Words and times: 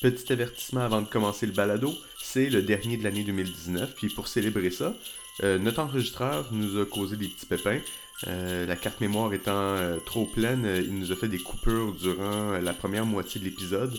Petit 0.00 0.32
avertissement 0.32 0.80
avant 0.80 1.02
de 1.02 1.06
commencer 1.06 1.44
le 1.44 1.52
balado, 1.52 1.92
c'est 2.18 2.48
le 2.48 2.62
dernier 2.62 2.96
de 2.96 3.04
l'année 3.04 3.22
2019, 3.22 3.94
puis 3.94 4.08
pour 4.08 4.28
célébrer 4.28 4.70
ça, 4.70 4.94
euh, 5.42 5.58
notre 5.58 5.80
enregistreur 5.80 6.48
nous 6.52 6.80
a 6.80 6.86
causé 6.86 7.18
des 7.18 7.28
petits 7.28 7.44
pépins. 7.44 7.80
Euh, 8.26 8.64
la 8.64 8.76
carte 8.76 9.02
mémoire 9.02 9.34
étant 9.34 9.52
euh, 9.52 9.98
trop 10.06 10.24
pleine, 10.24 10.66
il 10.82 10.98
nous 10.98 11.12
a 11.12 11.16
fait 11.16 11.28
des 11.28 11.38
coupures 11.38 11.92
durant 11.92 12.52
la 12.52 12.72
première 12.72 13.04
moitié 13.04 13.42
de 13.42 13.44
l'épisode. 13.44 13.94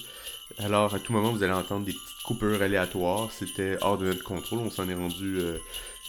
Alors, 0.58 0.96
à 0.96 1.00
tout 1.00 1.14
moment, 1.14 1.32
vous 1.32 1.44
allez 1.44 1.54
entendre 1.54 1.86
des 1.86 1.94
petites 1.94 2.24
coupures 2.24 2.64
aléatoires. 2.64 3.30
C'était 3.32 3.78
hors 3.82 4.00
de 4.00 4.08
notre 4.08 4.24
contrôle, 4.24 4.60
on 4.60 4.72
s'en 4.72 4.90
est 4.90 4.96
rendu 4.96 5.38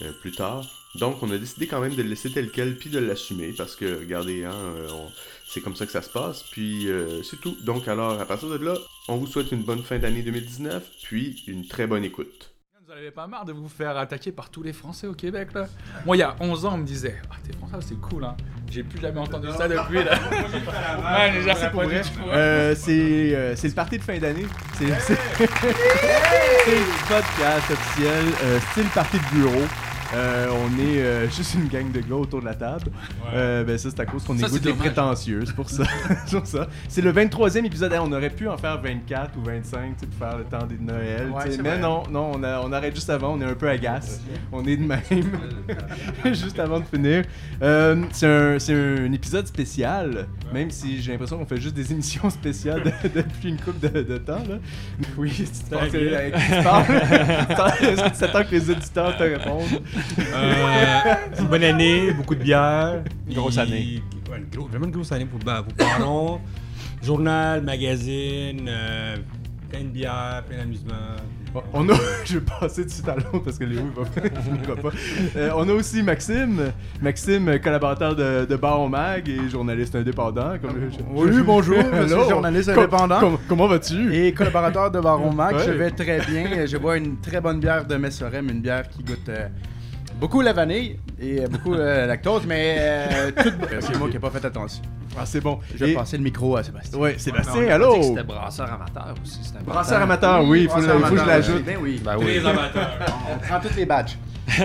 euh, 0.01 0.11
plus 0.11 0.31
tard. 0.31 0.65
Donc, 0.95 1.23
on 1.23 1.31
a 1.31 1.37
décidé 1.37 1.65
quand 1.67 1.79
même 1.81 1.95
de 1.95 2.03
le 2.03 2.09
laisser 2.09 2.31
tel 2.31 2.49
quel, 2.51 2.75
puis 2.77 2.89
de 2.89 2.99
l'assumer, 2.99 3.53
parce 3.57 3.75
que, 3.75 3.99
regardez, 3.99 4.43
hein, 4.45 4.53
euh, 4.53 4.87
on- 4.91 5.11
c'est 5.47 5.61
comme 5.61 5.75
ça 5.75 5.85
que 5.85 5.91
ça 5.91 6.01
se 6.01 6.09
passe, 6.09 6.43
puis 6.51 6.87
euh, 6.89 7.21
c'est 7.23 7.39
tout. 7.41 7.55
Donc, 7.63 7.87
alors, 7.87 8.19
à 8.19 8.25
partir 8.25 8.49
de 8.49 8.57
là, 8.63 8.75
on 9.07 9.15
vous 9.17 9.27
souhaite 9.27 9.51
une 9.51 9.63
bonne 9.63 9.83
fin 9.83 9.97
d'année 9.99 10.21
2019, 10.21 10.83
puis 11.03 11.43
une 11.47 11.67
très 11.67 11.87
bonne 11.87 12.03
écoute. 12.03 12.49
Vous 12.85 12.93
n'avez 12.99 13.11
pas 13.11 13.25
marre 13.25 13.45
de 13.45 13.53
vous 13.53 13.69
faire 13.69 13.97
attaquer 13.97 14.31
par 14.31 14.51
tous 14.51 14.61
les 14.61 14.73
Français 14.73 15.07
au 15.07 15.13
Québec 15.15 15.47
là? 15.55 15.67
Moi 16.05 16.15
il 16.15 16.19
y 16.19 16.21
a 16.21 16.35
11 16.39 16.65
ans 16.65 16.73
on 16.75 16.77
me 16.77 16.85
disait 16.85 17.15
Ah 17.31 17.35
t'es 17.43 17.51
français 17.57 17.77
c'est 17.89 17.99
cool 17.99 18.23
hein 18.23 18.37
J'ai 18.69 18.83
plus 18.83 19.01
jamais 19.01 19.19
entendu 19.19 19.47
ça 19.57 19.67
depuis 19.67 20.03
là 20.03 20.13
Ouais 20.31 21.31
mais 21.31 21.43
merci 21.43 21.65
pour 21.71 21.81
vrai 21.83 22.03
Euh, 22.27 22.75
c'est 22.77 23.35
euh, 23.35 23.55
c'est 23.55 23.69
le 23.69 23.73
party 23.73 23.97
de 23.97 24.03
fin 24.03 24.19
d'année. 24.19 24.45
C'est 24.77 24.85
podcast 27.07 27.69
officiel, 27.71 28.25
euh, 28.43 28.59
style 28.71 28.87
party 28.93 29.17
de 29.17 29.37
bureau. 29.37 29.65
Euh, 30.15 30.47
on 30.51 30.79
est 30.79 30.99
euh, 31.01 31.29
juste 31.35 31.55
une 31.55 31.67
gang 31.67 31.91
de 31.91 31.99
gars 32.01 32.15
autour 32.15 32.39
de 32.41 32.45
la 32.45 32.53
table. 32.53 32.91
Euh, 33.33 33.63
ben 33.63 33.77
ça, 33.77 33.89
c'est 33.89 33.99
à 33.99 34.05
cause 34.05 34.23
qu'on 34.23 34.37
écoute 34.37 34.63
les 34.65 34.73
prétentieux, 34.73 35.43
c'est 35.45 35.55
pour 35.55 35.69
ça. 35.69 35.83
C'est 36.25 36.37
pour 36.37 36.47
ça. 36.47 36.67
C'est 36.87 37.01
le 37.01 37.11
23e 37.11 37.65
épisode. 37.65 37.91
Hey, 37.93 37.99
on 37.99 38.11
aurait 38.11 38.29
pu 38.29 38.47
en 38.47 38.57
faire 38.57 38.79
24 38.81 39.37
ou 39.37 39.43
25 39.43 39.79
tu 39.97 39.99
sais, 40.01 40.05
pour 40.07 40.27
faire 40.27 40.37
le 40.37 40.43
temps 40.45 40.65
des 40.65 40.77
Noël. 40.79 41.29
Ouais, 41.29 41.43
mais 41.61 41.69
vrai. 41.69 41.79
non, 41.79 42.03
non 42.09 42.31
on, 42.35 42.43
a- 42.43 42.61
on 42.61 42.71
arrête 42.71 42.95
juste 42.95 43.09
avant. 43.09 43.33
On 43.33 43.41
est 43.41 43.45
un 43.45 43.53
peu 43.55 43.69
agace. 43.69 44.21
On 44.51 44.63
est 44.65 44.77
de 44.77 44.83
même. 44.83 45.01
juste 46.25 46.59
avant 46.59 46.79
de 46.79 46.85
finir. 46.85 47.23
Euh, 47.61 48.03
c'est 48.11 48.27
un, 48.27 48.59
c'est 48.59 48.73
un 48.73 49.11
épisode 49.11 49.47
spécial, 49.47 50.27
même 50.53 50.69
si 50.71 51.01
j'ai 51.01 51.11
l'impression 51.11 51.37
qu'on 51.37 51.45
fait 51.45 51.57
juste 51.61 51.75
des 51.75 51.91
émissions 51.91 52.29
spéciales 52.29 52.83
de- 52.83 53.21
depuis 53.21 53.49
une 53.49 53.59
couple 53.59 53.89
de, 53.91 54.01
de 54.01 54.17
temps. 54.17 54.43
Là. 54.49 54.57
Oui, 55.17 55.31
tu 55.33 55.45
te 55.45 55.69
parles. 55.69 56.85
Est-ce 57.81 58.03
que 58.03 58.17
tu 58.17 58.23
attends 58.23 58.43
que 58.43 58.51
les 58.51 58.69
auditeurs 58.69 59.17
te 59.17 59.23
répondent? 59.23 59.81
Euh, 60.19 61.43
bonne 61.49 61.63
année, 61.63 62.11
beaucoup 62.11 62.35
de 62.35 62.43
bière. 62.43 63.03
Grosse 63.29 63.53
Puis- 63.57 63.61
année. 63.61 64.03
Ouais, 64.31 64.37
une 64.39 64.45
gros- 64.57 64.67
vraiment 64.67 64.85
une 64.85 64.91
grosse 64.91 65.11
année 65.11 65.25
pour, 65.25 65.39
bah, 65.39 65.63
pour 65.67 65.73
Baron. 65.77 66.39
Journal, 67.03 67.61
magazine, 67.61 68.65
euh, 68.67 69.17
plein 69.69 69.81
de 69.81 69.87
bière, 69.87 70.43
plein 70.47 70.57
d'amusement. 70.59 70.93
On 71.71 71.87
a, 71.89 71.93
je 72.25 72.39
vais 72.39 72.45
passer 72.59 72.83
de 72.85 72.89
suite 72.89 73.07
à 73.07 73.15
l'autre 73.15 73.39
parce 73.45 73.59
que 73.59 73.65
Léo 73.65 73.81
il 74.25 74.67
va 74.67 74.75
pas. 74.75 74.89
Euh, 75.35 75.51
on 75.55 75.69
a 75.69 75.73
aussi 75.73 76.01
Maxime, 76.01 76.71
Maxime 76.99 77.59
collaborateur 77.59 78.15
de, 78.15 78.45
de 78.45 78.55
Baron 78.55 78.89
Mag 78.89 79.29
et 79.29 79.49
journaliste 79.51 79.93
indépendant. 79.95 80.53
Comme 80.59 80.71
Oui, 81.13 81.29
bonjour, 81.45 81.75
je 81.77 82.07
journaliste 82.29 82.73
Com- 82.73 82.79
indépendant. 82.83 83.19
com- 83.19 83.37
comment 83.47 83.67
vas-tu? 83.67 84.15
Et 84.15 84.33
collaborateur 84.33 84.89
de 84.89 84.99
Baron 84.99 85.31
Ouais. 85.35 85.53
je 85.63 85.71
vais 85.71 85.91
très 85.91 86.21
bien. 86.21 86.65
Je 86.65 86.77
bois 86.77 86.97
une 86.97 87.17
très 87.19 87.39
bonne 87.39 87.59
bière 87.59 87.85
de 87.85 87.95
Messorem, 87.97 88.49
une 88.49 88.61
bière 88.61 88.87
qui 88.89 89.03
goûte 89.03 89.29
euh, 89.29 89.47
beaucoup 90.23 90.39
la 90.39 90.53
vanille 90.53 90.97
et 91.19 91.41
euh, 91.41 91.47
beaucoup 91.49 91.73
euh, 91.73 92.05
lactose, 92.05 92.43
mais 92.47 92.77
euh, 92.79 93.31
tout... 93.35 93.49
c'est 93.81 93.97
moi 93.99 94.07
qui 94.07 94.13
n'ai 94.13 94.19
pas 94.21 94.29
fait 94.29 94.45
attention. 94.45 94.81
Ah 95.19 95.25
c'est 95.25 95.41
bon. 95.41 95.59
Je 95.75 95.83
vais 95.83 95.91
Et- 95.91 95.95
passer 95.95 96.15
le 96.15 96.23
micro 96.23 96.55
à 96.55 96.63
Sébastien. 96.63 96.97
Ouais, 96.97 97.15
Sébastien, 97.17 97.53
On 97.55 97.59
a 97.59 97.65
dit 97.65 97.71
allô? 97.71 97.95
que 97.97 98.03
C'était 98.03 98.23
brasseur 98.23 98.71
amateur 98.71 99.13
aussi. 99.21 99.39
Brasseur 99.65 100.01
amateur, 100.01 100.45
oui, 100.45 100.61
il 100.63 100.69
faut, 100.69 100.77
que 100.77 101.17
je 101.17 101.27
l'ajoute. 101.27 101.65
Ben 101.65 101.77
oui. 101.81 102.01
Ben 102.03 102.15
oui. 102.17 102.39
On 102.41 103.37
prend 103.39 103.59
tous 103.59 103.75
les 103.75 103.85
badges. 103.85 104.17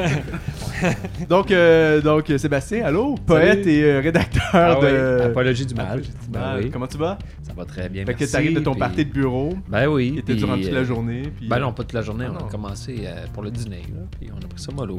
Donc, 1.29 1.51
euh, 1.51 2.01
donc 2.01 2.33
Sébastien, 2.37 2.85
allô? 2.85 3.15
Poète 3.27 3.67
et 3.67 3.83
euh, 3.85 4.01
rédacteur 4.01 4.43
Ah 4.53 4.79
oui, 4.81 4.87
de... 4.87 5.21
Apologie 5.27 5.67
du 5.67 5.75
mal. 5.75 5.87
Apologie 5.87 6.11
du 6.11 6.29
Ben 6.31 6.41
mal. 6.41 6.61
oui. 6.63 6.71
Comment 6.71 6.87
tu 6.87 6.99
vas? 6.99 7.19
Ça 7.43 7.53
va 7.57 7.65
très 7.65 7.89
bien. 7.89 8.05
Fait 8.05 8.15
que 8.15 8.21
merci, 8.21 8.33
t'arrives 8.33 8.55
de 8.55 8.61
ton 8.61 8.73
puis- 8.73 8.81
party 8.81 9.05
de 9.05 9.13
bureau, 9.13 9.55
Ben 9.69 9.87
oui. 9.89 10.13
qui 10.13 10.19
était 10.21 10.35
durant 10.35 10.57
toute 10.57 10.71
la 10.73 10.85
journée. 10.85 11.23
Puis, 11.37 11.49
Ben 11.49 11.59
non, 11.61 11.73
pas 11.73 11.83
toute 11.85 11.93
la 11.93 12.03
journée. 12.03 12.27
Ah 12.29 12.33
on 12.37 12.41
non. 12.41 12.47
a 12.49 12.51
commencé 12.51 13.03
euh, 13.05 13.27
pour 13.33 13.43
le 13.45 13.51
dîner. 13.51 13.83
Là, 13.95 14.03
puis 14.19 14.31
on 14.33 14.37
a 14.39 14.49
pris 14.49 14.61
ça 14.63 14.73
mollo. 14.73 14.99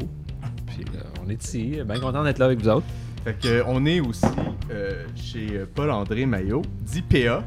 Puis 0.85 0.95
là, 0.97 1.03
on 1.25 1.29
est 1.29 1.43
ici. 1.43 1.79
Bien 1.85 1.99
content 1.99 2.23
d'être 2.23 2.39
là 2.39 2.45
avec 2.45 2.59
vous 2.61 2.69
autres. 2.69 2.85
Fait 3.23 3.37
que, 3.39 3.47
euh, 3.47 3.63
on 3.67 3.85
est 3.85 3.99
aussi 3.99 4.25
euh, 4.71 5.05
chez 5.15 5.47
euh, 5.51 5.65
Paul-André 5.73 6.25
Maillot, 6.25 6.61
dit 6.81 7.01
PA. 7.01 7.43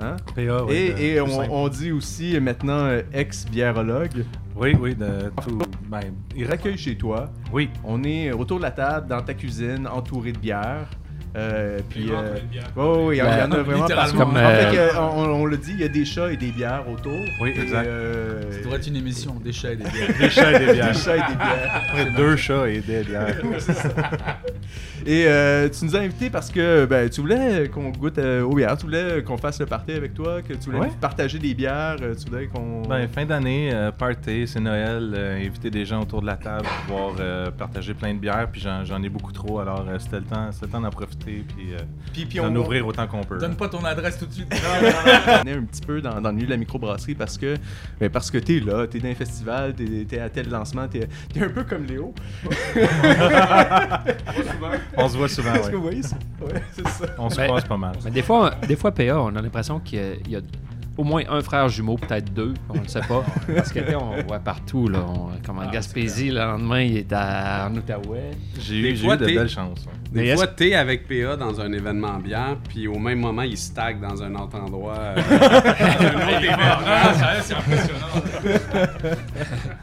Hein? 0.00 0.16
PA, 0.34 0.64
oui. 0.64 0.74
et 0.74 0.92
de- 0.92 0.98
et 0.98 1.16
tout 1.18 1.30
on, 1.50 1.68
dit 1.68 1.92
aussi 1.92 2.34
euh, 2.36 2.40
maintenant 2.40 2.84
euh, 2.86 3.02
ex-biérologue. 3.12 4.24
Oui, 4.56 4.74
oui, 4.80 4.94
de 4.94 5.30
tout. 5.46 5.58
Ben, 5.88 6.00
Il 6.36 6.50
recueille 6.50 6.76
chez 6.78 6.96
toi. 6.96 7.30
oui. 7.52 7.70
On 7.84 8.02
est 8.04 8.32
autour 8.32 8.58
de 8.58 8.62
la 8.62 8.70
table, 8.70 9.06
dans 9.08 9.20
ta 9.22 9.34
cuisine, 9.34 9.86
entouré 9.86 10.32
de 10.32 10.38
bière. 10.38 10.88
Euh, 11.34 11.78
puis, 11.88 12.10
euh, 12.10 12.36
oh, 12.76 13.06
oui, 13.08 13.16
il 13.16 13.18
y 13.18 13.22
en 13.22 13.50
a 13.50 13.62
vraiment 13.62 13.86
partout. 13.86 14.18
Comme, 14.18 14.30
En 14.32 14.34
fait, 14.34 14.76
euh, 14.76 14.90
que, 14.90 14.98
on, 14.98 15.40
on 15.42 15.44
le 15.46 15.56
dit, 15.56 15.70
il 15.72 15.80
y 15.80 15.84
a 15.84 15.88
des 15.88 16.04
chats 16.04 16.30
et 16.30 16.36
des 16.36 16.50
bières 16.50 16.84
autour. 16.88 17.18
Oui, 17.40 17.54
Et, 17.56 17.60
exact. 17.60 17.86
euh, 17.86 18.42
Ça 18.52 18.58
devrait 18.58 18.76
être 18.76 18.86
une 18.86 18.96
émission 18.96 19.34
des 19.42 19.52
chats 19.52 19.72
et 19.72 19.76
des 19.76 19.84
bières 19.84 20.08
Des 20.20 20.28
chats 20.30 20.52
et 20.52 20.58
des 20.58 20.66
des 20.66 20.72
bières. 20.74 20.94
chats 20.94 21.16
et 21.16 21.20
des 21.20 21.34
bières. 21.36 21.70
Après 21.74 22.10
deux 22.14 22.36
chats 22.36 22.68
et 22.68 22.80
des 22.80 23.02
bières. 23.02 23.36
Et 25.04 25.24
euh, 25.26 25.68
tu 25.68 25.84
nous 25.84 25.96
as 25.96 25.98
invités 25.98 26.30
parce 26.30 26.48
que 26.48 26.84
ben, 26.86 27.08
tu 27.10 27.20
voulais 27.22 27.68
qu'on 27.68 27.88
goûte 27.90 28.18
euh, 28.18 28.42
aux 28.44 28.54
bières, 28.54 28.76
tu 28.76 28.84
voulais 28.86 29.20
qu'on 29.24 29.36
fasse 29.36 29.58
le 29.58 29.66
party 29.66 29.92
avec 29.92 30.14
toi, 30.14 30.42
que 30.42 30.52
tu 30.54 30.66
voulais 30.66 30.78
Ouais. 30.78 30.90
partager 31.00 31.40
des 31.40 31.54
bières, 31.54 31.96
euh, 32.00 32.14
tu 32.14 32.30
voulais 32.30 32.46
qu'on... 32.46 32.82
Ben, 32.82 33.08
fin 33.08 33.24
d'année, 33.26 33.70
euh, 33.74 33.90
party, 33.90 34.46
c'est 34.46 34.60
Noël, 34.60 35.12
euh, 35.12 35.44
inviter 35.44 35.70
des 35.70 35.84
gens 35.84 36.02
autour 36.02 36.20
de 36.22 36.26
la 36.26 36.36
table, 36.36 36.66
pouvoir 36.86 37.14
euh, 37.18 37.50
partager 37.50 37.94
plein 37.94 38.14
de 38.14 38.18
bières, 38.20 38.46
puis 38.50 38.60
j'en, 38.60 38.84
j'en 38.84 39.02
ai 39.02 39.08
beaucoup 39.08 39.32
trop, 39.32 39.58
alors 39.58 39.84
euh, 39.88 39.98
c'était 39.98 40.18
le 40.18 40.22
temps, 40.24 40.52
c'était 40.52 40.66
le 40.66 40.72
temps 40.72 40.80
d'en 40.80 40.90
profiter, 40.90 41.21
puis, 41.24 41.72
euh, 41.72 41.78
puis, 42.12 42.26
puis 42.26 42.38
d'en 42.38 42.52
on, 42.52 42.56
ouvrir 42.56 42.86
autant 42.86 43.06
qu'on 43.06 43.22
peut. 43.22 43.38
Donne 43.38 43.56
pas 43.56 43.68
ton 43.68 43.84
adresse 43.84 44.18
tout 44.18 44.26
de 44.26 44.32
suite 44.32 44.46
on 44.52 45.46
est 45.46 45.52
un 45.52 45.62
petit 45.64 45.80
peu 45.80 46.00
dans, 46.00 46.20
dans 46.20 46.28
le 46.30 46.34
milieu 46.34 46.46
de 46.46 46.52
la 46.52 46.56
microbrasserie 46.58 47.14
parce 47.14 47.38
que 47.38 47.56
ben, 48.00 48.10
parce 48.10 48.30
que 48.30 48.38
t'es 48.38 48.60
là, 48.60 48.86
t'es 48.86 48.98
dans 48.98 49.08
un 49.08 49.14
festival, 49.14 49.74
t'es, 49.74 50.04
t'es 50.08 50.18
à 50.18 50.28
tel 50.28 50.48
lancement, 50.50 50.88
t'es, 50.88 51.08
t'es 51.32 51.42
un 51.42 51.48
peu 51.48 51.64
comme 51.64 51.84
Léo. 51.86 52.14
On 54.96 55.08
se 55.08 55.16
voit 55.16 55.28
souvent, 55.28 55.54
Est-ce 55.54 55.70
que 55.70 55.76
vous 55.76 55.82
voyez 55.82 56.02
ça? 56.02 56.16
Ouais, 56.40 56.62
c'est 56.72 56.86
ça. 56.88 57.06
On 57.18 57.30
se 57.30 57.36
Ben, 57.36 57.46
croise 57.46 57.64
pas 57.64 57.76
mal. 57.76 57.94
Mais 58.04 58.10
des 58.10 58.22
fois, 58.22 58.52
des 58.66 58.76
fois 58.76 58.92
PA, 58.92 59.20
on 59.20 59.34
a 59.36 59.42
l'impression 59.42 59.80
qu'il 59.80 59.98
y 59.98 60.02
a- 60.02 60.14
il 60.24 60.30
y 60.30 60.36
a 60.36 60.40
au 60.96 61.04
moins 61.04 61.22
un 61.28 61.40
frère 61.40 61.68
jumeau, 61.68 61.96
peut-être 61.96 62.32
deux, 62.32 62.54
on 62.68 62.80
ne 62.80 62.86
sait 62.86 63.00
pas. 63.00 63.24
Parce 63.54 63.72
que 63.72 63.80
on 63.94 64.22
voit 64.26 64.38
partout, 64.38 64.88
là, 64.88 65.00
on, 65.08 65.30
comme 65.44 65.58
en 65.58 65.70
Gaspésie, 65.70 66.30
le 66.30 66.38
lendemain, 66.40 66.80
il 66.82 66.96
est 66.98 67.12
à, 67.12 67.68
en 67.70 67.76
Outaouais. 67.76 68.30
J'ai 68.60 68.82
Des 68.82 69.04
eu, 69.04 69.08
de 69.16 69.24
belles 69.26 69.48
chances. 69.48 69.84
ouais. 69.86 69.92
Des 70.12 70.20
Mais 70.22 70.34
fois, 70.36 70.46
t'es 70.46 70.74
avec 70.74 71.08
PA 71.08 71.36
dans 71.36 71.58
un 71.60 71.72
événement 71.72 72.18
bière, 72.18 72.56
puis 72.68 72.86
au 72.86 72.98
même 72.98 73.18
moment, 73.20 73.42
il 73.42 73.56
stack 73.56 74.00
dans 74.00 74.22
un 74.22 74.34
autre 74.34 74.58
endroit. 74.60 74.94
euh, 74.98 75.14
dans 75.16 75.22
un 76.06 76.14
autre 76.16 76.42
événement. 76.42 77.42
c'est 77.42 77.54
impressionnant 77.54 78.82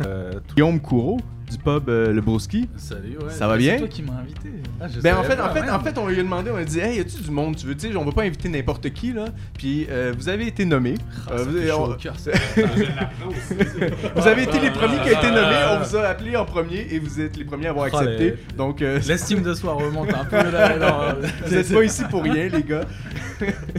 Euh, 0.06 0.34
Guillaume 0.56 0.80
Courreau 0.80 1.20
du 1.50 1.58
pub 1.58 1.90
euh, 1.90 2.12
Le 2.14 2.22
Broski. 2.22 2.70
Salut 2.78 3.18
ouais 3.18 3.32
Ça 3.32 3.48
va 3.48 3.58
bien? 3.58 3.74
C'est 3.74 3.80
toi 3.80 3.88
qui 3.88 4.04
m'as 4.04 4.14
invité 4.22 4.50
Ah, 4.80 4.86
je 4.88 5.00
Ben 5.02 5.16
en 5.18 5.24
fait, 5.24 5.36
pas, 5.36 5.50
en 5.50 5.54
fait, 5.54 5.70
en 5.70 5.80
fait, 5.80 5.98
on 5.98 6.08
lui 6.08 6.20
a 6.20 6.24
demandé, 6.24 6.52
on 6.54 6.58
a 6.58 6.64
dit, 6.64 6.80
hey, 6.80 6.98
y 6.98 7.00
a-tu 7.00 7.22
du 7.22 7.32
monde, 7.32 7.56
tu 7.56 7.66
veux, 7.66 7.76
tu 7.76 7.90
sais, 7.90 7.96
on 7.96 8.06
va 8.06 8.12
pas 8.12 8.24
inviter 8.24 8.50
n'importe 8.50 8.90
qui 8.92 9.12
là. 9.14 9.26
Puis 9.58 9.88
euh, 9.90 10.14
vous 10.18 10.30
avez 10.30 10.48
été 10.48 10.66
nommé. 10.66 10.96
Ah, 11.28 11.32
Euh, 11.34 11.44
vous, 11.74 11.82
on- 11.84 11.94
cœur, 11.96 12.20
ça. 12.20 12.32
vous 14.16 14.28
avez 14.28 14.44
été 14.44 14.60
les 14.60 14.72
premiers 14.72 14.98
qui 15.00 15.14
ont 15.16 15.20
été 15.20 15.32
nommés. 15.32 15.56
On 15.74 15.84
vous 15.84 15.96
a 15.96 16.08
appelé 16.08 16.36
en 16.36 16.46
premier 16.46 16.88
et 16.92 17.00
vous 17.00 17.20
êtes 17.20 17.38
les 17.38 17.44
premiers 17.46 17.68
à 17.68 17.70
avoir 17.72 17.88
Oh, 17.92 17.98
accepté. 17.98 18.24
les- 18.32 18.56
Donc 18.58 18.82
euh, 18.82 19.00
L'estime 19.08 19.42
de 19.42 19.54
soi 19.54 19.74
remonte 19.74 20.14
un 20.14 20.26
peu 20.26 20.36
là. 20.38 20.78
là. 20.78 21.16
vous 21.46 21.56
êtes 21.56 21.74
pas 21.74 21.84
ici 21.84 22.04
pour 22.10 22.24
rien, 22.24 22.48
les 22.50 22.64
gars. 22.64 22.82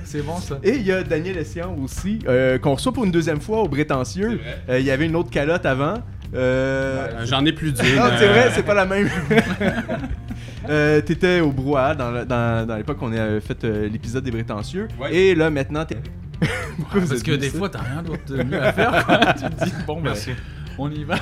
C'est 0.05 0.23
bon 0.23 0.39
ça. 0.39 0.59
Et 0.63 0.77
il 0.77 0.83
y 0.87 0.93
a 0.93 1.03
Daniel 1.03 1.37
Essian 1.39 1.77
aussi, 1.83 2.19
euh, 2.27 2.59
qu'on 2.59 2.75
reçoit 2.75 2.93
pour 2.93 3.05
une 3.05 3.11
deuxième 3.13 3.41
fois 3.41 3.63
au. 3.63 3.71
Euh, 3.71 4.79
Il 4.79 4.85
y 4.85 4.91
avait 4.91 5.07
une 5.07 5.17
autre 5.17 5.31
calotte 5.31 5.67
avant. 5.67 5.95
Euh, 6.35 7.09
Euh, 7.13 7.27
J'en 7.27 7.45
ai 7.45 7.53
plus 7.53 7.73
d'une. 7.73 7.97
Non, 7.97 8.05
c'est 8.19 8.29
vrai, 8.29 8.47
euh, 8.47 8.51
c'est 8.55 8.63
pas 8.63 8.75
la 8.75 8.87
même. 8.87 9.09
Euh, 10.69 11.01
T'étais 11.01 11.41
au 11.41 11.51
brouhaha 11.53 11.95
dans, 11.95 12.11
le- 12.11 12.25
dans, 12.27 12.67
dans 12.67 12.77
l'époque 12.77 13.01
où 13.01 13.07
on 13.07 13.13
a 13.13 13.41
fait 13.41 13.65
euh, 13.65 13.89
l'épisode 13.89 14.23
des 14.23 14.31
Prétentieux. 14.31 14.89
Ouais. 15.01 15.13
Et 15.15 15.35
là, 15.35 15.49
maintenant, 15.51 15.85
t'es. 15.87 15.97
Pourquoi 16.77 17.01
vous 17.01 17.09
Parce 17.09 17.21
êtes 17.21 17.27
que 17.27 17.31
mis 17.33 17.39
des 17.39 17.49
ça? 17.49 17.59
fois, 17.59 17.69
t'as 17.71 17.81
rien 17.81 18.03
d'autre 18.03 18.25
de 18.29 18.43
mieux 18.43 18.63
à 18.63 18.73
faire. 18.73 19.05
Quoi. 19.07 19.19
tu 19.33 19.43
te 19.57 19.65
dis, 19.65 19.73
bon, 19.87 19.97
ben, 19.97 20.03
Merci. 20.11 20.31
on 20.79 20.91
y 20.91 21.03
va. 21.03 21.15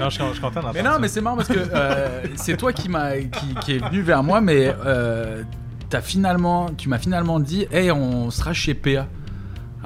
Non, 0.00 0.08
je 0.08 0.14
suis 0.14 0.24
je 0.28 0.32
suis 0.32 0.40
content 0.40 0.54
d'entendre 0.60 0.72
Mais 0.74 0.82
non, 0.82 0.92
ça. 0.92 0.98
mais 0.98 1.08
c'est 1.08 1.20
marrant 1.20 1.36
parce 1.36 1.48
que 1.48 1.58
euh, 1.58 2.22
c'est 2.36 2.56
toi 2.56 2.72
qui, 2.72 2.88
m'a, 2.88 3.18
qui, 3.18 3.54
qui 3.60 3.76
est 3.76 3.84
venu 3.86 4.00
vers 4.00 4.22
moi, 4.22 4.40
mais 4.40 4.74
euh, 4.86 5.42
t'as 5.90 6.00
finalement, 6.00 6.70
tu 6.76 6.88
m'as 6.88 6.98
finalement 6.98 7.38
dit, 7.38 7.66
hey, 7.70 7.90
on 7.92 8.30
sera 8.30 8.52
chez 8.54 8.72
PA. 8.74 9.06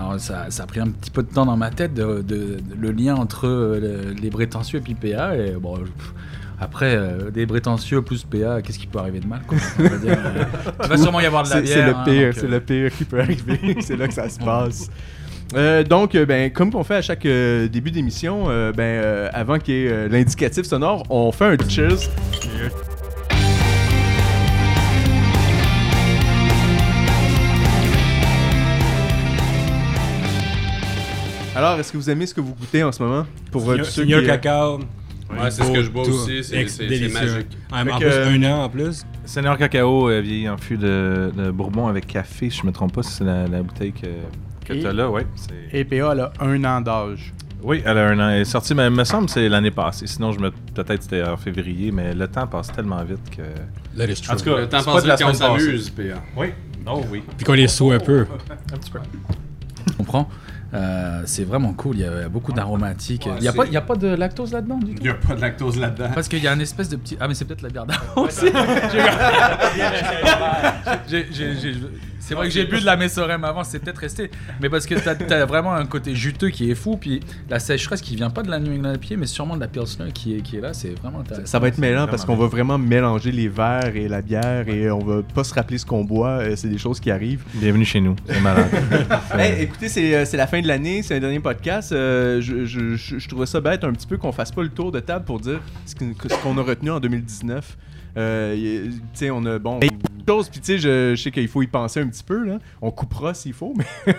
Alors 0.00 0.19
ça, 0.20 0.47
ça 0.50 0.62
a 0.62 0.67
pris 0.67 0.81
un 0.81 0.88
petit 0.88 1.11
peu 1.11 1.23
de 1.23 1.29
temps 1.29 1.44
dans 1.47 1.56
ma 1.56 1.70
tête 1.70 1.93
de, 1.94 2.23
de- 2.23 2.23
de- 2.23 2.61
le 2.81 2.91
lien 2.93 3.14
entre 3.17 3.47
euh, 3.47 3.81
le- 3.81 4.12
les 4.20 4.31
prétentieux 4.31 4.79
et 4.79 4.82
puis 4.82 4.94
PA. 4.94 5.37
Et 5.37 5.52
bon, 5.52 5.76
pff, 5.76 6.14
après, 6.61 6.94
euh, 6.97 7.31
des 7.31 7.47
prétentieux 7.47 8.00
plus 8.02 8.25
PA, 8.25 8.62
qu'est-ce 8.62 8.79
qui 8.79 8.87
peut 8.87 8.99
arriver 8.99 9.20
de 9.20 9.26
mal 9.26 9.41
quoi? 9.47 9.58
On 9.79 9.82
va 9.82 9.97
dire, 9.99 10.19
euh, 10.19 10.44
Il 10.85 10.88
va 10.88 10.97
sûrement 10.97 11.20
y 11.20 11.26
avoir 11.26 11.43
de 11.44 11.50
la 11.50 11.61
bière. 11.61 11.75
c'est 11.76 11.82
le 11.87 11.94
hein, 11.97 12.02
pire, 12.05 12.32
c'est 12.35 12.49
le 12.49 12.61
pire 12.61 12.91
qui 12.97 13.05
peut 13.05 13.20
arriver. 13.20 13.76
c'est 13.81 13.97
là 13.97 14.08
que 14.08 14.14
ça 14.14 14.29
se 14.29 14.38
passe. 14.38 14.91
Euh, 15.55 15.82
donc, 15.82 16.14
euh, 16.14 16.25
ben, 16.25 16.50
comme 16.53 16.70
on 16.75 16.85
fait 16.85 16.94
à 16.96 17.03
chaque 17.03 17.26
euh, 17.26 17.67
début 17.69 17.91
d'émission, 17.91 18.46
ben, 18.76 19.29
avant 19.32 19.58
qu'il 19.58 19.75
y 19.75 19.87
ait 19.87 20.08
l'indicatif 20.08 20.64
sonore, 20.64 21.03
on 21.11 21.31
fait 21.32 21.44
un 21.46 21.69
cheers. 21.69 21.99
Alors, 31.61 31.79
est-ce 31.79 31.93
que 31.93 31.99
vous 31.99 32.09
aimez 32.09 32.25
ce 32.25 32.33
que 32.35 32.41
vous 32.41 32.55
goûtez 32.55 32.83
en 32.83 32.91
ce 32.91 33.03
moment? 33.03 33.27
Pour 33.53 33.61
euh, 33.62 33.65
Seigneur- 33.75 33.85
tous 33.87 33.93
ceux 33.93 34.01
Seigneur 34.03 34.21
qui, 34.21 34.27
euh, 34.27 34.31
cacao. 34.31 34.79
Ouais, 34.79 35.51
c'est 35.51 35.62
ce 35.62 35.71
que 35.71 35.83
je 35.83 35.91
bois 35.91 36.05
Tout. 36.07 36.12
aussi, 36.12 36.43
c'est- 36.43 36.57
Ex- 36.57 36.73
c'est- 36.73 36.83
c'est 36.85 36.89
délicieux. 36.89 37.21
magique. 37.35 37.47
Mais 37.71 37.93
en 37.93 37.99
Fait 37.99 38.05
plus, 38.07 38.11
que- 38.15 38.29
un 38.47 38.51
an 38.51 38.65
en 38.65 38.69
plus. 38.71 39.05
Seigneur 39.27 39.59
Cacao 39.59 40.09
euh, 40.09 40.21
vieilli 40.23 40.49
en 40.49 40.57
fût 40.57 40.79
de, 40.79 41.31
de 41.37 41.51
Bourbon 41.51 41.87
avec 41.87 42.07
café, 42.07 42.49
si 42.49 42.61
je 42.62 42.67
me 42.67 42.73
trompe 42.73 42.95
pas, 42.95 43.03
c'est 43.03 43.25
la, 43.25 43.47
la 43.47 43.62
bouteille 43.62 43.93
que, 43.93 44.07
que 44.67 44.73
Et- 44.73 44.81
tu 44.81 44.87
as 44.87 44.93
là, 44.95 45.11
ouais. 45.11 45.27
c'est- 45.37 45.79
EPA, 45.79 46.12
elle 46.12 46.21
a 46.21 46.33
un 46.41 46.65
an 46.65 46.81
d'âge. 46.81 47.35
Oui, 47.63 47.83
elle 47.85 47.99
a 47.99 48.09
un 48.09 48.19
an. 48.19 48.31
Elle 48.31 48.41
est 48.41 48.45
sortie, 48.47 48.75
mais 48.75 48.87
il 48.87 48.91
me 48.95 49.05
semble 49.05 49.27
que 49.27 49.33
c'est 49.33 49.47
l'année 49.47 49.71
passée. 49.71 50.06
Sinon, 50.06 50.33
je 50.33 50.41
me 50.41 50.51
peut-être 50.51 51.03
c'était 51.03 51.23
en 51.25 51.37
février, 51.37 51.93
mais 51.93 52.15
le 52.15 52.27
temps 52.27 52.47
passe 52.47 52.73
tellement 52.73 53.05
vite 53.05 53.21
que. 53.31 53.43
That 53.99 54.11
is 54.11 54.15
true. 54.23 54.33
En 54.33 54.37
tout 54.39 54.45
cas, 54.45 54.56
Le 54.61 54.67
temps 54.69 54.79
c'est 54.79 54.85
pas 54.87 54.93
passe 54.95 55.03
de 55.03 55.09
la 55.09 55.15
vite 55.17 55.25
quand 55.27 55.31
on 55.31 55.35
semaine 55.35 55.59
s'amuse, 55.61 55.91
PA. 55.91 56.03
Oui. 56.39 56.47
Oh 56.87 57.03
oui. 57.13 57.23
Puis 57.37 57.45
qu'on 57.45 57.53
les 57.53 57.69
saoule 57.69 57.95
un 57.97 57.99
peu. 58.01 58.27
Un 58.73 58.79
petit 58.79 58.91
peu. 58.91 58.99
Je 59.89 59.93
comprends. 59.93 60.27
Euh, 60.72 61.22
c'est 61.26 61.43
vraiment 61.44 61.72
cool, 61.72 61.96
il 61.96 62.02
y 62.02 62.05
a 62.05 62.28
beaucoup 62.28 62.52
d'aromatiques. 62.52 63.26
Ouais, 63.26 63.32
il 63.38 63.43
n'y 63.43 63.49
a, 63.49 63.52
pas- 63.52 63.67
il 63.67 63.72
y 63.72 63.76
a 63.76 63.81
pas 63.81 63.96
de 63.96 64.06
lactose 64.06 64.52
là-dedans 64.52 64.78
du 64.78 64.93
Il 64.93 64.96
tout 64.99 65.02
n'y 65.02 65.08
a 65.08 65.14
pas 65.14 65.34
de 65.34 65.40
lactose 65.40 65.76
là-dedans. 65.78 66.11
Parce 66.14 66.28
qu'il 66.28 66.43
y 66.43 66.46
a 66.46 66.52
un 66.52 66.61
espèce 66.61 66.88
de 66.88 66.94
petit. 66.96 67.17
Ah, 67.19 67.26
mais 67.26 67.34
c'est 67.34 67.44
peut-être 67.44 67.62
la 67.62 67.70
bière 67.70 67.87
d'avant 67.87 68.22
aussi. 68.22 68.46
J'ai- 71.08 71.26
j'ai- 71.32 71.55
j'ai- 71.56 71.75
C'est 72.20 72.34
vrai 72.34 72.46
que 72.49 72.52
j'ai 72.55 72.64
bu 72.64 72.78
de 72.81 72.84
la 72.87 72.96
Messorem 72.96 73.43
avant, 73.44 73.64
c'est 73.64 73.78
peut-être 73.81 73.99
resté. 73.99 74.31
Mais 74.61 74.69
parce 74.69 74.87
que 74.87 74.94
t'as 74.94 75.14
as 75.37 75.44
vraiment 75.46 75.72
un 75.75 75.87
côté 75.87 76.14
juteux 76.14 76.50
qui 76.50 76.70
est 76.70 76.75
fou, 76.75 76.96
puis 76.96 77.20
la 77.49 77.58
sécheresse 77.58 78.00
qui 78.02 78.14
vient 78.14 78.31
pas 78.31 78.43
de 78.43 78.50
la 78.50 78.61
New 78.61 78.72
England 78.72 78.94
IPA, 78.94 79.17
mais 79.17 79.26
sûrement 79.26 79.56
de 79.56 79.61
la 79.61 79.69
Pilsner 79.69 80.12
qui 80.12 80.37
est, 80.37 80.40
qui 80.43 80.56
est 80.56 80.61
là, 80.61 80.72
c'est 80.75 80.90
vraiment 81.00 81.20
intéressant. 81.20 81.46
Ça 81.46 81.58
va 81.58 81.69
être 81.69 81.78
mêlant 81.78 82.06
parce 82.06 82.25
qu'on 82.25 82.37
va 82.37 82.46
vraiment 82.46 82.78
mélanger 82.78 83.32
les 83.32 83.49
verres 83.49 83.96
et 83.96 84.06
la 84.06 84.22
bière 84.22 84.69
et 84.69 84.90
on 84.90 84.99
va 85.00 85.22
pas 85.22 85.44
se 85.44 85.55
rappeler 85.55 85.78
ce 85.78 85.87
qu'on 85.87 86.05
boit. 86.05 86.40
euh, 86.40 86.56
C'est 86.56 86.69
des 86.69 86.78
choses 86.78 87.00
qui 87.00 87.11
arrivent. 87.11 87.43
Bienvenue 87.55 87.84
chez 87.84 88.00
nous. 88.00 88.14
C'est 88.26 88.40
malade. 88.40 88.69
Hey, 89.37 89.62
écoutez, 89.62 89.88
c'est 89.88 90.14
euh, 90.14 90.25
c'est 90.25 90.37
la 90.37 90.46
fin 90.46 90.61
de 90.61 90.69
l'année, 90.69 91.02
c'est 91.02 91.17
un 91.17 91.20
dernier 91.20 91.40
podcast. 91.40 91.93
Euh, 91.93 92.40
je, 92.40 92.64
je, 92.67 92.96
je, 92.96 93.19
je 93.19 93.28
trouvais 93.28 93.46
ça 93.46 93.61
bête 93.61 93.82
un 93.84 93.93
petit 93.93 94.06
peu 94.06 94.19
qu'on 94.19 94.32
fasse 94.32 94.50
pas 94.52 94.62
le 94.62 94.69
tour 94.69 94.93
de 94.93 95.00
table 95.00 95.25
pour 95.25 95.40
dire 95.40 95.61
ce 95.87 95.94
qu'on 95.94 96.58
a 96.58 96.62
retenu 96.62 96.90
en 96.90 97.00
2019. 97.00 97.76
Euh, 98.20 98.84
tu 98.87 98.93
sais, 99.14 99.31
on 99.31 99.44
a 99.46 99.58
bon 99.58 99.81
chose, 100.28 100.49
puis 100.49 100.61
tu 100.61 100.67
sais, 100.67 100.78
je, 100.78 101.14
je 101.17 101.22
sais 101.22 101.31
qu'il 101.31 101.49
faut 101.49 101.62
y 101.62 101.67
penser 101.67 102.00
un 102.00 102.06
petit 102.06 102.22
peu 102.22 102.44
là. 102.44 102.58
On 102.81 102.90
coupera 102.90 103.34
s'il 103.34 103.52
faut, 103.52 103.75
mais 103.76 104.14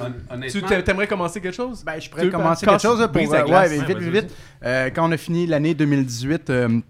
Hon- 0.00 0.40
tu 0.50 0.60
t'aimerais 0.62 1.06
commencer 1.06 1.40
quelque 1.40 1.54
chose? 1.54 1.84
Ben, 1.84 2.00
je 2.00 2.10
pourrais 2.10 2.28
commencer 2.30 2.66
quelque 2.66 2.82
chose 2.82 2.98
pour... 3.12 3.34
euh, 3.34 3.44
glace? 3.44 3.70
ouais, 3.70 3.78
vite, 3.86 3.98
vite, 3.98 4.12
vite. 4.24 4.36
Euh, 4.64 4.90
quand 4.90 5.08
on 5.08 5.12
a 5.12 5.16
fini 5.16 5.46
l'année 5.46 5.74
2018, 5.74 6.50
euh, 6.50 6.80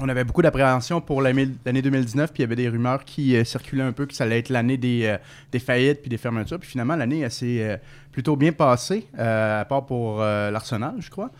on 0.00 0.08
avait 0.08 0.24
beaucoup 0.24 0.42
d'appréhension 0.42 1.00
pour 1.00 1.22
l'année 1.22 1.48
l'année 1.64 1.82
2019, 1.82 2.32
puis 2.32 2.42
il 2.42 2.44
y 2.44 2.44
avait 2.44 2.56
des 2.56 2.68
rumeurs 2.68 3.04
qui 3.04 3.36
euh, 3.36 3.44
circulaient 3.44 3.82
un 3.84 3.92
peu 3.92 4.06
que 4.06 4.14
ça 4.14 4.24
allait 4.24 4.38
être 4.40 4.50
l'année 4.50 4.76
des, 4.76 5.04
euh, 5.06 5.16
des 5.50 5.58
faillites 5.58 6.00
puis 6.02 6.10
des 6.10 6.18
fermetures. 6.18 6.58
Puis 6.58 6.68
finalement, 6.68 6.94
l'année 6.96 7.20
elle 7.20 7.30
s'est 7.30 7.62
euh, 7.62 7.76
plutôt 8.12 8.36
bien 8.36 8.52
passée, 8.52 9.06
euh, 9.18 9.60
à 9.62 9.64
part 9.64 9.86
pour 9.86 10.20
euh, 10.20 10.50
l'Arsenal, 10.50 10.94
je 11.00 11.10
crois. 11.10 11.30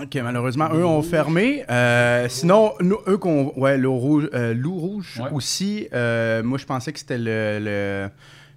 Ok, 0.00 0.16
malheureusement, 0.22 0.68
eux 0.72 0.86
ont 0.86 1.02
fermé. 1.02 1.64
Euh, 1.70 2.26
sinon, 2.30 2.72
nous, 2.80 2.98
eux 3.08 3.18
qu'on. 3.18 3.52
Ouais, 3.56 3.76
loup 3.76 3.94
rouge, 3.98 4.28
euh, 4.32 4.54
Loup 4.54 4.74
rouge 4.78 5.20
Ouais. 5.22 5.28
aussi. 5.32 5.86
euh, 5.92 6.42
moi, 6.42 6.56
je 6.58 6.64
pensais 6.64 6.92
que 6.94 6.98
c'était 6.98 7.18
le, 7.18 7.58
le, 7.60 8.08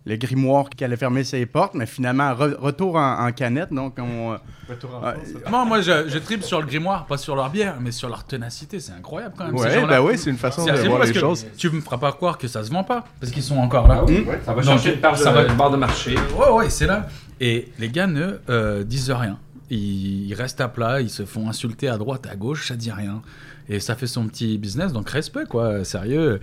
le 0.05 0.15
grimoire 0.15 0.69
qui 0.69 0.85
allait 0.85 0.95
fermer 0.95 1.25
ses 1.25 1.45
portes, 1.45 1.73
mais 1.73 1.85
finalement, 1.87 2.31
re- 2.33 2.55
retour 2.55 2.95
en, 2.95 3.27
en 3.27 3.31
canette. 3.33 3.73
Donc, 3.73 3.95
on. 3.99 4.31
euh, 4.31 4.37
ouais, 4.69 5.15
Moi, 5.49 5.65
moi 5.65 5.81
je, 5.81 6.07
je 6.07 6.17
tripe 6.19 6.41
sur 6.41 6.61
le 6.61 6.67
grimoire, 6.67 7.05
pas 7.05 7.17
sur 7.17 7.35
leur 7.35 7.49
bière, 7.49 7.75
mais 7.81 7.91
sur 7.91 8.07
leur 8.07 8.23
ténacité. 8.23 8.79
C'est 8.79 8.93
incroyable 8.93 9.35
quand 9.37 9.45
même. 9.47 9.57
ces 9.57 9.63
Ouais, 9.65 9.73
gens-là. 9.73 9.87
ben 9.99 10.05
oui, 10.07 10.17
c'est 10.17 10.29
une 10.29 10.37
façon 10.37 10.65
de 10.65 10.71
voir 10.87 11.03
les 11.03 11.13
choses. 11.13 11.45
Tu 11.57 11.69
me 11.69 11.81
feras 11.81 11.97
pas 11.97 12.13
croire 12.13 12.37
que 12.37 12.47
ça 12.47 12.63
se 12.63 12.71
vend 12.71 12.85
pas, 12.85 13.03
parce 13.19 13.33
qu'ils 13.33 13.43
sont 13.43 13.57
encore 13.57 13.89
là. 13.89 14.05
Ça 14.45 14.53
va 14.53 14.61
chercher 14.63 14.93
une 14.93 15.01
part 15.01 15.17
de, 15.17 15.23
va- 15.23 15.69
de 15.69 15.75
marché. 15.75 16.15
Ouais, 16.37 16.49
ouais, 16.53 16.69
c'est 16.69 16.87
là. 16.87 17.07
Et 17.41 17.67
les 17.77 17.89
gars 17.89 18.07
ne 18.07 18.39
euh, 18.49 18.85
disent 18.85 19.11
rien. 19.11 19.37
Ils, 19.69 20.27
ils 20.27 20.33
restent 20.33 20.61
à 20.61 20.67
plat, 20.67 21.01
ils 21.01 21.09
se 21.09 21.25
font 21.25 21.49
insulter 21.49 21.87
à 21.87 21.97
droite, 21.97 22.27
à 22.31 22.35
gauche, 22.35 22.67
ça 22.67 22.75
dit 22.75 22.91
rien. 22.91 23.21
Et 23.67 23.79
ça 23.79 23.95
fait 23.95 24.07
son 24.07 24.27
petit 24.27 24.57
business, 24.57 24.93
donc 24.93 25.09
respect, 25.09 25.45
quoi. 25.49 25.83
Sérieux, 25.83 26.39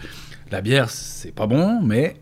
la 0.51 0.61
bière, 0.61 0.91
c'est 0.91 1.33
pas 1.33 1.47
bon, 1.47 1.81
mais 1.83 2.17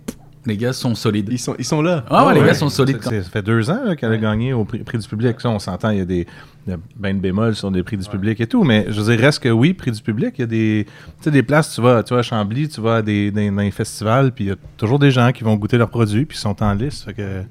les 0.47 0.57
gars 0.59 0.73
sont 0.75 0.95
solides. 0.95 1.29
Ils 1.31 1.39
sont, 1.39 1.55
ils 1.59 1.65
sont 1.65 1.81
là. 1.83 2.05
Ah 2.11 2.27
ouais, 2.27 2.35
les 2.35 2.41
Ouais. 2.41 2.47
gars 2.49 2.55
sont 2.55 2.69
solides. 2.69 3.03
Ça 3.03 3.11
fait 3.23 3.43
deux 3.43 3.71
ans 3.71 3.95
qu'elle 3.97 4.13
a 4.13 4.17
gagné 4.19 4.53
au 4.53 4.65
prix, 4.65 4.81
prix 4.81 4.99
du 4.99 5.09
public. 5.09 5.41
Ça, 5.41 5.49
on 5.51 5.59
s'entend, 5.59 5.91
il 5.91 5.99
y 5.99 6.03
a 6.03 6.05
des 6.07 6.27
il 6.67 6.71
y 6.71 6.75
a 6.75 6.79
ben 6.97 7.17
de 7.17 7.21
bémols 7.23 7.55
sur 7.57 7.71
des 7.71 7.83
prix 7.83 7.97
du 7.97 8.09
public 8.09 8.41
et 8.41 8.47
tout. 8.47 8.65
Mais 8.65 8.87
je 8.89 9.01
veux 9.01 9.15
dire, 9.15 9.25
reste 9.25 9.43
que 9.43 9.49
oui, 9.49 9.73
prix 9.75 9.91
du 9.91 10.03
public, 10.03 10.35
il 10.39 10.41
y 10.41 10.45
a 10.45 10.47
des, 10.47 10.87
tu 10.87 11.25
sais, 11.25 11.31
des 11.31 11.43
places, 11.43 11.75
tu 11.75 11.81
vas, 11.81 12.03
tu 12.03 12.13
vas 12.15 12.21
à 12.21 12.23
Chambly, 12.23 12.69
tu 12.69 12.81
vas 12.81 12.97
à 12.97 13.03
des, 13.03 13.31
dans, 13.31 13.53
dans 13.57 13.63
les 13.63 13.71
festivals, 13.71 14.33
puis 14.33 14.45
il 14.45 14.49
y 14.49 14.53
a 14.53 14.57
toujours 14.77 14.99
des 14.99 15.11
gens 15.11 15.33
qui 15.33 15.43
vont 15.45 15.55
goûter 15.57 15.79
leurs 15.79 15.91
produits, 15.91 16.27
puis 16.27 16.37
ils 16.37 16.41
sont 16.41 16.63
en 16.63 16.73
liste, 16.75 17.05
fait 17.05 17.15
que, 17.15 17.43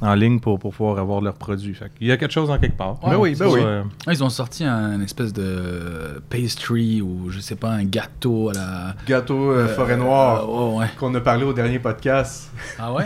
en 0.00 0.14
ligne 0.14 0.38
pour, 0.40 0.58
pour 0.58 0.72
pouvoir 0.74 0.98
avoir 0.98 1.20
leurs 1.20 1.34
produits. 1.34 1.74
Fait 1.74 1.90
il 2.00 2.06
y 2.08 2.12
a 2.12 2.16
quelque 2.16 2.32
chose 2.32 2.50
en 2.50 2.58
quelque 2.58 2.76
part. 2.76 3.02
Ouais, 3.02 3.10
Ben 3.10 3.16
oui, 3.18 3.34
ben 3.34 3.46
oui. 3.48 3.60
euh, 3.62 3.82
Ah, 4.06 4.12
Ils 4.12 4.22
ont 4.22 4.28
sorti 4.30 4.64
un 4.64 5.00
espèce 5.00 5.32
de 5.32 6.22
pastry 6.30 7.00
ou 7.02 7.30
je 7.30 7.40
sais 7.40 7.56
pas, 7.56 7.70
un 7.70 7.84
gâteau 7.84 8.50
à 8.50 8.52
la. 8.52 8.94
Gâteau 9.06 9.50
euh, 9.52 9.66
forêt 9.68 9.96
noire 9.96 10.44
Euh, 10.48 10.78
ouais. 10.78 10.86
qu'on 10.98 11.14
a 11.14 11.20
parlé 11.20 11.44
au 11.44 11.52
dernier 11.52 11.78
podcast. 11.78 12.50
Ah 12.78 12.92
ouais? 12.92 13.04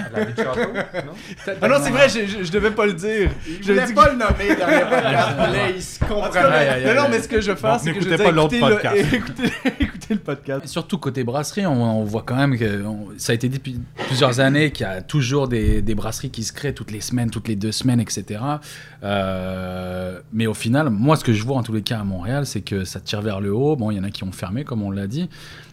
Ah 1.61 1.69
non, 1.69 1.76
c'est 1.81 1.91
vrai, 1.91 2.09
je, 2.09 2.26
je, 2.26 2.44
je 2.44 2.53
devais 2.53 2.70
pas 2.70 2.87
le 2.87 2.93
dire. 2.94 3.31
Je 3.61 3.73
Je 3.73 3.87
dis 3.87 3.93
pas 3.94 4.09
le 4.11 4.19
nommer 4.19 4.55
dernier 4.56 4.81
podcast, 4.88 5.29
mais 5.52 5.58
là, 5.58 5.70
il 5.70 5.82
se 5.82 6.04
Aïe, 6.04 6.69
aïe, 6.84 6.96
non, 6.96 7.08
mais 7.10 7.20
ce 7.20 7.28
que 7.28 7.40
je 7.40 7.52
Donc, 7.52 7.58
c'est 7.82 7.93
que 7.93 8.00
je 8.00 8.08
pas 8.16 8.31
écoutez 8.31 8.60
le- 8.60 8.75
podcast. 8.75 9.06
écoutez, 9.12 9.52
écoutez 9.81 10.14
le 10.14 10.20
podcast. 10.20 10.66
Surtout 10.66 10.99
côté 10.99 11.25
brasserie, 11.25 11.66
on, 11.66 12.00
on 12.00 12.04
voit 12.04 12.22
quand 12.26 12.37
même 12.37 12.58
que 12.58 12.84
on- 12.84 13.08
ça 13.19 13.32
a 13.32 13.34
été 13.34 13.49
dit 13.49 13.58
depuis 13.58 13.81
plusieurs 14.06 14.40
années 14.40 14.70
qu'il 14.72 14.84
y 14.87 14.88
a 14.88 15.02
toujours 15.02 15.49
des, 15.49 15.82
des 15.82 15.94
brasseries 15.94 16.31
qui 16.31 16.43
se 16.44 16.52
créent 16.52 16.75
toutes 16.75 16.90
les 16.90 17.00
semaines, 17.00 17.31
toutes 17.31 17.49
les 17.49 17.56
deux 17.56 17.72
semaines, 17.72 18.00
etc. 18.00 18.40
Euh, 19.04 20.20
mais 20.32 20.46
au 20.46 20.54
final, 20.54 20.90
moi, 20.90 21.16
ce 21.16 21.25
que 21.25 21.32
je 21.32 21.44
vois 21.44 21.56
en 21.56 21.62
tous 21.62 21.72
les 21.72 21.82
cas 21.82 21.99
à 22.00 22.04
Montréal, 22.04 22.46
c'est 22.46 22.60
que 22.62 22.84
ça 22.84 23.00
tire 23.00 23.22
vers 23.22 23.40
le 23.40 23.52
haut. 23.52 23.76
Bon, 23.76 23.90
il 23.90 23.96
y 23.96 24.00
en 24.00 24.04
a 24.04 24.10
qui 24.10 24.25
ont 24.25 24.32
fermé, 24.32 24.64
comme 24.64 24.82
on 24.82 24.90
l'a 24.90 25.06
dit. 25.06 25.28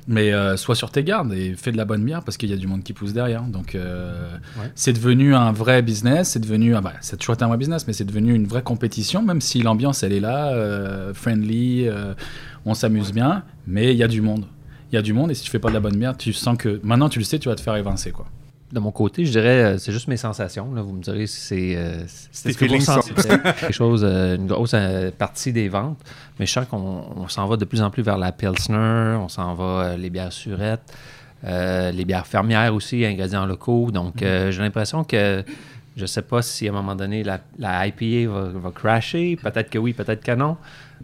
Mais 0.07 0.33
euh, 0.33 0.57
sois 0.57 0.75
sur 0.75 0.89
tes 0.91 1.03
gardes 1.03 1.33
et 1.33 1.53
fais 1.55 1.71
de 1.71 1.77
la 1.77 1.85
bonne 1.85 2.03
bière 2.03 2.23
parce 2.23 2.37
qu'il 2.37 2.49
y 2.49 2.53
a 2.53 2.57
du 2.57 2.65
monde 2.67 2.83
qui 2.83 2.93
pousse 2.93 3.13
derrière. 3.13 3.43
Donc, 3.43 3.75
euh, 3.75 4.35
Ouais. 4.59 4.71
c'est 4.75 4.93
devenu 4.93 5.35
un 5.35 5.51
vrai 5.51 5.81
business. 5.81 6.29
C'est 6.29 6.39
devenu, 6.39 6.75
ah 6.75 6.81
bah, 6.81 6.93
a 6.99 7.15
toujours 7.17 7.35
un 7.41 7.47
vrai 7.47 7.57
business, 7.57 7.85
mais 7.87 7.93
c'est 7.93 8.05
devenu 8.05 8.33
une 8.33 8.47
vraie 8.47 8.63
compétition, 8.63 9.21
même 9.21 9.41
si 9.41 9.61
l'ambiance, 9.61 10.01
elle 10.03 10.13
est 10.13 10.19
là, 10.19 10.49
euh, 10.53 11.13
friendly, 11.13 11.87
on 12.65 12.73
s'amuse 12.73 13.11
bien. 13.13 13.43
Mais 13.67 13.91
il 13.93 13.97
y 13.97 14.03
a 14.03 14.07
du 14.07 14.21
monde 14.21 14.45
il 14.91 14.95
y 14.95 14.97
a 14.97 15.03
du 15.03 15.13
monde 15.13 15.29
et 15.29 15.35
si 15.35 15.43
tu 15.43 15.51
fais 15.51 15.59
pas 15.59 15.69
de 15.69 15.75
la 15.75 15.79
bonne 15.79 15.97
bière, 15.97 16.17
tu 16.17 16.33
sens 16.33 16.57
que 16.57 16.79
maintenant 16.81 17.09
tu 17.09 17.19
le 17.19 17.25
sais, 17.25 17.37
tu 17.37 17.47
vas 17.47 17.53
te 17.53 17.61
faire 17.61 17.75
évincer 17.75 18.09
quoi. 18.09 18.25
De 18.71 18.79
mon 18.79 18.91
côté, 18.91 19.25
je 19.25 19.31
dirais, 19.31 19.63
euh, 19.63 19.77
c'est 19.79 19.91
juste 19.91 20.07
mes 20.07 20.17
sensations. 20.17 20.71
Là. 20.73 20.83
Vous 20.83 20.93
me 20.93 21.01
direz 21.01 21.25
si 21.25 21.39
c'est 21.39 21.75
euh, 21.75 22.03
ce 22.31 22.49
que 22.49 22.65
vous 22.65 23.41
quelque 23.59 23.73
chose, 23.73 24.03
euh, 24.03 24.35
une 24.35 24.45
grosse 24.45 24.73
euh, 24.75 25.09
partie 25.09 25.51
des 25.51 25.69
ventes. 25.69 25.97
Mais 26.39 26.45
je 26.45 26.51
sens 26.51 26.67
qu'on 26.67 27.03
on 27.15 27.27
s'en 27.27 27.47
va 27.47 27.57
de 27.57 27.65
plus 27.65 27.81
en 27.81 27.89
plus 27.89 28.03
vers 28.03 28.19
la 28.19 28.31
Pilsner, 28.31 29.17
on 29.19 29.27
s'en 29.27 29.55
va 29.55 29.97
les 29.97 30.11
bières 30.11 30.31
surettes, 30.31 30.93
les 31.43 32.05
bières 32.05 32.27
fermières 32.27 32.73
aussi, 32.75 33.03
ingrédients 33.05 33.45
locaux. 33.47 33.89
Donc, 33.91 34.21
euh, 34.21 34.51
j'ai 34.51 34.61
l'impression 34.61 35.03
que 35.03 35.43
je 35.97 36.05
sais 36.05 36.21
pas 36.21 36.41
si 36.41 36.67
à 36.67 36.71
un 36.71 36.75
moment 36.75 36.95
donné 36.95 37.23
la, 37.23 37.39
la 37.57 37.87
IPA 37.87 38.31
va, 38.31 38.49
va 38.49 38.71
crasher. 38.71 39.35
Peut-être 39.41 39.69
que 39.69 39.79
oui, 39.79 39.93
peut-être 39.93 40.23
que 40.23 40.33
non. 40.33 40.57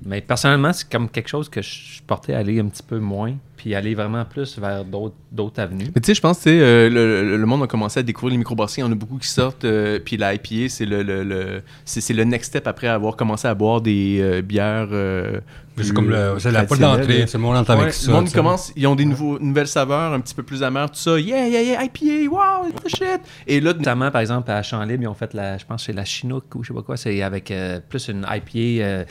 Mais 0.06 0.22
personnellement, 0.22 0.72
c'est 0.74 0.90
comme 0.90 1.10
quelque 1.10 1.30
chose 1.30 1.50
que 1.50 1.62
je 1.62 2.02
portais 2.06 2.34
à 2.34 2.40
aller 2.40 2.60
un 2.60 2.68
petit 2.68 2.84
peu 2.84 3.00
moins, 3.00 3.34
puis 3.66 3.74
aller 3.74 3.96
vraiment 3.96 4.24
plus 4.26 4.60
vers 4.60 4.86
d'autres 4.86 5.16
d'autres 5.32 5.60
avenues. 5.60 5.88
Mais 5.96 6.00
tu 6.00 6.06
sais, 6.06 6.14
je 6.14 6.22
pense 6.22 6.44
que 6.44 6.50
euh, 6.52 6.88
le, 6.88 7.36
le- 7.36 7.46
monde 7.48 7.64
a 7.64 7.68
commencé 7.68 8.00
à 8.00 8.04
découvrir 8.04 8.34
les 8.34 8.38
microbrasseries. 8.38 8.82
Il 8.82 8.86
y 8.86 8.88
en 8.88 8.92
a 8.92 8.96
beaucoup 8.96 9.18
qui 9.18 9.28
sortent. 9.28 9.66
euh, 9.66 9.98
puis 9.98 10.18
la 10.18 10.36
IPA, 10.36 10.70
c'est 10.70 10.86
le, 10.86 11.02
le, 11.02 11.24
le- 11.24 11.64
c'est, 11.84 12.00
c'est 12.00 12.14
le 12.14 12.24
next 12.26 12.50
step 12.52 12.68
après 12.68 12.88
avoir 12.88 13.16
commencé 13.16 13.48
à 13.48 13.56
boire 13.56 13.82
des 13.82 14.20
euh, 14.22 14.42
bières. 14.44 14.90
euh, 14.92 15.40
C'est 15.82 15.94
comme 15.96 16.12
la 16.12 16.36
porte 16.66 16.80
d'entrée. 16.80 17.26
C'est 17.28 17.38
le 17.40 17.44
monde 17.44 17.66
avec 17.68 17.92
ça. 17.94 18.08
le 18.08 18.14
monde 18.14 18.32
commence, 18.32 18.72
ils 18.76 18.86
ont 18.86 18.96
des 18.96 19.06
nouveaux, 19.06 19.40
nouvelles 19.40 19.68
saveurs 19.68 20.14
un 20.14 20.20
petit 20.20 20.36
peu 20.36 20.44
plus 20.44 20.62
amères, 20.62 20.92
tout 20.92 21.00
ça. 21.00 21.20
Yeah, 21.20 21.48
yeah, 21.48 21.62
yeah, 21.64 21.84
IPA, 21.86 22.32
wow, 22.32 22.70
the 22.70 22.88
shit. 22.88 23.20
Et 23.48 23.60
là, 23.62 23.74
Notamment, 23.74 24.12
par 24.12 24.22
exemple, 24.22 24.52
à 24.52 24.62
Champ-Libre, 24.62 25.02
ils 25.04 25.08
ont 25.08 25.16
fait 25.16 25.34
la, 25.34 25.58
je 25.58 25.66
pense 25.66 25.82
que 25.82 25.88
c'est 25.88 25.94
la 25.98 26.06
Chinook 26.06 26.44
ou 26.54 26.64
je 26.64 26.68
sais 26.68 26.74
pas 26.76 26.84
quoi, 26.84 26.98
c'est 26.98 27.22
avec 27.24 27.50
euh, 27.50 27.80
plus 27.90 28.10
une 28.10 28.28
IPA 28.30 28.84
euh, 28.86 29.04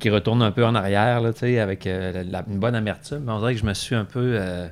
qui 0.00 0.10
retourne 0.10 0.42
un 0.42 0.52
peu 0.52 0.64
en 0.64 0.76
arrière, 0.76 1.20
là, 1.20 1.32
tu 1.32 1.40
sais, 1.40 1.58
avec 1.58 1.84
euh, 1.86 2.22
la- 2.30 2.44
une 2.48 2.58
bonne 2.60 2.76
amertume. 2.76 3.22
Mais 3.26 3.32
on 3.32 3.40
dirait 3.40 3.54
que 3.54 3.60
je 3.60 3.66
me 3.66 3.74
suis 3.74 3.96
un 3.98 4.04
peu 4.04 4.20
euh, 4.34 4.66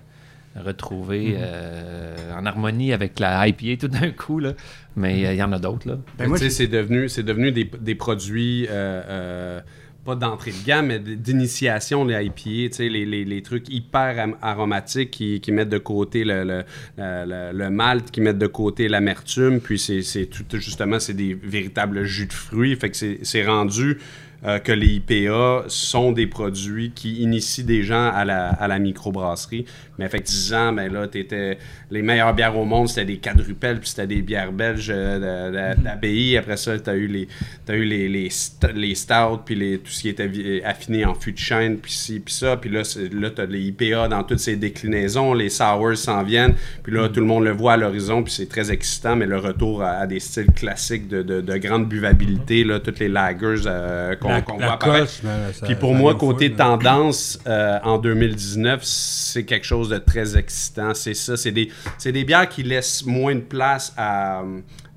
retrouvé 0.57 1.35
euh, 1.39 2.15
en 2.39 2.47
harmonie 2.47 2.93
avec 2.93 3.19
la 3.21 3.47
IPA 3.47 3.77
tout 3.81 3.89
d'un 3.89 4.11
coup, 4.11 4.39
là. 4.39 4.53
Mais 4.97 5.27
euh, 5.27 5.33
il 5.35 5.39
y 5.39 5.43
en 5.43 5.53
a 5.53 5.59
d'autres, 5.59 5.89
là. 5.89 5.99
Ben, 6.19 6.29
moi, 6.29 6.39
Tu 6.39 6.45
sais, 6.45 6.51
c'est 6.51 6.67
devenu, 6.67 7.09
c'est 7.09 7.23
devenu 7.23 7.53
des, 7.53 7.71
des 7.81 7.95
produits 7.95 8.67
euh, 8.71 9.03
euh, 9.09 9.61
pas 10.05 10.15
d'entrée 10.15 10.53
de 10.53 10.65
gamme, 10.65 10.87
mais 10.87 11.01
d'initiation 11.01 12.05
des 12.05 12.15
IPA, 12.25 12.41
tu 12.45 12.69
sais, 12.73 12.89
les, 12.89 13.05
les, 13.05 13.25
les 13.25 13.43
trucs 13.43 13.69
hyper 13.69 14.29
aromatiques 14.41 15.11
qui, 15.11 15.41
qui 15.41 15.51
mettent 15.51 15.69
de 15.69 15.79
côté 15.79 16.23
le, 16.25 16.45
le, 16.45 16.63
le, 16.97 17.51
le 17.53 17.71
malt, 17.71 18.11
qui 18.13 18.21
mettent 18.21 18.39
de 18.39 18.47
côté 18.47 18.87
l'amertume, 18.89 19.61
puis 19.61 19.79
c'est 19.81 20.03
c'est 20.03 20.27
tout, 20.27 20.45
justement, 20.59 21.01
c'est 21.01 21.13
des 21.15 21.35
véritables 21.35 22.05
jus 22.05 22.27
de 22.27 22.33
fruits, 22.33 22.77
fait 22.77 22.91
que 22.91 22.97
c'est- 22.97 23.19
c'est 23.25 23.45
rendu 23.45 23.99
euh, 24.47 24.59
que 24.59 24.73
les 24.73 24.95
IPA 24.97 25.65
sont 25.69 26.13
des 26.13 26.27
produits 26.27 26.93
qui 26.95 27.21
initient 27.23 27.65
des 27.65 27.83
gens 27.83 28.11
à 28.13 28.25
la, 28.25 28.49
à 28.51 28.69
la 28.69 28.79
microbrasserie. 28.79 29.65
Mais 29.99 30.05
effectivement, 30.05 30.73
ben 30.75 30.93
là, 30.93 31.09
t'étais, 31.09 31.59
les 31.91 32.03
meilleures 32.03 32.35
bières 32.35 32.57
au 32.57 32.65
monde, 32.67 32.89
c'était 32.89 33.07
des 33.07 33.17
quadruples, 33.17 33.79
puis 33.79 33.89
c'était 33.89 34.07
des 34.07 34.21
bières 34.23 34.53
belges 34.53 34.93
euh, 34.95 35.75
de- 35.77 35.83
d'abbaye. 35.83 36.37
Après 36.37 36.57
ça, 36.59 36.79
tu 36.79 36.91
as 36.91 36.95
eu 36.95 37.07
les, 37.07 37.29
t'as 37.65 37.75
eu 37.75 37.85
les, 37.85 38.09
les, 38.09 38.29
st- 38.29 38.75
les 38.75 38.95
stouts, 38.95 39.39
puis 39.45 39.55
les, 39.55 39.79
tout 39.79 39.91
ce 39.91 40.03
qui 40.03 40.09
était 40.11 40.29
vi- 40.29 40.63
affiné 40.63 41.05
en 41.07 41.15
fût 41.15 41.33
de 41.33 41.39
chêne, 41.39 41.79
puis 41.79 41.93
ci, 41.93 42.21
puis 42.21 42.35
ça. 42.35 42.57
Puis 42.59 42.69
là, 42.71 42.83
là 43.13 43.31
tu 43.31 43.41
as 43.41 43.47
les 43.47 43.63
IPA 43.69 44.09
dans 44.09 44.23
toutes 44.23 44.39
ces 44.41 44.57
déclinaisons. 44.57 45.33
Les 45.35 45.49
sours 45.49 45.97
s'en 45.97 46.23
viennent. 46.23 46.55
Puis 46.83 46.93
là, 46.93 47.09
tout 47.09 47.21
le 47.21 47.27
monde 47.27 47.45
le 47.45 47.53
voit 47.53 47.73
à 47.73 47.77
l'horizon, 47.79 48.23
puis 48.23 48.33
c'est 48.33 48.49
très 48.49 48.71
excitant. 48.71 49.17
Mais 49.17 49.27
le 49.27 49.39
retour 49.39 49.83
à, 49.83 49.93
à 49.93 50.07
des 50.07 50.21
styles 50.21 50.53
classiques 50.55 51.09
de, 51.09 51.23
de, 51.23 51.41
de 51.41 51.57
grande 51.57 51.89
buvabilité, 51.89 52.65
là, 52.65 52.81
toutes 52.81 52.99
les 52.99 53.09
lagers 53.09 53.63
euh, 53.67 54.15
qu'on 54.17 54.36
La- 54.37 54.43
qu'on 54.43 54.59
la 54.59 54.67
voit 54.67 54.75
apparaître. 54.75 55.07
coche, 55.23 55.55
ça- 55.55 55.67
Puis 55.67 55.75
pour 55.75 55.95
moi, 55.95 56.15
côté 56.15 56.53
tendance, 56.53 57.39
euh, 57.47 57.79
en 57.83 57.99
2019, 57.99 58.81
c'est 58.85 59.45
quelque 59.45 59.67
chose 59.67 59.89
de 59.89 59.99
très 59.99 60.37
excitant. 60.39 60.95
C'est 60.95 61.15
ça, 61.15 61.37
c'est 61.37 61.53
des, 61.53 61.71
c'est 61.99 62.13
des 62.13 62.25
bières 62.25 62.49
qui 62.49 62.63
laissent 62.63 63.05
moins 63.05 63.35
de 63.35 63.41
place 63.41 63.93
à, 63.97 64.43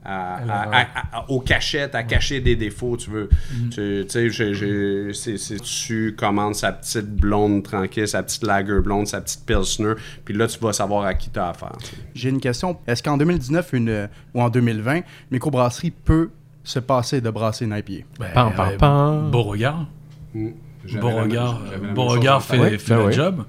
à- 0.05 0.35
à- 0.37 0.87
à- 1.19 1.29
aux 1.29 1.41
cachettes, 1.41 1.93
à 1.93 2.03
cacher 2.03 2.39
des 2.39 2.55
défauts, 2.55 2.95
tu 2.97 3.09
veux. 3.11 3.29
Mm-hmm. 3.29 3.69
Tu 3.69 4.05
tu 4.05 4.09
sais, 4.09 4.29
je- 4.29 4.53
je- 4.53 5.11
c'est- 5.13 5.37
c'est- 5.37 5.61
tu 5.61 6.15
commandes 6.17 6.55
sa 6.55 6.71
petite 6.71 7.05
blonde 7.15 7.63
tranquille, 7.63 8.07
sa 8.07 8.23
petite 8.23 8.43
lager 8.43 8.79
blonde, 8.79 9.07
sa 9.07 9.21
petite 9.21 9.45
pilsner, 9.45 9.93
puis 10.25 10.33
là, 10.33 10.47
tu 10.47 10.57
vas 10.59 10.73
savoir 10.73 11.03
à 11.05 11.13
qui 11.13 11.29
tu 11.29 11.37
as 11.39 11.49
affaire. 11.49 11.73
J'ai 12.15 12.29
une 12.29 12.39
question. 12.39 12.77
Est-ce 12.87 13.03
qu'en 13.03 13.17
2019 13.17 13.73
une, 13.73 13.89
euh, 13.89 14.07
ou 14.33 14.41
en 14.41 14.49
2020, 14.49 14.95
une 14.95 15.03
microbrasserie 15.31 15.91
peut 15.91 16.29
se 16.63 16.79
passer 16.79 17.21
de 17.21 17.29
brasser 17.29 17.65
une 17.65 17.71
IPA? 17.75 18.05
Ben, 18.19 18.27
Pam, 18.33 18.53
pam, 18.53 18.69
euh, 18.73 18.77
pam. 18.77 19.31
Beauregard. 19.31 19.85
Mm. 20.33 20.47
La- 20.93 20.99
Beauregard, 21.01 21.59
même 21.81 21.93
Beauregard 21.93 22.41
fait, 22.43 22.57
tête. 22.57 22.81
fait 22.81 22.93
Ben 22.93 22.99
le 23.01 23.05
ouais. 23.07 23.11
job. 23.13 23.43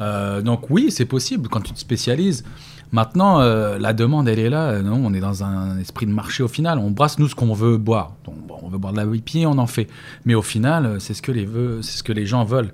Euh, 0.00 0.40
donc 0.40 0.70
oui, 0.70 0.90
c'est 0.90 1.04
possible 1.04 1.48
quand 1.48 1.60
tu 1.60 1.72
te 1.72 1.78
spécialises. 1.78 2.44
Maintenant, 2.92 3.40
euh, 3.40 3.78
la 3.78 3.92
demande, 3.92 4.28
elle 4.28 4.38
est 4.38 4.50
là. 4.50 4.80
Non, 4.82 5.00
on 5.04 5.12
est 5.14 5.20
dans 5.20 5.44
un 5.44 5.78
esprit 5.78 6.06
de 6.06 6.12
marché 6.12 6.42
au 6.42 6.48
final. 6.48 6.78
On 6.78 6.90
brasse 6.90 7.18
nous 7.18 7.28
ce 7.28 7.34
qu'on 7.34 7.52
veut 7.54 7.76
boire. 7.76 8.12
Donc, 8.24 8.36
bon, 8.46 8.56
on 8.62 8.68
veut 8.68 8.78
boire 8.78 8.92
de 8.92 8.98
la 8.98 9.46
on 9.46 9.58
en 9.58 9.66
fait. 9.66 9.88
Mais 10.24 10.34
au 10.34 10.42
final, 10.42 11.00
c'est 11.00 11.14
ce 11.14 11.22
que 11.22 11.32
les 11.32 11.44
veut, 11.44 11.82
c'est 11.82 11.98
ce 11.98 12.02
que 12.02 12.12
les 12.12 12.26
gens 12.26 12.44
veulent. 12.44 12.72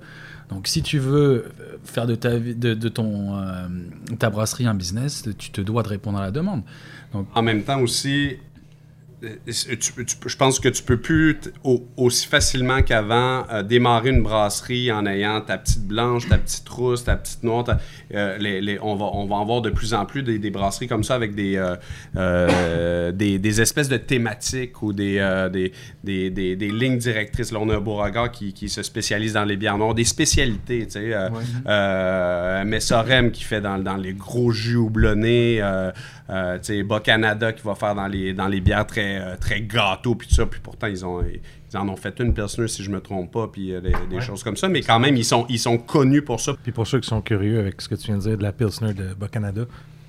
Donc 0.49 0.67
si 0.67 0.81
tu 0.81 0.97
veux 0.97 1.45
faire 1.83 2.07
de 2.07 2.15
ta 2.15 2.39
de, 2.39 2.73
de 2.73 2.89
ton 2.89 3.37
euh, 3.37 3.67
ta 4.17 4.29
brasserie 4.29 4.65
un 4.65 4.73
business, 4.73 5.27
tu 5.37 5.51
te 5.51 5.59
dois 5.59 5.83
de 5.83 5.89
répondre 5.89 6.17
à 6.17 6.21
la 6.21 6.31
demande. 6.31 6.61
En 7.35 7.41
même 7.41 7.63
temps 7.63 7.81
aussi, 7.81 8.37
tu- 9.21 9.77
tu 10.05 10.15
peux- 10.17 10.29
je 10.29 10.37
pense 10.37 10.59
que 10.59 10.69
tu 10.69 10.83
peux 10.83 10.97
plus 10.97 11.39
au- 11.63 11.87
aussi 11.97 12.27
facilement 12.27 12.81
qu'avant 12.83 13.45
euh, 13.51 13.63
démarrer 13.63 14.09
une 14.11 14.21
brasserie 14.21 14.91
en 14.91 15.05
ayant 15.07 15.41
ta 15.41 15.57
petite 15.57 15.87
blanche, 15.87 16.27
ta 16.29 16.37
petite 16.37 16.67
rousse, 16.69 17.03
ta 17.03 17.15
petite 17.15 17.43
noire. 17.43 17.63
ta- 17.63 17.79
euh, 18.13 18.37
les- 18.37 18.61
les- 18.61 18.79
on, 18.81 18.95
va, 18.95 19.05
on 19.13 19.25
va 19.25 19.35
en 19.37 19.45
voir 19.45 19.61
de 19.61 19.69
plus 19.71 19.93
en 19.93 20.05
plus 20.05 20.21
des, 20.23 20.37
des 20.39 20.49
brasseries 20.51 20.87
comme 20.87 21.03
ça 21.03 21.15
avec 21.15 21.33
des, 21.35 21.55
euh, 22.15 23.11
des, 23.11 23.39
des 23.39 23.61
espèces 23.61 23.89
de 23.89 23.97
thématiques 23.97 24.81
ou 24.83 24.93
des, 24.93 25.19
des, 25.51 26.29
des, 26.29 26.55
lignes 26.71 26.97
directrices. 26.97 27.51
Là, 27.51 27.59
on 27.61 27.69
a 27.69 27.75
un 27.77 27.81
Beauregard 27.81 28.31
qui, 28.31 28.53
qui 28.53 28.69
se 28.69 28.83
spécialise 28.83 29.33
dans 29.33 29.45
les 29.45 29.57
bières 29.57 29.77
noires, 29.77 29.95
des 29.95 30.03
spécialités. 30.03 30.85
Tu 30.85 30.91
sais, 30.91 31.11
euh, 31.67 32.63
Messorem 32.65 33.31
qui 33.31 33.43
fait 33.43 33.61
dans, 33.61 33.77
dans 33.79 33.97
les 33.97 34.13
gros 34.13 34.51
jus 34.51 34.75
houblonnés. 34.75 35.59
Euh, 35.61 35.91
euh, 36.29 36.57
tu 36.57 36.63
sais, 36.65 36.83
Bas 36.83 36.99
Canada 36.99 37.53
qui 37.53 37.63
va 37.63 37.73
faire 37.75 37.95
dans 37.95 38.07
les, 38.07 38.33
dans 38.33 38.47
les 38.47 38.59
bières 38.59 38.85
très, 38.85 39.06
euh, 39.15 39.35
très 39.39 39.61
gâteaux, 39.61 40.15
puis 40.15 40.27
tout 40.27 40.35
ça. 40.35 40.45
Puis 40.45 40.59
pourtant, 40.61 40.87
ils, 40.87 41.05
ont, 41.05 41.23
ils 41.23 41.77
en 41.77 41.87
ont 41.87 41.95
fait 41.95 42.19
une 42.19 42.33
Pilsner, 42.33 42.67
si 42.67 42.83
je 42.83 42.91
me 42.91 42.99
trompe 42.99 43.31
pas, 43.31 43.47
puis 43.47 43.73
euh, 43.73 43.81
des, 43.81 44.21
choses 44.21 44.43
comme 44.43 44.57
ça. 44.57 44.67
Mais 44.67 44.81
quand 44.81 44.99
même, 44.99 45.15
ils 45.15 45.25
sont, 45.25 45.45
ils 45.49 45.59
sont 45.59 45.77
connus 45.77 46.21
pour 46.21 46.39
ça. 46.39 46.53
Puis 46.61 46.71
pour 46.71 46.85
ceux 46.87 46.99
qui 46.99 47.07
sont 47.07 47.21
curieux 47.21 47.59
avec 47.59 47.81
ce 47.81 47.87
que 47.89 47.95
tu 47.95 48.07
viens 48.07 48.17
de 48.17 48.21
dire 48.21 48.37
de 48.37 48.43
la 48.43 48.51
Pilsner 48.51 48.93
de 48.93 49.13
Bas-Canada, 49.13 49.63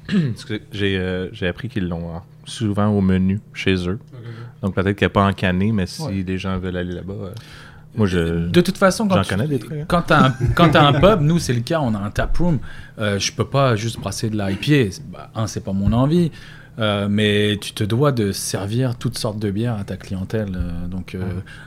j'ai 0.72 0.96
euh, 0.98 1.28
j'ai 1.32 1.46
appris 1.46 1.68
qu'ils 1.68 1.88
l'ont 1.88 2.14
hein, 2.14 2.22
souvent 2.44 2.88
au 2.88 3.00
menu 3.00 3.40
chez 3.52 3.88
eux. 3.88 3.98
Donc 4.62 4.74
peut-être 4.74 4.96
qu'elle 4.96 5.08
n'est 5.08 5.12
pas 5.12 5.26
en 5.26 5.32
canné, 5.32 5.70
mais 5.72 5.86
si 5.86 6.24
les 6.24 6.38
gens 6.38 6.58
veulent 6.58 6.76
aller 6.76 6.94
là-bas, 6.94 7.12
euh, 7.12 7.30
moi 7.94 8.06
je. 8.06 8.48
De 8.48 8.60
toute 8.60 8.78
façon, 8.78 9.06
quand 9.06 9.22
tu- 9.22 9.28
connais 9.28 9.46
des 9.46 9.58
trucs, 9.58 9.72
hein. 9.72 9.84
Quand 9.86 10.02
tu 10.02 10.12
as, 10.12 10.34
quand 10.54 10.70
t'as 10.70 10.86
un 10.86 10.94
pub, 10.94 11.20
nous 11.20 11.38
c'est 11.38 11.52
le 11.52 11.60
cas, 11.60 11.80
on 11.80 11.94
a 11.94 11.98
un 11.98 12.10
tap 12.10 12.36
room. 12.36 12.58
Euh, 12.98 13.18
je 13.18 13.32
peux 13.32 13.46
pas 13.46 13.76
juste 13.76 14.00
brasser 14.00 14.30
de 14.30 14.36
la 14.36 14.50
IPA. 14.50 14.90
C'est- 14.90 15.02
Bah, 15.10 15.30
un, 15.34 15.46
c'est 15.46 15.60
pas 15.62 15.72
mon 15.72 15.92
envie. 15.92 16.32
Euh, 16.78 17.08
mais 17.10 17.58
tu 17.60 17.72
te 17.72 17.82
dois 17.82 18.12
de 18.12 18.30
servir 18.30 18.96
toutes 18.96 19.18
sortes 19.18 19.38
de 19.38 19.50
bières 19.50 19.76
à 19.76 19.84
ta 19.84 19.96
clientèle. 19.96 20.52
Euh, 20.54 20.86
donc, 20.86 21.14
euh, 21.14 21.22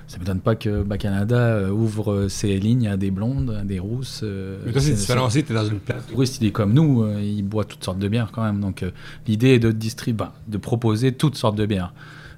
ça 0.08 0.16
ne 0.18 0.22
m'étonne 0.22 0.40
pas 0.40 0.56
que 0.56 0.84
Bas 0.84 0.98
Canada 0.98 1.72
ouvre 1.72 2.28
ses 2.30 2.58
lignes 2.58 2.88
à 2.88 2.96
des 2.96 3.12
blondes, 3.12 3.58
à 3.60 3.64
des 3.64 3.80
rousses. 3.80 4.24
Mais 4.24 4.72
toi, 4.72 4.82
c'est 4.82 4.92
c'est- 4.92 5.02
différencié, 5.02 5.44
t'es 5.44 5.54
dans 5.54 5.66
une 5.66 5.80
place. 5.80 6.04
le 6.08 6.14
touriste, 6.14 6.42
il 6.42 6.48
est 6.48 6.52
comme 6.52 6.74
nous, 6.74 7.06
il 7.20 7.42
boit 7.44 7.66
toutes 7.66 7.84
sortes 7.84 8.00
de 8.00 8.08
bières 8.08 8.32
quand 8.32 8.44
même. 8.44 8.62
Donc 8.62 8.86
l'idée 9.28 9.50
est 9.50 9.60
de 9.60 9.72
distribuer, 9.72 10.18
bah, 10.18 10.34
de 10.48 10.58
proposer 10.58 11.12
toutes 11.12 11.36
sortes 11.36 11.58
de 11.58 11.66
bières. 11.66 11.94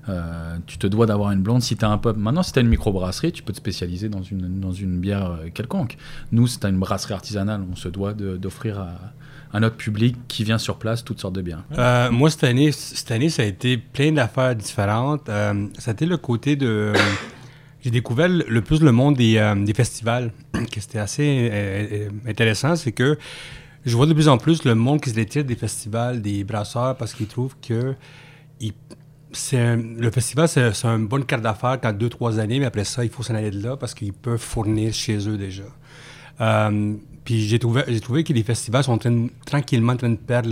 Euh, 0.10 0.58
tu 0.66 0.78
te 0.78 0.86
dois 0.88 1.06
d'avoir 1.06 1.32
une 1.32 1.42
blonde 1.42 1.62
si 1.62 1.78
tu 1.78 1.86
as 1.86 1.90
un 1.90 1.98
pub. 1.98 2.18
Maintenant, 2.18 2.44
si 2.44 2.52
tu 2.52 2.60
as 2.60 2.62
une 2.62 2.68
microbrasserie, 2.68 3.32
tu 3.32 3.42
peux 3.42 3.54
te 3.54 3.58
spécialiser 3.58 4.10
dans 4.10 4.22
une, 4.22 4.60
dans 4.60 4.74
une 4.74 5.00
bière 5.00 5.40
quelconque. 5.54 5.96
Nous, 6.32 6.48
si 6.48 6.60
tu 6.60 6.66
as 6.66 6.70
une 6.70 6.80
brasserie 6.80 7.14
artisanale, 7.14 7.62
on 7.72 7.76
se 7.76 7.88
doit 7.88 8.14
d'offrir 8.14 8.80
à, 8.80 8.96
à 9.54 9.60
notre 9.60 9.78
public 9.78 10.18
qui 10.28 10.44
vient 10.44 10.58
sur 10.58 10.78
place 10.78 11.04
toutes 11.04 11.22
sortes 11.22 11.36
de 11.36 11.42
bières. 11.42 11.64
Euh, 11.78 12.10
moi, 12.12 12.30
cette 12.32 12.44
année, 12.44 12.72
cette 12.72 13.12
année, 13.12 13.30
ça 13.30 13.44
a 13.44 13.46
été 13.46 13.78
plein 13.78 14.12
d'affaires 14.12 14.56
différentes. 14.56 15.30
Euh, 15.30 15.68
ça 15.78 15.92
a 15.92 15.94
été 15.94 16.08
le 16.08 16.18
côté 16.18 16.56
de. 16.56 16.92
euh, 16.96 17.00
j'ai 17.82 17.92
découvert 17.92 18.30
le 18.30 18.62
plus 18.62 18.82
le 18.82 18.92
monde 18.92 19.18
des, 19.18 19.74
festivals, 19.76 20.32
que 20.54 20.80
c'était 20.80 21.00
assez 21.00 22.10
intéressant. 22.26 22.76
C'est 22.78 22.94
que 22.94 23.18
je 23.86 23.96
vois 23.96 24.06
de 24.06 24.14
plus 24.14 24.30
en 24.30 24.38
plus 24.38 24.64
le 24.64 24.74
monde 24.74 25.02
qui 25.02 25.10
se 25.10 25.16
détire 25.16 25.44
des 25.44 25.56
festivals, 25.56 26.22
des 26.22 26.46
brasseurs, 26.46 26.96
parce 26.96 27.14
qu'ils 27.14 27.28
trouvent 27.28 27.56
que 27.62 27.94
le 29.52 30.12
festival, 30.12 30.48
c'est 30.48 30.86
une 30.86 31.08
bonne 31.08 31.26
carte 31.26 31.44
d'affaires 31.44 31.78
quand 31.82 31.92
deux, 31.92 32.08
trois 32.08 32.40
années, 32.40 32.60
mais 32.60 32.66
après 32.66 32.86
ça, 32.86 33.04
il 33.04 33.12
faut 33.12 33.22
s'en 33.22 33.36
aller 33.36 33.52
de 33.52 33.62
là 33.62 33.76
parce 33.76 33.94
qu'ils 33.94 34.14
peuvent 34.14 34.40
fournir 34.40 34.94
chez 34.94 35.28
eux 35.28 35.38
déjà. 35.38 35.64
Puis 37.24 37.48
j'ai 37.48 37.60
trouvé, 37.60 37.84
j'ai 37.88 38.00
trouvé 38.00 38.24
que 38.24 38.34
les 38.34 38.44
festivals 38.44 38.84
sont 38.84 38.94
en 38.94 38.98
train- 38.98 39.28
tranquillement 39.46 39.94
en 39.94 39.98
train 39.98 40.10
de 40.10 40.16
perdre 40.16 40.50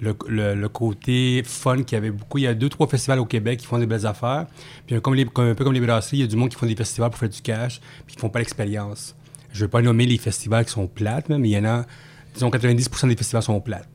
le, 0.00 0.14
le- 0.28 0.54
le 0.54 0.68
côté 0.68 1.42
fun 1.44 1.82
qu'il 1.82 1.96
y 1.96 1.98
avait 1.98 2.10
beaucoup. 2.10 2.38
Il 2.38 2.44
y 2.44 2.46
a 2.46 2.54
deux, 2.54 2.68
trois 2.68 2.86
festivals 2.86 3.18
au 3.20 3.26
Québec 3.26 3.60
qui 3.60 3.66
font 3.66 3.78
des 3.78 3.86
belles 3.86 4.06
affaires. 4.06 4.46
Puis 4.86 4.94
un 4.96 5.00
peu 5.00 5.02
comme 5.64 5.72
les 5.74 5.80
brasseries, 5.80 6.18
il 6.18 6.20
y 6.20 6.24
a 6.24 6.26
du 6.26 6.36
monde 6.36 6.48
qui 6.50 6.56
font 6.56 6.66
des 6.66 6.76
festivals 6.76 7.10
pour 7.10 7.18
faire 7.18 7.28
du 7.28 7.40
cash, 7.42 7.80
puis 8.06 8.14
qui 8.16 8.20
font 8.20 8.28
pas 8.30 8.38
l'expérience. 8.38 9.14
Je 9.52 9.58
ne 9.60 9.64
vais 9.66 9.70
pas 9.70 9.82
nommer 9.82 10.06
les 10.06 10.16
festivals 10.18 10.64
qui 10.64 10.72
sont 10.72 10.86
plates, 10.86 11.28
mais 11.28 11.36
il 11.48 11.52
y 11.52 11.58
en 11.58 11.64
a, 11.64 11.84
disons 12.34 12.48
90% 12.50 13.08
des 13.08 13.16
festivals 13.16 13.42
sont 13.42 13.60
plates. 13.60 13.88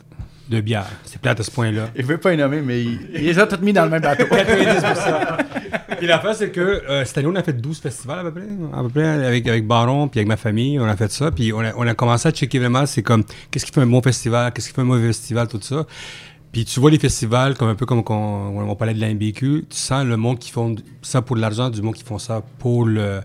De 0.50 0.62
bière. 0.62 0.86
C'est 1.06 1.20
plate 1.20 1.40
à 1.40 1.44
ce 1.44 1.50
point-là. 1.50 1.90
Il 1.96 2.06
veut 2.06 2.20
pas 2.20 2.32
y 2.34 2.38
nommer, 2.38 2.62
mais 2.62 2.82
il, 2.84 3.00
il 3.16 3.22
les 3.22 3.40
a 3.40 3.48
tous 3.48 3.60
mis 3.64 3.74
dans 3.74 3.84
le 3.86 3.90
même 3.90 4.02
bateau. 4.02 4.26
Puis 5.98 6.08
l'affaire, 6.08 6.36
c'est 6.36 6.50
que 6.52 6.60
euh, 6.62 7.06
cette 7.06 7.18
année, 7.18 7.28
on 7.32 7.36
a 7.36 7.42
fait 7.44 7.54
12 7.54 7.80
festivals 7.80 8.20
à 8.20 8.24
peu 8.24 8.32
près. 8.42 8.48
À 8.78 8.82
peu 8.84 8.90
près 8.90 9.08
avec, 9.26 9.48
avec 9.48 9.66
Baron, 9.66 10.08
puis 10.08 10.20
avec 10.20 10.28
ma 10.28 10.38
famille, 10.38 10.80
on 10.80 10.86
a 10.86 10.96
fait 10.96 11.12
ça. 11.12 11.32
Puis 11.32 11.54
on 11.54 11.60
a, 11.62 11.74
on 11.76 11.88
a 11.88 11.94
commencé 11.96 12.28
à 12.28 12.32
checker 12.32 12.60
vraiment, 12.60 12.86
c'est 12.86 13.02
comme, 13.02 13.24
qu'est-ce 13.50 13.66
qui 13.66 13.72
fait 13.72 13.82
un 13.82 13.88
bon 13.88 14.02
festival, 14.02 14.52
qu'est-ce 14.54 14.68
qui 14.70 14.76
fait 14.76 14.82
un 14.82 14.86
mauvais 14.86 15.08
festival, 15.08 15.48
tout 15.48 15.60
ça. 15.62 15.86
Puis 16.52 16.66
tu 16.66 16.80
vois 16.80 16.92
les 16.92 17.00
festivals, 17.00 17.56
comme 17.56 17.70
un 17.70 17.76
peu 17.76 17.86
comme 17.86 18.04
quand 18.04 18.16
on, 18.56 18.70
on 18.70 18.76
parlait 18.76 18.94
de 18.94 19.02
la 19.02 19.14
MBQ, 19.14 19.66
tu 19.70 19.78
sens 19.78 20.06
le 20.06 20.16
monde 20.18 20.40
qui 20.40 20.52
font 20.52 20.76
ça 21.02 21.22
pour 21.22 21.36
de 21.36 21.42
l'argent, 21.42 21.70
du 21.70 21.82
monde 21.82 21.96
qui 21.96 22.04
font 22.04 22.20
ça 22.20 22.42
pour 22.60 22.86
le 22.86 23.22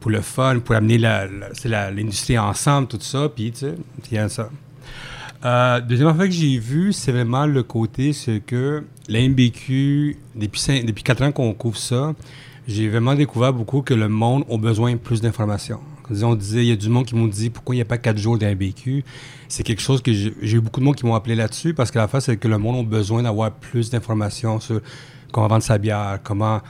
pour 0.00 0.10
le 0.10 0.22
fun, 0.22 0.60
pour 0.60 0.74
amener 0.74 0.96
la- 0.96 1.26
la- 1.26 1.48
c'est 1.52 1.68
la- 1.68 1.90
l'industrie 1.90 2.38
ensemble, 2.38 2.88
tout 2.88 2.98
ça. 3.00 3.28
Puis 3.34 3.52
tu 3.52 3.58
sais, 3.60 3.74
il 4.10 4.14
y 4.16 4.18
a 4.18 4.28
ça. 4.30 4.48
Euh, 5.44 5.80
deuxième 5.80 6.08
affaire 6.08 6.26
que 6.26 6.32
j'ai 6.32 6.58
vu, 6.58 6.92
c'est 6.92 7.12
vraiment 7.12 7.46
le 7.46 7.62
côté, 7.62 8.12
c'est 8.12 8.40
que 8.40 8.84
la 9.08 9.26
MBQ, 9.26 10.16
depuis, 10.34 10.84
depuis 10.84 11.02
4 11.02 11.22
ans 11.22 11.32
qu'on 11.32 11.54
couvre 11.54 11.78
ça, 11.78 12.14
j'ai 12.68 12.88
vraiment 12.88 13.14
découvert 13.14 13.52
beaucoup 13.52 13.80
que 13.80 13.94
le 13.94 14.08
monde 14.08 14.44
a 14.50 14.58
besoin 14.58 14.92
de 14.92 14.98
plus 14.98 15.20
d'informations. 15.20 15.80
On 16.22 16.34
disait, 16.34 16.64
il 16.64 16.68
y 16.68 16.72
a 16.72 16.76
du 16.76 16.88
monde 16.88 17.06
qui 17.06 17.14
m'ont 17.14 17.28
dit 17.28 17.50
pourquoi 17.50 17.74
il 17.74 17.78
n'y 17.78 17.82
a 17.82 17.86
pas 17.86 17.96
4 17.96 18.18
jours 18.18 18.36
d'MBQ. 18.36 19.04
C'est 19.48 19.62
quelque 19.62 19.80
chose 19.80 20.02
que 20.02 20.12
j'ai 20.12 20.32
eu 20.42 20.60
beaucoup 20.60 20.80
de 20.80 20.84
monde 20.84 20.96
qui 20.96 21.06
m'ont 21.06 21.14
appelé 21.14 21.36
là-dessus 21.36 21.72
parce 21.72 21.90
que 21.90 21.98
la 21.98 22.08
face, 22.08 22.24
c'est 22.24 22.36
que 22.36 22.48
le 22.48 22.58
monde 22.58 22.84
a 22.84 22.88
besoin 22.88 23.22
d'avoir 23.22 23.52
plus 23.52 23.90
d'informations 23.90 24.58
sur 24.58 24.80
comment 25.32 25.46
vendre 25.46 25.62
sa 25.62 25.78
bière, 25.78 26.18
comment, 26.24 26.60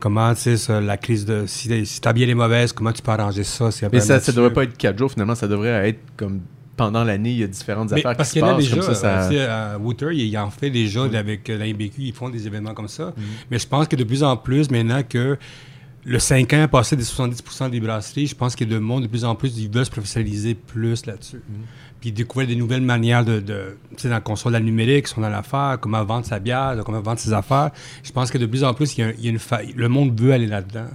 comment 0.00 0.34
tu 0.34 0.56
sais, 0.56 0.80
la 0.80 0.96
crise 0.96 1.24
de. 1.24 1.44
Si, 1.46 1.86
si 1.86 2.00
ta 2.00 2.12
bière 2.12 2.28
est 2.28 2.34
mauvaise, 2.34 2.72
comment 2.72 2.92
tu 2.92 3.00
peux 3.00 3.12
arranger 3.12 3.44
ça. 3.44 3.70
Mais 3.92 4.00
ça, 4.00 4.14
là-dessus. 4.14 4.32
devrait 4.32 4.52
pas 4.52 4.64
être 4.64 4.76
4 4.76 4.98
jours, 4.98 5.12
finalement, 5.12 5.36
ça 5.36 5.46
devrait 5.46 5.88
être 5.88 6.00
comme 6.16 6.40
pendant 6.78 7.04
l'année, 7.04 7.32
il 7.32 7.38
y 7.40 7.44
a 7.44 7.46
différentes 7.46 7.90
Mais 7.92 7.98
affaires 7.98 8.16
parce 8.16 8.30
qui 8.30 8.40
qu'il 8.40 8.42
se 8.42 8.46
y 8.46 8.48
en 8.48 8.54
a 8.54 8.56
passent. 8.56 8.64
déjà. 8.70 8.76
comme 8.80 8.94
ça, 8.94 9.22
ça... 9.22 9.28
sais, 9.28 9.40
à 9.44 9.76
Wooter, 9.78 10.08
il, 10.14 10.38
en 10.38 10.50
fait 10.50 10.70
déjà 10.70 11.02
avec 11.04 11.50
euh, 11.50 11.58
la 11.58 11.66
MBQ, 11.66 11.92
ils 11.98 12.12
font 12.14 12.30
des 12.30 12.46
événements 12.46 12.72
comme 12.72 12.88
ça. 12.88 13.12
Mais 13.50 13.58
je 13.58 13.66
pense 13.66 13.86
que 13.86 13.96
de 13.96 14.04
plus 14.04 14.22
en 14.22 14.36
plus, 14.38 14.70
maintenant 14.70 15.02
que 15.06 15.36
le 16.04 16.18
5 16.18 16.50
ans 16.54 16.68
passé 16.68 16.96
des 16.96 17.02
70% 17.04 17.68
des 17.68 17.80
brasseries, 17.80 18.28
je 18.28 18.34
pense 18.34 18.56
qu'il 18.56 18.66
y 18.70 18.72
a 18.72 18.74
de 18.74 18.78
monde 18.80 19.02
de 19.02 19.08
plus 19.08 19.26
en 19.26 19.34
plus, 19.34 19.58
ils 19.58 19.68
veulent 19.70 19.84
se 19.84 19.90
professionnaliser 19.90 20.54
plus 20.54 21.04
là-dessus. 21.04 21.42
Puis 22.00 22.12
découvrir 22.12 22.46
des 22.48 22.54
nouvelles 22.56 22.80
manières 22.80 23.24
de, 23.24 23.40
de 23.40 23.76
tu 23.90 24.02
sais, 24.02 24.08
dans 24.08 24.14
le 24.14 24.20
console 24.22 24.52
de 24.52 24.58
la 24.58 24.64
numérique, 24.64 25.08
sont 25.08 25.20
dans 25.20 25.28
l'affaire, 25.28 25.76
comment 25.80 26.02
vendre 26.04 26.24
sa 26.24 26.38
bière, 26.38 26.76
comment 26.86 27.00
vendre 27.00 27.18
ses 27.18 27.32
affaires. 27.32 27.72
Je 28.04 28.12
pense 28.12 28.30
que 28.30 28.38
de 28.38 28.46
plus 28.46 28.62
en 28.64 28.72
plus, 28.72 28.96
il 28.96 29.00
y 29.00 29.04
a, 29.04 29.10
il 29.18 29.24
y 29.24 29.26
a 29.26 29.30
une 29.30 29.38
fa- 29.40 29.60
le 29.76 29.88
monde 29.88 30.18
veut 30.18 30.32
aller 30.32 30.46
là-dedans. 30.46 30.86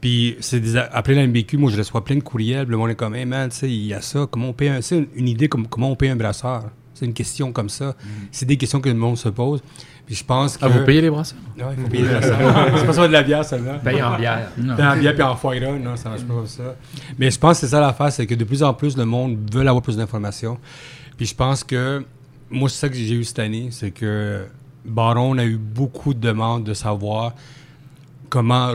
Puis 0.00 0.36
c'est 0.40 0.60
des 0.60 0.76
après 0.76 1.14
la 1.14 1.26
MBQ, 1.26 1.56
moi 1.56 1.70
je 1.70 1.78
reçois 1.78 2.04
plein 2.04 2.16
de 2.16 2.22
courriels, 2.22 2.66
le 2.66 2.76
monde 2.76 2.90
est 2.90 2.94
comme, 2.94 3.14
hey 3.14 3.24
man, 3.24 3.48
tu 3.50 3.56
sais, 3.56 3.70
il 3.70 3.86
y 3.86 3.94
a 3.94 4.00
ça, 4.00 4.26
comment 4.30 4.48
on 4.48 4.52
paye 4.52 4.68
un, 4.68 4.80
c'est 4.80 4.98
une, 4.98 5.06
une 5.14 5.28
idée 5.28 5.48
comme 5.48 5.66
comment 5.66 5.90
on 5.90 5.96
paye 5.96 6.10
un 6.10 6.16
brasseur? 6.16 6.64
C'est 6.96 7.04
une 7.04 7.12
question 7.12 7.52
comme 7.52 7.68
ça. 7.68 7.94
C'est 8.32 8.46
des 8.46 8.56
questions 8.56 8.80
que 8.80 8.88
le 8.88 8.94
monde 8.94 9.18
se 9.18 9.28
pose. 9.28 9.62
Puis 10.06 10.14
je 10.14 10.24
pense 10.24 10.56
que. 10.56 10.64
Ah, 10.64 10.68
vous 10.68 10.82
payez 10.84 11.02
les 11.02 11.10
brasseurs? 11.10 11.38
Ouais, 11.58 11.64
il 11.76 11.82
faut 11.82 11.88
payer 11.90 12.04
le 12.04 12.08
brasseur. 12.08 12.38
c'est 12.78 12.86
pas 12.86 12.92
ça 12.94 13.06
de 13.06 13.12
la 13.12 13.22
bière 13.22 13.44
seulement. 13.44 13.78
Paye 13.80 14.02
en 14.02 14.16
bière. 14.16 14.50
Non. 14.56 14.76
Puis 14.76 14.84
en 14.84 14.96
bière 14.96 15.14
puis 15.14 15.22
en 15.22 15.36
foie 15.36 15.58
gras, 15.58 15.72
non, 15.72 15.96
ça 15.96 16.08
marche 16.08 16.22
pas 16.22 16.34
comme 16.34 16.46
ça. 16.46 16.76
Mais 17.18 17.30
je 17.30 17.38
pense 17.38 17.60
que 17.60 17.66
c'est 17.66 17.72
ça 17.72 17.80
l'affaire, 17.80 18.10
c'est 18.10 18.26
que 18.26 18.34
de 18.34 18.44
plus 18.44 18.62
en 18.62 18.72
plus, 18.72 18.96
le 18.96 19.04
monde 19.04 19.36
veut 19.52 19.60
avoir 19.60 19.82
plus 19.82 19.98
d'informations. 19.98 20.58
Puis 21.18 21.26
je 21.26 21.34
pense 21.34 21.64
que, 21.64 22.02
moi, 22.48 22.70
c'est 22.70 22.78
ça 22.78 22.88
que 22.88 22.94
j'ai 22.94 23.14
eu 23.14 23.24
cette 23.24 23.40
année, 23.40 23.68
c'est 23.72 23.90
que 23.90 24.46
Baron 24.86 25.36
a 25.36 25.44
eu 25.44 25.58
beaucoup 25.58 26.14
de 26.14 26.20
demandes 26.20 26.64
de 26.64 26.72
savoir 26.72 27.34
comment 28.30 28.74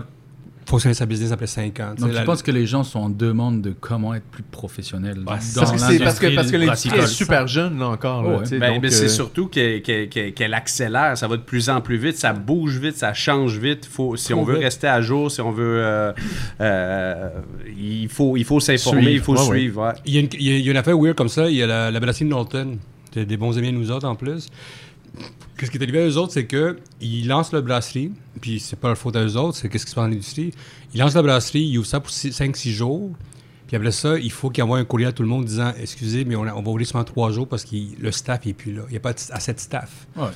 fonctionner 0.66 0.94
sa 0.94 1.06
business 1.06 1.32
après 1.32 1.48
5 1.48 1.80
ans. 1.80 1.92
Tu 1.96 2.02
Donc 2.02 2.10
sais, 2.12 2.16
je 2.16 2.20
la- 2.20 2.24
pense 2.26 2.42
que 2.44 2.52
les 2.52 2.66
gens 2.66 2.84
sont 2.84 3.00
en 3.00 3.10
demande 3.10 3.62
de 3.62 3.72
comment 3.78 4.14
être 4.14 4.24
plus 4.26 4.44
professionnel 4.44 5.16
dans 5.18 5.26
Parce 5.26 5.54
que 5.54 5.54
c'est 5.54 6.00
parce 6.00 6.20
que, 6.20 6.26
l'industrie 6.28 6.36
parce 6.36 6.52
que 6.52 6.58
l'industrie 6.58 7.00
est 7.00 7.08
super 7.08 7.48
jeune 7.48 7.80
là 7.80 7.88
encore. 7.90 8.24
là, 8.24 8.30
Oh, 8.30 8.38
ouais. 8.38 8.44
tu 8.44 8.50
sais, 8.50 8.60
Ben, 8.60 8.74
donc, 8.80 8.86
c'est 8.92 9.06
euh, 9.06 9.08
surtout 9.10 9.48
qu'elle 9.48 10.54
accélère, 10.54 11.18
ça 11.18 11.28
va 11.28 11.38
de 11.38 11.42
plus 11.42 11.70
en 11.70 11.82
plus 11.82 11.98
vite, 11.98 12.16
ça 12.18 12.32
bouge 12.34 12.78
vite, 12.80 12.96
ça 12.96 13.14
change 13.14 13.58
vite. 13.58 13.86
Faut, 13.86 14.16
si 14.16 14.34
on 14.34 14.44
veut 14.44 14.54
vite. 14.56 14.64
rester 14.64 14.88
à 14.88 15.02
jour, 15.02 15.30
si 15.32 15.42
on 15.42 15.52
veut, 15.52 15.82
euh, 15.84 16.14
euh, 16.62 17.30
il 17.78 18.08
faut, 18.10 18.38
il 18.38 18.46
faut 18.46 18.60
s'informer, 18.60 19.02
Suivre. 19.02 19.16
il 19.16 19.22
faut 19.22 19.38
Ouais, 19.38 19.58
suivre. 19.60 19.82
ouais. 19.88 19.94
Il 20.06 20.14
y, 20.14 20.18
a 20.18 20.22
une, 20.22 20.30
il 20.40 20.60
y 20.66 20.68
a- 20.68 20.72
une 20.72 20.78
affaire 20.78 20.98
weird 20.98 21.16
comme 21.18 21.30
ça. 21.30 21.50
Il 21.50 21.56
y 21.56 21.64
a 21.64 21.68
la, 21.68 21.92
la 21.92 22.00
brasserie 22.00 22.26
Norton. 22.26 22.78
Des 23.14 23.36
bons 23.36 23.58
amis 23.58 23.68
à 23.68 23.72
nous 23.74 23.92
autres 23.92 24.08
en 24.08 24.16
plus. 24.16 24.48
Qu'est-ce 25.58 25.70
qui 25.72 25.78
est 25.78 25.84
arrivé 25.84 26.00
à 26.02 26.08
eux 26.08 26.18
autres, 26.18 26.34
c'est 26.34 26.46
que 26.46 26.80
ils 27.02 27.28
lancent 27.28 27.52
la 27.52 27.62
brasserie, 27.62 28.12
puis 28.40 28.60
c'est 28.60 28.76
pas 28.80 28.88
leur 28.88 28.98
faute 28.98 29.16
à 29.16 29.24
eux 29.24 29.38
autres, 29.38 29.58
c'est 29.58 29.70
qu'est-ce 29.70 29.86
qui 29.86 29.92
se 29.92 29.96
passe 29.96 30.06
dans 30.06 30.10
l'industrie. 30.10 30.52
Ils 30.94 31.00
lancent 31.00 31.14
la 31.14 31.22
brasserie, 31.22 31.62
ils 31.62 31.78
ouvrent 31.78 31.88
ça 31.88 32.00
pour 32.00 32.12
5-6 32.12 32.72
jours, 32.72 33.12
puis 33.68 33.76
après 33.76 33.92
ça, 33.92 34.18
il 34.18 34.32
faut 34.32 34.50
qu'ils 34.50 34.64
envoient 34.64 34.80
un 34.80 34.86
courrier 34.86 35.08
à 35.08 35.12
tout 35.12 35.22
le 35.22 35.30
monde 35.30 35.46
disant 35.46 35.72
Excusez, 35.80 36.26
mais 36.26 36.36
on, 36.36 36.44
a- 36.46 36.54
on 36.56 36.62
va 36.64 36.70
ouvrir 36.72 36.88
seulement 36.88 37.04
3 37.04 37.32
jours 37.32 37.48
parce 37.48 37.64
que 37.64 37.76
le 38.00 38.12
staff 38.12 38.46
n'est 38.46 38.54
plus 38.54 38.74
là. 38.74 38.82
Il 38.88 38.92
n'y 38.92 38.98
a 38.98 39.02
pas 39.02 39.14
assez 39.32 39.54
de 39.54 39.60
staff. 39.60 40.08
Ouais. 40.18 40.30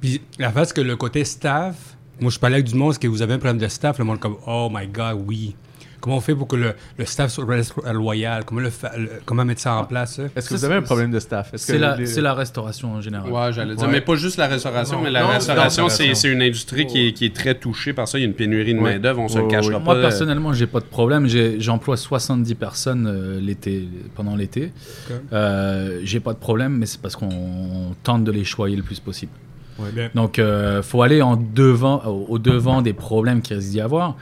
Puis 0.00 0.20
la 0.38 0.52
face 0.52 0.72
que 0.72 0.80
le 0.80 0.94
côté 0.96 1.24
staff, 1.24 1.96
moi 2.20 2.30
je 2.30 2.38
parlais 2.38 2.56
avec 2.56 2.66
du 2.66 2.74
monde, 2.76 2.92
est-ce 2.92 2.98
que 3.00 3.08
vous 3.08 3.20
avez 3.22 3.34
un 3.34 3.38
problème 3.38 3.58
de 3.58 3.66
staff? 3.68 3.98
Le 3.98 4.04
monde 4.04 4.16
est 4.18 4.20
comme 4.20 4.36
Oh 4.46 4.68
my 4.72 4.86
god, 4.86 5.20
oui. 5.26 5.56
Comment 6.00 6.18
on 6.18 6.20
fait 6.20 6.34
pour 6.34 6.46
que 6.46 6.54
le, 6.56 6.74
le 6.96 7.04
staff 7.04 7.30
soit 7.32 7.44
reste 7.44 7.74
loyal? 7.92 8.44
Comment, 8.44 8.60
le 8.60 8.70
fa- 8.70 8.96
le- 8.96 9.10
comment 9.24 9.44
mettre 9.44 9.60
ça 9.60 9.74
en 9.74 9.84
place? 9.84 10.20
Est-ce 10.36 10.48
que 10.48 10.54
vous 10.54 10.64
avez 10.64 10.76
un 10.76 10.82
problème 10.82 11.10
de 11.10 11.18
staff? 11.18 11.52
Est-ce 11.52 11.66
que 11.66 11.72
C'est 11.72 11.78
la, 11.78 11.96
les- 11.96 12.06
c'est 12.06 12.20
la 12.20 12.34
restauration 12.34 12.92
en 12.92 13.00
général. 13.00 13.30
Ouais, 13.30 13.52
j'allais 13.52 13.74
dire. 13.74 13.84
Ouais. 13.86 13.92
Mais 13.92 14.00
pas 14.00 14.14
juste 14.14 14.36
la 14.36 14.46
restauration, 14.46 14.98
Non, 14.98 15.02
mais 15.04 15.10
la 15.10 15.22
non, 15.22 15.28
restauration, 15.28 15.84
non, 15.84 15.88
c'est 15.88 16.28
une 16.28 16.42
industrie 16.42 16.86
qui 16.86 17.08
est, 17.08 17.12
qui 17.12 17.24
est 17.24 17.34
très 17.34 17.54
touchée 17.56 17.92
par 17.92 18.06
ça. 18.06 18.18
Il 18.18 18.20
y 18.22 18.24
a 18.24 18.28
une 18.28 18.34
pénurie 18.34 18.74
de 18.74 18.78
Ouais. 18.78 18.92
main-d'œuvre, 18.94 19.20
on 19.20 19.28
se 19.28 19.38
Ouais, 19.38 19.42
le 19.42 19.48
cachera 19.48 19.78
ouais. 19.78 19.84
pas. 19.84 19.94
Moi 19.94 20.00
personnellement, 20.00 20.52
j'ai 20.52 20.66
pas 20.68 20.80
de 20.80 20.84
problème. 20.84 21.26
J'ai- 21.26 21.58
J'emploie 21.60 21.96
70 21.96 22.54
personnes 22.54 23.06
euh, 23.08 23.40
l'été, 23.40 23.88
pendant 24.14 24.36
l'été. 24.36 24.72
Ok. 25.10 25.16
Euh, 25.32 26.00
j'ai 26.04 26.20
pas 26.20 26.32
de 26.32 26.38
problème, 26.38 26.76
mais 26.78 26.86
c'est 26.86 27.00
parce 27.00 27.16
qu'on 27.16 27.94
tente 28.04 28.24
de 28.24 28.30
les 28.32 28.44
choyer 28.44 28.76
le 28.76 28.82
plus 28.82 29.00
possible. 29.00 29.32
Ouais, 29.78 29.90
bien. 29.92 30.10
Donc, 30.14 30.38
euh, 30.38 30.82
faut 30.82 31.02
aller 31.02 31.22
en 31.22 31.36
devant, 31.36 32.04
au, 32.06 32.26
au 32.30 32.38
devant 32.38 32.82
des 32.82 32.92
problèmes 32.92 33.42
qu'il 33.42 33.56
risque 33.56 33.70
d'y 33.70 33.80
avoir. 33.80 34.16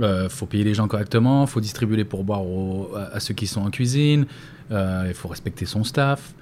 Euh, 0.00 0.28
faut 0.28 0.46
payer 0.46 0.62
les 0.64 0.74
gens 0.74 0.88
correctement, 0.88 1.46
faut 1.46 1.60
distribuer 1.60 1.96
les 1.96 2.04
pourboires 2.04 2.42
aux- 2.46 2.90
à, 2.94 3.14
à 3.16 3.20
ceux 3.20 3.32
qui 3.34 3.46
sont 3.46 3.62
en 3.62 3.70
cuisine. 3.70 4.26
euh, 4.70 5.04
il 5.08 5.14
faut 5.14 5.28
respecter 5.28 5.64
son 5.64 5.84
staff. 5.84 6.34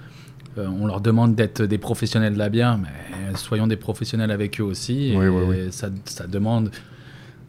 Euh, 0.57 0.67
on 0.67 0.87
leur 0.87 0.99
demande 1.01 1.35
d'être 1.35 1.61
des 1.63 1.77
professionnels 1.77 2.33
de 2.33 2.39
la 2.39 2.49
bière, 2.49 2.77
mais 2.77 3.35
soyons 3.35 3.67
des 3.67 3.75
professionnels 3.77 4.31
avec 4.31 4.59
eux 4.59 4.63
aussi. 4.63 5.13
Oui, 5.15 5.27
oui, 5.27 5.43
oui. 5.47 5.57
Ça, 5.71 5.89
ça 6.05 6.25
demande. 6.27 6.71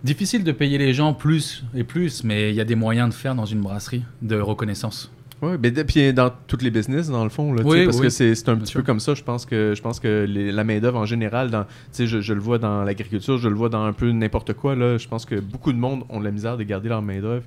Difficile 0.05 0.45
de 0.45 0.53
payer 0.53 0.77
les 0.79 0.93
gens 0.93 1.15
plus 1.15 1.65
et 1.75 1.83
plus, 1.83 2.23
mais 2.25 2.51
il 2.51 2.55
y 2.57 2.61
a 2.61 2.65
des 2.65 2.75
moyens 2.75 3.09
de 3.09 3.15
faire 3.15 3.35
dans 3.35 3.47
une 3.47 3.61
brasserie 3.61 4.03
de 4.23 4.39
reconnaissance. 4.39 5.11
Oui, 5.43 5.53
mais 5.63 5.71
puis 5.71 6.13
dans 6.15 6.31
toutes 6.47 6.63
les 6.63 6.71
business, 6.71 7.09
dans 7.11 7.23
le 7.25 7.29
fond, 7.31 7.53
là, 7.53 7.63
Oui, 7.65 7.85
parce 7.85 7.99
oui. 7.99 8.05
que 8.05 8.09
c'est 8.09 8.49
un 8.49 8.57
petit 8.57 8.73
peu 8.73 8.83
comme 8.83 9.01
ça. 9.01 9.15
Je 9.15 9.23
pense 9.23 9.45
que, 9.45 9.75
je 9.77 9.83
pense 9.83 10.01
que 10.01 10.25
les- 10.27 10.51
la 10.51 10.65
main-d'œuvre 10.65 10.99
en 10.99 11.05
général, 11.05 11.51
dans, 11.51 11.67
je, 11.99 12.07
je 12.21 12.33
le 12.33 12.41
vois 12.41 12.59
dans 12.59 12.85
l'agriculture, 12.85 13.37
je 13.37 13.49
le 13.49 13.55
vois 13.55 13.69
dans 13.69 13.83
un 13.85 13.93
peu 13.93 14.11
n'importe 14.13 14.55
quoi. 14.55 14.75
Là, 14.75 14.97
je 14.97 15.07
pense 15.07 15.27
que 15.27 15.39
beaucoup 15.39 15.73
de 15.73 15.79
monde 15.79 16.05
ont 16.09 16.21
de 16.21 16.25
la 16.25 16.31
misère 16.31 16.57
de 16.57 16.63
garder 16.63 16.89
leur 16.89 17.03
main-d'œuvre 17.03 17.45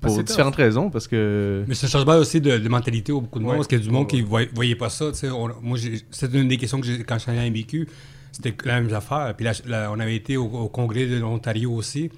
pour 0.00 0.10
c'est 0.14 0.24
différentes 0.24 0.56
raisons. 0.56 0.90
Parce 0.90 1.06
que. 1.06 1.62
Mais 1.68 1.74
un 1.80 1.86
changement 1.88 2.16
aussi 2.16 2.40
de, 2.40 2.58
de 2.58 2.68
mentalité 2.68 3.12
au 3.12 3.20
beaucoup 3.20 3.38
de 3.38 3.44
monde, 3.44 3.52
Ouais. 3.52 3.58
parce 3.58 3.68
qu'il 3.68 3.78
y 3.78 3.82
a 3.82 3.84
du 3.84 3.90
monde 3.90 4.02
Ouais, 4.02 4.08
qui 4.08 4.22
ne 4.22 4.26
voyait, 4.26 4.50
voyait 4.52 4.74
pas 4.76 4.88
ça. 4.90 5.12
On- 5.32 5.50
moi, 5.62 5.78
c'est 6.10 6.34
une 6.34 6.48
des 6.48 6.56
questions 6.56 6.80
que 6.80 6.86
j'ai 6.86 7.04
quand 7.04 7.14
je 7.16 7.20
suis 7.22 7.30
allé 7.30 7.40
à 7.40 7.44
MBQ. 7.50 7.88
C'était 8.32 8.54
la 8.64 8.80
même 8.80 8.92
affaire. 8.92 9.32
Puis 9.36 9.46
là, 9.66 9.90
on 9.94 9.98
avait 10.00 10.16
été 10.16 10.36
au, 10.36 10.44
au 10.44 10.68
congrès 10.68 11.06
de 11.06 11.18
l'Ontario 11.18 11.72
aussi. 11.72 12.10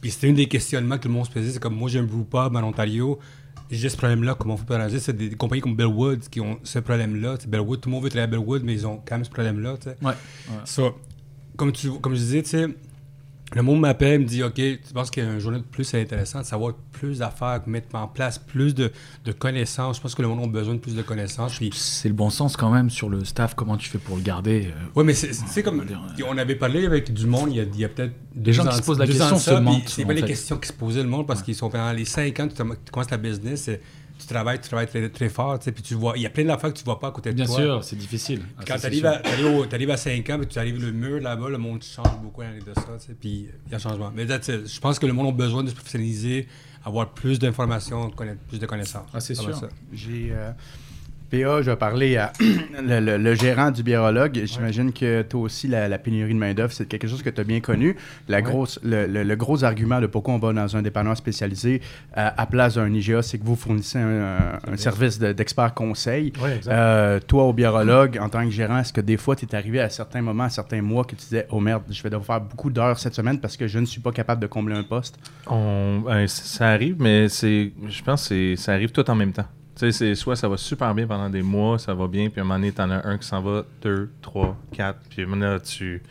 Puis 0.00 0.10
c'était 0.10 0.28
une 0.28 0.34
des 0.34 0.46
questionnements 0.46 0.98
que 0.98 1.06
le 1.08 1.14
monde 1.14 1.26
se 1.26 1.30
posait. 1.30 1.50
C'est 1.50 1.60
comme 1.62 1.76
moi, 1.76 1.88
j'ai 1.88 1.98
un 2.00 2.02
brew 2.04 2.24
pub 2.24 2.56
en 2.56 2.62
Ontario. 2.64 3.18
J'ai 3.72 3.88
ce 3.88 3.96
problème-là, 3.96 4.36
comment 4.38 4.54
on 4.54 4.56
pour 4.58 4.76
arranger 4.76 5.00
C'est 5.00 5.16
des, 5.16 5.30
des 5.30 5.36
compagnies 5.36 5.62
comme 5.62 5.74
Bellwood 5.74 6.28
qui 6.28 6.40
ont 6.40 6.58
ce 6.62 6.78
problème-là. 6.78 7.38
Bellwood, 7.48 7.80
tout 7.80 7.88
le 7.88 7.94
monde 7.94 8.04
veut 8.04 8.10
travailler 8.10 8.24
à 8.34 8.38
Bellwood, 8.38 8.62
mais 8.64 8.74
ils 8.74 8.86
ont 8.86 9.00
quand 9.04 9.16
même 9.16 9.24
ce 9.24 9.30
problème-là. 9.30 9.76
tu 9.78 9.88
sais. 9.88 9.96
Ouais. 10.02 10.12
So, 10.66 10.94
comme, 11.56 11.72
tu, 11.72 11.90
comme 11.92 12.12
je 12.14 12.18
disais, 12.18 12.42
tu 12.42 12.50
sais, 12.50 12.68
le 13.54 13.62
monde 13.62 13.80
m'appelle, 13.80 14.20
me 14.20 14.24
dit 14.24 14.42
Ok, 14.42 14.54
tu 14.54 14.78
penses 14.94 15.10
qu'un 15.10 15.38
journée 15.38 15.58
de 15.58 15.64
plus 15.64 15.84
c'est 15.84 16.00
intéressant 16.00 16.40
de 16.40 16.44
savoir 16.44 16.74
plus 16.92 17.18
d'affaires, 17.18 17.60
mettre 17.66 17.94
en 17.94 18.08
place 18.08 18.38
plus 18.38 18.74
de, 18.74 18.90
de 19.24 19.32
connaissances? 19.32 19.96
Je 19.96 20.02
pense 20.02 20.14
que 20.14 20.22
le 20.22 20.28
monde 20.28 20.44
a 20.44 20.46
besoin 20.46 20.74
de 20.74 20.78
plus 20.78 20.94
de 20.94 21.02
connaissances. 21.02 21.56
Puis, 21.56 21.70
C'est 21.74 22.08
le 22.08 22.14
bon 22.14 22.30
sens 22.30 22.56
quand 22.56 22.70
même 22.70 22.90
sur 22.90 23.08
le 23.08 23.24
staff, 23.24 23.54
comment 23.54 23.76
tu 23.76 23.88
fais 23.88 23.98
pour 23.98 24.16
le 24.16 24.22
garder. 24.22 24.66
euh, 24.66 24.98
ouais, 24.98 25.04
mais 25.04 25.14
c'est 25.14 25.62
comme. 25.62 25.84
dire, 25.84 26.26
On 26.28 26.38
avait 26.38 26.56
parlé 26.56 26.86
avec 26.86 27.12
du 27.12 27.26
monde 27.26 27.50
il 27.52 27.76
y 27.78 27.84
a, 27.84 27.88
peut-être. 27.88 28.14
Les 28.34 28.52
gens 28.52 28.66
qui 28.66 28.76
se 28.76 28.82
posent 28.82 28.98
la 28.98 29.06
question 29.06 29.38
se 29.38 29.50
mentent, 29.52 29.88
C'est 29.88 30.04
pas 30.04 30.14
les 30.14 30.22
questions 30.22 30.56
qui 30.56 30.68
se 30.68 30.72
posaient 30.72 31.02
le 31.02 31.08
monde 31.08 31.26
parce 31.26 31.42
qu'ils 31.42 31.54
sont 31.54 31.70
pendant 31.70 31.92
les 31.92 32.04
5 32.04 32.40
ans, 32.40 32.48
tu, 32.48 32.62
commences 32.90 33.10
la 33.10 33.16
business, 33.16 33.70
tu 34.22 34.26
travailles, 34.32 34.60
tu 34.60 34.68
travailles 34.68 34.86
très, 34.86 35.08
très 35.10 35.28
fort, 35.28 35.58
tu 35.58 35.66
sais, 35.66 35.72
puis 35.72 35.82
tu 35.82 35.94
vois, 35.94 36.14
il 36.16 36.22
y 36.22 36.26
a 36.26 36.30
plein 36.30 36.44
d'affaires 36.44 36.72
que 36.72 36.78
tu 36.78 36.84
vois 36.84 36.98
pas 36.98 37.08
à 37.08 37.10
côté 37.10 37.30
de 37.30 37.34
Bien 37.36 37.46
toi. 37.46 37.56
sûr, 37.56 37.84
c'est 37.84 37.96
difficile. 37.96 38.42
Ah, 38.58 38.62
Quand 38.66 38.78
tu 38.78 38.86
arrives, 38.86 39.06
à, 39.06 39.18
t'arrives 39.18 39.88
au- 39.88 39.92
à 39.92 39.96
5 39.96 40.30
ans, 40.30 40.38
puis 40.38 40.46
tu 40.46 40.58
arrives 40.58 40.80
le 40.80 40.92
mur 40.92 41.20
là-bas, 41.20 41.48
le 41.48 41.58
monde 41.58 41.82
change 41.82 42.18
beaucoup 42.22 42.40
à 42.42 42.44
l'année 42.46 42.60
de 42.60 42.74
ça, 42.74 42.82
tu 43.00 43.06
sais, 43.06 43.14
puis 43.18 43.48
il 43.66 43.70
y 43.70 43.74
a 43.74 43.76
un 43.76 43.78
changement. 43.80 44.10
Mais 44.14 44.26
je 44.26 44.80
pense 44.80 44.98
que 44.98 45.06
le 45.06 45.12
monde 45.12 45.28
a 45.28 45.32
besoin 45.32 45.62
de 45.64 45.68
se 45.70 45.74
professionnaliser, 45.74 46.48
avoir 46.84 47.10
plus 47.10 47.38
d'informations, 47.38 48.10
connaître 48.10 48.40
plus 48.48 48.58
de 48.58 48.66
connaissances. 48.66 49.06
Ah, 49.12 49.20
c'est 49.20 49.34
sûr. 49.34 49.58
J'ai. 49.92 50.30
euh, 50.32 50.50
PA, 51.32 51.62
je 51.62 51.70
vais 51.70 51.76
parler 51.76 52.16
à 52.18 52.30
le, 52.40 53.00
le- 53.00 53.16
le 53.16 53.34
gérant 53.34 53.70
du 53.70 53.82
biérologue. 53.82 54.38
J'imagine 54.44 54.92
que 54.92 55.22
toi 55.22 55.40
aussi, 55.40 55.66
la, 55.66 55.88
la 55.88 55.98
pénurie 55.98 56.34
de 56.34 56.38
main-d'œuvre, 56.38 56.72
c'est 56.72 56.86
quelque 56.86 57.08
chose 57.08 57.22
que 57.22 57.30
tu 57.30 57.40
as 57.40 57.44
bien 57.44 57.60
connu. 57.60 57.96
La 58.28 58.42
grosse, 58.42 58.78
le, 58.82 59.34
gros 59.34 59.64
argument 59.64 60.00
de 60.00 60.06
pourquoi 60.06 60.34
on 60.34 60.38
va 60.38 60.52
dans 60.52 60.76
un 60.76 60.82
dépanneur 60.82 61.16
spécialisé 61.16 61.80
à, 62.12 62.40
à 62.40 62.46
place 62.46 62.74
d'un 62.74 62.92
IGA, 62.92 63.22
c'est 63.22 63.38
que 63.38 63.44
vous 63.44 63.56
fournissez 63.56 63.98
un, 63.98 64.76
service 64.76 65.18
de- 65.18 65.32
d'expert 65.32 65.72
conseil. 65.74 66.32
Euh, 66.68 67.18
toi, 67.26 67.44
au 67.44 67.52
biérologue, 67.54 68.18
en 68.20 68.28
tant 68.28 68.44
que 68.44 68.50
gérant, 68.50 68.78
est-ce 68.78 68.92
que 68.92 69.00
des 69.00 69.16
fois, 69.16 69.34
tu 69.34 69.46
es 69.46 69.54
arrivé 69.54 69.80
à 69.80 69.88
certains 69.88 70.20
moments, 70.22 70.44
à 70.44 70.50
certains 70.50 70.82
mois, 70.82 71.04
que 71.04 71.10
tu 71.16 71.22
disais 71.24 71.46
Oh 71.50 71.60
merde, 71.60 71.82
je 71.90 72.02
vais 72.02 72.10
devoir 72.10 72.26
faire 72.26 72.40
beaucoup 72.40 72.68
d'heures 72.70 72.98
cette 72.98 73.14
semaine 73.14 73.40
parce 73.40 73.56
que 73.56 73.66
je 73.66 73.78
ne 73.78 73.86
suis 73.86 74.00
pas 74.02 74.12
capable 74.12 74.42
de 74.42 74.46
combler 74.46 74.76
un 74.76 74.82
poste 74.84 75.18
On- 75.46 76.00
ben, 76.04 76.26
ça 76.28 76.68
arrive, 76.68 76.96
mais 76.98 77.28
c'est, 77.30 77.72
je 77.88 78.02
pense 78.02 78.28
que 78.28 78.54
ça 78.56 78.72
arrive 78.74 78.92
tout 78.92 79.08
en 79.10 79.14
même 79.14 79.32
temps. 79.32 79.46
Tu 79.74 79.80
sais, 79.80 79.92
c'est 79.92 80.14
soit 80.14 80.36
ça 80.36 80.48
va 80.48 80.56
super 80.56 80.94
bien 80.94 81.06
pendant 81.06 81.30
des 81.30 81.42
mois, 81.42 81.78
ça 81.78 81.94
va 81.94 82.06
bien, 82.06 82.28
puis 82.28 82.40
à 82.40 82.44
un 82.44 82.46
moment 82.46 82.58
donné, 82.58 82.72
t'en 82.72 82.90
as 82.90 83.06
un 83.06 83.16
qui 83.16 83.26
s'en 83.26 83.40
va, 83.40 83.64
deux, 83.80 84.10
trois, 84.20 84.56
quatre, 84.72 85.00
puis 85.08 85.24
maintenant, 85.24 85.58
tu, 85.58 86.02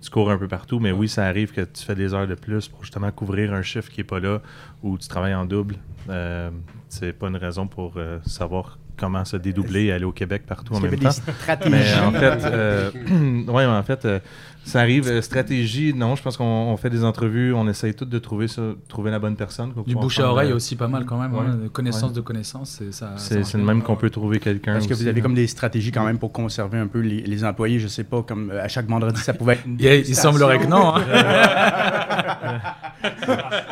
tu 0.00 0.10
cours 0.10 0.30
un 0.30 0.38
peu 0.38 0.48
partout. 0.48 0.78
Mais 0.78 0.92
oui, 0.92 1.08
ça 1.08 1.26
arrive 1.26 1.52
que 1.52 1.62
tu 1.62 1.84
fais 1.84 1.94
des 1.94 2.14
heures 2.14 2.28
de 2.28 2.34
plus 2.34 2.68
pour 2.68 2.82
justement 2.82 3.10
couvrir 3.10 3.52
un 3.52 3.62
chiffre 3.62 3.90
qui 3.90 4.02
est 4.02 4.04
pas 4.04 4.20
là 4.20 4.40
ou 4.82 4.98
tu 4.98 5.08
travailles 5.08 5.34
en 5.34 5.44
double. 5.44 5.76
Euh, 6.08 6.50
c'est 6.88 7.12
pas 7.12 7.28
une 7.28 7.36
raison 7.36 7.66
pour 7.66 7.94
euh, 7.96 8.18
savoir 8.24 8.78
comment 8.98 9.24
se 9.24 9.36
dédoubler 9.36 9.84
et 9.84 9.92
aller 9.92 10.04
au 10.04 10.12
Québec 10.12 10.42
partout 10.46 10.74
en 10.74 10.80
même 10.80 10.98
temps. 10.98 11.10
stratégies 11.10 11.70
Mais 11.70 11.94
en 11.94 12.12
fait, 12.12 12.44
euh, 12.44 12.90
ouais, 13.46 13.66
mais 13.66 13.72
en 13.72 13.82
fait, 13.82 14.04
euh, 14.04 14.18
ça 14.64 14.80
arrive. 14.80 15.08
euh, 15.08 15.22
stratégie, 15.22 15.94
non, 15.94 16.14
je 16.16 16.22
pense 16.22 16.36
qu'on 16.36 16.44
on 16.44 16.76
fait 16.76 16.90
des 16.90 17.04
entrevues, 17.04 17.54
on 17.54 17.66
essaye 17.68 17.94
toutes 17.94 18.08
de 18.10 18.18
trouver 18.18 18.48
ça, 18.48 18.62
trouver 18.88 19.10
la 19.10 19.18
bonne 19.18 19.36
personne. 19.36 19.72
Du 19.86 19.94
bouche 19.94 20.20
à 20.20 20.28
oreille 20.30 20.52
aussi, 20.52 20.76
pas 20.76 20.88
mal 20.88 21.04
quand 21.06 21.18
même. 21.20 21.32
ouais. 21.34 21.40
hein, 21.40 21.58
connaissance 21.72 22.10
Ouais. 22.10 22.16
de 22.16 22.20
connaissance, 22.20 22.76
c'est 22.78 22.92
ça. 22.92 23.12
C'est 23.16 23.54
le 23.54 23.62
même 23.64 23.82
qu'on 23.82 23.96
peut 23.96 24.10
trouver 24.10 24.38
quelqu'un. 24.40 24.76
Est-ce 24.76 24.88
que 24.88 24.94
vous 24.94 25.06
avez 25.06 25.20
là. 25.20 25.22
comme 25.22 25.34
des 25.34 25.46
stratégies 25.46 25.92
quand 25.92 26.04
même 26.04 26.18
pour 26.18 26.32
conserver 26.32 26.78
un 26.78 26.86
peu 26.86 27.00
les, 27.00 27.22
les 27.22 27.44
employés? 27.44 27.78
Je 27.80 27.88
sais 27.88 28.04
pas, 28.04 28.22
comme 28.22 28.50
euh, 28.50 28.62
à 28.64 28.68
chaque 28.68 28.86
vendredi, 28.86 29.20
ça 29.20 29.32
pouvait 29.34 29.54
être 29.54 29.62
une 29.66 29.76
Il, 29.78 29.86
il 29.86 30.14
semblerait 30.16 30.58
que 30.58 30.66
non. 30.66 30.94
hein. 30.96 31.02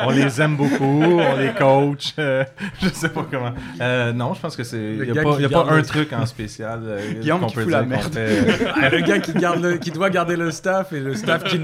On 0.05 0.11
les 0.11 0.41
aime 0.41 0.55
beaucoup, 0.55 1.03
on 1.19 1.35
les 1.37 1.51
coach. 1.53 2.13
euh, 2.19 2.43
je 2.81 2.89
sais 2.89 3.09
pas 3.09 3.25
comment. 3.29 3.51
Euh, 3.81 4.13
non, 4.13 4.33
je 4.33 4.41
pense 4.41 4.55
que 4.55 4.63
c'est. 4.63 4.77
il 4.95 5.11
n'y 5.11 5.19
a, 5.19 5.23
pas, 5.23 5.39
y 5.39 5.45
a 5.45 5.49
pas 5.49 5.65
un 5.69 5.81
truc 5.81 6.13
en 6.13 6.25
spécial. 6.25 6.81
euh, 6.85 7.13
Guillaume 7.19 7.41
qu'on 7.41 7.47
qui 7.47 7.55
peut 7.55 7.63
fout 7.63 7.71
la 7.71 7.83
merde. 7.83 8.13
fait. 8.13 8.67
Ah, 8.81 8.89
le 8.89 9.01
gars 9.01 9.19
qui, 9.19 9.33
garde 9.33 9.61
le- 9.61 9.77
qui 9.77 9.91
doit 9.91 10.09
garder 10.09 10.35
le 10.35 10.51
staff 10.51 10.86
et 10.93 10.99
le 10.99 11.13
staff 11.15 11.43
qui, 11.45 11.59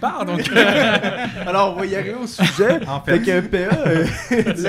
part. 0.00 0.24
Donc, 0.24 0.50
Alors, 1.46 1.74
on 1.76 1.80
va 1.80 1.86
y 1.86 1.94
arriver 1.96 2.14
au 2.22 2.26
sujet. 2.26 2.80
En 2.86 3.00
fait 3.00 3.18
fait, 3.20 3.42
que 3.42 3.66
PA, 3.68 3.76
euh, 3.86 4.04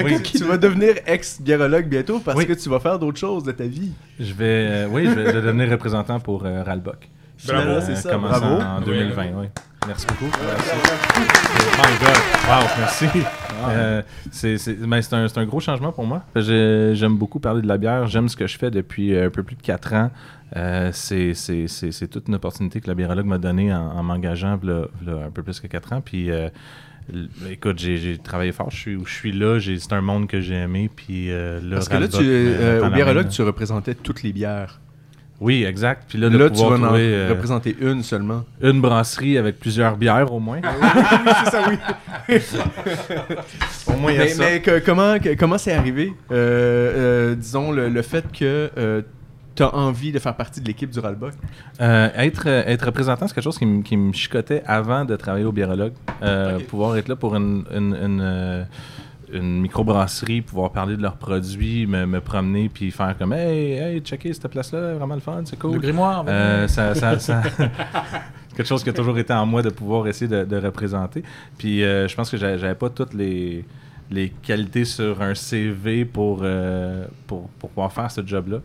Oui. 0.03 0.21
tu 0.23 0.43
vas 0.43 0.57
devenir 0.57 0.95
ex-biérologue 1.05 1.87
bientôt 1.87 2.19
parce 2.19 2.37
Oui. 2.37 2.45
que 2.45 2.53
tu 2.53 2.69
vas 2.69 2.79
faire 2.79 2.99
d'autres 2.99 3.19
choses 3.19 3.43
de 3.43 3.51
ta 3.51 3.65
vie. 3.65 3.91
je 4.19 4.33
vais, 4.33 4.45
euh, 4.69 4.87
oui, 4.89 5.05
je 5.05 5.11
vais, 5.11 5.25
je 5.27 5.31
vais 5.31 5.41
devenir 5.41 5.69
représentant 5.69 6.19
pour 6.19 6.45
euh, 6.45 6.63
Ralbock. 6.63 7.09
Finalement, 7.37 7.73
Euh, 7.73 7.81
c'est 7.85 7.95
ça. 7.95 8.11
commençant 8.11 8.39
Bravo. 8.57 8.61
en 8.61 8.81
2020, 8.81 9.23
oui. 9.35 9.47
Merci 9.85 10.05
beaucoup. 10.07 10.31
My 11.17 11.97
God. 11.99 12.17
Wow, 12.47 12.67
merci. 12.79 13.05
Euh, 13.69 14.01
c'est 14.31 14.57
c'est- 14.57 14.73
ben, 14.75 15.01
c'est 15.01 15.13
un, 15.15 15.27
c'est 15.27 15.37
un 15.39 15.45
gros 15.45 15.59
changement 15.59 15.91
pour 15.91 16.05
moi. 16.05 16.23
J'ai- 16.35 16.91
J'aime 16.95 17.15
beaucoup 17.17 17.39
parler 17.39 17.61
de 17.61 17.67
la 17.67 17.77
bière. 17.77 18.07
J'aime 18.07 18.29
ce 18.29 18.35
que 18.37 18.47
je 18.47 18.57
fais 18.57 18.71
depuis 18.71 19.17
un 19.17 19.29
peu 19.29 19.43
plus 19.43 19.55
de 19.55 19.61
4 19.61 19.93
ans. 19.93 20.09
Euh, 20.55 20.91
c'est 20.93 22.07
toute 22.09 22.27
une 22.27 22.35
opportunité 22.35 22.79
que 22.81 22.87
la 22.87 22.93
biérologue 22.95 23.25
m'a 23.25 23.37
donnée 23.37 23.73
en, 23.73 23.79
en 23.91 24.03
m'engageant 24.03 24.53
un 24.53 25.31
peu 25.33 25.43
plus 25.43 25.59
que 25.59 25.67
4 25.67 25.93
ans. 25.93 26.01
Puis, 26.01 26.29
euh, 26.31 26.49
écoute, 27.49 27.79
j'ai 27.79 28.17
travaillé 28.23 28.51
fort. 28.51 28.69
Je 28.71 28.77
suis 28.77 28.95
où 28.95 29.05
je 29.05 29.13
suis 29.13 29.31
là. 29.31 29.59
C'est 29.59 29.93
un 29.93 30.01
monde 30.01 30.27
que 30.27 30.41
j'ai 30.41 30.55
aimé. 30.55 30.89
Puis, 30.95 31.31
euh, 31.31 31.59
là, 31.61 31.77
Parce 31.77 31.89
que 31.89 31.97
là, 31.97 32.07
tu, 32.07 32.17
euh, 32.21 32.85
au 32.87 32.89
biérologue, 32.91 33.29
tu 33.29 33.41
représentais 33.41 33.95
toutes 33.95 34.21
les 34.23 34.31
bières. 34.31 34.79
Oui, 35.41 35.65
exact. 35.65 36.03
Puis 36.07 36.19
là, 36.19 36.29
de 36.29 36.37
Là, 36.37 36.49
tu 36.49 36.59
vas 36.61 36.67
en 36.67 36.79
trouver 36.79 37.01
euh, 37.15 37.29
représenter 37.31 37.75
une 37.81 38.01
seulement. 38.03 38.45
une 38.61 38.79
brasserie 38.79 39.37
avec 39.37 39.59
plusieurs 39.59 39.97
bières 39.97 40.31
au 40.31 40.39
moins. 40.39 40.61
c'est 41.43 41.49
ça, 41.51 41.61
oui. 41.67 41.77
au 43.87 43.97
moins, 43.97 44.11
il 44.11 44.17
y 44.17 44.21
a 44.21 44.23
Mais, 44.25 44.29
ça. 44.29 44.43
mais 44.45 44.61
que- 44.61 44.79
comment 45.35 45.57
c'est 45.57 45.73
arrivé? 45.73 46.13
Euh, 46.31 47.31
euh, 47.31 47.35
Disons 47.35 47.71
le, 47.71 47.89
le 47.89 48.01
fait 48.03 48.25
que 48.31 48.69
tu 49.55 49.63
as 49.63 49.73
envie 49.75 50.11
de 50.11 50.19
faire 50.19 50.35
partie 50.35 50.61
de 50.61 50.65
l'équipe 50.67 50.89
du 50.89 50.99
Ralbock? 50.99 51.33
Euh, 51.81 52.09
être, 52.15 52.43
euh, 52.47 52.63
être 52.65 52.85
représentant, 52.85 53.27
c'est 53.27 53.33
quelque 53.35 53.43
chose 53.43 53.57
qui, 53.57 53.65
me- 53.65 53.81
qui 53.83 53.95
me 53.97 54.11
chicotait 54.13 54.63
avant 54.65 55.05
de 55.05 55.15
travailler 55.15 55.45
au 55.45 55.51
biérologue. 55.51 55.93
Euh. 56.21 56.59
Pouvoir 56.67 56.97
être 56.97 57.07
là 57.07 57.15
pour 57.15 57.35
une, 57.35 57.63
une, 57.73 57.95
une, 57.95 58.65
une 59.31 59.61
microbrasserie, 59.61 60.41
pouvoir 60.41 60.71
parler 60.71 60.95
de 60.97 61.01
leurs 61.01 61.17
produits, 61.17 61.85
me, 61.87 62.05
me 62.05 62.19
promener, 62.21 62.69
puis 62.69 62.91
faire 62.91 63.15
comme 63.17 63.33
Hey, 63.33 63.73
hey, 63.73 63.99
checker 64.01 64.33
cette 64.33 64.47
place-là, 64.47 64.93
vraiment 64.95 65.15
le 65.15 65.21
fun, 65.21 65.41
c'est 65.45 65.55
le 65.55 65.61
cool. 65.69 65.79
grimoire. 65.79 66.23
Euh, 66.27 66.67
ça, 66.67 66.93
ça, 66.95 67.17
ça- 67.19 67.41
quelque 68.55 68.67
chose 68.67 68.83
qui 68.83 68.89
a 68.89 68.93
toujours 68.93 69.17
été 69.17 69.33
en 69.33 69.45
moi 69.45 69.61
de 69.61 69.69
pouvoir 69.69 70.07
essayer 70.07 70.27
de, 70.29 70.43
de 70.45 70.57
représenter. 70.57 71.23
Puis 71.57 71.83
euh, 71.83 72.07
je 72.07 72.15
pense 72.15 72.29
que 72.29 72.37
j'a- 72.37 72.57
j'avais 72.57 72.75
pas 72.75 72.89
toutes 72.89 73.13
les, 73.13 73.65
les 74.11 74.29
qualités 74.29 74.85
sur 74.85 75.21
un 75.21 75.33
CV 75.35 76.05
pour, 76.05 76.39
euh, 76.43 77.05
pour, 77.27 77.49
pour 77.59 77.69
pouvoir 77.71 77.91
faire 77.91 78.11
ce 78.11 78.21
job-là. 78.25 78.57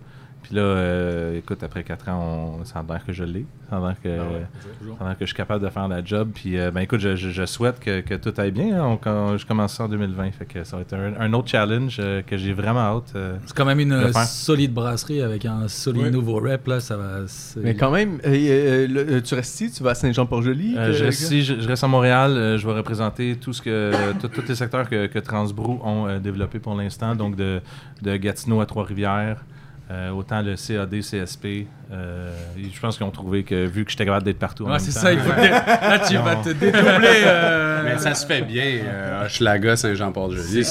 Puis 0.48 0.56
là, 0.56 0.62
euh, 0.62 1.36
écoute, 1.36 1.62
après 1.62 1.84
4 1.84 2.08
ans, 2.08 2.56
on, 2.60 2.64
ça 2.64 2.78
a 2.78 2.84
l'air 2.90 3.04
que 3.04 3.12
je 3.12 3.22
l'ai. 3.22 3.44
Ça 3.68 3.76
a 3.76 3.80
l'air 3.80 3.96
que, 4.02 4.08
ça 4.08 5.04
a 5.04 5.08
l'air 5.08 5.18
que 5.18 5.26
je 5.26 5.26
suis 5.26 5.36
capable 5.36 5.62
de 5.62 5.68
faire 5.68 5.86
la 5.88 6.02
job. 6.02 6.30
Puis, 6.34 6.58
euh, 6.58 6.70
ben 6.70 6.80
écoute, 6.80 7.00
je, 7.00 7.16
je- 7.16 7.28
je 7.28 7.44
souhaite 7.44 7.78
que, 7.80 8.00
que 8.00 8.14
tout 8.14 8.32
aille 8.38 8.50
bien. 8.50 8.82
hein. 8.82 8.98
On- 9.04 9.36
je 9.36 9.44
commence 9.44 9.74
ça 9.74 9.84
en 9.84 9.88
2020. 9.88 10.30
Fait 10.30 10.46
que 10.46 10.64
ça 10.64 10.76
va 10.76 10.82
être 10.82 10.94
un, 10.94 11.20
un 11.20 11.32
autre 11.34 11.48
challenge 11.50 11.98
euh, 12.00 12.22
que 12.22 12.38
j'ai 12.38 12.54
vraiment 12.54 12.80
hâte. 12.80 13.12
euh. 13.14 13.36
C'est 13.44 13.54
quand 13.54 13.66
même 13.66 13.78
une 13.80 14.10
solide 14.24 14.72
brasserie 14.72 15.20
avec 15.20 15.44
un 15.44 15.68
solide 15.68 16.04
Ouais. 16.04 16.10
nouveau 16.10 16.40
rep. 16.40 16.66
Là, 16.66 16.80
ça 16.80 16.96
va. 16.96 17.18
Mais 17.58 17.74
quand 17.74 17.90
même, 17.90 18.18
euh, 18.24 18.28
euh, 18.34 18.86
le- 18.88 19.10
euh, 19.16 19.20
tu 19.20 19.34
restes 19.34 19.60
ici, 19.60 19.70
tu 19.70 19.82
vas 19.82 19.90
à 19.90 19.94
Saint-Jean-Port-Joli 19.94 20.76
Euh, 20.78 20.94
je, 20.94 21.04
reste 21.04 21.20
ici, 21.20 21.42
je, 21.42 21.60
je 21.60 21.68
reste 21.68 21.84
à 21.84 21.88
Montréal. 21.88 22.30
euh, 22.30 22.56
je 22.56 22.66
vais 22.66 22.72
représenter 22.72 23.36
tout 23.36 23.52
ce 23.52 23.60
que, 23.60 23.92
tout- 24.18 24.28
tous 24.28 24.48
les 24.48 24.54
secteurs 24.54 24.88
que, 24.88 25.08
que 25.08 25.18
Transbrou 25.18 25.78
ont 25.84 26.06
euh, 26.08 26.18
développés 26.18 26.58
pour 26.58 26.74
l'instant. 26.74 27.14
Donc, 27.14 27.36
de, 27.36 27.60
de 28.00 28.16
Gatineau 28.16 28.62
à 28.62 28.66
Trois-Rivières, 28.66 29.44
euh, 29.90 30.10
autant 30.10 30.42
le 30.42 30.54
CAD, 30.56 31.00
CSP. 31.00 31.66
euh, 31.90 32.30
je 32.56 32.78
pense 32.80 32.98
qu'ils 32.98 33.06
ont 33.06 33.10
trouvé 33.10 33.42
que, 33.42 33.64
vu 33.66 33.84
que 33.86 33.90
j'étais 33.90 34.04
capable 34.04 34.24
d'être 34.24 34.38
partout 34.38 34.64
Ouais, 34.64 34.78
c'est 34.78 34.90
ça, 34.90 35.12
il 35.12 35.18
faut 35.20 35.30
que- 35.32 35.40
Là, 35.40 35.98
tu 36.06 36.16
vas 36.16 36.36
te 36.36 36.50
dédoubler. 36.50 37.22
euh, 37.24 37.82
Mais 37.84 37.96
ça 37.98 38.14
se 38.14 38.26
fait 38.26 38.42
bien, 38.42 38.80
euh, 38.84 39.24
Hochelaga, 39.24 39.76
Saint-Jean-Port-Joli. 39.76 40.64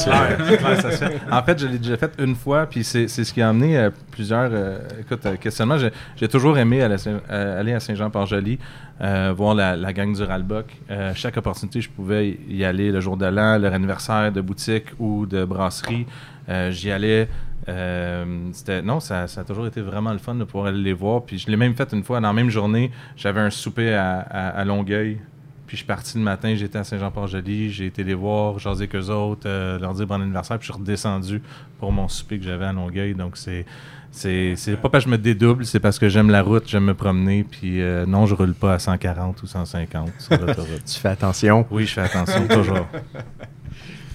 En 1.32 1.44
fait, 1.44 1.60
je 1.60 1.68
l'ai 1.68 1.78
déjà 1.80 1.98
fait 1.98 2.12
une 2.20 2.36
fois, 2.36 2.66
puis 2.68 2.84
c'est 2.84 3.08
c'est 3.08 3.24
ce 3.24 3.34
qui 3.34 3.42
a 3.42 3.50
amené 3.50 3.78
euh, 3.78 3.90
plusieurs 4.12 4.50
euh, 4.52 4.80
écoute, 5.00 5.26
euh, 5.26 5.36
questionnements. 5.38 5.78
J'ai- 6.16 6.28
toujours 6.28 6.58
aimé 6.58 6.82
aller 6.84 6.96
à 6.96 7.34
euh, 7.34 7.76
à 7.78 7.80
Saint-Jean-Port-Joli, 7.80 8.60
euh, 9.02 9.34
voir 9.36 9.56
la, 9.56 9.76
la 9.76 9.94
gang 9.94 10.14
du 10.16 10.22
Ralbock. 10.24 10.66
Euh, 10.92 11.12
chaque 11.16 11.38
opportunité, 11.38 11.82
je 11.82 11.90
pouvais 11.90 12.38
y 12.50 12.64
aller 12.64 12.92
le 12.92 13.00
jour 13.00 13.18
de 13.18 13.26
l'an, 13.26 13.58
leur 13.58 13.74
anniversaire 13.74 14.32
de 14.32 14.42
boutique 14.42 14.86
ou 15.00 15.26
de 15.26 15.44
brasserie. 15.46 16.06
Euh, 16.06 16.37
J'y 16.72 16.92
allais. 16.92 17.28
Euh, 17.70 18.50
c'était 18.54 18.82
non, 18.82 19.00
ça, 19.02 19.28
ça 19.28 19.42
a 19.42 19.44
toujours 19.44 19.68
été 19.68 19.82
vraiment 19.82 20.14
le 20.14 20.20
fun 20.20 20.36
de 20.36 20.44
pouvoir 20.46 20.68
aller 20.68 20.82
les 20.82 20.94
voir. 20.94 21.24
Puis 21.24 21.38
je 21.40 21.48
l'ai 21.52 21.58
même 21.58 21.76
fait 21.76 21.92
une 21.92 22.04
fois 22.04 22.22
dans 22.22 22.28
la 22.28 22.34
même 22.34 22.50
journée. 22.50 22.92
J'avais 23.18 23.42
un 23.42 23.50
souper 23.50 23.94
à, 23.94 24.20
à- 24.20 24.50
à 24.50 24.64
Longueuil. 24.66 25.20
Puis 25.66 25.76
je 25.76 25.80
suis 25.82 25.86
parti 25.86 26.18
le 26.18 26.24
matin, 26.24 26.56
j'étais 26.56 26.78
à 26.78 26.86
Saint-Jean-Port-Joli, 26.86 27.72
j'ai 27.72 27.88
été 27.88 28.02
les 28.06 28.14
voir, 28.14 28.58
jaser 28.58 28.84
avec 28.84 28.96
eux 28.96 29.10
autres, 29.12 29.42
euh, 29.48 29.78
leur 29.78 29.94
dire 29.96 30.08
bon 30.08 30.22
anniversaire, 30.22 30.58
puis 30.58 30.68
je 30.68 30.72
suis 30.72 30.80
redescendu 30.82 31.42
pour 31.78 31.92
mon 31.92 32.08
souper 32.08 32.38
que 32.40 32.46
j'avais 32.46 32.64
à 32.64 32.72
Longueuil. 32.72 33.16
Donc 33.16 33.36
c'est 33.36 33.66
c'est 34.10 34.56
c'est 34.56 34.78
pas 34.78 34.88
parce 34.88 35.04
que 35.04 35.10
je 35.10 35.16
me 35.18 35.22
dédouble, 35.22 35.66
c'est 35.66 35.82
parce 35.82 36.00
que 36.00 36.08
j'aime 36.08 36.30
la 36.30 36.42
route, 36.42 36.64
j'aime 36.70 36.86
me 36.86 36.94
promener, 36.94 37.44
puis 37.44 37.82
euh, 37.82 38.06
non, 38.06 38.26
je 38.26 38.34
roule 38.34 38.54
pas 38.54 38.76
à 38.76 38.80
140 38.80 39.44
ou 39.44 39.46
150 39.46 40.10
sur 40.20 40.40
l'autoroute. 40.40 40.84
Tu 40.86 41.00
fais 41.02 41.10
attention. 41.10 41.68
Oui, 41.70 41.86
je 41.86 41.92
fais 41.96 42.02
attention 42.02 42.48
toujours. 42.48 42.88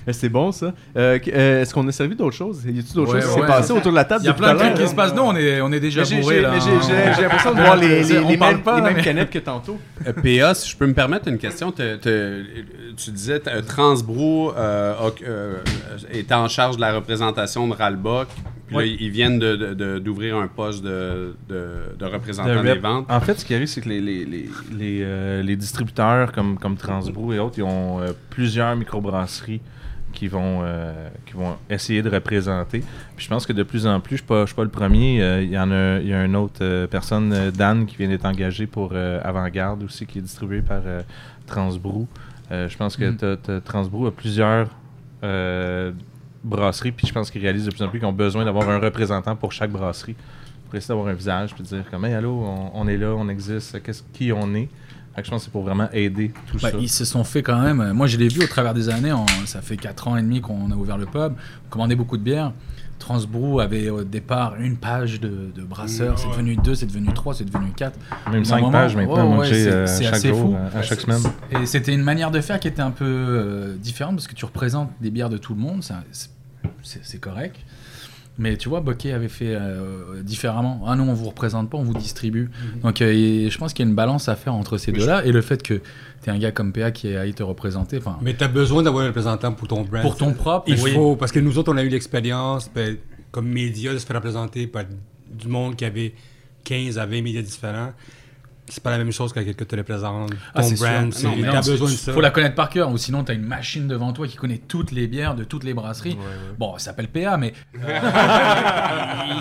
Eh, 0.07 0.13
C'est 0.13 0.29
bon 0.29 0.51
ça. 0.53 0.73
Euh, 0.97 1.19
euh, 1.29 1.63
Est-ce 1.63 1.73
qu'on 1.73 1.87
a 1.89 1.93
servi 1.93 2.17
d'autres 2.17 2.37
choses? 2.37 2.65
Y 2.65 2.79
a-t-il 2.79 2.95
d'autres 2.95 3.15
Ouais, 3.15 3.21
choses 3.21 3.35
qui 3.35 3.41
ouais. 3.41 3.47
s'est 3.47 3.53
passé 3.53 3.73
autour 3.73 3.91
de 3.93 3.97
la 3.97 4.05
table 4.05 4.23
Il 4.25 4.27
y 4.27 4.31
a 4.31 4.35
plein 4.35 4.55
de 4.55 4.59
trucs 4.59 4.75
qui 4.75 4.89
se 4.89 4.95
passent. 4.95 5.15
Nous, 5.15 5.23
on 5.23 5.37
est, 5.37 5.61
on 5.61 5.71
est 5.73 5.81
déjà 5.81 6.05
j'ai- 6.05 6.21
bourrés 6.21 6.41
l'impression 6.43 7.53
de 7.55 7.61
voir 7.61 7.77
les, 7.77 8.03
les, 8.03 8.21
les 8.25 8.37
parle 8.37 8.55
mêmes, 8.55 8.63
pas, 8.63 8.77
les 8.77 8.83
mêmes 8.83 8.95
mais- 8.97 9.03
canettes 9.03 9.31
que 9.31 9.39
tantôt. 9.39 9.79
Euh, 10.07 10.13
PA, 10.13 10.55
si 10.55 10.71
je 10.71 10.77
peux 10.77 10.87
me 10.87 10.95
permettre 10.95 11.29
une 11.29 11.39
question, 11.39 11.71
te- 11.73 11.97
te- 11.97 12.43
tu 12.97 13.11
disais 13.11 13.41
que 13.41 13.61
Transbro 13.61 14.53
euh, 14.57 14.95
euh, 15.27 15.59
est 16.13 16.33
en 16.33 16.49
charge 16.49 16.77
de 16.77 16.81
la 16.81 16.95
représentation 16.95 17.69
de 17.69 17.75
Ralbock. 17.75 18.29
Puis 18.69 18.77
là, 18.77 18.85
ils 18.87 19.11
viennent 19.11 19.39
de- 19.39 19.55
de- 19.57 19.75
de- 19.75 19.99
d'ouvrir 19.99 20.37
un 20.37 20.47
poste 20.49 20.83
de, 20.83 21.35
de, 21.49 21.65
de 21.99 22.05
représentant 22.07 22.63
des 22.63 22.75
ventes. 22.79 23.07
En 23.11 23.21
fait, 23.21 23.39
ce 23.39 23.45
qui 23.45 23.55
arrive, 23.55 23.67
c'est 23.67 23.83
que 23.83 23.89
les, 23.91 24.01
les, 24.01 24.25
les, 24.25 24.49
les, 24.73 25.01
euh, 25.03 25.43
les 25.43 25.57
distributeurs 25.57 26.33
comme, 26.33 26.59
comme 26.59 26.77
Transbrou 26.77 27.35
et 27.35 27.39
autres, 27.39 27.59
ils 27.59 27.65
ont 27.65 28.01
euh, 28.01 28.13
plusieurs 28.31 28.75
microbrasseries 28.75 29.61
qui 30.13 30.29
vont, 30.29 30.61
euh, 30.63 31.09
qui 31.27 31.33
vont 31.35 31.57
essayer 31.69 32.03
de 32.03 32.09
représenter. 32.11 32.81
Puis 33.17 33.25
je 33.25 33.29
pense 33.29 33.47
que 33.47 33.53
de 33.53 33.63
plus 33.63 33.87
en 33.87 33.99
plus, 34.01 34.11
je 34.11 34.15
ne 34.15 34.19
suis, 34.19 34.27
pas- 34.27 34.41
je 34.43 34.47
suis 34.47 34.55
pas 34.55 34.65
le 34.65 34.69
premier. 34.71 35.23
euh, 35.23 35.43
Il 35.43 35.51
y 35.51 35.59
en 35.59 35.71
a, 35.73 35.99
il 35.99 36.09
y 36.09 36.15
a 36.15 36.25
une 36.25 36.37
autre 36.37 36.61
euh, 36.63 36.87
personne, 36.87 37.51
Dan, 37.51 37.87
qui 37.87 37.97
vient 37.97 38.09
d'être 38.09 38.25
engagé 38.27 38.67
pour 38.67 38.93
Avant-Garde 38.95 39.83
aussi, 39.83 40.07
qui 40.07 40.19
est 40.19 40.23
distribué 40.23 40.63
par 40.63 40.83
Transbrou. 41.47 42.07
Je 42.51 42.77
pense 42.77 42.97
que 42.97 43.11
t'as- 43.37 43.61
Transbrou 43.61 44.07
a 44.07 44.13
plusieurs 44.13 44.69
brasseries, 46.45 46.93
puis 46.93 47.07
je 47.07 47.13
pense 47.13 47.31
qu'ils 47.31 47.43
réalisent 47.43 47.67
de 47.67 47.71
plus 47.71 47.83
en 47.83 47.89
plus 47.89 47.99
qu'ils 47.99 48.09
ont 48.09 48.13
besoin 48.13 48.45
d'avoir 48.45 48.69
un 48.69 48.79
représentant 48.79 49.37
pour 49.37 49.53
chaque 49.53 49.71
brasserie 49.71 50.17
pour 50.67 50.75
essayer 50.75 50.89
d'avoir 50.89 51.09
un 51.09 51.15
visage 51.15 51.55
puis 51.55 51.63
dire 51.63 51.85
comme 51.91 52.05
hey, 52.05 52.15
allô 52.15 52.33
on, 52.45 52.71
on 52.75 52.89
est 52.89 52.97
là 52.97 53.15
on 53.17 53.29
existe 53.29 53.81
qu'est-ce 53.83 54.03
qui 54.13 54.33
on 54.33 54.55
est? 54.55 54.69
Je 55.17 55.31
pense 55.31 55.41
que 55.41 55.45
c'est 55.47 55.51
pour 55.51 55.63
vraiment 55.63 55.89
aider 55.93 56.33
tout 56.51 56.59
Bah, 56.63 56.71
ça 56.71 56.77
ils 56.81 56.89
se 56.89 57.05
sont 57.05 57.25
fait 57.25 57.43
quand 57.43 57.61
même. 57.61 57.81
euh, 57.81 57.93
Moi, 57.95 58.07
je 58.07 58.17
l'ai 58.17 58.29
vu 58.29 58.43
au 58.43 58.47
travers 58.47 58.73
des 58.75 58.89
années. 58.89 59.13
ça 59.47 59.61
fait 59.61 59.77
4 59.77 60.09
ans 60.09 60.17
et 60.17 60.23
demi 60.23 60.41
qu'on 60.41 60.71
a 60.71 60.75
ouvert 60.75 60.97
le 60.99 61.07
pub. 61.07 61.35
On 61.67 61.71
commandait 61.71 61.97
beaucoup 61.97 62.17
de 62.17 62.23
bières. 62.23 62.53
Transbrou 62.99 63.59
avait 63.59 63.91
au 63.91 64.05
départ 64.05 64.55
une 64.61 64.77
page 64.77 65.21
de, 65.21 65.51
de 65.55 65.63
brasseurs. 65.63 66.19
C'est 66.21 66.29
devenu 66.29 66.55
2, 66.57 66.75
c'est 66.77 66.87
devenu 66.87 67.13
3, 67.13 67.35
c'est 67.35 67.45
devenu 67.45 67.73
4. 67.73 67.99
même 68.31 68.45
cinq 68.45 68.61
moment, 68.61 68.71
pages 68.71 68.95
maintenant 68.95 69.27
moi, 69.29 69.39
ouais, 69.39 69.49
c'est- 69.49 69.69
euh, 69.71 70.11
assez 70.13 70.29
jour 70.29 70.39
fou. 70.39 70.55
euh, 70.55 70.79
à 70.79 70.83
chaque 70.83 71.01
semaine 71.01 71.21
Et 71.51 71.67
c'était 71.67 71.93
une 71.93 72.03
manière 72.05 72.31
de 72.31 72.41
faire 72.41 72.61
qui 72.61 72.69
était 72.69 72.81
un 72.81 72.93
peu 72.93 73.05
euh, 73.05 73.77
différente 73.77 74.15
parce 74.15 74.29
que 74.29 74.35
tu 74.37 74.45
représentes 74.45 74.91
des 75.01 75.11
bières 75.11 75.31
de 75.31 75.37
tout 75.37 75.53
le 75.55 75.61
monde. 75.61 75.83
c'est 76.83 77.19
correct. 77.21 77.57
Mais 78.39 78.57
tu 78.57 78.69
vois, 78.69 78.81
Bokeh 78.81 79.13
avait 79.13 79.29
fait 79.29 79.55
euh, 79.55 80.23
différemment. 80.23 80.83
Ah 80.87 80.97
non, 80.97 81.11
on 81.11 81.15
vous 81.15 81.29
représente 81.29 81.69
pas, 81.69 81.77
on 81.77 81.83
vous 81.83 81.95
distribue. 81.95 82.51
Donc 82.83 83.03
euh, 83.03 83.51
je 83.51 83.59
pense 83.59 83.75
qu'il 83.75 83.85
y 83.85 83.89
a 83.89 83.91
une 83.91 83.95
balance 83.95 84.29
à 84.29 84.37
faire 84.37 84.55
entre 84.55 84.79
ces 84.79 84.91
deux-là. 84.93 85.25
Et 85.27 85.33
le 85.33 85.43
fait 85.43 85.63
que 85.63 85.75
tu 85.75 86.31
es 86.31 86.31
un 86.31 86.39
gars 86.39 86.51
comme 86.51 86.73
PA 86.73 86.91
qui 86.91 87.15
aille 87.15 87.35
te 87.35 87.43
représenter. 87.43 87.99
Enfin, 87.99 88.19
Mais 88.23 88.35
tu 88.35 88.43
as 88.43 88.49
besoin 88.49 88.83
d'avoir 88.83 89.05
un 89.05 89.09
représentant 89.09 89.53
pour 89.53 89.69
ton 89.69 89.83
brand. 89.83 90.03
pour 90.03 90.17
ton 90.17 90.33
propre. 90.33 90.65
Il 90.69 90.81
oui. 90.81 90.93
faut, 90.93 91.17
parce 91.17 91.31
que 91.31 91.41
nous 91.41 91.59
autres, 91.59 91.73
on 91.73 91.77
a 91.77 91.83
eu 91.83 91.89
l'expérience, 91.89 92.71
ben, 92.75 92.97
comme 93.31 93.49
média, 93.49 93.93
de 93.93 93.99
se 93.99 94.07
faire 94.07 94.17
représenter 94.17 94.67
par 94.67 94.85
du 95.31 95.49
monde 95.49 95.77
qui 95.77 95.85
avait 95.85 96.15
15 96.65 96.99
à 96.99 97.07
20 97.07 97.23
médias 97.23 97.43
différents. 97.43 97.93
C'est 98.75 98.83
pas 98.83 98.91
la 98.91 98.97
même 98.97 99.13
chose 99.13 99.35
que 99.35 99.41
quelqu'un 99.41 99.67
te 99.67 99.77
représente. 99.77 100.31
Ton 100.31 100.37
Ah, 100.55 100.63
c'est 100.63 100.77
brand, 100.79 101.13
sûr. 101.13 101.21
c'est- 101.21 101.27
Non, 101.27 101.35
mais 101.37 101.43
t'as 101.47 101.53
non, 101.53 101.59
besoin 101.61 101.89
de 101.89 101.93
Il 101.93 101.99
ça. 101.99 102.13
faut 102.15 102.21
la 102.23 102.31
connaître 102.31 102.55
par 102.55 102.71
cœur, 102.71 102.91
ou 102.91 102.97
sinon 102.97 103.23
tu 103.23 103.31
as 103.31 103.35
une 103.35 103.45
machine 103.45 103.87
devant 103.87 104.15
toi 104.15 104.27
qui 104.27 104.37
connaît 104.37 104.63
toutes 104.67 104.93
les 104.93 105.07
bières 105.09 105.35
de 105.35 105.45
toutes 105.45 105.65
les 105.65 105.75
brasseries. 105.75 106.17
Bon, 106.59 106.73
ça 106.79 106.87
s'appelle 106.87 107.09
PA, 107.09 107.37
mais 107.37 107.53
euh, 107.77 107.99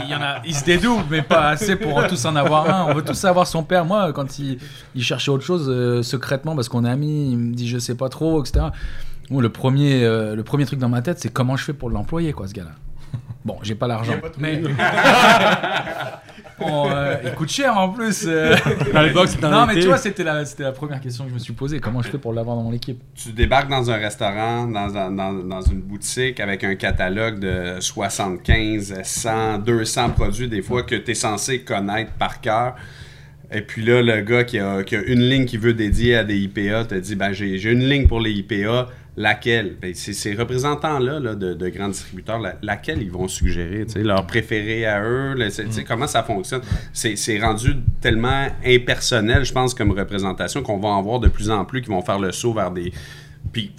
il, 0.04 0.10
y 0.10 0.16
en 0.16 0.22
a, 0.22 0.42
il 0.46 0.54
se 0.54 0.66
dédouble, 0.66 1.06
mais 1.10 1.22
pas 1.22 1.48
assez 1.50 1.78
pour 1.78 2.06
tous 2.08 2.26
en 2.26 2.36
avoir 2.36 2.70
un. 2.70 2.92
On 2.92 2.94
veut 2.94 3.04
tous 3.04 3.14
savoir 3.14 3.48
son 3.48 3.64
père. 3.64 3.86
Moi, 3.86 4.12
quand 4.12 4.38
il, 4.38 4.58
il 4.96 5.04
cherchait 5.04 5.32
autre 5.32 5.46
chose 5.46 5.68
euh, 5.70 6.04
secrètement 6.04 6.54
parce 6.56 6.68
qu'on 6.68 6.84
est 6.84 6.90
amis, 6.90 7.30
il 7.32 7.38
me 7.38 7.54
dit 7.54 7.70
je 7.70 7.78
sais 7.78 7.96
pas 7.96 8.10
trop, 8.10 8.44
etc. 8.44 8.66
Bon, 9.30 9.40
le 9.40 9.48
premier, 9.50 10.04
euh, 10.04 10.36
le 10.36 10.44
premier 10.44 10.66
truc 10.66 10.78
dans 10.80 10.90
ma 10.90 11.02
tête, 11.02 11.20
c'est 11.22 11.32
comment 11.32 11.56
je 11.56 11.64
fais 11.64 11.74
pour 11.74 11.90
l'employer, 11.90 12.34
quoi, 12.34 12.50
ce 12.50 12.54
gars-là. 12.54 12.72
Bon, 13.46 13.58
j'ai 13.64 13.76
pas 13.76 13.88
l'argent. 13.88 14.14
Mais. 14.38 14.62
Euh, 16.64 17.18
il 17.24 17.32
coûte 17.32 17.50
cher 17.50 17.78
en 17.78 17.90
plus. 17.90 18.26
euh. 18.28 18.56
Dans 18.94 19.02
les 19.02 19.10
box, 19.12 19.32
c'est 19.32 19.42
dans 19.42 19.50
Non, 19.52 19.66
mais 19.66 19.80
tu 19.80 19.88
vois, 19.88 19.98
c'était 19.98 20.24
la, 20.24 20.46
c'était 20.46 20.64
la 20.64 20.72
première 20.72 21.00
question 21.02 21.24
que 21.26 21.30
je 21.30 21.34
me 21.36 21.40
suis 21.40 21.54
posée. 21.54 21.80
Comment 21.80 22.02
je 22.02 22.10
fais 22.10 22.18
pour 22.18 22.34
l'avoir 22.34 22.56
dans 22.56 22.64
mon 22.64 22.74
équipe? 22.74 23.00
Tu 23.16 23.32
débarques 23.32 23.70
dans 23.70 23.90
un 23.90 23.98
restaurant, 23.98 24.68
dans, 24.68 24.88
dans, 25.12 25.34
dans 25.34 25.62
une 25.62 25.82
boutique 25.82 26.40
avec 26.40 26.64
un 26.64 26.76
catalogue 26.76 27.40
de 27.40 27.80
75, 27.80 29.02
100, 29.04 29.60
200 29.60 30.10
produits, 30.12 30.48
des 30.48 30.62
fois 30.62 30.84
que 30.84 30.96
tu 30.96 31.12
es 31.12 31.16
censé 31.16 31.62
connaître 31.62 32.12
par 32.14 32.42
cœur. 32.42 32.76
Et 33.54 33.62
puis 33.62 33.84
là, 33.84 34.02
le 34.02 34.22
gars 34.22 34.46
qui 34.46 34.60
a, 34.60 34.82
qui 34.84 34.96
a 34.96 35.02
une 35.02 35.20
ligne 35.20 35.46
qu'il 35.46 35.60
veut 35.60 35.74
dédier 35.74 36.16
à 36.16 36.24
des 36.24 36.38
IPA 36.38 36.86
te 36.86 36.96
dit 36.96 37.16
ben, 37.16 37.34
j'ai 37.34 37.58
j'ai 37.58 37.72
une 37.72 37.84
ligne 37.84 38.08
pour 38.08 38.22
les 38.22 38.32
IPA, 38.32 38.88
laquelle 39.18 39.76
Ben, 39.82 39.94
c'est 39.94 40.14
Ces 40.14 40.34
représentants-là 40.34 41.20
là, 41.20 41.36
de, 41.36 41.54
de 41.54 41.70
grands 41.70 41.90
distributeurs, 41.90 42.40
la- 42.40 42.56
laquelle 42.62 43.02
ils 43.02 43.12
vont 43.12 43.28
suggérer 43.28 43.86
Leur 43.96 44.26
préféré 44.26 44.86
à 44.86 45.04
eux, 45.04 45.34
le- 45.36 45.50
sais, 45.50 45.66
comment 45.88 46.08
ça 46.08 46.24
fonctionne? 46.24 46.62
C'est 46.94 47.40
rendu 47.40 47.76
tellement 48.00 48.48
impersonnel, 48.66 49.44
je 49.44 49.52
pense, 49.54 49.74
comme 49.74 49.92
représentation, 49.92 50.64
qu'on 50.64 50.78
va 50.80 50.90
en 50.90 51.02
voir 51.02 51.20
de 51.20 51.28
plus 51.28 51.50
en 51.52 51.66
plus 51.66 51.82
qui 51.82 51.90
vont 51.90 52.02
faire 52.02 52.20
le 52.20 52.32
saut 52.32 52.54
vers 52.54 52.72
des. 52.72 52.92
Puis 53.52 53.72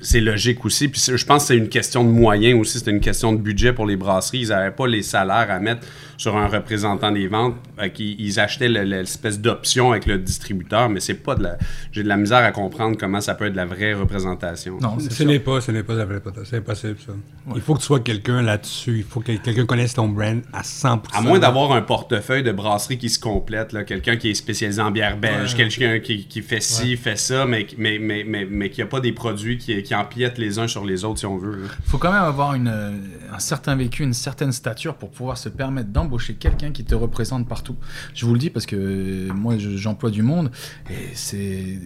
c'est 0.00 0.20
logique 0.20 0.64
aussi. 0.64 0.88
Puis 0.88 1.02
je 1.16 1.24
pense 1.24 1.42
que 1.42 1.48
c'est 1.48 1.56
une 1.56 1.68
question 1.68 2.04
de 2.04 2.10
moyens 2.10 2.60
aussi, 2.60 2.78
c'est 2.78 2.90
une 2.90 3.00
question 3.00 3.32
de 3.32 3.38
budget 3.38 3.72
pour 3.72 3.86
les 3.86 3.96
brasseries. 3.96 4.40
Ils 4.42 4.48
n'avaient 4.50 4.70
pas 4.74 4.86
les 4.86 5.02
salaires 5.02 5.50
à 5.50 5.58
mettre 5.58 5.86
sur 6.16 6.36
un 6.36 6.46
représentant 6.48 7.10
des 7.12 7.28
ventes. 7.28 7.54
Qu'ils- 7.94 8.20
ils 8.20 8.40
achetaient 8.40 8.68
le- 8.68 8.82
l'espèce 8.84 9.40
d'option 9.40 9.90
avec 9.92 10.06
le 10.06 10.18
distributeur, 10.18 10.88
mais 10.88 11.00
c'est 11.00 11.14
pas 11.14 11.34
de 11.34 11.42
la. 11.42 11.58
J'ai 11.92 12.02
de 12.02 12.08
la 12.08 12.16
misère 12.16 12.38
à 12.44 12.52
comprendre 12.52 12.96
comment 12.98 13.20
ça 13.20 13.34
peut 13.34 13.46
être 13.46 13.52
de 13.52 13.56
la 13.56 13.66
vraie 13.66 13.94
représentation. 13.94 14.78
Non, 14.80 14.98
Ce 14.98 15.22
n'est 15.22 15.38
pas, 15.38 15.60
ce 15.60 15.70
n'est 15.70 15.82
pas 15.82 15.94
la 15.94 16.04
vraie 16.04 16.20
potasse. 16.20 16.48
C'est 16.50 16.56
impossible, 16.58 16.96
ça. 17.04 17.12
Il 17.54 17.60
faut 17.60 17.74
que 17.74 17.80
tu 17.80 17.86
sois 17.86 18.00
quelqu'un 18.00 18.42
là-dessus. 18.42 18.98
Il 18.98 19.04
faut 19.04 19.20
que 19.20 19.32
quelqu'un 19.32 19.66
connaisse 19.66 19.94
ton 19.94 20.08
brand 20.08 20.40
à 20.52 20.62
100%. 20.62 21.00
À 21.18 21.20
moins 21.20 21.38
d'avoir 21.38 21.72
un 21.72 21.82
portefeuille 21.82 22.42
de 22.42 22.52
brasserie 22.52 22.98
qui 22.98 23.08
se 23.10 23.18
complète, 23.20 23.72
là, 23.72 23.84
quelqu'un 23.84 24.16
qui 24.16 24.30
est 24.30 24.34
spécialisé 24.34 24.80
en 24.82 24.90
bière 24.90 25.16
belge, 25.18 25.54
quelqu'un 25.54 25.98
qui, 26.00 26.26
qui 26.26 26.42
fait 26.42 26.60
ci, 26.62 26.96
fait 26.96 27.16
ça, 27.16 27.46
mais, 27.46 27.66
mais, 27.78 27.98
mais, 27.98 28.24
mais, 28.26 28.46
mais 28.50 28.70
qui 28.70 28.80
n'a 28.80 28.86
pas 28.86 29.00
des 29.00 29.12
produits 29.12 29.58
qui, 29.58 29.82
qui 29.82 29.94
empiètent 29.94 30.38
les 30.38 30.58
uns 30.58 30.66
sur 30.68 30.84
les 30.84 31.04
autres, 31.04 31.18
si 31.18 31.26
on 31.26 31.36
veut. 31.36 31.62
là. 31.62 31.68
faut 31.86 31.98
quand 31.98 32.12
même 32.12 32.22
avoir 32.22 32.54
une, 32.54 32.68
un 32.68 33.38
certain 33.38 33.76
vécu, 33.76 34.02
une 34.02 34.14
certaine 34.14 34.52
stature 34.52 34.94
pour 34.94 35.10
pouvoir 35.10 35.36
se 35.38 35.48
permettre 35.48 35.90
d'embaucher 36.06 36.34
quelqu'un 36.34 36.70
qui 36.70 36.84
te 36.84 36.94
représente 36.94 37.46
partout. 37.48 37.76
Je 38.14 38.24
vous 38.26 38.32
le 38.32 38.38
dis 38.38 38.50
parce 38.50 38.66
que 38.66 38.76
euh, 38.76 39.32
moi 39.34 39.58
je- 39.58 39.76
j'emploie 39.76 40.10
du 40.10 40.22
monde 40.22 40.50
et 40.90 41.14
c'est 41.14 41.80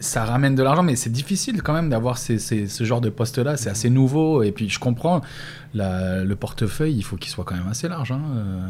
ça 0.00 0.24
ramène 0.24 0.54
de 0.54 0.62
l'argent, 0.62 0.84
mais 0.84 0.94
c'est 0.94 1.10
difficile 1.10 1.60
quand 1.62 1.72
même 1.72 1.88
d'avoir 1.90 2.18
ces- 2.18 2.38
ce 2.38 2.84
genre 2.84 3.00
de 3.00 3.08
poste-là. 3.10 3.56
C'est 3.56 3.68
assez 3.70 3.90
nouveau 3.90 4.44
et 4.44 4.52
puis 4.52 4.68
je 4.68 4.78
comprends 4.78 5.22
le 5.74 6.34
portefeuille, 6.34 6.94
il 6.96 7.02
faut 7.02 7.16
qu'il 7.16 7.30
soit 7.30 7.44
quand 7.44 7.56
même 7.56 7.66
assez 7.68 7.88
large. 7.88 8.12
hein, 8.12 8.22
euh, 8.36 8.68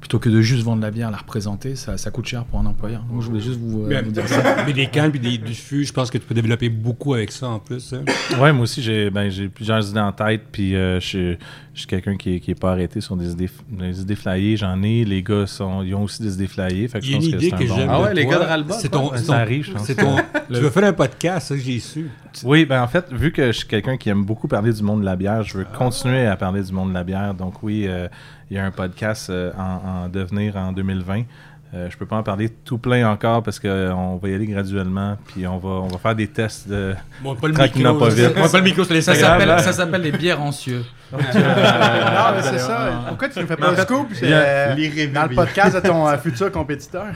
Plutôt 0.00 0.18
que 0.18 0.28
de 0.28 0.40
juste 0.40 0.62
vendre 0.62 0.82
la 0.82 0.90
bière, 0.90 1.10
la 1.10 1.16
représenter, 1.16 1.74
ça, 1.74 1.96
ça 1.96 2.10
coûte 2.10 2.26
cher 2.26 2.44
pour 2.44 2.60
un 2.60 2.66
employeur. 2.66 3.02
Donc, 3.10 3.22
je 3.22 3.28
voulais 3.28 3.40
juste 3.40 3.58
vous, 3.58 3.86
euh, 3.86 4.02
vous 4.04 4.10
dire 4.12 4.28
ça. 4.28 4.56
mais 4.66 4.72
des 4.72 4.86
cannes 4.86 5.10
puis 5.10 5.18
des, 5.18 5.38
du 5.38 5.54
fût, 5.54 5.84
je 5.84 5.92
pense 5.92 6.10
que 6.10 6.18
tu 6.18 6.24
peux 6.26 6.34
développer 6.34 6.68
beaucoup 6.68 7.14
avec 7.14 7.32
ça 7.32 7.48
en 7.48 7.58
plus. 7.58 7.92
hein. 7.94 8.02
Ouais, 8.40 8.52
moi 8.52 8.64
aussi, 8.64 8.82
j'ai 8.82 9.10
ben, 9.10 9.30
j'ai 9.30 9.48
plusieurs 9.48 9.88
idées 9.88 9.98
en 9.98 10.12
tête, 10.12 10.42
puis 10.52 10.76
euh, 10.76 11.00
je 11.00 11.06
suis- 11.06 11.38
je 11.74 11.80
suis 11.80 11.88
quelqu'un 11.88 12.16
qui, 12.16 12.40
qui 12.40 12.52
est 12.52 12.54
pas 12.58 12.72
arrêté 12.72 13.00
sur 13.02 13.16
des 13.16 13.32
idées, 13.32 13.50
des 13.68 14.00
idées 14.00 14.14
flyées. 14.16 14.56
J'en 14.56 14.82
ai, 14.82 15.04
les 15.04 15.22
gars 15.22 15.46
sont, 15.46 15.82
ils 15.82 15.94
ont 15.94 16.04
aussi 16.04 16.22
des 16.22 16.32
idées 16.34 16.46
flyées. 16.46 16.88
Fait 16.88 17.00
que 17.00 17.04
Il 17.04 17.12
y 17.12 17.16
a 17.16 17.20
je 17.20 17.26
une 17.26 17.34
idée 17.34 17.50
que 17.50 17.66
j'aime. 17.66 17.88
bon. 17.88 17.92
Ah 17.92 18.02
ouais, 18.02 18.14
les 18.14 18.24
gars 18.26 18.38
de 18.38 18.44
Ralbot, 18.44 18.74
C'est 18.78 18.88
ton. 18.90 19.14
Ça 19.16 19.36
arrive, 19.38 19.64
je 19.64 19.72
pense. 19.72 19.86
ton- 19.94 20.16
Tu 20.54 20.60
veux 20.60 20.70
faire 20.70 20.84
un 20.84 20.92
podcast, 20.92 21.48
ça 21.48 21.54
que 21.54 21.60
j'ai 21.60 21.78
su. 21.80 22.08
Oui, 22.44 22.64
ben 22.66 22.82
en 22.82 22.86
fait, 22.88 23.12
vu 23.12 23.32
que 23.32 23.46
je 23.46 23.52
suis 23.58 23.66
quelqu'un 23.66 23.96
qui 23.96 24.08
aime 24.10 24.24
beaucoup 24.24 24.46
parler 24.48 24.72
du 24.72 24.82
monde 24.82 25.00
de 25.00 25.04
la 25.06 25.16
bière, 25.16 25.42
je 25.42 25.58
veux 25.58 25.64
continuer 25.76 26.26
à 26.26 26.36
parler 26.36 26.62
du 26.62 26.72
monde 26.72 26.90
de 26.90 26.94
la 26.94 27.02
bière. 27.04 27.34
Donc 27.34 27.62
oui, 27.62 27.84
euh, 27.88 28.08
il 28.50 28.56
y 28.56 28.60
a 28.60 28.64
un 28.64 28.70
podcast 28.70 29.30
euh, 29.30 29.52
en, 29.56 30.04
en 30.04 30.08
devenir 30.08 30.56
en 30.56 30.72
2020. 30.72 31.22
Euh, 31.74 31.90
je 31.90 31.96
peux 31.96 32.06
pas 32.06 32.16
en 32.16 32.22
parler 32.22 32.48
tout 32.48 32.78
plein 32.78 33.10
encore 33.10 33.42
parce 33.42 33.58
qu'on 33.58 34.16
va 34.22 34.28
y 34.28 34.34
aller 34.34 34.46
graduellement, 34.46 35.18
puis 35.26 35.46
on 35.46 35.58
va, 35.58 35.68
on 35.68 35.88
va 35.88 35.98
faire 35.98 36.14
des 36.14 36.28
tests 36.28 36.68
de... 36.68 36.94
Bon, 37.22 37.34
pas 37.34 37.48
le 37.48 37.54
micro. 37.54 37.94
pas 37.98 38.08
vite. 38.08 38.34
Bon, 38.36 38.48
pas 38.48 38.58
le 38.58 38.64
micro 38.64 38.84
Ça 38.84 39.14
s'appelle 39.14 39.60
ça 39.60 39.72
s'appelle 39.72 40.02
les 40.02 40.12
bières 40.12 40.40
en 40.40 40.52
cieux. 40.52 40.84
Non, 41.12 41.18
mais 42.34 42.42
c'est 42.42 42.58
ça. 42.58 43.04
Pourquoi 43.08 43.28
tu 43.28 43.38
ne 43.40 43.46
fais 43.46 43.56
pas 43.56 43.70
le 43.70 43.76
scoop 43.76 44.08
euh, 44.22 44.74
dans 45.14 45.22
le 45.28 45.34
podcast 45.34 45.76
de 45.76 45.80
ton 45.80 46.06
euh, 46.08 46.16
futur 46.18 46.50
compétiteur? 46.50 47.06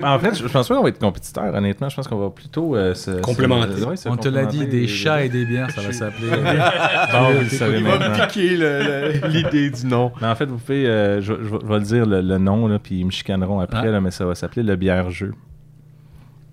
Ben, 0.00 0.10
en 0.12 0.18
fait, 0.18 0.34
je, 0.34 0.46
je 0.46 0.52
pense 0.52 0.68
pas 0.68 0.76
qu'on 0.76 0.82
va 0.82 0.88
être 0.90 0.98
compétiteurs, 0.98 1.54
honnêtement. 1.54 1.88
Je 1.88 1.96
pense 1.96 2.06
qu'on 2.08 2.18
va 2.18 2.30
plutôt 2.30 2.76
euh, 2.76 2.94
se... 2.94 3.12
Complémenter. 3.20 3.78
se- 3.80 3.84
ouais, 3.84 3.96
se 3.96 4.08
On 4.08 4.16
te 4.16 4.28
l'a 4.28 4.44
dit, 4.46 4.66
des 4.66 4.86
chats 4.86 5.22
et 5.24 5.28
des 5.28 5.44
bières, 5.44 5.70
ça 5.70 5.80
va 5.80 5.92
s'appeler. 5.92 6.28
Bon, 7.12 7.32
vous 7.32 7.40
le 7.40 7.48
savez 7.48 7.78
Il 7.78 7.84
va 7.84 7.94
me 7.98 8.08
maintenant. 8.08 8.26
piquer 8.26 9.28
l'idée 9.28 9.70
du 9.70 9.86
nom. 9.86 10.12
Mais 10.20 10.26
en 10.28 10.34
fait, 10.34 10.46
vous 10.46 10.58
pouvez... 10.58 10.86
euh, 10.86 11.20
je, 11.20 11.32
je 11.34 11.48
vais- 11.48 11.58
je 11.62 11.66
vais 11.66 11.78
le 11.78 11.84
dire, 11.84 12.06
le, 12.06 12.20
le 12.20 12.38
nom, 12.38 12.66
là, 12.68 12.78
puis 12.78 13.00
ils 13.00 13.04
me 13.06 13.10
chicaneront 13.10 13.60
après, 13.60 13.80
Ah. 13.88 13.90
là, 13.90 14.00
mais 14.00 14.10
ça 14.10 14.24
va 14.24 14.34
s'appeler 14.34 14.62
le 14.62 14.76
bière-jeu. 14.76 15.32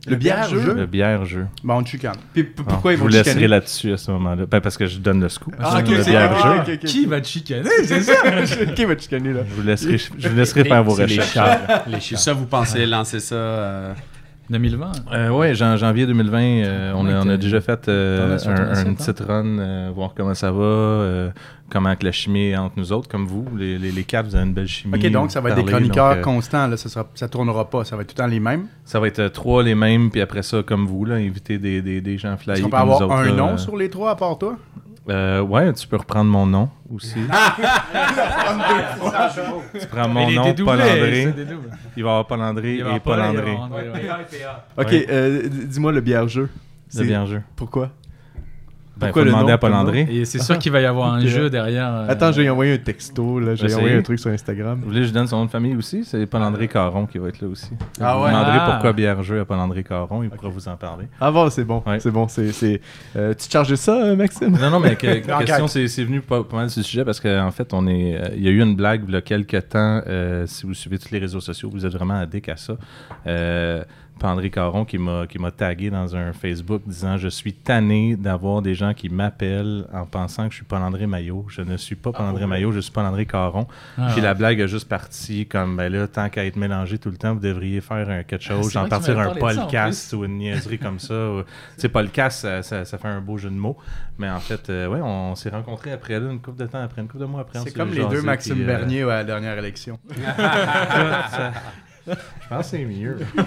Le 0.08 0.16
bière-jeu? 0.16 0.74
Le 0.74 0.86
bière-jeu. 0.86 1.48
Bon, 1.64 1.76
on 1.82 1.86
chicane. 1.86 2.16
Puis 2.34 2.44
pourquoi 2.44 2.94
ils 2.94 2.96
je 2.96 3.02
vont 3.02 3.08
vous 3.08 3.12
te 3.12 3.18
laisserai 3.18 3.48
là-dessus 3.48 3.94
à 3.94 3.98
ce 3.98 4.12
moment-là. 4.12 4.46
Ben, 4.46 4.62
parce 4.62 4.78
que 4.78 4.86
je 4.86 5.00
donne 5.00 5.22
le 5.22 5.30
scoop. 5.30 5.54
Ah, 5.60 5.80
ok, 5.80 5.90
le 5.90 6.04
c'est 6.04 6.12
bière-jeu. 6.12 6.42
ah, 6.44 6.64
ok, 6.66 6.70
ok. 6.74 6.80
Qui 6.80 7.06
va 7.06 7.22
te 7.22 7.28
chicaner, 7.28 7.70
c'est 7.84 8.02
ça 8.02 8.14
Qui 8.76 8.86
va 8.86 8.98
chicaner, 8.98 9.34
là? 9.34 9.42
Je 9.48 9.54
vous 9.54 9.68
laisserai, 9.68 9.98
je 9.98 10.30
vous 10.30 10.36
laisserai 10.36 10.64
faire 10.64 10.84
vos 10.84 10.94
recherches. 10.94 11.38
Les 11.88 12.00
chats. 12.00 12.18
ça, 12.18 12.34
vous 12.34 12.46
pensez 12.46 12.86
lancer 12.86 13.20
ça 13.20 13.36
euh, 13.36 13.94
2020. 14.50 14.92
Euh, 15.14 15.30
ouais, 15.30 15.54
jan- 15.56 15.78
janvier 15.78 16.06
2020, 16.06 16.40
euh, 16.42 16.94
on, 16.96 17.06
a, 17.08 17.22
on 17.22 17.38
déjà 17.38 17.60
fait 17.62 17.88
euh, 17.88 18.38
un, 18.46 18.50
un 18.50 18.70
assiette, 18.72 18.98
petite 18.98 19.20
run, 19.20 19.46
euh, 19.60 19.92
voir 19.94 20.14
comment 20.16 20.34
ça 20.34 20.52
va, 20.52 20.62
euh, 20.64 21.30
comment 21.70 21.96
que 21.96 22.06
la 22.06 22.12
chimie 22.12 22.48
est 22.50 22.58
entre 22.58 22.76
nous 22.78 22.92
autres, 22.94 23.10
comme 23.10 23.26
vous. 23.28 23.46
Les, 23.58 23.78
les, 23.78 23.92
les 23.92 24.04
quatre, 24.04 24.28
vous 24.28 24.36
avez 24.36 24.46
une 24.46 24.54
belle 24.54 24.68
chimie. 24.68 24.96
Ok, 24.96 25.12
donc 25.12 25.32
ça 25.32 25.42
va 25.42 25.50
être 25.50 25.56
des 25.58 25.64
chroniqueurs 25.66 26.10
donc, 26.10 26.18
euh, 26.20 26.22
constants. 26.22 26.68
Là, 26.68 26.78
ça, 26.78 26.88
sera, 26.90 27.08
ça 27.14 27.28
tournera 27.28 27.70
pas. 27.70 27.84
Ça 27.84 27.96
va 27.96 28.04
être 28.04 28.08
tout 28.10 28.16
le 28.18 28.24
temps 28.24 28.30
les 28.30 28.40
mêmes? 28.40 28.68
Ça 28.86 29.00
va 29.00 29.08
être 29.08 29.20
euh, 29.20 29.30
trois 29.30 29.64
les 29.64 29.76
mêmes, 29.76 30.10
puis 30.12 30.22
après 30.22 30.44
ça, 30.44 30.64
comme 30.64 30.86
vous, 30.86 31.04
là, 31.06 31.16
inviter 31.16 31.58
des, 31.58 31.82
des, 31.82 32.00
des 32.02 32.18
gens 32.18 32.38
flyés 32.38 32.62
qu'on 32.62 32.70
peut 32.70 32.78
comme 32.78 32.88
nous 32.88 32.94
avoir 32.96 33.20
autres, 33.20 33.30
un 33.30 33.32
là, 33.32 33.36
nom 33.36 33.54
euh, 33.54 33.58
sur 33.58 33.76
les 33.76 33.90
trois 33.90 34.12
à 34.12 34.16
part 34.16 34.38
toi? 34.38 34.56
Euh, 35.10 35.42
ouais, 35.42 35.74
tu 35.74 35.88
peux 35.88 35.96
reprendre 35.98 36.30
mon 36.30 36.46
nom 36.46 36.70
aussi. 36.94 37.14
tu 39.80 39.88
prends 39.88 40.08
mon 40.10 40.30
nom, 40.32 40.54
Paul 40.54 40.82
André. 40.82 41.34
Il 41.96 42.04
va 42.04 42.10
y 42.10 42.12
avoir 42.12 42.28
Paul 42.28 42.42
André 42.42 42.76
et 42.78 43.00
Paul 43.04 43.22
André. 43.22 43.58
Ok, 44.78 44.94
euh, 44.94 45.48
dis-moi 45.50 45.92
le 45.92 46.02
bière-jeu. 46.02 46.44
Le 46.44 46.50
C'est- 46.90 47.04
bien-jeu. 47.04 47.42
Pourquoi? 47.56 47.92
Ben, 49.00 49.08
Pourquoi 49.08 49.22
faut 49.22 49.26
le 49.26 49.32
demander 49.32 49.48
nom, 49.50 49.54
à 49.54 49.58
Paul 49.60 49.74
André. 49.74 50.08
Et 50.10 50.26
c'est 50.26 50.42
sûr 50.42 50.58
qu'il 50.58 50.72
va 50.72 50.82
y 50.82 50.86
avoir 50.86 51.14
un 51.14 51.20
jeu 51.26 51.50
derrière. 51.50 51.94
euh, 51.94 52.06
Attends, 52.10 52.32
je 52.32 52.38
vais 52.38 52.44
lui 52.44 52.50
envoyer 52.50 52.74
un 52.74 52.78
texto, 52.78 53.40
là. 53.40 53.54
Je 53.56 53.66
vais 53.68 53.74
envoyer 53.76 53.96
un 53.96 54.02
truc 54.02 54.20
sur 54.20 54.32
Instagram. 54.32 54.80
Vous 54.82 54.88
voulez 54.88 55.02
que 55.02 55.08
je 55.08 55.14
donne 55.14 55.28
son 55.28 55.38
nom 55.38 55.46
de 55.46 55.50
famille 55.52 55.76
aussi? 55.76 56.04
C'est 56.04 56.26
Paul-André 56.26 56.68
Caron 56.68 57.06
qui 57.06 57.18
va 57.20 57.28
être 57.30 57.40
là 57.42 57.48
aussi. 57.48 57.70
Ah 58.02 58.16
vous 58.18 58.24
ouais? 58.24 58.30
demanderez 58.32 58.58
Ah. 58.60 58.70
pourquoi 58.72 58.94
Bière-Jeu 58.94 59.40
à 59.42 59.46
Paul-André 59.46 59.84
Caron, 59.84 60.24
il 60.24 60.30
pourra 60.30 60.50
vous 60.50 60.68
en 60.68 60.76
parler. 60.78 61.06
Ah 61.22 61.32
bon, 61.32 61.50
c'est 61.50 61.64
bon. 61.64 61.84
Ouais. 61.86 62.00
C'est 62.00 62.12
bon. 62.12 62.28
C'est. 62.28 62.82
Euh, 63.16 63.34
tu 63.34 63.48
te 63.48 63.52
charges 63.52 63.70
de 63.70 63.76
ça, 63.76 63.94
euh, 64.04 64.16
Maxime? 64.16 64.58
Non, 64.60 64.70
non, 64.72 64.80
mais 64.80 64.96
que- 64.96 65.20
question, 65.46 65.68
c'est 65.68 65.88
c'est 65.88 66.04
venu 66.04 66.22
pas, 66.22 66.44
pas 66.44 66.58
mal 66.58 66.70
sur 66.70 66.80
le 66.80 66.84
sujet 66.86 67.06
parce 67.06 67.20
qu'en 67.20 67.52
fait, 67.52 67.74
on 67.74 67.86
est, 67.88 68.16
euh, 68.16 68.30
il 68.36 68.44
y 68.44 68.48
a 68.48 68.52
eu 68.52 68.62
une 68.62 68.76
blague 68.76 69.04
il 69.08 69.14
y 69.14 69.18
a 69.18 69.22
quelques 69.22 69.70
temps. 69.70 70.02
euh, 70.08 70.46
si 70.48 70.66
vous 70.66 70.74
suivez 70.74 70.98
tous 70.98 71.12
les 71.12 71.20
réseaux 71.20 71.40
sociaux, 71.42 71.70
vous 71.72 71.86
êtes 71.86 71.94
vraiment 71.94 72.20
addict 72.20 72.50
à 72.50 72.58
ça. 72.58 72.74
Paul-André 74.18 74.50
Caron 74.50 74.86
qui 74.86 74.98
m'a 74.98 75.26
qui 75.28 75.40
m'a 75.40 75.52
tagué 75.52 75.90
dans 75.90 76.16
un 76.16 76.34
Facebook 76.34 76.82
disant 76.86 77.18
Je 77.18 77.28
suis 77.28 77.54
tanné 77.54 78.16
d'avoir 78.16 78.62
des 78.62 78.76
gens 78.76 78.94
qui 78.94 79.10
m'appellent 79.10 79.86
en 79.94 80.06
pensant 80.06 80.46
que 80.46 80.52
je 80.52 80.58
suis 80.58 80.66
Paul-André 80.66 81.08
Maillot. 81.08 81.46
Je 81.50 81.62
ne 81.62 81.78
suis 81.78 81.96
pas 81.96 82.12
Paul-André 82.12 82.46
Maillot, 82.48 82.72
je 82.72 82.80
suis 82.80 82.92
Paul-André 82.92 83.26
Caron. 83.26 83.68
Ah. 83.98 84.10
Puis 84.12 84.22
la 84.22 84.34
blague 84.34 84.62
a 84.62 84.68
juste 84.68 84.90
parti 84.90 85.46
comme 85.46 85.78
ben 85.78 85.92
là, 85.92 86.08
tant 86.08 86.30
qu'à 86.30 86.46
être 86.46 86.56
mélangé 86.56 86.98
tout 86.98 87.10
le 87.10 87.18
temps, 87.18 87.34
vous 87.34 87.40
devriez 87.40 87.82
faire 87.82 88.10
un, 88.10 88.24
quelque 88.24 88.44
chose, 88.44 88.74
vrai 88.74 88.82
que 88.82 88.86
tu 88.86 88.90
partir 88.90 89.20
un 89.20 89.28
en 89.28 89.36
podcast 89.36 90.14
ou 90.14 90.26
une 90.26 90.38
niaiserie 90.38 90.80
comme 90.80 91.00
ça. 91.00 91.14
Tu 91.76 91.82
sais, 91.82 91.90
podcast, 91.90 92.40
ça, 92.42 92.64
ça- 92.64 92.86
ça 92.86 92.98
fait 92.98 93.08
un 93.08 93.22
beau 93.22 93.38
jeu 93.38 93.50
de 93.50 93.56
mots. 93.56 93.78
Mais 94.18 94.30
en 94.30 94.40
fait, 94.40 94.70
euh, 94.70 94.88
ouais, 94.88 95.00
on 95.02 95.36
s'est 95.36 95.50
rencontrés 95.50 95.92
après 95.92 96.20
là, 96.20 96.32
une 96.32 96.42
couple 96.42 96.60
de 96.60 96.66
temps 96.66 96.82
après, 96.82 97.02
une 97.02 97.08
couple 97.08 97.22
de 97.22 97.26
mois 97.26 97.42
après. 97.42 97.60
C'est 97.60 97.72
comme 97.74 97.94
les 97.94 98.06
deux 98.06 98.22
Maxime 98.22 98.62
euh, 98.62 98.66
Bernier 98.66 99.04
à 99.04 99.08
la 99.08 99.24
dernière 99.24 99.58
élection. 99.58 100.00
Je 102.08 102.48
pense 102.50 102.72
que 102.72 102.78
c'est 102.78 102.86
mieux. 102.86 103.18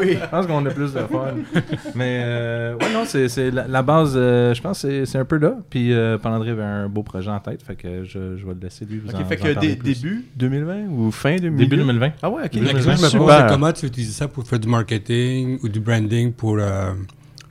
oui. 0.00 0.16
Je 0.22 0.26
pense 0.30 0.46
qu'on 0.46 0.64
a 0.66 0.70
plus 0.70 0.92
de 0.92 0.98
fun. 1.00 1.34
Mais 1.94 2.22
euh, 2.24 2.74
ouais, 2.74 2.92
non, 2.92 3.02
c'est 3.04 3.28
c'est 3.28 3.50
la, 3.50 3.66
la 3.66 3.82
base, 3.82 4.12
euh, 4.16 4.54
je 4.54 4.60
pense 4.62 4.82
que 4.82 4.88
c'est- 4.88 5.06
c'est 5.06 5.18
un 5.18 5.24
peu 5.24 5.38
là. 5.38 5.54
Puis 5.70 5.92
euh, 5.92 6.18
Paul-André 6.18 6.50
avait 6.50 6.62
un 6.62 6.88
beau 6.88 7.02
projet 7.02 7.30
en 7.30 7.40
tête, 7.40 7.62
fait 7.62 7.76
que 7.76 8.04
je, 8.04 8.36
je 8.36 8.46
vais 8.46 8.54
le 8.54 8.60
laisser 8.62 8.84
lui 8.84 8.98
vous 8.98 9.08
Ok, 9.10 9.16
en 9.20 9.24
fait 9.24 9.40
en 9.40 9.60
que 9.60 9.74
plus. 9.76 9.94
début? 10.02 10.24
2020 10.36 10.74
ou 10.90 11.10
fin 11.10 11.36
2020? 11.36 11.56
Début 11.58 11.76
2020. 11.76 12.10
Ah 12.22 12.30
ouais, 12.30 12.42
ok. 12.44 12.54
La 12.54 12.72
question 12.74 12.92
que 12.92 12.96
je 12.98 13.16
me 13.18 13.24
pose, 13.24 13.42
comment 13.48 13.72
tu 13.72 13.86
utilises 13.86 14.14
ça 14.14 14.28
pour 14.28 14.46
faire 14.46 14.58
du 14.60 14.68
marketing 14.68 15.58
ou 15.62 15.68
du 15.68 15.80
branding 15.80 16.32
pour, 16.32 16.56
euh, 16.58 16.92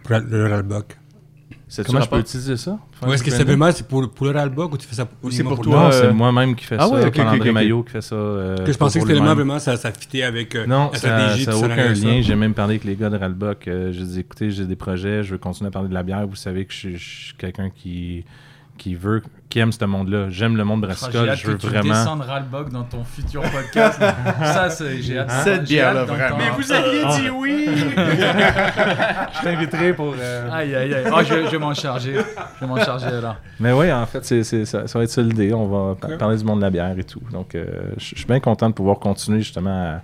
pour 0.03 0.15
le 0.29 0.47
Ralbock 0.47 0.97
C'est 1.69 1.85
Comment 1.85 1.99
je 1.99 2.07
peux 2.09 2.19
utiliser 2.19 2.55
ça? 2.55 2.79
Ou 3.05 3.11
est-ce 3.11 3.21
que 3.23 3.29
simplement 3.29 3.69
c'est 3.73 3.85
pour, 3.85 4.09
pour 4.09 4.25
le 4.27 4.31
Ralbock 4.31 4.73
ou 4.73 4.77
tu 4.77 4.87
fais 4.87 4.95
ça 4.95 5.05
Ou 5.21 5.29
c'est 5.31 5.43
pour 5.43 5.59
toi, 5.59 5.75
Non, 5.75 5.85
euh, 5.87 5.91
c'est 5.91 6.13
moi-même 6.13 6.55
qui 6.55 6.63
fais 6.63 6.77
ah 6.79 6.83
ça. 6.87 6.89
Paul-André 6.89 7.39
ok, 7.39 7.45
ok. 7.45 7.53
Maillot 7.53 7.83
qui 7.83 7.91
fait 7.91 8.01
ça. 8.01 8.15
euh, 8.15 8.55
Que 8.65 8.71
je 8.71 8.77
pensais 8.77 8.99
que 8.99 9.03
pour 9.03 9.09
c'était 9.09 9.19
vraiment, 9.19 9.35
vraiment 9.35 9.59
ça, 9.59 9.75
ça 9.75 9.91
fitait 9.91 10.23
avec 10.23 10.55
euh, 10.55 10.65
Non, 10.65 10.91
la 10.93 10.97
ça 10.97 11.07
stratégie 11.09 11.45
n'a 11.45 11.51
tout 11.51 11.57
aucun 11.59 11.93
ça. 11.95 12.07
lien. 12.07 12.21
J'ai 12.21 12.35
même 12.35 12.53
parlé 12.53 12.75
avec 12.75 12.85
les 12.85 12.95
gars 12.95 13.09
de 13.09 13.17
Ralbock. 13.17 13.67
Euh, 13.67 13.91
j'ai 13.91 14.03
dit, 14.05 14.19
écoutez, 14.21 14.49
j'ai 14.49 14.65
des 14.65 14.77
projets, 14.77 15.23
je 15.23 15.31
veux 15.31 15.37
continuer 15.37 15.67
à 15.67 15.71
parler 15.71 15.89
de 15.89 15.93
la 15.93 16.03
bière. 16.03 16.25
Vous 16.25 16.35
savez 16.37 16.63
que 16.63 16.73
je 16.73 16.95
suis 16.97 17.33
quelqu'un 17.37 17.69
qui, 17.69 18.23
qui 18.77 18.95
veut, 18.95 19.21
qui 19.49 19.59
aime 19.59 19.71
ce 19.71 19.83
monde-là. 19.85 20.29
J'aime 20.29 20.55
le 20.57 20.63
monde 20.63 20.81
brassicole, 20.81 21.35
je 21.35 21.47
veux 21.47 21.55
que 21.55 21.61
tu 21.61 21.67
vraiment. 21.67 21.93
descendes 21.93 22.21
Ralbog 22.21 22.69
dans 22.71 22.83
ton 22.83 23.03
futur 23.03 23.41
podcast. 23.43 23.99
ça, 24.41 24.69
c'est, 24.69 25.01
j'ai 25.01 25.19
hâte. 25.19 25.31
Cette 25.43 25.63
bière-là, 25.63 26.03
vraiment. 26.05 26.37
Mais 26.37 26.49
vous 26.57 26.71
aviez 26.71 27.01
Ah. 27.05 27.17
dit 27.19 27.29
oui! 27.29 27.67
Je 27.97 29.41
t'inviterai 29.43 29.93
pour. 29.93 30.15
euh, 30.19 30.49
Aïe, 30.51 30.75
aïe, 30.75 30.93
aïe. 30.93 31.03
Oh, 31.13 31.19
je, 31.23 31.45
je 31.45 31.49
vais 31.51 31.57
m'en 31.59 31.73
charger. 31.73 32.13
Je 32.15 32.59
vais 32.61 32.67
m'en 32.67 32.77
charger 32.83 33.21
là. 33.21 33.37
Mais 33.59 33.71
oui, 33.71 33.91
en 33.91 34.05
fait, 34.05 34.23
c'est, 34.25 34.43
c'est- 34.43 34.65
ça, 34.65 34.87
ça 34.87 34.97
va 34.99 35.03
être 35.03 35.09
ça 35.11 35.21
l'idée. 35.21 35.53
On 35.53 35.67
va 35.67 35.95
pa- 35.95 36.17
parler 36.17 36.37
du 36.37 36.43
monde 36.43 36.59
de 36.59 36.63
la 36.63 36.69
bière 36.69 36.97
et 36.97 37.03
tout. 37.03 37.21
Donc, 37.31 37.55
euh, 37.55 37.65
je 37.97 38.09
je 38.09 38.15
suis 38.15 38.25
bien 38.25 38.39
content 38.39 38.69
de 38.69 38.73
pouvoir 38.73 38.99
continuer 38.99 39.39
justement 39.39 39.69
à, 39.69 40.01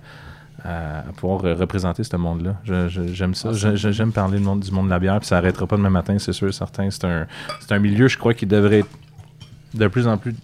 à- 0.64 1.00
à 1.00 1.12
pouvoir 1.16 1.42
représenter 1.58 2.02
ce 2.04 2.16
monde-là. 2.16 2.56
J'aime 2.88 3.34
ça. 3.34 3.52
Je- 3.52 3.76
j'aime 3.92 4.12
parler 4.12 4.38
du 4.38 4.44
monde, 4.44 4.60
du 4.60 4.70
monde 4.70 4.86
de 4.86 4.90
la 4.90 4.98
bière. 4.98 5.18
Puis 5.20 5.28
ça 5.28 5.36
n'arrêtera 5.36 5.66
pas 5.66 5.76
demain 5.76 5.90
matin, 5.90 6.16
c'est 6.18 6.32
sûr, 6.32 6.52
certain. 6.54 6.90
C'est 6.90 7.04
un, 7.04 7.26
c'est 7.60 7.72
un 7.72 7.78
milieu, 7.78 8.08
je 8.08 8.16
crois, 8.18 8.34
qui 8.34 8.46
devrait 8.46 8.80
être 8.80 8.88
de 9.74 9.86
plus 9.88 10.06
en 10.06 10.16
plus 10.16 10.34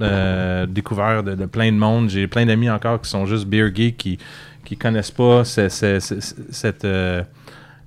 euh, 0.00 0.66
découvert 0.66 1.22
de, 1.22 1.34
de 1.34 1.44
plein 1.46 1.72
de 1.72 1.76
monde. 1.76 2.08
J'ai 2.08 2.26
plein 2.28 2.46
d'amis 2.46 2.70
encore 2.70 3.00
qui 3.00 3.10
sont 3.10 3.26
juste 3.26 3.46
beer 3.46 3.70
geeks, 3.74 3.96
qui 3.96 4.18
qui 4.64 4.76
connaissent 4.76 5.10
pas 5.10 5.44
ce- 5.44 5.68
ce- 5.70 5.98
ce- 5.98 6.20
ce- 6.20 6.34
cette 6.50 6.84
euh, 6.84 7.22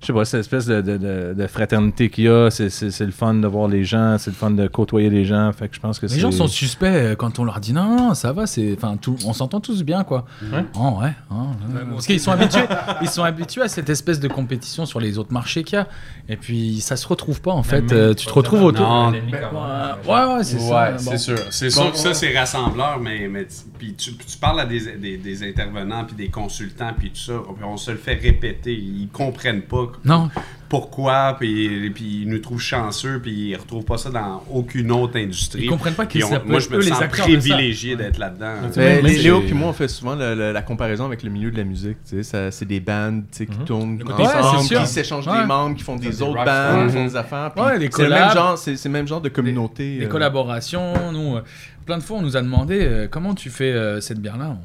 je 0.01 0.07
sais 0.07 0.13
pas, 0.13 0.25
cette 0.25 0.39
espèce 0.41 0.65
de, 0.65 0.81
de- 0.81 0.97
de- 0.97 1.33
de 1.37 1.47
fraternité 1.47 2.09
qu'il 2.09 2.23
y 2.25 2.27
a, 2.27 2.49
c'est, 2.49 2.69
c'est- 2.69 2.89
c'est 2.91 3.05
le 3.05 3.11
fun 3.11 3.35
de 3.35 3.47
voir 3.47 3.67
les 3.67 3.83
gens, 3.83 4.17
c'est 4.17 4.31
le 4.31 4.35
fun 4.35 4.49
de 4.51 4.67
côtoyer 4.67 5.09
les 5.09 5.25
gens. 5.25 5.51
Fait 5.53 5.67
que 5.69 5.75
je 5.75 5.79
pense 5.79 5.99
que 5.99 6.07
Les 6.07 6.13
c'est. 6.13 6.19
gens 6.19 6.31
sont 6.31 6.47
suspects 6.47 6.85
euh, 6.87 7.15
quand 7.15 7.37
on 7.39 7.43
leur 7.43 7.59
dit 7.59 7.71
non, 7.73 7.95
non, 7.95 8.13
ça 8.15 8.33
va, 8.33 8.47
c'est, 8.47 8.73
enfin, 8.75 8.97
tout, 8.97 9.15
on 9.25 9.33
s'entend 9.33 9.59
tous 9.59 9.83
bien, 9.83 10.03
quoi. 10.03 10.25
Ouais. 10.51 10.65
Oh, 10.75 10.99
ouais. 11.01 11.13
oh, 11.29 11.35
ouais. 11.35 11.81
Parce 11.91 12.07
qu'ils 12.07 12.19
sont 12.19 12.31
habitués, 12.31 12.65
ils 13.01 13.07
sont 13.09 13.23
habitués 13.23 13.61
à 13.61 13.67
cette 13.67 13.89
espèce 13.89 14.19
de 14.19 14.27
compétition 14.27 14.85
sur 14.85 14.99
les 14.99 15.17
autres 15.19 15.31
marchés 15.33 15.63
qu'il 15.63 15.77
y 15.77 15.81
a. 15.81 15.87
Et 16.29 16.35
puis 16.37 16.81
ça 16.81 16.95
se 16.95 17.07
retrouve 17.07 17.41
pas 17.41 17.51
en 17.51 17.63
fait. 17.63 17.91
Euh, 17.91 18.13
tu 18.13 18.25
te 18.25 18.33
retrouves 18.33 18.63
autour. 18.63 18.87
Non. 18.87 19.11
Ouais, 19.11 20.35
ouais, 20.35 20.43
c'est 20.43 20.59
ça. 20.59 20.73
Ouais, 20.73 20.91
Bon. 20.93 20.97
c'est 21.11 21.17
sûr. 21.17 21.37
C'est 21.51 21.69
sûr 21.69 21.91
que 21.91 21.97
ça, 21.97 22.13
c'est 22.13 22.37
rassembleur, 22.37 22.99
mais, 22.99 23.27
mais 23.27 23.45
tu- 23.45 23.55
puis 23.77 23.93
tu, 23.93 24.13
tu 24.15 24.37
parles 24.37 24.59
à 24.61 24.65
des, 24.65 24.97
des, 24.97 25.17
des 25.17 25.43
intervenants, 25.47 26.05
puis 26.05 26.15
des 26.15 26.29
consultants, 26.29 26.91
puis 26.97 27.09
tout 27.11 27.19
ça, 27.19 27.33
puis 27.55 27.63
on 27.65 27.77
se 27.77 27.91
le 27.91 27.97
fait 27.97 28.15
répéter. 28.15 28.73
Ils 28.73 29.09
comprennent 29.11 29.61
pas 29.63 29.90
Non, 30.05 30.29
pourquoi, 30.71 31.35
puis, 31.37 31.89
puis 31.89 32.21
ils 32.21 32.29
nous 32.29 32.39
trouvent 32.39 32.61
chanceux, 32.61 33.19
puis 33.21 33.49
ils 33.49 33.55
retrouvent 33.57 33.83
pas 33.83 33.97
ça 33.97 34.09
dans 34.09 34.41
aucune 34.49 34.89
autre 34.91 35.19
industrie. 35.19 35.63
ils 35.63 35.69
comprennent 35.69 35.95
pas 35.95 36.05
qu'ils 36.05 36.23
moi, 36.45 36.59
je 36.59 36.69
me 36.69 36.81
sens 36.81 37.03
privilégié 37.09 37.97
d'être 37.97 38.17
là-dedans. 38.17 38.53
Ben, 38.77 39.03
Léo 39.05 39.41
puis 39.41 39.53
moi, 39.53 39.67
on 39.67 39.73
fait 39.73 39.89
souvent 39.89 40.15
la, 40.15 40.61
comparaison 40.61 41.05
avec 41.05 41.23
le 41.23 41.29
milieu 41.29 41.51
de 41.51 41.57
la 41.57 41.65
musique. 41.65 41.97
tu 42.07 42.15
sais, 42.17 42.23
ça- 42.23 42.51
C'est 42.51 42.65
des 42.65 42.79
bandes 42.79 43.23
tu 43.31 43.39
sais, 43.39 43.45
qui 43.47 43.57
tournent 43.65 44.01
ensemble, 44.01 44.61
c'est 44.61 44.67
sûr. 44.67 44.81
qui 44.81 44.87
s'échangent 44.87 45.27
Ouais. 45.27 45.41
des 45.41 45.45
membres, 45.45 45.75
qui 45.75 45.83
font 45.83 45.97
des 45.97 46.07
des 46.07 46.21
autres 46.21 46.41
stars. 46.41 46.87
qui 46.87 46.93
font 46.93 47.03
des 47.05 47.15
affaires. 47.17 47.51
c'est 47.53 47.73
le 47.73 47.79
même 47.79 47.89
collabs. 47.89 48.33
genre, 48.33 48.57
c'est 48.57 48.77
c'est 48.77 48.87
le 48.89 48.93
même 48.93 49.07
genre 49.07 49.21
de 49.21 49.29
communauté. 49.29 49.97
des 49.99 50.05
euh, 50.05 50.07
collaborations. 50.07 50.93
Nous, 51.11 51.35
euh, 51.35 51.43
plein 51.85 51.97
de 51.97 52.03
fois, 52.03 52.17
on 52.19 52.21
nous 52.21 52.37
a 52.37 52.41
demandé 52.41 52.79
euh, 52.81 53.07
comment 53.09 53.33
tu 53.33 53.49
fais 53.49 53.73
euh, 53.73 53.99
cette 53.99 54.19
bière-là? 54.19 54.57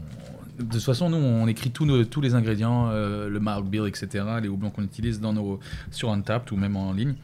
De 0.58 0.64
toute 0.72 0.82
façon, 0.82 1.10
nous, 1.10 1.16
on 1.18 1.46
écrit 1.48 1.70
tous 1.70 1.84
nos- 1.84 2.04
tous 2.04 2.20
les 2.20 2.34
ingrédients, 2.34 2.88
euh, 2.90 3.28
le 3.28 3.40
mark 3.40 3.64
bill, 3.64 3.86
etc., 3.86 4.24
les 4.42 4.48
houblons 4.48 4.70
qu'on 4.70 4.82
utilise 4.84 5.20
dans 5.20 5.32
nos, 5.32 5.60
sur 5.90 6.10
Untapped 6.10 6.50
ou 6.52 6.56
même 6.56 6.76
en 6.76 6.92
ligne. 6.92 7.14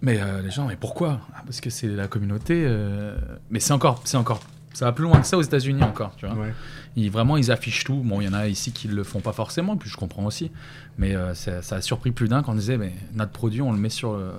Mais 0.00 0.20
euh, 0.20 0.42
les 0.42 0.50
gens, 0.50 0.66
mais 0.68 0.76
pourquoi? 0.76 1.20
Ah, 1.34 1.42
Parce 1.44 1.60
que 1.60 1.70
c'est 1.70 1.88
la 1.88 2.08
communauté. 2.08 2.64
euh, 2.66 3.16
Mais 3.50 3.60
c'est 3.60 3.72
encore, 3.72 4.00
c'est 4.04 4.16
encore, 4.16 4.40
ça 4.72 4.84
va 4.86 4.92
plus 4.92 5.04
loin 5.04 5.20
que 5.20 5.26
ça 5.26 5.36
aux 5.38 5.42
États-Unis 5.42 5.82
encore, 5.84 6.14
tu 6.16 6.26
vois. 6.26 6.34
Ouais. 6.36 6.52
Ils, 6.96 7.10
vraiment, 7.10 7.36
ils 7.36 7.50
affichent 7.52 7.84
tout. 7.84 7.96
Bon, 8.04 8.20
il 8.20 8.24
y 8.26 8.28
en 8.28 8.32
a 8.34 8.48
ici 8.48 8.72
qui 8.72 8.86
le 8.88 9.02
font 9.04 9.20
pas 9.20 9.32
forcément, 9.32 9.76
puis 9.76 9.88
je 9.90 9.96
comprends 9.96 10.24
aussi. 10.24 10.50
Mais 10.98 11.14
euh, 11.14 11.34
ça, 11.34 11.62
ça 11.62 11.76
a 11.76 11.80
surpris 11.80 12.10
plus 12.10 12.28
d'un 12.28 12.42
quand 12.42 12.52
on 12.52 12.56
disait, 12.56 12.78
mais 12.78 12.92
notre 13.14 13.32
produit, 13.32 13.60
on 13.62 13.72
le 13.72 13.78
met 13.78 13.88
sur, 13.90 14.12
euh, 14.12 14.32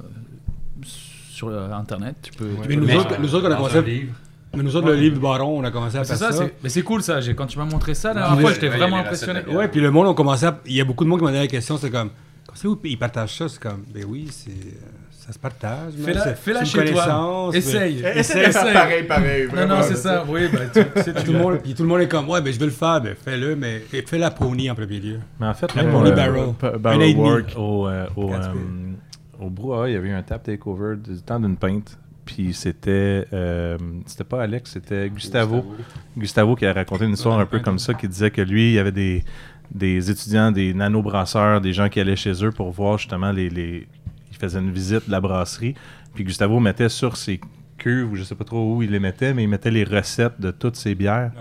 sur 0.83 1.47
euh, 1.47 1.71
Internet. 1.71 2.15
Tu 2.21 2.31
peux. 2.33 2.49
tu 2.49 2.59
Mais 2.61 2.67
peux 2.67 2.73
nous 2.75 2.87
le 2.87 2.95
autres, 2.97 3.09
mettre. 3.09 3.21
nous 3.21 3.35
autres, 3.35 3.47
on 3.47 3.51
a 3.51 3.55
commencé. 3.55 4.09
Mais 4.55 4.63
nous 4.63 4.75
autres, 4.75 4.87
le 4.87 4.95
livre 4.95 5.15
du 5.15 5.19
baron, 5.21 5.59
on 5.59 5.63
a 5.63 5.71
commencé 5.71 5.97
à 5.97 6.03
C'est 6.03 6.15
faire 6.15 6.27
ça, 6.27 6.31
ça. 6.31 6.43
c'est- 6.45 6.53
mais 6.61 6.69
c'est 6.69 6.83
cool 6.83 7.01
ça. 7.01 7.19
Quand 7.35 7.47
tu 7.47 7.57
m'as 7.57 7.65
montré 7.65 7.93
ça, 7.95 8.09
la 8.09 8.13
dernière 8.21 8.39
fois, 8.39 8.49
ouais, 8.49 8.53
j'étais 8.53 8.69
vraiment 8.69 8.97
impressionné. 8.97 9.41
Ouais, 9.51 9.67
puis 9.67 9.81
le 9.81 9.89
monde, 9.91 10.07
on 10.07 10.13
commençait 10.13 10.45
à... 10.47 10.59
Il 10.65 10.75
y 10.75 10.81
a 10.81 10.85
beaucoup 10.85 11.03
de 11.03 11.09
monde 11.09 11.19
qui 11.19 11.25
m'a 11.25 11.31
donné 11.31 11.41
la 11.43 11.47
question, 11.47 11.77
c'est 11.77 11.89
comme... 11.89 12.09
Comment 12.45 12.75
ça, 12.75 12.79
ils 12.83 12.97
partagent 12.99 13.35
ça? 13.37 13.49
C'est 13.49 13.59
comme... 13.61 13.83
Ben 13.93 14.05
oui, 14.07 14.27
c'est... 14.29 14.51
Ça 15.11 15.31
se 15.31 15.39
partage. 15.39 15.93
Fais-la- 16.03 16.21
c'est- 16.35 16.35
c'est 16.43 16.51
une 16.59 16.65
chez 16.65 16.91
toi. 16.91 17.01
connaissance, 17.03 17.55
Essaye. 17.55 17.99
mais- 18.03 18.17
Essaye 18.19 18.51
faire 18.51 18.73
pareil, 18.73 19.03
pareil. 19.03 19.45
Non, 19.45 19.51
vraiment, 19.53 19.75
non, 19.77 19.81
c'est 19.81 19.95
ça. 19.95 20.25
Oui, 20.27 20.41
tu, 20.51 20.57
tu 20.57 20.73
sais, 20.73 20.83
Puis 20.83 21.13
tu 21.15 21.23
tout, 21.23 21.31
le 21.31 21.37
monde, 21.39 21.59
puis 21.63 21.73
tout 21.73 21.83
le 21.83 21.87
monde 21.89 22.01
est 22.01 22.07
comme, 22.09 22.29
ouais, 22.29 22.41
ben 22.41 22.51
je 22.53 22.59
veux 22.59 22.65
le 22.65 22.71
faire, 22.73 22.99
ben 22.99 23.15
fais-le, 23.15 23.55
mais 23.55 23.79
fais 24.05 24.17
la 24.17 24.31
pony 24.31 24.69
en 24.69 24.75
premier 24.75 24.99
lieu. 24.99 25.19
Mais 25.39 25.47
en 25.47 25.53
fait, 25.53 25.73
La 25.75 25.83
même 25.83 25.93
Pony 25.93 26.11
au, 26.11 26.13
Barrel. 26.13 26.77
Barrel. 26.77 27.15
Work. 27.15 27.53
au, 27.55 27.87
euh, 27.87 28.05
au, 28.17 28.33
euh, 28.33 28.37
au 29.39 29.49
brouhaha, 29.49 29.87
il 29.87 29.93
y 29.93 29.95
avait 29.95 30.09
eu 30.09 30.13
un 30.13 30.23
tap 30.23 30.43
takeover 30.43 30.97
du 30.97 31.21
temps 31.21 31.39
d'une 31.39 31.55
pinte. 31.55 31.97
Puis 32.25 32.53
c'était 32.53 33.25
euh, 33.33 33.77
c'était 34.05 34.23
pas 34.23 34.43
Alex, 34.43 34.71
c'était 34.71 35.09
Gustavo. 35.09 35.65
Gustavo 36.17 36.55
qui 36.55 36.65
a 36.65 36.73
raconté 36.73 37.05
une 37.05 37.13
histoire 37.13 37.39
un 37.39 37.45
peu 37.45 37.59
comme 37.59 37.79
ça, 37.79 37.93
qui 37.93 38.07
disait 38.07 38.31
que 38.31 38.41
lui, 38.41 38.69
il 38.69 38.73
y 38.73 38.79
avait 38.79 38.91
des, 38.93 39.23
des 39.71 40.09
étudiants, 40.09 40.51
des 40.51 40.73
nano-brasseurs, 40.73 41.59
des 41.61 41.73
gens 41.73 41.89
qui 41.89 41.99
allaient 41.99 42.15
chez 42.15 42.43
eux 42.45 42.51
pour 42.51 42.71
voir 42.71 42.97
justement 42.97 43.31
les. 43.31 43.49
les 43.49 43.87
il 44.31 44.37
faisait 44.37 44.59
une 44.59 44.71
visite 44.71 45.05
de 45.07 45.11
la 45.11 45.21
brasserie. 45.21 45.75
Puis 46.15 46.23
Gustavo 46.23 46.59
mettait 46.59 46.89
sur 46.89 47.17
ses 47.17 47.39
cuves, 47.77 48.11
ou 48.11 48.15
je 48.15 48.23
sais 48.23 48.35
pas 48.35 48.43
trop 48.45 48.75
où 48.77 48.83
il 48.83 48.91
les 48.91 48.99
mettait, 48.99 49.33
mais 49.33 49.43
il 49.43 49.47
mettait 49.49 49.71
les 49.71 49.83
recettes 49.83 50.39
de 50.39 50.51
toutes 50.51 50.75
ses 50.75 50.95
bières. 50.95 51.31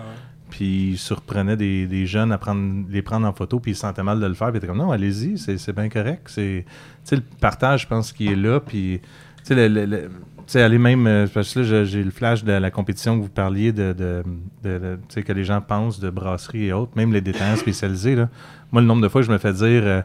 Puis 0.51 0.91
il 0.91 0.99
surprenait 0.99 1.57
des, 1.57 1.87
des 1.87 2.07
jeunes 2.07 2.31
à 2.33 2.39
prendre, 2.39 2.85
les 2.91 3.01
prendre 3.03 3.27
en 3.27 3.33
photo, 3.33 3.59
puis 3.61 3.71
il 3.73 3.75
se 3.75 3.81
sentait 3.81 4.03
mal 4.03 4.21
de 4.21 4.27
le 4.27 4.35
faire. 4.35 4.49
Puis 4.49 4.57
il 4.57 4.59
était 4.59 4.67
comme, 4.67 4.77
non, 4.79 4.93
allez-y, 4.93 5.39
c'est, 5.39 5.73
bien 5.75 5.89
correct. 5.89 6.25
C'est, 6.27 6.65
tu 6.67 6.73
sais, 7.05 7.17
le 7.17 7.23
partage, 7.41 7.83
je 7.83 7.87
pense, 7.87 8.13
qui 8.13 8.29
est 8.29 8.37
là. 8.37 8.61
Puis, 8.61 9.01
tu 9.39 9.45
sais, 9.45 9.55
le- 9.55 9.69
le- 9.69 9.87
le- 9.87 10.11
sais, 10.53 10.63
aller 10.63 10.79
même, 10.79 11.07
euh, 11.07 11.27
parce 11.33 11.55
que 11.55 11.61
là, 11.61 11.85
j'ai- 11.85 12.03
le 12.05 12.11
flash 12.11 12.45
de 12.45 12.53
la 12.53 12.71
compétition 12.71 13.17
que 13.19 13.23
vous 13.23 13.29
parliez, 13.31 13.73
de, 13.73 13.93
de, 13.93 14.23
tu 14.63 15.15
sais, 15.15 15.23
que 15.23 15.33
les 15.33 15.45
gens 15.45 15.61
pensent 15.61 16.01
de 16.01 16.11
brasserie 16.11 16.67
et 16.67 16.73
autres, 16.73 16.93
même 16.97 17.13
les 17.13 17.21
détaillants 17.21 17.57
spécialisés. 17.57 18.15
Là. 18.15 18.29
Moi, 18.71 18.83
le 18.83 18.89
nombre 18.89 19.03
de 19.03 19.09
fois 19.09 19.23
je 19.23 19.31
me 19.31 19.39
fais 19.39 19.53
dire, 19.53 19.83
euh, 19.85 20.03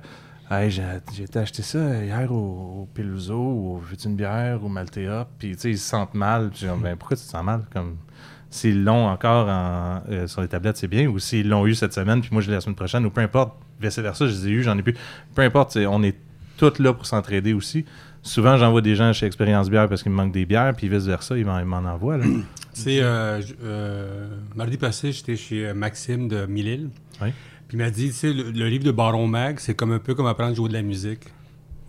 Hey, 0.50 0.72
j'ai, 0.72 0.84
été 1.24 1.40
acheter 1.40 1.62
ça 1.62 2.06
hier 2.06 2.32
au, 2.32 2.36
au 2.84 2.90
Peluso, 2.94 3.36
ou 3.36 3.80
veux-tu 3.80 4.08
une 4.08 4.16
bière, 4.16 4.64
ou 4.64 4.70
Maltea, 4.70 5.28
puis 5.38 5.52
tu 5.56 5.60
sais, 5.60 5.70
ils 5.72 5.78
se 5.78 5.90
sentent 5.90 6.14
mal. 6.14 6.52
Puis 6.52 6.66
ben, 6.82 6.96
pourquoi 6.96 7.18
tu 7.18 7.24
te 7.24 7.30
sens 7.30 7.44
mal? 7.44 7.66
Comme, 7.74 7.98
s'ils 8.50 8.82
l'ont 8.82 9.08
encore 9.08 9.50
en- 9.50 10.02
euh, 10.10 10.26
sur 10.28 10.42
les 10.42 10.48
tablettes, 10.48 10.78
c'est 10.78 10.88
bien, 10.88 11.08
ou 11.08 11.20
s'ils 11.20 11.50
l'ont 11.50 11.66
eu 11.68 11.76
cette 11.76 11.94
semaine, 11.94 12.22
puis 12.22 12.30
moi 12.32 12.42
je 12.42 12.48
l'ai 12.48 12.54
la 12.56 12.62
semaine 12.62 12.76
prochaine, 12.78 13.06
ou 13.06 13.10
peu 13.10 13.20
importe, 13.20 13.58
vice-versa, 13.82 14.26
je 14.26 14.32
les 14.32 14.48
ai 14.48 14.52
eu, 14.52 14.64
j'en 14.64 14.78
ai 14.78 14.82
plus. 14.84 14.96
Peu 15.36 15.42
importe, 15.42 15.78
on 15.86 16.02
est 16.02 16.16
tous 16.56 16.80
là 16.80 16.94
pour 16.94 17.06
s'entraider 17.06 17.52
aussi. 17.52 17.84
Souvent, 18.28 18.58
j'envoie 18.58 18.82
des 18.82 18.96
gens 18.96 19.14
chez 19.14 19.26
Expérience 19.26 19.70
Bière 19.70 19.88
parce 19.88 20.04
qu'il 20.04 20.12
me 20.12 20.18
manque 20.18 20.32
des 20.34 20.46
bières, 20.46 20.74
puis 20.76 20.88
vice-versa, 20.90 21.38
ils 21.38 21.46
m'en, 21.46 21.60
ils 21.60 21.66
m'en 21.66 21.78
envoient. 21.78 22.18
Là. 22.18 22.26
C'est 22.74 23.00
euh, 23.02 23.42
euh, 23.64 24.28
mardi 24.56 24.78
passé, 24.78 25.12
j'étais 25.12 25.36
chez 25.36 25.68
euh, 25.68 25.74
Maxime 25.74 26.28
de 26.28 26.46
Mille-Îles. 26.46 26.90
Oui. 27.22 27.30
Puis 27.68 27.78
il 27.78 27.84
m'a 27.84 27.90
dit, 27.90 28.08
tu 28.10 28.14
sais, 28.14 28.32
le, 28.34 28.52
le 28.52 28.68
livre 28.70 28.84
de 28.84 28.92
Baron 28.92 29.28
Mag, 29.28 29.60
c'est 29.60 29.74
comme 29.74 29.92
un 29.92 30.00
peu 30.00 30.14
comme 30.14 30.28
apprendre 30.28 30.52
à 30.52 30.54
jouer 30.54 30.70
de 30.70 30.74
la 30.74 30.84
musique. 30.84 31.22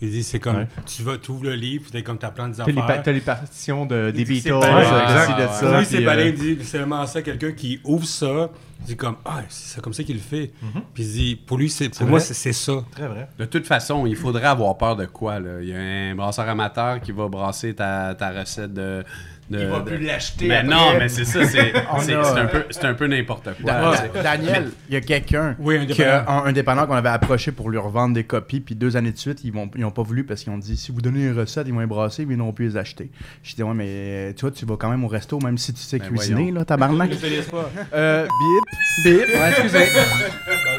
Il 0.01 0.11
dit, 0.11 0.23
c'est 0.23 0.39
comme, 0.39 0.57
Ouais. 0.57 0.69
tu 0.87 1.03
vas, 1.03 1.19
tu 1.19 1.31
ouvres 1.33 1.45
le 1.45 1.55
livre, 1.55 1.83
puis 1.83 1.93
t'es 1.93 2.03
comme 2.03 2.19
t'apprends 2.19 2.49
des 2.49 2.57
T'as 2.57 2.65
les, 2.67 2.73
pa- 2.73 2.85
affaires. 2.85 3.03
t'as 3.03 3.13
les 3.13 3.21
partitions 3.21 3.85
de, 3.85 4.11
des 4.13 4.25
c'est 4.25 4.33
Beatles, 4.33 4.49
de 4.49 4.61
ci, 4.61 5.33
de 5.35 5.47
Pour 5.47 5.55
ça. 5.55 5.79
lui, 5.79 5.87
c'est 5.87 6.07
euh, 6.07 6.33
dit, 6.33 6.59
c'est 6.63 6.79
vraiment 6.79 7.05
ça, 7.07 7.21
quelqu'un 7.21 7.53
qui 7.53 7.81
ouvre 7.85 8.07
ça, 8.07 8.49
dit 8.81 8.97
comme, 8.97 9.17
ah, 9.25 9.43
c'est 9.49 9.81
comme 9.83 9.93
ça 9.93 10.03
qu'il 10.03 10.17
le 10.17 10.23
fait. 10.23 10.53
Puis 10.95 11.03
il 11.03 11.13
dit, 11.13 11.37
pour 11.37 11.59
lui, 11.59 11.69
c'est, 11.69 11.89
pour 11.89 12.07
moi, 12.07 12.19
vrai. 12.19 12.35
c'est 12.35 12.53
ça. 12.53 12.85
Très 12.93 13.09
vrai. 13.09 13.29
De 13.39 13.45
toute 13.45 13.67
façon, 13.67 14.07
il 14.07 14.17
faudrait 14.17 14.47
avoir 14.47 14.77
peur 14.79 14.97
de 14.97 15.07
quoi, 15.07 15.41
là? 15.41 15.61
Il 15.61 15.69
y 15.69 15.75
a 15.75 15.79
un 15.79 16.15
brasseur 16.15 16.49
amateur 16.49 17.01
qui 17.01 17.13
va 17.13 17.29
brasser 17.29 17.75
ta, 17.75 18.15
ta 18.15 18.31
recette 18.31 18.73
de... 18.73 19.05
de- 19.51 19.61
Il 19.61 19.67
va 19.67 19.81
de- 19.81 19.85
plus 19.85 19.99
l'acheter 19.99 20.47
Mais 20.49 20.57
après. 20.57 20.69
non, 20.69 20.99
mais 20.99 21.09
c'est 21.09 21.25
ça, 21.25 21.45
c'est, 21.45 21.73
un 22.39 22.47
peu, 22.47 22.65
c'est 22.71 22.85
un 22.85 22.95
peu 22.95 23.07
n'importe 23.07 23.49
quoi. 23.63 23.73
Da-. 23.73 24.23
Daniel, 24.23 24.71
il 24.89 24.95
y 24.95 24.97
a 24.97 25.01
quelqu'un, 25.01 25.57
Oui, 25.59 25.77
un 25.77 25.81
qui 25.87 25.95
dépanneur. 25.95 26.29
a- 26.29 26.47
un, 26.47 26.53
dépanneur 26.53 26.87
qu'on 26.87 26.95
avait 26.95 27.09
approché 27.09 27.51
pour 27.53 27.71
lui 27.71 27.79
revendre 27.79 28.15
des 28.15 28.25
copies, 28.25 28.61
puis 28.61 28.75
deux 28.75 28.97
années 28.97 29.13
de 29.13 29.19
suite, 29.19 29.41
ils 29.45 29.53
n'ont 29.55 29.71
ils 29.77 29.85
ont 29.85 29.91
pas 29.91 30.03
voulu 30.03 30.25
parce 30.25 30.43
qu'ils 30.43 30.53
ont 30.53 30.59
dit 30.59 30.77
si 30.77 30.93
vous 30.93 31.01
donnez 31.01 31.21
les 31.21 31.33
recettes, 31.33 31.67
ils 31.67 31.73
vont 31.75 31.81
les 31.81 31.87
brasser, 31.87 32.27
mais 32.27 32.35
ils 32.35 32.39
n'ont 32.39 32.53
plus 32.53 32.67
les 32.69 32.77
acheter. 32.77 33.11
Je 33.43 33.55
dis 33.55 33.63
ouais, 33.63 33.75
mais 33.75 34.35
tu 34.35 34.43
vois, 34.43 34.51
tu 34.51 34.67
vas 34.67 34.77
quand 34.77 34.91
même 34.91 35.05
au 35.05 35.09
resto, 35.09 35.39
même 35.41 35.57
si 35.59 35.73
tu 35.73 35.81
sais 35.81 35.99
Ben 35.99 36.09
cuisiner, 36.09 36.43
voyons. 36.43 36.55
là, 36.55 36.65
tabarnak. 36.65 37.11
euh, 37.95 38.25
bip. 38.27 39.05
Bip, 39.05 39.29
ouais, 39.29 39.51
excusez. 39.51 39.87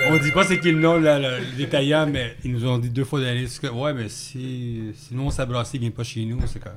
On 0.10 0.18
dit 0.18 0.32
pas 0.32 0.44
c'est 0.44 0.60
qui 0.60 0.72
le 0.72 0.80
nom, 0.80 1.00
là, 1.00 1.20
le, 1.20 1.40
le 1.40 1.58
détaillant, 1.58 2.08
mais 2.12 2.36
ils 2.44 2.52
nous 2.52 2.66
ont 2.68 2.78
dit 2.78 2.90
deux 2.90 3.04
fois 3.04 3.20
d'aller. 3.22 3.48
Ouais, 3.74 3.94
mais 3.94 4.10
si, 4.10 4.92
si 4.96 5.14
nous 5.16 5.24
on 5.24 5.30
s'abrasse, 5.30 5.72
il 5.74 5.80
vient 5.82 5.92
pas 5.92 6.04
chez 6.04 6.26
nous, 6.26 6.40
c'est 6.46 6.60
comme. 6.62 6.74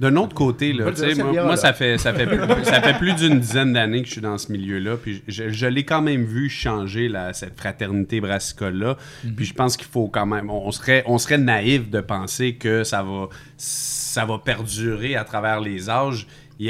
D'un 0.00 0.14
autre 0.16 0.34
côté, 0.34 0.72
là, 0.72 0.84
moi, 1.24 1.32
moi, 1.44 1.56
ça 1.56 1.72
fait 1.72 1.98
ça 1.98 2.12
fait 2.14 2.26
plus, 2.26 2.38
ça 2.64 2.80
fait 2.80 2.94
plus 2.98 3.14
d'une 3.14 3.40
dizaine 3.40 3.72
d'années 3.72 4.02
que 4.02 4.06
je 4.06 4.12
suis 4.12 4.20
dans 4.20 4.38
ce 4.38 4.52
milieu-là, 4.52 4.96
puis 4.96 5.22
je, 5.26 5.48
je 5.50 5.66
l'ai 5.66 5.84
quand 5.84 6.02
même 6.02 6.24
vu 6.24 6.48
changer 6.48 7.10
cette 7.32 7.58
fraternité 7.58 8.20
brassicole-là. 8.20 8.96
Puis 9.36 9.44
je 9.46 9.54
pense 9.54 9.76
qu'il 9.76 9.88
faut 9.88 10.06
quand 10.08 10.26
même, 10.26 10.50
on 10.50 10.70
serait 10.70 11.02
on 11.06 11.18
serait 11.18 11.38
naïf 11.38 11.90
de 11.90 12.00
penser 12.00 12.54
que 12.54 12.84
ça 12.84 13.02
va 13.02 13.28
ça 13.56 14.24
va 14.24 14.38
perdurer 14.38 15.16
à 15.16 15.24
travers 15.24 15.60
les 15.60 15.90
âges. 15.90 16.26
A- 16.60 16.64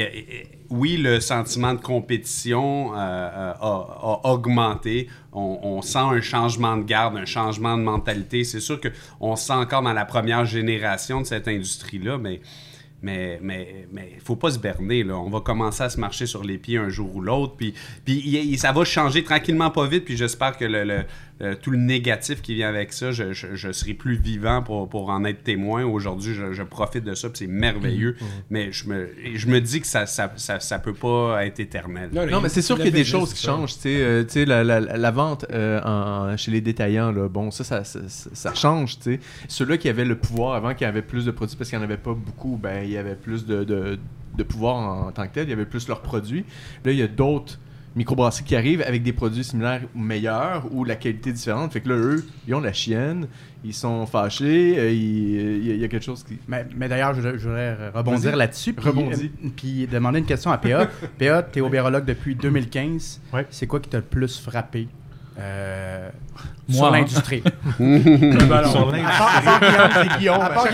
oui, 0.71 0.97
le 0.97 1.19
sentiment 1.19 1.73
de 1.73 1.79
compétition 1.81 2.93
euh, 2.93 2.97
euh, 2.97 3.53
a, 3.59 4.19
a 4.23 4.31
augmenté. 4.31 5.07
On, 5.33 5.59
on 5.63 5.81
sent 5.81 5.97
un 5.97 6.21
changement 6.21 6.77
de 6.77 6.83
garde, 6.83 7.17
un 7.17 7.25
changement 7.25 7.75
de 7.75 7.81
mentalité. 7.81 8.43
C'est 8.43 8.59
sûr 8.59 8.79
qu'on 8.79 9.35
se 9.35 9.47
sent 9.47 9.53
encore 9.53 9.81
dans 9.81 9.93
la 9.93 10.05
première 10.05 10.45
génération 10.45 11.21
de 11.21 11.25
cette 11.25 11.47
industrie-là, 11.47 12.19
mais 12.19 12.39
Mais 13.01 13.39
mais 13.41 13.87
mais 13.93 14.17
faut 14.23 14.35
pas 14.35 14.51
se 14.51 14.59
berner 14.59 15.03
là. 15.03 15.15
On 15.17 15.29
va 15.29 15.39
commencer 15.39 15.83
à 15.83 15.89
se 15.89 15.99
marcher 15.99 16.25
sur 16.25 16.43
les 16.43 16.57
pieds 16.57 16.77
un 16.77 16.89
jour 16.89 17.15
ou 17.15 17.21
l'autre. 17.21 17.55
Puis 17.55 17.73
puis 18.03 18.57
ça 18.57 18.71
va 18.73 18.83
changer 18.83 19.23
tranquillement, 19.23 19.69
pas 19.71 19.87
vite. 19.87 20.03
Puis 20.05 20.17
j'espère 20.17 20.57
que 20.57 20.65
le- 20.65 21.05
euh, 21.41 21.55
tout 21.61 21.71
le 21.71 21.77
négatif 21.77 22.41
qui 22.41 22.55
vient 22.55 22.67
avec 22.69 22.91
ça, 22.93 23.11
je, 23.11 23.31
je- 23.33 23.55
je 23.55 23.71
serai 23.71 23.93
plus 23.93 24.15
vivant 24.17 24.61
pour, 24.61 24.89
pour 24.89 25.09
en 25.09 25.23
être 25.23 25.43
témoin. 25.43 25.83
Aujourd'hui, 25.85 26.33
je, 26.33 26.51
je 26.53 26.63
profite 26.63 27.03
de 27.03 27.13
ça, 27.13 27.29
puis 27.29 27.37
c'est 27.39 27.47
merveilleux. 27.47 28.15
Mais 28.49 28.71
je 28.71 28.87
me, 28.89 29.09
je 29.35 29.47
me 29.47 29.61
dis 29.61 29.79
que 29.81 29.87
ça, 29.87 30.05
ça, 30.05 30.31
ça, 30.35 30.59
ça 30.59 30.79
peut 30.79 30.93
pas 30.93 31.45
être 31.45 31.59
éternel. 31.59 32.09
Non, 32.31 32.41
mais 32.41 32.49
c'est 32.49 32.61
sûr 32.61 32.75
qu'il 32.75 32.85
y 32.85 32.89
a 32.89 32.91
des 32.91 33.03
choses 33.05 33.33
qui 33.33 33.41
changent. 33.45 33.75
Tu 33.75 33.81
sais, 33.81 34.01
euh, 34.01 34.23
tu 34.23 34.29
sais, 34.31 34.45
la, 34.45 34.63
la- 34.63 34.79
la 34.81 35.11
vente 35.11 35.45
euh, 35.51 35.79
en- 35.83 36.35
chez 36.37 36.51
les 36.51 36.61
détaillants, 36.61 37.11
là, 37.11 37.27
bon, 37.29 37.51
ça, 37.51 37.63
ça, 37.63 37.83
ça, 37.83 37.99
ça- 38.07 38.29
ça 38.33 38.53
change. 38.53 38.97
tu 38.99 39.13
sais. 39.15 39.19
Ceux-là 39.47 39.77
qui 39.77 39.87
avaient 39.89 40.05
le 40.05 40.17
pouvoir 40.17 40.53
avant, 40.55 40.73
qui 40.73 40.83
avaient 40.85 41.01
plus 41.01 41.25
de 41.25 41.31
produits 41.31 41.55
parce 41.55 41.69
qu'il 41.69 41.79
n'y 41.79 41.83
en 41.85 41.87
avait 41.87 41.97
pas 41.97 42.13
beaucoup, 42.13 42.57
ben, 42.61 42.83
il 42.83 42.91
y 42.91 42.97
avait 42.97 43.15
plus 43.15 43.45
de, 43.45 43.63
de, 43.63 43.97
de 44.37 44.43
pouvoir 44.43 44.75
en, 44.75 45.07
en 45.07 45.11
tant 45.11 45.27
que 45.27 45.33
tel. 45.33 45.47
Il 45.47 45.49
y 45.51 45.53
avait 45.53 45.65
plus 45.65 45.87
leurs 45.87 46.01
produits. 46.01 46.43
Là, 46.83 46.91
il 46.91 46.97
y 46.97 47.01
a 47.01 47.07
d'autres 47.07 47.59
microbrasseries 47.99 48.43
qui 48.45 48.55
arrivent 48.55 48.81
avec 48.81 49.03
des 49.03 49.13
produits 49.13 49.43
similaires 49.43 49.81
ou 49.95 49.99
meilleurs 49.99 50.67
ou 50.73 50.83
la 50.83 50.95
qualité 50.95 51.31
différente. 51.31 51.71
Fait 51.73 51.81
que 51.81 51.89
là, 51.89 51.95
eux, 51.95 52.25
ils 52.47 52.55
ont 52.55 52.61
la 52.61 52.73
chienne, 52.73 53.27
ils 53.63 53.73
sont 53.73 54.05
fâchés, 54.05 54.75
euh, 54.77 54.91
il 54.91 55.65
y, 55.65 55.71
a- 55.71 55.73
il 55.75 55.81
y 55.81 55.83
a 55.83 55.87
quelque 55.87 56.03
chose 56.05 56.23
qui. 56.23 56.37
Mais, 56.47 56.65
mais 56.75 56.87
d'ailleurs, 56.89 57.13
je, 57.13 57.21
je 57.37 57.47
voudrais 57.47 57.89
rebondir 57.89 58.35
là-dessus. 58.35 58.73
Puis, 58.73 58.85
Rebondis. 58.87 59.31
euh, 59.45 59.49
Puis 59.55 59.85
demander 59.87 60.19
une 60.19 60.25
question 60.25 60.49
à 60.51 60.57
PA. 60.57 60.87
PA, 61.19 61.43
tu 61.43 61.59
es 61.59 61.61
obérologue 61.61 62.05
depuis 62.05 62.35
2015. 62.35 63.21
Ouais. 63.33 63.45
C'est 63.49 63.67
quoi 63.67 63.79
qui 63.79 63.89
t'a 63.89 63.97
le 63.97 64.03
plus 64.03 64.39
frappé? 64.39 64.87
Euh, 65.39 66.09
Moi, 66.67 66.77
sur 66.77 66.85
hein. 66.85 66.91
l'industrie? 66.91 67.43
Sur 67.77 68.91
l'industrie. 68.91 69.01
À 69.05 69.17
part, 69.17 69.41
Guillaume, 69.41 69.89
c'est 69.93 70.17
Guillaume. 70.17 70.41
À 70.41 70.49
part 70.49 70.67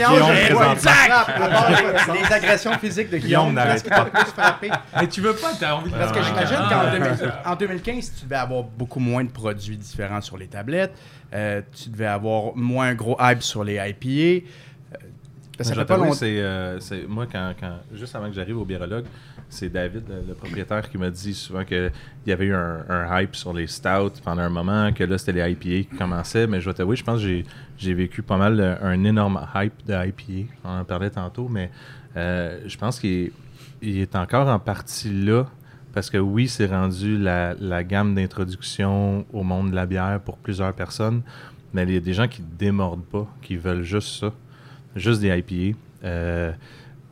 les, 2.13 2.33
agressions 2.33 2.73
physiques 2.73 3.09
de 3.09 3.17
Guillaume, 3.17 3.53
n'arrête 3.53 3.87
frappé? 4.33 4.71
Mais 4.99 5.07
tu 5.07 5.21
veux 5.21 5.33
pas, 5.33 5.51
t'as 5.59 5.73
envie 5.73 5.91
de 5.91 5.95
Parce 5.95 6.11
que 6.11 6.23
j'imagine 6.23 6.57
qu'en 6.69 6.81
ah, 6.87 6.91
2000 6.91 7.33
en 7.45 7.55
2015, 7.55 8.13
tu 8.19 8.25
devais 8.25 8.35
avoir 8.35 8.63
beaucoup 8.63 8.99
moins 8.99 9.23
de 9.23 9.29
produits 9.29 9.77
différents 9.77 10.21
sur 10.21 10.37
les 10.37 10.47
tablettes. 10.47 10.93
Euh, 11.33 11.61
tu 11.73 11.89
devais 11.89 12.05
avoir 12.05 12.55
moins 12.55 12.93
gros 12.93 13.17
hype 13.19 13.41
sur 13.41 13.63
les 13.63 13.75
IPA. 13.75 14.45
Euh, 14.93 15.63
ça 15.63 15.73
fait 15.73 15.85
pas 15.85 15.97
longtemps. 15.97 16.13
c'est, 16.13 16.39
euh, 16.39 16.79
moi, 17.07 17.27
quand, 17.31 17.53
quand- 17.59 17.79
juste 17.93 18.15
avant 18.15 18.27
que 18.27 18.33
j'arrive 18.33 18.57
au 18.57 18.65
biérologue, 18.65 19.05
c'est 19.55 19.69
David, 19.69 20.03
le, 20.27 20.33
propriétaire, 20.33 20.89
qui 20.89 20.97
m'a 20.97 21.09
dit 21.09 21.33
souvent 21.33 21.63
qu'il 21.63 21.91
y 22.25 22.31
avait 22.31 22.45
eu 22.45 22.53
un, 22.53 23.19
hype 23.19 23.35
sur 23.35 23.53
les 23.53 23.67
stouts 23.67 24.21
pendant 24.23 24.43
un 24.43 24.49
moment, 24.49 24.91
que 24.93 25.03
là, 25.03 25.17
c'était 25.17 25.33
les 25.33 25.51
IPA 25.51 25.89
qui 25.89 25.97
commençaient. 25.97 26.47
Mais 26.47 26.61
je 26.61 26.69
vais 26.69 26.73
t'avouer, 26.73 26.95
je 26.95 27.03
pense 27.03 27.21
que 27.21 27.43
j'ai, 27.77 27.93
vécu 27.93 28.21
pas 28.21 28.37
mal 28.37 28.59
euh, 28.59 28.75
un 28.81 29.03
énorme 29.03 29.39
hype 29.55 29.85
de 29.85 29.93
IPA. 29.93 30.51
On 30.63 30.79
en 30.79 30.85
parlait 30.85 31.09
tantôt, 31.09 31.47
mais 31.47 31.71
euh, 32.17 32.59
je 32.65 32.77
pense 32.77 32.99
qu'il 32.99 33.31
est, 33.81 34.15
encore 34.15 34.47
en 34.47 34.59
partie 34.59 35.11
là. 35.11 35.45
Parce 35.93 36.09
que 36.09 36.17
oui, 36.17 36.49
c'est 36.49 36.65
rendu 36.65 37.17
la, 37.17 37.53
la 37.53 37.83
gamme 37.83 38.15
d'introduction 38.15 39.25
au 39.31 39.43
monde 39.43 39.71
de 39.71 39.75
la 39.75 39.85
bière 39.85 40.19
pour 40.23 40.37
plusieurs 40.37 40.73
personnes. 40.73 41.21
Mais 41.73 41.83
il 41.83 41.93
y 41.93 41.97
a 41.97 42.01
des 42.01 42.13
gens 42.13 42.27
qui 42.27 42.41
ne 42.41 42.47
démordent 42.57 43.05
pas, 43.05 43.27
qui 43.41 43.55
veulent 43.55 43.83
juste 43.83 44.19
ça 44.19 44.33
juste 44.95 45.21
des 45.21 45.37
IPA. 45.37 45.77
Euh, 46.03 46.51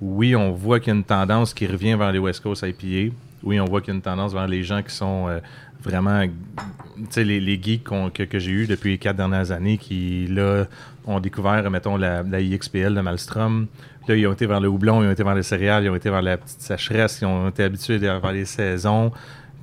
oui, 0.04 0.36
on 0.36 0.52
voit 0.52 0.80
qu'il 0.80 0.90
y 0.90 0.96
a 0.96 0.98
une 0.98 1.04
tendance 1.04 1.54
qui 1.54 1.66
revient 1.66 1.96
vers 1.96 2.12
les 2.12 2.20
West 2.20 2.42
Coast 2.42 2.66
IPA. 2.68 3.14
Oui, 3.42 3.60
on 3.60 3.66
voit 3.66 3.80
qu'il 3.80 3.90
y 3.90 3.92
a 3.92 3.96
une 3.96 4.02
tendance 4.02 4.34
vers 4.34 4.48
les 4.48 4.64
gens 4.64 4.82
qui 4.84 4.94
sont 4.94 5.28
euh, 5.30 5.40
vraiment, 5.82 6.26
tu 6.26 7.06
sais, 7.10 7.24
les, 7.24 7.40
les 7.40 7.62
geeks 7.62 7.84
que, 7.84 8.24
que 8.24 8.40
j'ai 8.40 8.52
eu 8.52 8.68
depuis 8.68 8.92
les 8.92 8.98
quatre 8.98 9.16
dernières 9.16 9.52
années 9.52 9.78
qui, 9.78 10.28
là, 10.28 10.66
ont 11.06 11.20
découvert, 11.20 11.70
mettons, 11.72 11.96
la, 11.96 12.22
la 12.24 12.42
IXPL 12.42 12.94
de 12.94 13.02
Malmstrom. 13.02 13.68
Là, 14.08 14.16
ils 14.16 14.28
ont 14.28 14.34
été 14.34 14.46
vers 14.46 14.60
le 14.60 14.68
houblon, 14.68 15.04
ils 15.04 15.08
ont 15.08 15.12
été 15.12 15.24
vers 15.24 15.36
les 15.36 15.44
céréales, 15.44 15.86
ils 15.86 15.90
ont 15.90 15.96
été 15.96 16.10
vers 16.10 16.22
la 16.22 16.36
petite 16.36 16.62
sécheresse, 16.62 17.20
ils 17.22 17.26
ont 17.26 17.48
été 17.48 17.64
habitués 17.64 17.98
vers 17.98 18.32
les 18.34 18.46
saisons. 18.46 19.12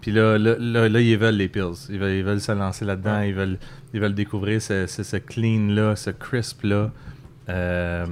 Puis 0.01 0.13
là, 0.13 0.39
là, 0.39 0.57
là, 0.59 0.89
là, 0.89 1.01
ils 1.01 1.19
veulent 1.19 1.37
les 1.37 1.49
pills. 1.49 1.87
Ils 1.91 1.99
veulent, 1.99 2.17
ils 2.17 2.25
veulent 2.25 2.41
se 2.41 2.53
lancer 2.53 2.87
là-dedans. 2.87 3.21
Ils, 3.21 3.35
veulent, 3.35 3.59
ils 3.93 4.01
veulent 4.01 4.15
découvrir 4.15 4.63
ce, 4.63 4.87
ce, 4.87 5.03
ce 5.03 5.17
clean-là, 5.19 5.97
ce 5.97 6.09
crisp-là. 6.09 6.91
Euh, 7.51 8.07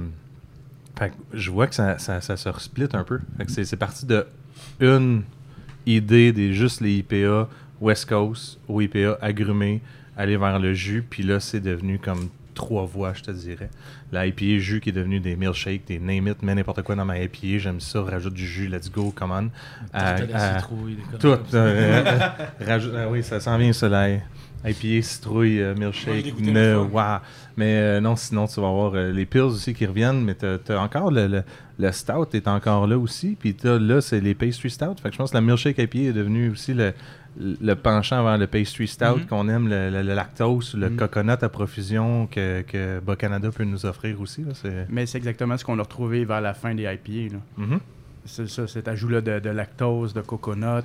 fait 0.99 1.09
que 1.09 1.15
je 1.33 1.49
vois 1.49 1.67
que 1.67 1.75
ça, 1.75 1.97
ça, 1.97 2.21
ça 2.21 2.37
se 2.37 2.49
resplit 2.49 2.87
un 2.93 3.03
peu. 3.03 3.19
Fait 3.37 3.45
que 3.45 3.51
c'est, 3.51 3.65
c'est 3.65 3.77
parti 3.77 4.05
de 4.05 4.25
une 4.79 5.23
idée 5.85 6.31
des 6.33 6.53
juste 6.53 6.81
les 6.81 6.97
IPA 6.97 7.47
West 7.81 8.07
Coast 8.09 8.59
ou 8.67 8.81
IPA 8.81 9.17
agrumés, 9.21 9.81
aller 10.17 10.37
vers 10.37 10.59
le 10.59 10.73
jus, 10.73 11.03
puis 11.09 11.23
là 11.23 11.39
c'est 11.39 11.61
devenu 11.61 11.97
comme 11.97 12.27
trois 12.53 12.85
voies, 12.85 13.13
je 13.13 13.23
te 13.23 13.31
dirais. 13.31 13.69
La 14.11 14.27
IPA 14.27 14.59
jus 14.59 14.81
qui 14.81 14.89
est 14.89 14.93
devenu 14.93 15.21
des 15.21 15.37
milkshakes, 15.37 15.87
des 15.87 15.97
name 15.97 16.27
it, 16.27 16.43
mets 16.43 16.55
n'importe 16.55 16.81
quoi 16.81 16.95
dans 16.95 17.05
ma 17.05 17.17
IPA, 17.19 17.57
j'aime 17.59 17.79
ça, 17.79 18.01
rajoute 18.01 18.33
du 18.33 18.45
jus, 18.45 18.67
let's 18.67 18.91
go, 18.91 19.13
come 19.15 19.31
on. 19.31 19.49
La 19.93 20.55
citrouille, 20.57 20.95
des 20.95 21.01
conneries 21.03 21.39
tout. 21.49 21.55
euh, 21.55 22.19
rajoute- 22.59 22.93
ah 22.97 23.07
oui, 23.09 23.23
ça 23.23 23.39
s'en 23.39 23.57
vient, 23.57 23.71
la 23.89 24.17
IPA, 24.65 25.01
citrouille, 25.01 25.61
euh, 25.61 25.73
milkshake, 25.75 26.39
ne, 26.39 26.75
wow. 26.75 27.19
Mais 27.55 27.75
euh, 27.77 28.01
non, 28.01 28.15
sinon, 28.15 28.45
tu 28.47 28.59
vas 28.59 28.67
avoir 28.67 28.93
euh, 28.95 29.11
les 29.11 29.25
pills 29.25 29.41
aussi 29.41 29.73
qui 29.73 29.85
reviennent, 29.85 30.23
mais 30.23 30.35
tu 30.35 30.45
as, 30.45 30.81
encore 30.81 31.11
le, 31.11 31.27
le, 31.27 31.43
le 31.77 31.91
stout 31.91 32.27
est 32.33 32.47
encore 32.47 32.85
là 32.87 32.97
aussi. 32.97 33.37
Puis 33.39 33.53
t'as- 33.55 33.79
là, 33.79 34.01
c'est 34.01 34.19
les 34.19 34.35
pastry 34.35 34.69
stout. 34.69 34.95
Fait 35.01 35.09
que 35.09 35.13
je 35.13 35.17
pense 35.17 35.31
que 35.31 35.35
la 35.35 35.41
milkshake 35.41 35.77
IPA 35.77 35.99
est 35.99 36.13
devenue 36.13 36.49
aussi 36.49 36.73
le, 36.73 36.93
le 37.39 37.73
penchant 37.75 38.23
vers 38.23 38.37
le 38.37 38.47
pastry 38.47 38.87
stout 38.87 39.19
Mhm. 39.19 39.25
qu'on 39.27 39.47
aime, 39.49 39.69
le, 39.69 40.01
lactose, 40.01 40.73
le 40.75 40.89
Mhm. 40.89 40.97
coconut 40.97 41.31
à 41.41 41.49
profusion 41.49 42.27
que, 42.27 42.61
que 42.63 42.99
Bas 42.99 43.15
Canada 43.15 43.49
peut 43.55 43.63
nous 43.63 43.85
offrir 43.85 44.19
aussi. 44.19 44.43
là. 44.43 44.51
Mais 44.89 45.05
c'est 45.05 45.17
exactement 45.19 45.57
ce 45.57 45.63
qu'on 45.63 45.79
a 45.79 45.83
retrouvé 45.83 46.25
vers 46.25 46.41
la 46.41 46.53
fin 46.53 46.75
des 46.75 46.83
IPA. 46.83 47.35
là. 47.35 47.39
Mhm. 47.65 47.79
C'est 48.25 48.49
ça, 48.49 48.67
cet 48.67 48.87
ajout-là 48.89 49.21
de, 49.21 49.39
de 49.39 49.49
lactose, 49.49 50.13
de 50.13 50.21
coconut. 50.21 50.83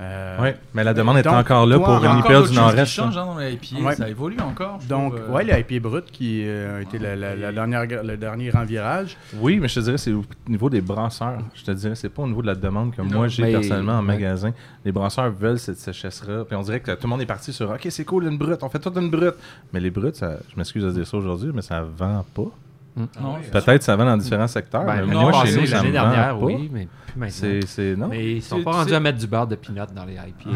Euh, 0.00 0.40
Ouais, 0.40 0.56
mais 0.72 0.82
la 0.82 0.94
demande 0.94 1.18
est 1.18 1.22
donc, 1.22 1.34
encore 1.34 1.66
là 1.66 1.76
toi, 1.76 1.84
pour 2.00 2.04
une 2.04 2.22
d'autres 2.22 2.48
du 2.48 2.54
Nord-Est. 2.56 2.98
hein, 3.00 3.10
dans 3.14 3.38
les 3.38 3.52
IPA, 3.52 3.80
Ouais. 3.84 3.94
ça 3.94 4.08
évolue 4.08 4.40
encore. 4.40 4.78
Donc, 4.88 5.14
trouve, 5.16 5.28
euh, 5.28 5.32
ouais, 5.34 5.44
les 5.44 5.60
IPA 5.60 5.78
brut 5.88 6.04
qui 6.10 6.42
euh, 6.46 6.78
a 6.78 6.82
été 6.82 6.98
la, 6.98 7.16
la- 7.16 7.36
la 7.36 7.52
dernière, 7.52 7.84
le 8.04 8.16
dernier 8.16 8.48
grand 8.48 8.64
virage. 8.64 9.16
Oui, 9.40 9.58
mais 9.60 9.68
je 9.68 9.74
te 9.74 9.80
dirais, 9.80 9.98
c'est 9.98 10.12
au 10.12 10.24
niveau 10.48 10.70
des 10.70 10.80
brasseurs. 10.80 11.40
Je 11.54 11.64
te 11.64 11.70
dirais, 11.72 11.94
c'est 11.96 12.08
pas 12.08 12.22
au 12.22 12.26
niveau 12.28 12.40
de 12.40 12.46
la 12.46 12.54
demande 12.54 12.94
que 12.94 13.02
Non, 13.02 13.18
moi 13.18 13.28
j'ai 13.28 13.52
personnellement 13.52 13.92
en 13.98 14.00
ouais. 14.00 14.06
magasin. 14.06 14.52
Les 14.84 14.92
brasseurs 14.92 15.30
veulent 15.30 15.58
cette 15.58 15.78
sécheresse-là. 15.78 16.44
Puis 16.46 16.56
on 16.56 16.62
dirait 16.62 16.80
que 16.80 16.92
tout 16.92 17.02
le 17.04 17.08
monde 17.10 17.20
est 17.20 17.26
parti 17.26 17.52
sur 17.52 17.68
OK, 17.70 17.86
c'est 17.90 18.04
cool, 18.06 18.24
une 18.24 18.38
brute, 18.38 18.62
on 18.62 18.70
fait 18.70 18.78
toute 18.78 18.96
une 18.96 19.10
brute. 19.10 19.34
Mais 19.74 19.80
les 19.80 19.90
brutes, 19.90 20.16
ça- 20.16 20.38
je 20.50 20.56
m'excuse 20.56 20.84
de 20.84 20.92
dire 20.92 21.06
ça 21.06 21.18
aujourd'hui, 21.18 21.50
mais 21.54 21.62
ça 21.62 21.82
vend 21.82 22.24
pas. 22.34 22.50
Non, 22.96 23.36
Peut-être 23.52 23.82
ça 23.82 23.96
vend 23.96 24.04
dans 24.04 24.16
différents 24.16 24.46
secteurs. 24.48 24.84
Ben, 24.84 25.04
mais 25.06 25.14
non, 25.14 25.22
moi, 25.30 25.44
chez 25.46 25.56
nous, 25.60 25.66
ça 25.66 25.76
l'année 25.76 25.92
dernière, 25.92 26.36
pas. 26.38 26.44
oui, 26.44 26.68
mais 26.72 26.88
plus 27.06 27.18
maintenant. 27.20 27.34
C'est, 27.40 27.60
c'est, 27.66 27.96
non? 27.96 28.08
Mais 28.08 28.34
ils 28.36 28.42
sont 28.42 28.58
C'est- 28.58 28.64
pas 28.64 28.72
rendus 28.72 28.94
à 28.94 29.00
mettre 29.00 29.18
du 29.18 29.26
beurre 29.26 29.46
de 29.46 29.54
pinot 29.56 29.84
dans 29.94 30.04
les 30.04 30.14
IPA. 30.14 30.50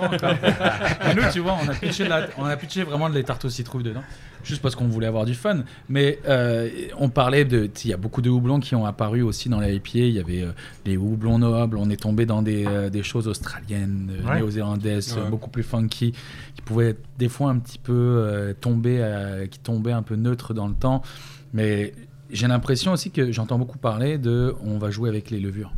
Mais 1.06 1.14
nous, 1.14 1.22
tu 1.32 1.40
vois, 1.40 1.56
on 1.64 1.68
a 1.68 1.74
pitché, 1.74 2.06
la- 2.06 2.26
on 2.38 2.44
a 2.44 2.56
pitché 2.56 2.82
vraiment 2.84 3.08
les 3.08 3.24
tartes 3.24 3.44
aux 3.44 3.50
citrouilles 3.50 3.82
dedans, 3.82 4.02
juste 4.44 4.62
parce 4.62 4.74
qu'on 4.74 4.86
voulait 4.88 5.06
avoir 5.06 5.24
du 5.24 5.34
fun. 5.34 5.60
Mais 5.88 6.18
euh, 6.28 6.68
on 6.98 7.08
parlait 7.08 7.44
de. 7.44 7.70
Il 7.84 7.90
y 7.90 7.92
a 7.92 7.96
beaucoup 7.96 8.22
de 8.22 8.30
houblons 8.30 8.60
qui 8.60 8.74
ont 8.74 8.86
apparu 8.86 9.22
aussi 9.22 9.48
dans 9.48 9.60
les 9.60 9.74
IPA. 9.76 9.90
Il 9.98 10.10
y 10.12 10.20
avait 10.20 10.42
euh, 10.42 10.52
les 10.86 10.96
houblons 10.96 11.38
nobles. 11.38 11.76
On 11.78 11.90
est 11.90 12.00
tombé 12.00 12.26
dans 12.26 12.42
des, 12.42 12.66
euh, 12.66 12.88
des 12.90 13.02
choses 13.02 13.28
australiennes, 13.28 14.10
euh, 14.24 14.28
Ouais. 14.28 14.36
néo-zélandaises, 14.36 15.16
Ouais. 15.16 15.28
beaucoup 15.30 15.50
plus 15.50 15.62
funky, 15.62 16.12
qui 16.54 16.62
pouvaient 16.62 16.90
être 16.90 17.02
des 17.18 17.28
fois 17.28 17.50
un 17.50 17.58
petit 17.58 17.78
peu 17.78 17.92
euh, 17.92 18.52
tomber, 18.58 18.98
euh, 19.00 19.46
qui 19.46 19.58
tombaient 19.58 19.92
un 19.92 20.02
peu 20.02 20.16
neutres 20.16 20.54
dans 20.54 20.68
le 20.68 20.74
temps. 20.74 21.02
Mais 21.52 21.92
j'ai 22.30 22.46
l'impression 22.46 22.92
aussi 22.92 23.10
que 23.10 23.32
j'entends 23.32 23.58
beaucoup 23.58 23.78
parler 23.78 24.18
de. 24.18 24.54
On 24.64 24.78
va 24.78 24.90
jouer 24.90 25.08
avec 25.08 25.30
les 25.30 25.40
levures. 25.40 25.72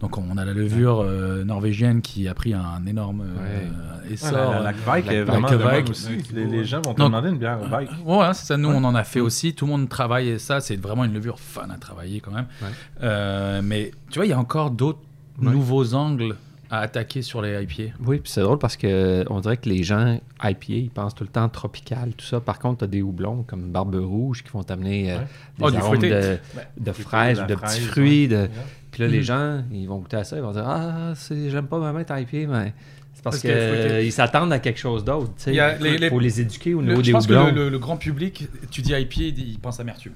Donc 0.00 0.18
on 0.18 0.36
a 0.36 0.44
la 0.44 0.52
levure 0.52 1.00
euh, 1.00 1.42
norvégienne 1.42 2.02
qui 2.02 2.28
a 2.28 2.34
pris 2.34 2.52
un 2.52 2.84
énorme 2.86 3.22
euh, 3.40 4.12
essor. 4.12 4.30
la, 4.32 4.50
la, 4.58 4.60
la 4.60 4.72
Kvike 4.74 5.06
est 5.08 5.18
la 5.20 5.24
vraiment 5.24 5.48
aussi. 5.88 6.18
Les, 6.34 6.44
les 6.44 6.64
gens 6.66 6.82
vont 6.82 6.92
te 6.92 7.00
Non. 7.00 7.06
demander 7.06 7.30
une 7.30 7.38
bière 7.38 7.58
bike. 7.70 7.88
Ouais, 8.04 8.26
c'est 8.34 8.44
ça. 8.44 8.56
Nous, 8.58 8.68
on 8.68 8.84
en 8.84 8.94
a 8.94 9.04
fait 9.04 9.20
aussi. 9.20 9.54
Tout 9.54 9.64
le 9.64 9.70
monde 9.70 9.88
travaille 9.88 10.28
et 10.28 10.38
ça, 10.38 10.60
c'est 10.60 10.76
vraiment 10.76 11.04
une 11.04 11.14
levure 11.14 11.40
fun 11.40 11.68
à 11.70 11.78
travailler 11.78 12.20
quand 12.20 12.32
même. 12.32 12.44
Ouais. 12.60 12.68
Euh, 13.02 13.62
mais 13.64 13.90
tu 14.10 14.18
vois, 14.18 14.26
il 14.26 14.30
y 14.30 14.34
a 14.34 14.38
encore 14.38 14.70
d'autres 14.70 15.00
Ouais. 15.40 15.50
nouveaux 15.50 15.92
angles 15.92 16.34
à 16.76 16.80
attaquer 16.80 17.22
sur 17.22 17.42
les 17.42 17.62
IPA. 17.62 17.94
Oui, 18.04 18.18
puis 18.18 18.30
c'est 18.30 18.40
drôle 18.42 18.58
parce 18.58 18.76
que 18.76 19.24
on 19.30 19.40
dirait 19.40 19.56
que 19.56 19.68
les 19.68 19.82
gens 19.82 20.20
IPA, 20.42 20.64
ils 20.68 20.90
pensent 20.90 21.14
tout 21.14 21.24
le 21.24 21.30
temps 21.30 21.48
tropical, 21.48 22.12
tout 22.16 22.24
ça. 22.26 22.40
Par 22.40 22.58
contre, 22.58 22.78
tu 22.78 22.84
as 22.84 22.88
des 22.88 23.02
houblons 23.02 23.42
comme 23.46 23.70
Barbe 23.70 23.94
Rouge 23.96 24.42
qui 24.42 24.50
vont 24.50 24.62
t'amener 24.62 25.12
euh, 25.12 25.16
Ouais. 25.18 25.22
des 25.58 25.64
Oh, 25.64 25.70
du 25.70 25.76
arômes 25.78 25.96
fruité. 25.98 26.10
de, 26.10 26.38
de 26.80 26.92
fraises 26.92 27.38
de 27.38 27.44
de 27.46 27.54
petits 27.54 27.60
fraise, 27.80 27.86
fruits. 27.86 28.28
de- 28.28 28.36
ouais. 28.36 28.50
Puis 28.90 29.02
là, 29.02 29.08
les 29.08 29.18
Mm. 29.20 29.22
gens, 29.22 29.62
ils 29.72 29.86
vont 29.86 29.98
goûter 29.98 30.16
à 30.16 30.24
ça, 30.24 30.36
ils 30.36 30.42
vont 30.42 30.52
dire 30.52 30.64
Ah, 30.66 31.12
c'est- 31.14 31.50
j'aime 31.50 31.66
pas 31.66 31.78
vraiment 31.78 31.98
être 31.98 32.12
IPA, 32.18 32.46
mais 32.50 32.72
c'est 33.14 33.22
parce 33.24 33.42
le 33.44 34.00
qu'ils 34.02 34.12
s'attendent 34.12 34.52
à 34.52 34.58
quelque 34.58 34.78
chose 34.78 35.04
d'autre. 35.04 35.32
tu 35.36 35.44
sais. 35.44 35.54
Il 35.54 35.82
les- 35.84 35.98
les- 35.98 36.08
faut 36.08 36.18
les 36.18 36.40
éduquer 36.40 36.74
au 36.74 36.80
Le- 36.80 36.88
niveau 36.88 37.00
je 37.00 37.06
des 37.06 37.12
pense 37.12 37.26
que 37.26 37.32
le, 37.32 37.50
le- 37.50 37.68
le 37.68 37.78
grand 37.78 37.96
public, 37.96 38.48
tu 38.70 38.80
dis 38.82 38.92
IPA, 38.92 39.22
il 39.36 39.58
pense 39.58 39.80
amertume. 39.80 40.12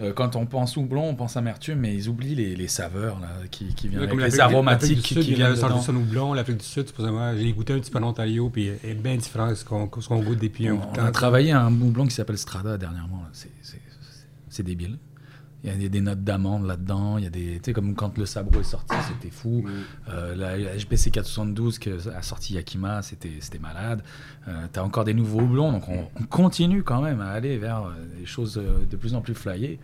Euh, 0.00 0.12
quand 0.12 0.36
on 0.36 0.46
pense 0.46 0.76
houblon, 0.76 1.10
on 1.10 1.14
pense 1.14 1.36
amertume, 1.36 1.78
mais 1.78 1.94
ils 1.94 2.08
oublient 2.08 2.34
les, 2.34 2.56
les 2.56 2.68
saveurs 2.68 3.20
là, 3.20 3.28
qui, 3.50 3.74
qui 3.74 3.88
viennent 3.88 4.00
avec 4.00 4.10
Comme 4.10 4.20
les 4.20 4.40
aromatiques 4.40 5.02
qui, 5.02 5.14
Sud, 5.14 5.22
qui 5.22 5.34
viennent 5.34 5.52
du 5.52 5.60
son 5.60 5.94
houblon, 5.94 6.32
l'Afrique 6.32 6.56
du 6.58 6.64
Sud, 6.64 6.86
supposément, 6.86 7.36
j'ai 7.36 7.52
goûté 7.52 7.74
un 7.74 7.78
petit 7.78 7.90
peu 7.90 7.98
en 7.98 8.04
Ontario, 8.04 8.48
puis 8.48 8.68
est 8.68 8.94
bien 8.94 9.16
différent 9.16 9.50
de 9.50 9.54
ce 9.54 9.64
qu'on 9.64 9.86
goûte 9.86 10.40
depuis 10.40 10.68
un 10.68 10.74
bout 10.74 10.92
de 10.94 11.00
On 11.00 11.04
a 11.04 11.10
travaillé 11.10 11.52
un 11.52 11.72
houblon 11.72 12.06
qui 12.06 12.14
s'appelle 12.14 12.38
Strada 12.38 12.78
dernièrement. 12.78 13.22
c'est 14.48 14.62
débile. 14.62 14.98
Il 15.64 15.70
y 15.70 15.72
a 15.72 15.76
des, 15.76 15.88
des 15.88 16.00
notes 16.00 16.24
d'amande 16.24 16.66
là-dedans. 16.66 17.18
Il 17.18 17.24
y 17.24 17.26
a 17.26 17.30
des, 17.30 17.54
tu 17.54 17.60
sais, 17.66 17.72
comme 17.72 17.94
quand 17.94 18.18
le 18.18 18.26
sabro 18.26 18.58
est 18.60 18.64
sorti, 18.64 18.96
c'était 19.06 19.32
fou. 19.32 19.64
Euh, 20.08 20.34
la, 20.34 20.56
la 20.56 20.76
HBC 20.76 21.10
472 21.12 21.78
que 21.78 22.08
a 22.08 22.20
sorti 22.22 22.54
Yakima, 22.54 23.00
c'était, 23.02 23.30
c'était 23.38 23.60
malade. 23.60 24.02
Euh, 24.48 24.66
T'as 24.72 24.82
encore 24.82 25.04
des 25.04 25.14
nouveaux 25.14 25.40
houblons, 25.42 25.70
donc 25.70 25.88
on, 25.88 26.08
on 26.20 26.24
continue 26.24 26.82
quand 26.82 27.00
même 27.00 27.20
à 27.20 27.28
aller 27.30 27.58
vers 27.58 27.84
euh, 27.84 27.90
des 28.18 28.26
choses 28.26 28.58
euh, 28.58 28.84
de 28.90 28.96
plus 28.96 29.14
en 29.14 29.20
plus 29.20 29.34
flyées. 29.34 29.78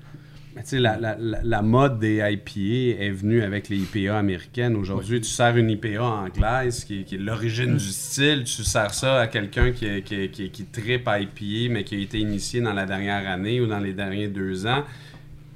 Mais 0.57 0.62
tu 0.64 0.70
sais, 0.70 0.79
la, 0.81 0.99
la- 0.99 1.16
la- 1.16 1.62
mode 1.62 2.01
des 2.01 2.16
IPA 2.16 3.01
est 3.05 3.11
venue 3.11 3.43
avec 3.43 3.68
les 3.68 3.76
IPA 3.76 4.18
américaines. 4.18 4.74
Aujourd'hui, 4.74 5.20
tu 5.20 5.29
sers 5.31 5.57
une 5.57 5.70
IPA 5.70 6.03
anglaise 6.03 6.83
qui, 6.85 7.05
qui 7.05 7.14
est 7.14 7.18
l'origine 7.18 7.76
du 7.76 7.85
style. 7.93 8.43
Tu 8.43 8.64
sers 8.64 8.93
ça 8.93 9.20
à 9.20 9.26
quelqu'un 9.29 9.70
qui, 9.70 10.03
qui, 10.03 10.29
qui, 10.31 10.51
qui 10.51 10.64
tripe 10.64 11.09
IPA, 11.09 11.72
mais 11.72 11.85
qui 11.85 11.95
a 11.95 11.99
été 11.99 12.18
initié 12.18 12.61
dans 12.61 12.72
la 12.72 12.87
dernière 12.87 13.29
année 13.31 13.61
ou 13.61 13.68
dans 13.68 13.79
les 13.79 13.93
derniers 13.93 14.26
deux 14.26 14.66
ans. 14.66 14.83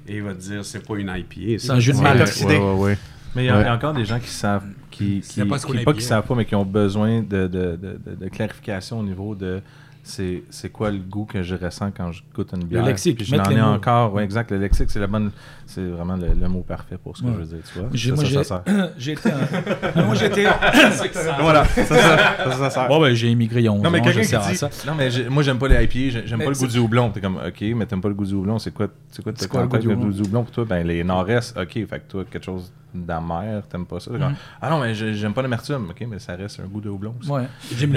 Et 0.07 0.17
il 0.17 0.23
va 0.23 0.33
te 0.33 0.41
dire, 0.41 0.65
c'est 0.65 0.85
pas 0.85 0.95
une 0.95 1.09
IPA. 1.15 1.59
C'est 1.59 1.71
un 1.71 1.79
jus 1.79 1.91
de 1.93 1.97
Ouais, 1.97 2.03
mal. 2.03 2.21
oxydé. 2.21 2.57
ouais, 2.57 2.59
ouais, 2.59 2.79
ouais. 2.79 2.97
Mais 3.35 3.43
il 3.43 3.47
y, 3.47 3.49
a- 3.49 3.55
Ouais. 3.55 3.61
il 3.61 3.65
y 3.65 3.69
a 3.69 3.73
encore 3.75 3.93
des 3.93 4.05
gens 4.05 4.19
qui 4.19 4.29
savent, 4.29 4.65
qui, 4.91 5.21
qui, 5.21 5.23
savent 5.23 5.47
pas 5.47 5.57
qui- 5.57 5.83
pas 5.83 5.99
savent 5.99 6.25
pas, 6.27 6.35
mais 6.35 6.45
qui 6.45 6.55
ont 6.55 6.65
besoin 6.65 7.21
de, 7.21 7.47
de, 7.47 7.47
de, 7.47 7.99
de- 8.05 8.15
de 8.25 8.29
clarification 8.29 8.99
au 8.99 9.03
niveau 9.03 9.33
de 9.33 9.59
c'est 10.05 10.43
c'est 10.49 10.69
quoi 10.69 10.91
le 10.91 10.97
goût 10.97 11.23
que 11.25 11.41
je 11.43 11.55
ressens 11.55 11.91
quand 11.95 12.11
je 12.11 12.21
goûte 12.35 12.51
une 12.53 12.65
bière? 12.65 12.83
lexique, 12.85 13.15
Puis 13.17 13.25
je 13.25 13.35
n'en 13.35 13.43
ai 13.49 13.55
mots. 13.55 13.61
encore. 13.67 14.13
Ouais, 14.13 14.23
exact. 14.23 14.51
Le 14.51 14.57
lexique, 14.57 14.89
c'est 14.91 14.99
la 14.99 15.07
bonne, 15.07 15.31
c'est 15.65 15.85
vraiment 15.85 16.17
le, 16.17 16.27
le 16.39 16.47
mot 16.49 16.61
parfait 16.61 16.97
pour 17.01 17.15
ce 17.15 17.21
que 17.23 17.27
Ouais. 17.27 17.33
je 17.35 17.39
veux 17.39 17.45
dire. 17.45 17.57
Tu 17.71 17.79
vois. 17.79 17.87
J'ai- 17.93 18.09
Ça, 18.09 18.15
moi, 18.15 18.23
ça, 18.25 18.29
j'ai- 18.29 18.43
ça 18.43 18.63
sert. 18.65 18.89
j'ai 18.97 19.11
été 19.13 19.29
un- 19.31 20.03
moi, 20.05 20.15
j'étais. 20.15 20.43
Voilà, 21.39 21.65
ça, 21.65 21.85
ça, 21.85 22.69
sert. 22.69 22.87
Bon, 22.87 22.99
ben, 23.01 23.13
j'ai 23.13 23.29
immigré 23.29 23.61
il 23.61 23.63
y 23.63 23.67
a 23.67 23.71
11 23.71 23.81
Non, 23.81 23.89
mais 23.89 23.99
ans, 23.99 24.03
quelqu'un 24.03 24.21
qui 24.41 24.49
dit, 24.51 24.57
ça. 24.57 24.69
non, 24.85 24.93
mais 24.97 25.09
j'ai- 25.09 25.29
moi, 25.29 25.41
j'aime 25.43 25.57
pas 25.57 25.67
les 25.69 25.83
IPA, 25.85 25.93
j'ai- 25.93 26.27
j'aime 26.27 26.39
Mais 26.39 26.45
pas 26.45 26.51
le 26.51 26.57
goût 26.57 26.67
du 26.67 26.79
houblon. 26.79 27.09
T'es 27.09 27.21
comme, 27.21 27.37
ok, 27.37 27.61
mais 27.75 27.85
t'aimes 27.85 28.01
pas 28.01 28.09
le 28.09 28.13
goût 28.15 28.25
du 28.25 28.33
houblon, 28.33 28.59
c'est 28.59 28.73
quoi, 28.73 28.87
c'est 29.09 29.23
quoi, 29.23 29.31
C'est 29.35 29.47
quoi 29.47 29.61
le 29.61 29.67
goût 29.67 29.77
du 29.77 29.87
le 29.87 29.93
houblon 29.95 30.43
pour 30.43 30.51
toi? 30.51 30.65
Ben, 30.65 30.85
les 30.85 31.03
nord-est, 31.03 31.57
ok, 31.57 31.71
fait 31.73 31.85
que 31.87 32.09
toi, 32.11 32.23
quelque 32.29 32.43
chose 32.45 32.71
d'amer, 32.93 33.61
t'aimes 33.69 33.85
pas 33.85 33.99
ça? 33.99 34.11
Mhm. 34.11 34.35
Ah 34.61 34.69
non, 34.69 34.79
mais 34.79 34.93
j'ai- 34.93 35.13
j'aime 35.13 35.33
pas 35.33 35.41
l'amertume, 35.41 35.87
ok, 35.89 36.05
mais 36.09 36.19
ça 36.19 36.35
reste 36.35 36.59
un 36.59 36.67
goût 36.67 36.81
de 36.81 36.89
houblon 36.89 37.15
aussi. 37.19 37.29
Ouais. 37.29 37.43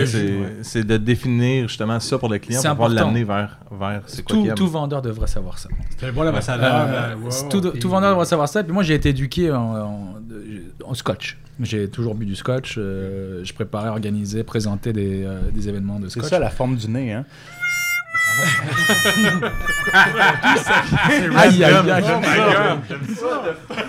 C'est 0.07 0.63
c'est 0.63 0.85
de 0.85 0.97
définir 0.97 1.69
justement 1.69 2.01
ça 2.01 2.19
pour 2.19 2.29
le 2.29 2.39
client 2.39 2.61
C'est 2.61 2.69
pour 2.69 2.77
pouvoir 2.87 2.91
l'amener 3.07 3.25
vers, 3.25 3.59
vers 3.71 4.03
c'est 4.07 4.23
quoi 4.23 4.37
Tout, 4.37 4.49
tout 4.55 4.69
vendeur 4.69 5.03
devrait 5.03 5.27
savoir 5.27 5.59
ça. 5.59 5.69
C'était 5.91 6.11
bon 6.13 6.23
l'ambassadeur. 6.23 6.87
Euh, 6.89 7.15
wow, 7.17 7.31
c'est 7.31 7.49
tout, 7.49 7.61
puis- 7.61 7.79
tout 7.81 7.89
vendeur 7.89 8.11
devrait 8.11 8.25
savoir 8.27 8.49
ça. 8.49 8.63
Puis 8.65 8.73
moi, 8.73 8.83
j'ai 8.83 8.95
été 8.95 9.11
éduqué 9.11 9.53
en, 9.53 9.57
en- 9.77 10.15
en 10.85 10.95
scotch. 10.95 11.39
J'ai 11.61 11.89
toujours 11.89 12.15
bu 12.15 12.27
du 12.27 12.37
scotch. 12.37 12.77
euh, 12.79 13.41
je 13.45 13.53
préparais, 13.55 13.89
organisais, 13.89 14.45
présentais 14.45 14.93
des, 14.93 15.25
euh, 15.25 15.51
des 15.51 15.69
événements 15.69 15.99
de 15.99 16.09
C'est 16.09 16.19
scotch. 16.21 16.31
ça 16.31 16.39
la 16.39 16.51
forme 16.51 16.77
du 16.77 16.89
nez, 16.89 17.13
hein? 17.13 17.25
Aïe, 21.37 21.65
aïe, 21.65 21.91
aïe. 21.91 22.05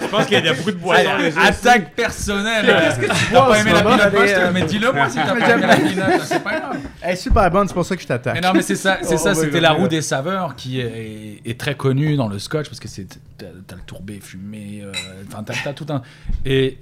Je 0.02 0.08
pense 0.08 0.26
qu'il 0.26 0.45
y 0.45 0.48
a 0.48 0.54
beaucoup 0.54 0.72
de 0.72 0.78
boissons. 0.78 1.10
Attaque 1.41 1.93
personnelle. 1.95 2.66
Qu'est-ce 2.66 3.00
que 3.00 3.26
tu 3.26 3.32
bois 3.32 3.48
pas 3.48 3.60
aimé 3.60 3.72
la 3.74 3.84
peanut 3.84 4.12
butter, 4.12 4.50
mais 4.54 4.64
dis-le 4.64 4.91
moi 4.91 5.10
si 5.10 5.16
t'as 5.16 5.36
pas 5.36 5.50
aimé 5.50 5.68
la 5.68 5.76
peanut, 5.76 6.22
c'est 6.24 6.43
pas 6.43 6.60
grave. 6.60 6.78
Elle 7.02 7.14
est 7.14 7.16
super 7.16 7.52
bonne, 7.52 7.68
c'est 7.68 7.74
pour 7.74 7.86
ça 7.86 7.95
que 7.95 8.02
je 8.02 8.08
t'attaque. 8.08 8.36
Mais 8.36 8.41
non, 8.41 8.54
mais 8.54 8.62
c'est 8.62 8.76
ça, 8.76 9.00
va 9.02 9.32
y 9.32 9.36
c'était 9.36 9.60
la 9.60 9.72
roue 9.72 9.88
des 9.88 10.02
saveurs 10.02 10.56
qui 10.56 10.80
est, 10.80 11.41
est 11.45 11.60
très 11.60 11.76
connue 11.76 12.16
dans 12.16 12.28
le 12.28 12.39
scotch 12.39 12.68
parce 12.68 12.80
que 12.80 12.88
c'est 12.88 13.08
t'as, 13.38 13.45
t'as 13.68 13.76
le 13.76 13.82
tourbé 13.82 14.20
fumé, 14.22 14.82
euh, 14.84 14.91
enfin 15.28 15.43
t'as, 15.43 15.54
t'as 15.64 15.74
tout 15.74 15.86
un 15.89 16.02
et 16.45 16.78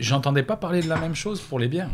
j'entendais 0.00 0.42
pas 0.42 0.56
parler 0.56 0.82
de 0.82 0.88
la 0.88 0.98
même 0.98 1.14
chose 1.14 1.40
pour 1.40 1.58
les 1.58 1.68
bières. 1.68 1.88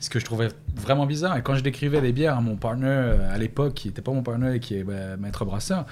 Ce 0.00 0.08
que 0.10 0.18
je 0.20 0.24
trouvais 0.24 0.48
vraiment 0.76 1.06
bizarre. 1.06 1.36
Et 1.36 1.42
quand 1.42 1.54
je 1.56 1.62
décrivais 1.62 2.00
les 2.00 2.12
bières 2.12 2.36
à 2.36 2.40
mon 2.40 2.56
partner 2.56 2.86
euh, 2.88 3.34
à 3.34 3.38
l'époque, 3.38 3.74
qui 3.74 3.88
était 3.88 4.02
pas 4.02 4.12
mon 4.12 4.22
partner 4.22 4.54
et 4.56 4.60
qui 4.60 4.74
est 4.76 4.84
bah, 4.84 5.16
maître 5.18 5.44
brasseur, 5.44 5.86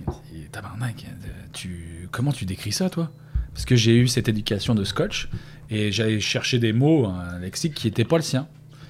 il 0.00 0.06
me 0.06 0.12
dit 0.44 0.48
Tabarnak, 0.50 1.04
euh, 1.08 1.28
tu, 1.52 2.08
comment 2.12 2.32
tu 2.32 2.44
décris 2.44 2.72
ça, 2.72 2.88
toi? 2.90 3.10
Parce 3.54 3.64
que 3.64 3.76
j'ai 3.76 3.96
eu 3.98 4.08
cette 4.08 4.28
éducation 4.28 4.74
de 4.74 4.84
scotch 4.84 5.28
et 5.70 5.92
j'allais 5.92 6.20
chercher 6.20 6.58
des 6.58 6.72
mots, 6.72 7.06
un 7.06 7.38
lexique 7.38 7.74
qui 7.74 7.86
n'était 7.88 8.04
pas 8.04 8.16
le 8.16 8.22
sien 8.22 8.46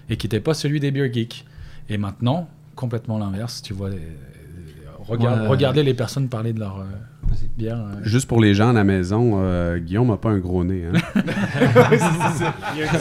et 0.08 0.16
qui 0.16 0.26
n'était 0.26 0.40
pas 0.40 0.54
celui 0.54 0.78
des 0.80 0.90
beer 0.90 1.12
geeks. 1.12 1.44
Et 1.88 1.98
maintenant, 1.98 2.48
complètement 2.76 3.18
l'inverse, 3.18 3.60
tu 3.62 3.72
vois. 3.72 3.90
les- 3.90 3.96
les- 3.96 4.02
regarde- 5.00 5.40
Ouais. 5.42 5.46
Regardez 5.48 5.82
les 5.82 5.94
personnes 5.94 6.28
parler 6.28 6.52
de 6.52 6.60
leur 6.60 6.78
euh, 7.62 7.74
Juste 8.02 8.26
pour 8.28 8.40
les 8.40 8.54
gens 8.54 8.70
à 8.70 8.72
la 8.72 8.84
maison, 8.84 9.40
euh, 9.42 9.78
Guillaume 9.78 10.08
n'a 10.08 10.16
pas 10.16 10.30
un 10.30 10.38
gros 10.38 10.64
nez. 10.64 10.84
hein. 10.92 10.98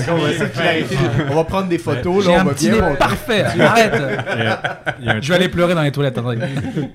on 0.10 0.18
va. 0.18 1.32
On 1.40 1.44
prendre 1.44 1.68
des 1.68 1.78
photos, 1.78 2.26
là, 2.26 2.32
on 2.34 2.40
un 2.40 2.44
va 2.44 2.54
petit 2.54 2.70
bien 2.70 2.90
nez 2.90 2.96
parfait. 2.98 3.44
Arrête. 3.44 3.94
Il 4.36 4.44
y 4.44 4.48
a- 4.48 4.80
il 5.00 5.06
y 5.06 5.10
a 5.10 5.12
un 5.16 5.22
Je 5.22 5.30
vais 5.30 5.36
aller 5.36 5.50
pleurer 5.50 5.76
dans 5.76 5.82
les 5.84 5.92
toilettes. 5.92 6.20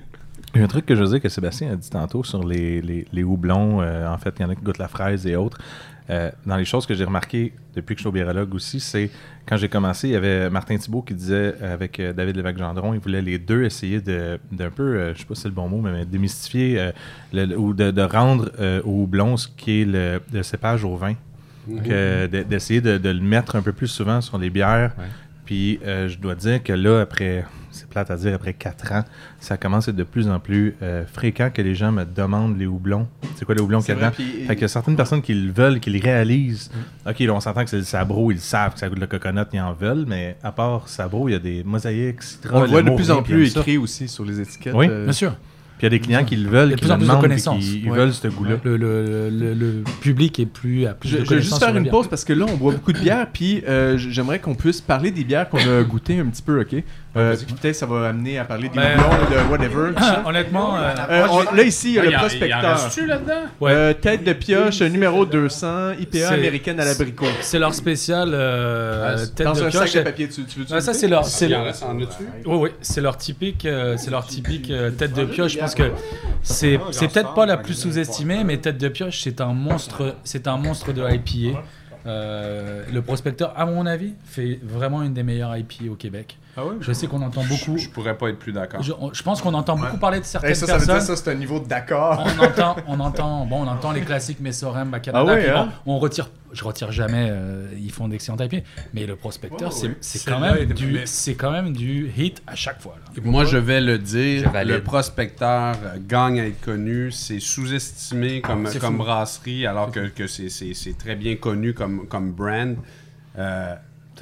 Il 0.55 0.59
y 0.59 0.61
a 0.61 0.65
un 0.65 0.69
truc 0.69 0.85
que 0.85 0.95
je 0.95 1.03
veux 1.03 1.09
dire 1.09 1.21
que 1.21 1.29
Sébastien 1.29 1.73
a 1.73 1.75
dit 1.75 1.89
tantôt 1.89 2.23
sur 2.23 2.43
les, 2.43 2.81
les, 2.81 3.05
les 3.11 3.23
houblons. 3.23 3.81
euh, 3.81 4.07
en 4.07 4.17
fait, 4.17 4.33
il 4.39 4.41
y 4.41 4.45
en 4.45 4.49
a 4.49 4.55
qui 4.55 4.63
goûtent 4.63 4.77
la 4.79 4.87
fraise 4.87 5.27
et 5.27 5.35
autres. 5.35 5.57
Euh, 6.09 6.31
dans 6.45 6.55
les 6.55 6.63
choses 6.65 6.85
que 6.85 6.93
j'ai 6.95 7.03
remarquées 7.03 7.51
depuis 7.75 7.93
que 7.95 7.99
je 7.99 8.03
suis 8.03 8.07
au 8.07 8.13
biérologue 8.13 8.53
aussi, 8.55 8.79
c'est 8.79 9.09
quand 9.45 9.57
j'ai 9.57 9.67
commencé, 9.67 10.07
il 10.07 10.11
y 10.11 10.15
avait 10.15 10.49
Martin 10.49 10.77
Thibault 10.77 11.01
qui 11.01 11.13
disait 11.13 11.53
euh, 11.61 11.73
avec 11.73 11.99
euh, 11.99 12.13
David 12.13 12.37
Lévesque-Gendron, 12.37 12.93
ils 12.93 12.99
voulaient 12.99 13.21
les 13.21 13.37
deux 13.39 13.63
essayer 13.65 13.99
de 13.99 14.39
d'un 14.51 14.69
peu, 14.69 14.83
euh, 14.83 15.13
je 15.13 15.19
sais 15.19 15.25
pas 15.25 15.35
si 15.35 15.41
c'est 15.41 15.47
le 15.49 15.53
bon 15.53 15.67
mot, 15.67 15.81
mais, 15.81 15.91
mais 15.91 16.05
démystifier 16.05 16.91
le- 17.33 17.57
ou 17.57 17.73
de, 17.73 17.91
de 17.91 18.01
rendre 18.01 18.51
au 18.85 19.03
houblon 19.03 19.35
ce 19.37 19.47
qui 19.49 19.81
est 19.81 19.85
le, 19.85 20.21
le 20.33 20.43
cépage 20.43 20.83
au 20.85 20.95
vin. 20.95 21.13
De- 21.67 22.43
d'essayer 22.43 22.79
de, 22.79 22.97
de 22.97 23.09
le 23.09 23.19
mettre 23.19 23.57
un 23.57 23.61
peu 23.61 23.73
plus 23.73 23.89
souvent 23.89 24.21
sur 24.21 24.37
les 24.37 24.49
bières. 24.49 24.93
Ouais. 24.97 25.03
Puis 25.47 25.79
euh, 25.85 26.09
je 26.09 26.17
dois 26.19 26.35
dire 26.35 26.61
que 26.61 26.73
là, 26.73 26.99
après, 26.99 27.45
c'est 27.71 27.87
plate 27.87 28.11
à 28.11 28.17
dire, 28.17 28.35
après 28.35 28.51
4 28.53 28.91
ans, 28.91 29.03
ça 29.39 29.55
commence 29.55 29.87
à 29.87 29.91
être 29.91 29.97
de 29.97 30.03
plus 30.03 30.27
en 30.27 30.39
plus 30.41 30.75
euh, 30.81 31.05
fréquent 31.05 31.49
que 31.53 31.61
les 31.61 31.73
gens 31.73 31.93
me 31.93 32.03
demandent 32.03 32.59
les 32.59 32.65
houblons. 32.65 33.07
C'est 33.37 33.45
quoi 33.45 33.55
les 33.55 33.61
houblons 33.61 33.79
qu'il 33.79 33.89
y 33.89 33.91
a 33.93 33.95
dedans? 33.95 34.11
Fait 34.11 34.55
qu'il 34.55 34.61
y 34.63 34.65
a 34.65 34.67
certaines 34.67 34.97
personnes 34.97 35.21
qui 35.21 35.33
le 35.33 35.49
veulent, 35.53 35.79
qui 35.79 35.89
le 35.89 36.01
réalisent. 36.03 36.69
Ok, 37.07 37.19
là, 37.19 37.31
on 37.33 37.39
s'entend 37.39 37.63
que 37.63 37.69
c'est 37.69 37.77
le 37.77 37.83
sabro, 37.83 38.29
ils 38.31 38.35
le 38.35 38.39
savent 38.41 38.73
que 38.73 38.79
ça 38.79 38.89
goûte 38.89 38.99
le 38.99 39.07
coconut, 39.07 39.41
ils 39.53 39.61
en 39.61 39.71
veulent, 39.73 40.03
mais 40.05 40.35
à 40.43 40.51
part 40.51 40.89
sabro, 40.89 41.29
il 41.29 41.31
y 41.31 41.35
a 41.35 41.39
des 41.39 41.63
mosaïques, 41.63 42.23
citron. 42.23 42.57
On 42.57 42.61
le 42.63 42.67
voit 42.67 42.81
de 42.83 42.89
plus 42.93 43.09
en 43.09 43.23
plus 43.23 43.55
écrit 43.57 43.77
aussi 43.77 44.09
sur 44.09 44.25
les 44.25 44.41
étiquettes. 44.41 44.73
Oui. 44.75 44.87
euh, 44.89 45.05
Bien 45.05 45.13
sûr. 45.13 45.33
Puis 45.77 45.85
il 45.85 45.93
y 45.93 45.95
a 45.95 45.99
des 45.99 45.99
clients 45.99 46.23
qui 46.25 46.35
le 46.35 46.49
veulent, 46.49 46.69
qui 46.71 46.75
plus 46.81 46.89
le 46.89 46.95
de 46.95 47.01
demandent, 47.01 47.59
qui 47.59 47.81
ils 47.83 47.89
Ouais. 47.89 47.97
veulent 47.97 48.13
ce 48.13 48.27
goût-là. 48.27 48.55
Le, 48.63 48.77
le, 48.77 49.29
le, 49.29 49.53
le 49.53 49.83
public 50.01 50.39
est 50.39 50.47
plus 50.47 50.87
à 50.87 50.93
plus 50.95 51.07
Je, 51.09 51.17
de 51.17 51.23
je 51.23 51.29
vais 51.35 51.41
juste 51.41 51.59
faire 51.59 51.75
une 51.75 51.87
pause 51.89 52.07
parce 52.07 52.25
que 52.25 52.33
là, 52.33 52.45
on 52.51 52.55
boit 52.57 52.73
beaucoup 52.73 52.91
de 52.93 52.99
bières, 52.99 53.27
puis 53.31 53.61
euh, 53.67 53.95
j'aimerais 53.97 54.39
qu'on 54.39 54.55
puisse 54.55 54.81
parler 54.81 55.11
des 55.11 55.23
bières 55.23 55.47
qu'on 55.49 55.59
a 55.59 55.83
goûtées 55.83 56.19
un 56.19 56.25
petit 56.25 56.41
peu, 56.41 56.59
ok? 56.61 56.83
Euh, 57.17 57.35
puis 57.35 57.55
Peut-être 57.55 57.75
ça 57.75 57.85
va 57.85 58.07
amener 58.09 58.37
à 58.39 58.45
parler 58.45 58.69
des 58.69 58.75
Ben, 58.75 58.97
houblons, 58.99 59.17
de 59.35 59.49
whatever. 59.51 59.93
tout 59.95 60.03
ça. 60.03 60.23
Honnêtement, 60.25 60.77
euh, 60.77 60.93
Euh, 61.09 61.27
on- 61.29 61.55
là, 61.55 61.63
ici, 61.63 61.89
il 61.89 61.93
y 61.95 61.97
a 61.97 62.01
Ah, 62.01 62.05
le 62.05 62.11
y 62.11 62.15
en- 62.15 62.17
y 62.17 62.17
en 62.17 62.19
prospecteur. 62.27 63.07
là-dedans? 63.07 63.33
Ouais. 63.59 63.71
Euh, 63.73 63.93
tête 63.93 64.23
de 64.23 64.33
pioche, 64.33 64.81
numéro 64.81 65.25
200, 65.25 65.91
IPA 65.99 66.17
C'est- 66.27 66.33
américaine 66.33 66.79
à 66.79 66.85
l'abricot. 66.85 67.25
c'est 67.41 67.59
leur 67.59 67.73
spécial 67.73 68.29
euh, 68.33 69.13
Ah, 69.13 69.17
c'est 69.17 69.35
tête 69.35 69.47
Dans 69.47 69.53
de 69.53 69.63
un 69.63 69.69
pioche. 69.69 69.89
sac 69.91 69.95
de 70.03 70.09
papier, 70.09 70.29
tu, 70.29 70.43
tu 70.45 70.59
veux 70.59 70.79
ça 70.79 70.93
c'est 70.93 71.07
leur, 71.07 71.25
c'est 71.25 71.47
Il 71.47 71.55
en 71.55 71.63
leur-? 71.63 71.73
Oui, 72.45 72.55
oui, 72.57 72.69
c'est 72.81 73.01
leur 73.01 73.17
typique, 73.17 73.65
euh, 73.65 73.95
c'est 73.97 74.11
leur 74.11 74.25
typique 74.27 74.69
euh, 74.69 74.91
tête 74.91 75.13
de 75.13 75.25
pioche. 75.25 75.53
Je 75.53 75.59
pense 75.59 75.75
que 75.75 75.91
c'est, 76.43 76.79
c'est 76.91 77.07
peut-être 77.11 77.33
pas 77.33 77.45
la 77.45 77.57
plus 77.57 77.73
sous-estimée, 77.73 78.43
mais 78.43 78.57
tête 78.57 78.77
de 78.77 78.87
pioche, 78.89 79.21
c'est 79.23 79.41
un 79.41 79.53
monstre, 79.53 80.15
c'est 80.23 80.47
un 80.47 80.57
monstre 80.57 80.93
de 80.93 81.01
IPA. 81.01 81.61
Euh, 82.05 82.83
le 82.93 83.01
prospecteur, 83.01 83.53
à 83.57 83.65
mon 83.65 83.85
avis, 83.85 84.13
fait 84.25 84.59
vraiment 84.63 85.01
une 85.03 85.13
des 85.13 85.23
meilleures 85.23 85.55
IPA 85.57 85.91
au 85.91 85.95
Québec. 85.95 86.37
Ah 86.59 86.65
ouais? 86.65 86.73
Je 86.81 86.91
sais 86.91 87.05
qu'on 87.05 87.21
entend 87.21 87.43
beaucoup. 87.43 87.77
Je 87.77 87.87
pourrais 87.89 88.17
pas 88.17 88.29
être 88.29 88.39
plus 88.39 88.51
d'accord. 88.51 88.81
Je, 88.81 88.91
je 89.13 89.21
pense 89.21 89.41
qu'on 89.43 89.53
entend 89.53 89.75
beaucoup 89.77 89.97
parler 89.97 90.19
de 90.19 90.25
certaines 90.25 90.49
Hey, 90.49 90.55
ça, 90.55 90.65
ça 90.65 90.73
veut 90.77 90.85
dire 90.85 90.95
personnes. 90.95 91.15
ça, 91.15 91.23
c'est 91.23 91.31
un 91.31 91.35
niveau 91.35 91.59
d'accord. 91.59 92.25
on 92.25 92.43
entend, 92.43 92.75
on 92.87 92.99
entend, 92.99 93.45
bon, 93.45 93.63
on 93.63 93.67
entend 93.67 93.91
les 93.91 94.01
classiques 94.01 94.39
Messorem, 94.39 94.89
Bacanada. 94.89 95.23
Ah 95.31 95.33
ouais, 95.35 95.43
puis 95.43 95.51
bon, 95.53 95.59
hein? 95.59 95.69
on 95.85 95.99
retire, 95.99 96.31
je 96.51 96.63
retire 96.63 96.91
jamais. 96.91 97.27
euh, 97.29 97.67
ils 97.77 97.91
font 97.91 98.07
d'excellents 98.07 98.37
IPA, 98.39 98.57
mais 98.93 99.05
le 99.05 99.15
prospecteur, 99.15 99.71
c'est, 99.71 99.95
c'est 100.01 100.25
quand 100.27 100.39
même 100.39 100.65
du, 100.73 101.01
c'est 101.05 101.35
quand 101.35 101.51
même 101.51 101.73
du 101.73 102.11
hit 102.17 102.41
à 102.47 102.55
chaque 102.55 102.81
fois. 102.81 102.95
là. 103.15 103.21
Moi, 103.23 103.45
je 103.45 103.57
vais 103.57 103.79
le 103.79 103.97
Je 103.97 104.01
dire, 104.01 104.51
le 104.65 104.81
prospecteur 104.81 105.75
gagne 106.07 106.39
à 106.39 106.47
être 106.47 106.61
connu. 106.61 107.11
C'est 107.11 107.39
sous-estimé 107.39 108.41
comme, 108.41 108.65
C'est 108.65 108.79
comme 108.79 108.97
fou. 108.97 109.03
brasserie, 109.03 109.67
alors 109.67 109.91
que, 109.91 110.07
que 110.07 110.25
c'est- 110.25 110.49
c'est 110.49 110.73
c'est 110.73 110.97
très 110.97 111.15
bien 111.15 111.35
connu 111.35 111.73
comme, 111.75 112.07
comme 112.07 112.31
brand. 112.31 112.77
Euh. 113.37 113.75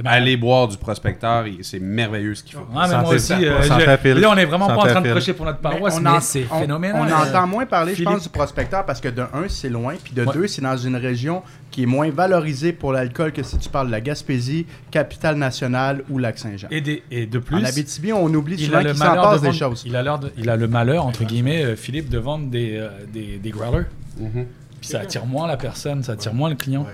Allez 0.04 0.36
boire 0.38 0.68
du 0.68 0.78
prospecteur, 0.78 1.46
c'est 1.62 1.80
merveilleux 1.80 2.36
ce 2.36 2.43
qu'il 2.43 2.56
faut. 2.56 2.66
Ah, 2.76 2.88
mais 2.88 2.96
moi 2.96 3.04
Santé, 3.06 3.16
aussi, 3.16 3.28
santé, 3.28 3.48
euh, 3.48 3.62
je- 4.04 4.20
là, 4.22 4.30
on 4.32 4.36
est 4.38 4.46
vraiment 4.46 4.68
pas 4.68 4.74
en 4.76 4.78
train 4.88 5.02
de 5.02 5.12
prêcher 5.12 5.34
pour 5.34 5.46
notre 5.46 5.60
paroisse, 5.60 5.96
on 5.98 6.02
mais, 6.02 6.10
en- 6.10 6.20
c'est 6.20 6.43
phénoménal. 6.43 7.02
On 7.02 7.08
Euh, 7.10 7.30
entend 7.30 7.48
moins 7.48 7.66
parler, 7.66 7.96
je 7.96 8.04
pense, 8.04 8.24
du 8.24 8.30
prospecteur 8.30 8.86
parce 8.86 9.00
que 9.02 9.08
de 9.10 9.22
un, 9.22 9.48
c'est 9.48 9.70
loin, 9.70 9.93
puis 10.04 10.14
de 10.14 10.24
Ouais. 10.24 10.34
deux, 10.34 10.48
c'est 10.48 10.62
dans 10.62 10.78
une 10.78 10.96
région 10.96 11.41
qui 11.72 11.84
est 11.84 11.88
moins 11.88 12.10
valorisée 12.10 12.72
pour 12.74 12.93
l'alcool 12.93 13.32
que 13.34 13.43
si 13.43 13.58
tu 13.58 13.70
parles 13.70 13.88
de 13.88 13.91
la 13.91 14.02
Gaspésie, 14.02 14.66
capitale 14.91 15.36
nationale 15.36 16.04
ou 16.10 16.18
Lac-Saint-Jean. 16.20 16.68
Et, 16.72 17.04
et 17.12 17.26
de 17.26 17.38
En 17.38 17.41
plus, 17.41 17.66
Abitibi, 17.66 18.14
on 18.14 18.26
oublie 18.34 18.56
il 18.58 18.66
souvent 18.66 18.78
a, 18.78 18.84
le 18.84 18.89
qu'il 18.91 18.98
s'en 18.98 19.06
malheur 19.08 19.24
passe 19.32 19.41
de 19.41 19.48
des 19.48 19.54
choses. 19.54 19.84
il, 19.86 19.96
a 19.96 20.02
l'air 20.04 20.20
de- 20.20 20.32
il 20.38 20.50
a 20.50 20.56
le 20.56 20.68
malheur, 20.68 21.06
entre 21.06 21.24
guillemets, 21.26 21.64
euh, 21.64 21.76
Philippe, 21.76 22.10
de 22.10 22.18
vendre 22.18 22.48
des, 22.50 22.78
euh, 22.78 22.89
des, 23.14 23.38
des 23.41 23.50
growlers. 23.50 23.86
Mhm. 24.20 24.46
Puis 24.80 24.89
ça 24.91 25.00
attire 25.00 25.26
moins 25.26 25.48
la 25.48 25.58
personne, 25.58 26.04
ça 26.04 26.14
attire 26.14 26.34
moins 26.34 26.50
le 26.50 26.56
client. 26.56 26.86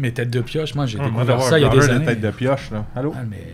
Mais 0.00 0.12
tête 0.12 0.30
de 0.30 0.40
pioche, 0.40 0.74
moi 0.74 0.86
j'ai 0.86 0.96
va 0.96 1.04
découvert 1.04 1.42
ça 1.42 1.58
il 1.58 1.62
y 1.62 1.64
a 1.66 1.68
des 1.68 1.90
années. 1.90 2.06
tête 2.06 2.20
de 2.22 2.30
pioche, 2.30 2.70
là. 2.70 2.86
Allô? 2.96 3.12
Ah, 3.14 3.20
mais 3.28 3.52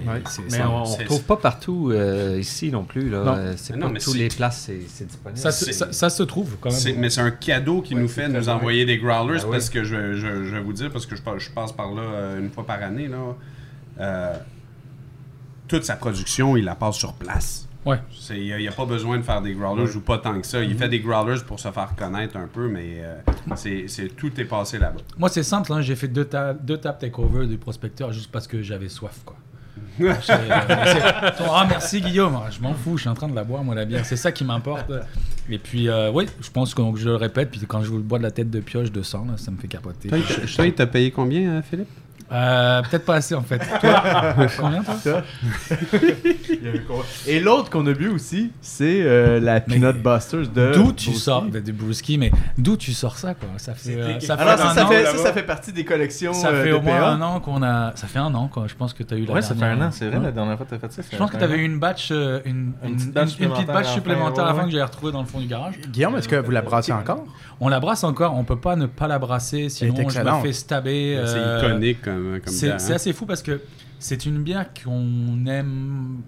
on 0.62 0.82
ne 0.84 0.97
retrouve 0.99 1.24
pas 1.24 1.36
partout 1.36 1.90
euh, 1.92 2.38
ici 2.38 2.70
non 2.70 2.84
plus. 2.84 3.11
Là. 3.11 3.24
Non. 3.24 3.34
Euh, 3.36 3.53
C'est 3.57 3.74
Mais 3.74 3.80
pas 3.80 3.86
non, 3.86 3.92
mais 3.92 3.99
toutes 3.99 4.12
c'est- 4.12 4.18
les 4.20 4.28
places, 4.28 4.70
c'est 4.88 5.05
disponible. 5.07 5.38
ça, 5.40 5.51
se- 5.51 5.64
c'est- 5.64 5.72
ça- 5.72 5.92
ça 5.92 6.09
se 6.09 6.22
trouve 6.22 6.57
quand 6.61 6.70
même. 6.70 6.99
mais 7.01 7.11
c'est 7.11 7.20
un 7.20 7.32
cadeau 7.32 7.82
qu'il 7.82 7.99
nous 7.99 8.07
fait 8.09 8.28
de 8.28 8.34
nous 8.34 8.49
envoyer 8.49 8.86
des 8.86 8.97
growlers 8.99 9.38
Ben 9.40 9.44
oui. 9.47 9.51
parce 9.51 9.70
que 9.70 9.82
je, 9.82 10.14
je, 10.14 10.44
je 10.44 10.55
vais 10.55 10.61
vous 10.61 10.72
dire, 10.72 10.90
parce 10.92 11.05
que 11.05 11.16
je, 11.16 11.22
passe- 11.22 11.38
je 11.42 11.51
passe 11.51 11.72
par 11.72 11.92
là 11.92 12.03
euh, 12.03 12.38
une 12.40 12.51
fois 12.51 12.64
par 12.64 12.80
année, 12.80 13.09
là, 13.09 13.18
euh, 13.99 14.34
toute 15.66 15.82
sa 15.84 15.97
production, 15.97 16.57
il 16.57 16.64
la 16.64 16.76
passe 16.76 16.94
sur 16.97 17.14
place. 17.14 17.66
Ouais. 17.87 17.99
C'est- 18.12 18.37
Il 18.39 18.57
n'y 18.57 18.68
a, 18.68 18.72
pas 18.72 18.84
besoin 18.84 19.16
de 19.16 19.22
faire 19.22 19.41
des 19.41 19.55
growlers 19.55 19.95
ou 19.97 20.01
pas 20.01 20.18
tant 20.18 20.39
que 20.41 20.47
ça. 20.47 20.62
Il 20.62 20.76
fait 20.76 20.89
des 20.89 21.01
growlers 21.01 21.43
pour 21.47 21.59
se 21.61 21.70
faire 21.70 21.95
connaître 21.97 22.37
un 22.37 22.49
peu, 22.49 22.68
mais 22.68 22.97
euh, 22.99 23.14
c'est 23.55 23.84
c'est- 23.89 24.09
tout 24.09 24.39
est 24.41 24.45
passé 24.45 24.78
là-bas. 24.78 25.01
Moi 25.16 25.28
c'est 25.28 25.43
simple, 25.45 25.72
hein, 25.72 25.80
j'ai 25.80 25.95
fait 25.97 26.09
deux, 26.09 26.24
ta 26.24 26.53
deux 26.53 26.78
taps 26.78 26.99
takeover 27.01 27.47
du 27.47 27.57
prospecteur 27.59 28.12
juste 28.12 28.30
parce 28.32 28.47
que 28.49 28.61
j'avais 28.62 28.89
soif 28.89 29.20
quoi. 29.24 29.37
Euh, 30.01 30.12
ah 31.51 31.66
merci 31.68 32.01
Guillaume, 32.01 32.39
Ah, 32.45 32.51
je 32.51 32.61
m'en 32.61 32.74
fous, 32.74 32.97
je 32.97 33.03
suis 33.03 33.09
en 33.11 33.14
train 33.14 33.28
de 33.28 33.34
la 33.34 33.45
boire 33.45 33.62
moi 33.64 33.74
la 33.74 33.84
bière, 33.87 34.05
c'est 34.05 34.16
ça 34.16 34.30
qui 34.32 34.45
m'importe. 34.45 34.91
Et 35.49 35.59
puis 35.59 35.89
euh, 35.89 36.11
oui, 36.12 36.26
je 36.41 36.51
pense 36.51 36.74
que 36.74 36.82
donc, 36.82 36.97
je 36.97 37.09
le 37.09 37.16
répète, 37.16 37.51
puis 37.51 37.61
quand 37.66 37.82
je 37.82 37.91
vous 37.91 38.01
bois 38.01 38.18
de 38.18 38.22
la 38.24 38.30
tête 38.30 38.51
de 38.51 38.61
pioche 38.61 38.91
de 38.93 39.03
sang, 39.03 39.24
là, 39.26 39.37
ça 39.37 39.51
me 39.51 39.57
fait 39.57 39.68
capoter. 39.68 40.09
Toi, 40.09 40.66
il 40.66 40.74
t'a- 40.74 40.87
payé 40.87 41.11
combien, 41.11 41.62
Philippe? 41.62 41.89
Euh, 42.33 42.83
Peut-être 42.83 43.05
pas 43.05 43.14
assez 43.16 43.35
en 43.35 43.43
fait. 43.43 43.59
Toi, 43.81 44.03
combien 44.59 44.83
toi 44.83 45.22
Et 47.27 47.41
l'autre 47.41 47.70
qu'on 47.70 47.87
a 47.87 47.93
bu 47.93 48.09
aussi, 48.09 48.51
c'est 48.61 49.03
euh, 49.03 49.41
la 49.41 49.55
Mais 49.55 49.79
Peanut 49.79 50.03
Busters 50.03 50.49
de. 50.49 50.72
D'où 50.74 50.93
tu 50.93 51.12
sors 51.14 51.43
de, 51.43 51.61
de 51.61 51.72
Brewski, 51.72 52.18
mais 52.18 52.31
d'où 52.59 52.77
tu 52.77 52.93
sors 52.93 53.16
ça 53.16 53.35
quoi? 53.35 53.49
Ça 53.59 53.74
fait, 53.74 53.95
euh, 53.97 54.20
ça 54.20 54.37
fait 54.37 54.43
Alors 54.43 54.59
ça, 54.59 54.70
un 54.70 54.74
ça 54.74 54.85
an- 54.85 54.89
fait, 54.89 55.05
ça, 55.05 55.16
ça 55.18 55.33
fait 55.33 55.43
partie 55.43 55.72
des 55.72 55.85
collections 55.85 56.33
ça 56.33 56.51
fait 56.53 56.72
au 56.72 56.81
moins 56.81 57.03
un 57.12 57.22
an 57.22 57.41
qu'on 57.41 57.62
a. 57.62 57.93
Ça 57.95 58.07
fait 58.07 58.18
un 58.18 58.35
an 58.35 58.49
quoi. 58.49 58.64
Je 58.66 58.74
pense 58.74 58.93
que 58.93 59.03
tu 59.03 59.14
as 59.14 59.16
eu 59.16 59.24
la 59.24 59.35
Ouais, 59.35 59.43
ça 59.43 59.55
fait 59.55 59.61
dernière- 59.61 59.85
un 59.85 59.89
an, 59.89 59.91
c'est 59.93 60.07
vrai, 60.09 60.18
Ouais. 60.18 60.24
la 60.24 60.33
dernière 60.33 60.57
fois 60.57 60.66
que 60.66 60.74
t'as 60.74 60.89
fait 60.89 61.03
ça. 61.03 61.09
Je 61.11 61.16
pense 61.16 61.31
que 61.31 61.37
tu 61.37 61.45
avais 61.45 61.57
eu 61.59 61.64
une 61.64 61.79
batch, 61.79 62.09
euh, 62.11 62.41
une, 62.45 62.72
Une 62.83 62.91
une, 62.91 62.97
petite 62.97 63.12
batch 63.12 63.39
une- 63.39 63.45
une 63.45 63.51
petite 63.53 63.66
batch 63.68 63.89
supplémentaire 63.93 64.45
à 64.45 64.49
la 64.49 64.55
fin, 64.55 64.64
que 64.64 64.70
j'avais 64.70 64.83
retrouvée 64.85 65.12
dans 65.12 65.20
le 65.20 65.27
fond 65.27 65.39
du 65.41 65.47
garage. 65.47 65.74
Guillaume, 65.93 66.16
est-ce 66.16 66.29
que 66.29 66.37
vous 66.37 66.51
la 66.51 66.62
brassez 66.62 66.93
encore? 66.93 67.24
On 67.61 67.68
la 67.68 67.81
brasse 67.81 68.05
encore, 68.05 68.35
on 68.35 68.45
peut 68.45 68.59
pas 68.61 68.77
ne 68.77 68.87
pas 68.87 69.07
la 69.07 69.18
brasser, 69.18 69.68
sinon 69.68 70.09
je 70.09 70.20
me 70.20 70.43
fais 70.43 70.53
stabber. 70.53 71.20
C'est 71.27 71.66
iconique 71.66 72.07
comme 72.45 72.53
C'est 72.53 72.67
bière, 72.67 72.81
c'est 72.81 72.93
hein. 72.93 72.97
assez 72.97 73.12
fou 73.12 73.27
parce 73.27 73.43
que 73.43 73.61
c'est 73.99 74.27
une 74.27 74.43
bière 74.43 74.67
qu'on 74.73 75.47
aime 75.47 76.23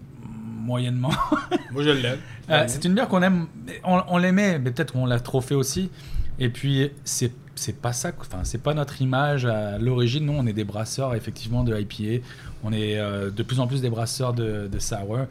moyennement. 0.68 1.12
Moi, 1.72 1.82
je 1.82 1.90
l'aime. 1.90 2.18
Euh, 2.50 2.64
c'est 2.66 2.84
une 2.84 2.94
bière 2.94 3.08
qu'on 3.08 3.22
aime, 3.22 3.46
on, 3.84 4.02
on 4.08 4.18
l'aimait, 4.18 4.58
mais 4.58 4.70
peut-être 4.70 4.92
qu'on 4.92 5.06
l'a 5.06 5.20
trop 5.20 5.40
fait 5.40 5.54
aussi. 5.54 5.90
Et 6.38 6.48
puis 6.48 6.90
c'est 7.04 7.32
c'est 7.56 7.80
pas 7.80 7.92
ça, 7.92 8.12
enfin 8.20 8.44
c'est 8.44 8.62
pas 8.62 8.74
notre 8.74 9.02
image 9.02 9.44
à 9.44 9.78
l'origine. 9.78 10.26
Nous 10.26 10.32
on 10.32 10.46
est 10.46 10.52
des 10.52 10.64
brasseurs 10.64 11.14
effectivement 11.14 11.64
de 11.64 11.76
IPA, 11.76 12.24
on 12.62 12.72
est 12.72 12.98
euh, 12.98 13.30
de 13.30 13.42
plus 13.42 13.58
en 13.60 13.66
plus 13.66 13.80
des 13.80 13.90
brasseurs 13.90 14.32
de, 14.32 14.68
de 14.68 14.78
sour. 14.78 15.26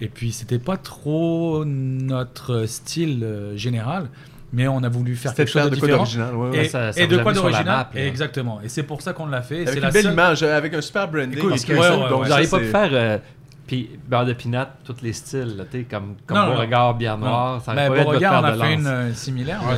Et 0.00 0.08
puis 0.08 0.32
c'était 0.32 0.58
pas 0.58 0.76
trop 0.76 1.64
notre 1.64 2.66
style 2.66 3.22
euh, 3.22 3.56
général, 3.56 4.08
mais 4.52 4.66
on 4.68 4.82
a 4.82 4.88
voulu 4.88 5.14
faire 5.16 5.34
quelque 5.34 5.48
chose 5.48 5.62
faire 5.62 5.70
de 5.70 5.74
de 5.74 5.80
quoi 5.80 5.88
différent. 5.88 6.04
d'original. 6.04 6.34
Ouais, 6.34 6.48
Et, 6.56 6.60
ouais. 6.60 6.68
ça- 6.68 6.92
ça 6.92 7.00
et 7.02 7.06
de 7.06 7.16
quoi 7.18 7.32
mis 7.32 7.38
sur 7.38 7.44
la 7.46 7.50
d'original. 7.52 7.86
Exactement. 7.94 8.60
Et 8.64 8.68
c'est 8.68 8.82
pour 8.82 9.02
ça 9.02 9.12
qu'on 9.12 9.26
l'a 9.26 9.42
fait. 9.42 9.56
Avec 9.56 9.68
C'est 9.68 9.74
une 9.76 9.80
la 9.82 9.90
belle 9.90 10.02
seule- 10.04 10.12
image, 10.12 10.42
avec 10.42 10.74
un 10.74 10.80
super 10.80 11.08
branding. 11.08 11.38
Écoute, 11.38 11.52
et 11.68 11.74
ouais, 11.74 12.08
Donc, 12.08 12.26
Vous 12.26 12.32
pas 12.50 12.58
pu 12.58 12.64
faire 12.66 12.88
euh, 12.92 13.18
puis 13.66 13.90
beurre 14.08 14.24
de 14.24 14.32
pinot, 14.32 14.60
tous 14.84 14.96
les 15.02 15.12
styles, 15.12 15.56
là, 15.58 15.64
tu 15.70 15.80
sais, 15.80 15.84
comme, 15.84 16.14
comme 16.26 16.36
Non, 16.38 16.46
non, 16.46 16.52
Beauregard, 16.54 16.94
bière 16.94 17.18
non. 17.18 17.26
noire. 17.26 17.62
Ça 17.62 17.74
Ben, 17.74 17.88
Beauregard, 17.88 18.42
on 18.42 18.44
a 18.46 18.52
de 18.52 18.60
fait 18.62 18.74
une 18.74 18.86
euh, 18.86 19.12
similaire. 19.12 19.60
Mais- 19.68 19.76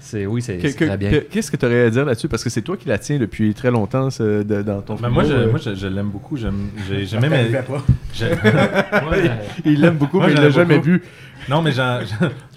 c'est. 0.00 0.20
Mais 0.20 0.26
oui, 0.26 0.40
c'est 0.40 0.56
très 0.56 0.96
bien. 0.96 1.10
que- 1.10 1.16
Qu'est-ce 1.30 1.50
que 1.50 1.58
tu 1.58 1.66
aurais 1.66 1.82
à 1.84 1.90
dire 1.90 2.06
là-dessus? 2.06 2.26
Parce 2.28 2.42
que 2.42 2.48
c'est 2.48 2.62
toi 2.62 2.78
qui 2.78 2.88
la 2.88 2.96
tiens 2.96 3.18
depuis 3.18 3.52
très 3.52 3.70
longtemps 3.70 4.08
de- 4.42 4.62
dans 4.62 4.80
ton 4.80 4.94
Ben, 4.94 5.10
moi, 5.10 5.24
je, 5.24 5.34
moi 5.50 5.58
je, 5.62 5.74
je 5.74 5.86
l'aime 5.86 6.08
beaucoup. 6.08 6.38
J'aime, 6.38 6.70
j'ai, 6.88 7.04
j'ai- 7.04 7.18
Il 9.66 9.80
l'aime 9.80 9.96
beaucoup, 9.96 10.20
mais 10.20 10.32
il 10.32 10.36
l'a 10.36 10.46
ai 10.46 10.50
jamais 10.50 10.78
bu. 10.78 11.02
Non, 11.48 11.62
mais 11.62 11.72
j'en, 11.72 12.00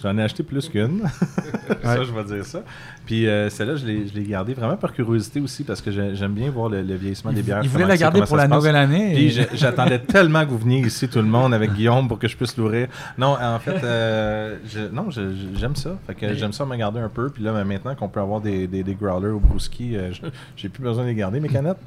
j'en 0.01 0.17
ai 0.17 0.21
acheté 0.23 0.43
plus 0.43 0.69
qu'une. 0.69 1.01
ça, 1.83 2.03
je 2.03 2.11
vais 2.11 2.23
dire 2.35 2.45
ça. 2.45 2.63
Puis 3.05 3.27
euh, 3.27 3.49
celle-là, 3.49 3.75
je 3.75 3.85
l'ai, 3.85 4.23
gardée 4.23 4.53
vraiment 4.53 4.77
par 4.77 4.93
curiosité 4.93 5.39
aussi 5.41 5.63
parce 5.63 5.81
que 5.81 5.91
j'ai- 5.91 6.15
j'aime 6.15 6.33
bien 6.33 6.49
voir 6.49 6.69
le, 6.69 6.81
le 6.81 6.95
vieillissement 6.95 7.31
des 7.31 7.41
bières. 7.43 7.59
Il 7.63 7.69
voulait 7.69 7.83
la 7.85 7.97
garder 7.97 8.19
pour 8.29 8.37
la 8.37 8.43
nouvelle 8.57 8.75
année. 8.75 9.13
Puis 9.13 9.39
et- 9.39 9.47
j'attendais 9.57 9.99
tellement 9.99 10.45
que 10.45 10.49
vous 10.51 10.57
veniez 10.59 10.79
ici, 10.81 11.07
tout 11.07 11.19
le 11.19 11.25
monde, 11.25 11.53
avec 11.53 11.73
Guillaume, 11.73 12.07
pour 12.07 12.19
que 12.19 12.27
je 12.27 12.37
puisse 12.37 12.55
l'ouvrir. 12.57 12.87
Non, 13.17 13.35
en 13.41 13.59
fait, 13.59 13.83
euh, 13.83 14.57
je- 14.67 14.93
non, 14.93 15.07
j'aime 15.09 15.75
ça. 15.75 15.97
Fait 16.07 16.15
que 16.15 16.33
j'aime 16.33 16.53
ça 16.53 16.65
me 16.65 16.75
garder 16.75 16.99
un 16.99 17.09
peu. 17.09 17.29
Puis 17.29 17.43
là, 17.43 17.51
ben, 17.53 17.63
maintenant 17.65 17.95
qu'on 17.95 18.09
peut 18.09 18.19
avoir 18.21 18.41
des, 18.41 18.67
des, 18.67 18.83
des 18.83 18.95
growlers 18.95 19.29
au 19.31 19.39
brewski, 19.39 19.95
euh, 19.97 20.11
j'ai 20.55 20.69
plus 20.69 20.83
besoin 20.83 21.03
de 21.03 21.09
les 21.09 21.15
garder, 21.15 21.39
mes 21.39 21.49
canettes. 21.49 21.77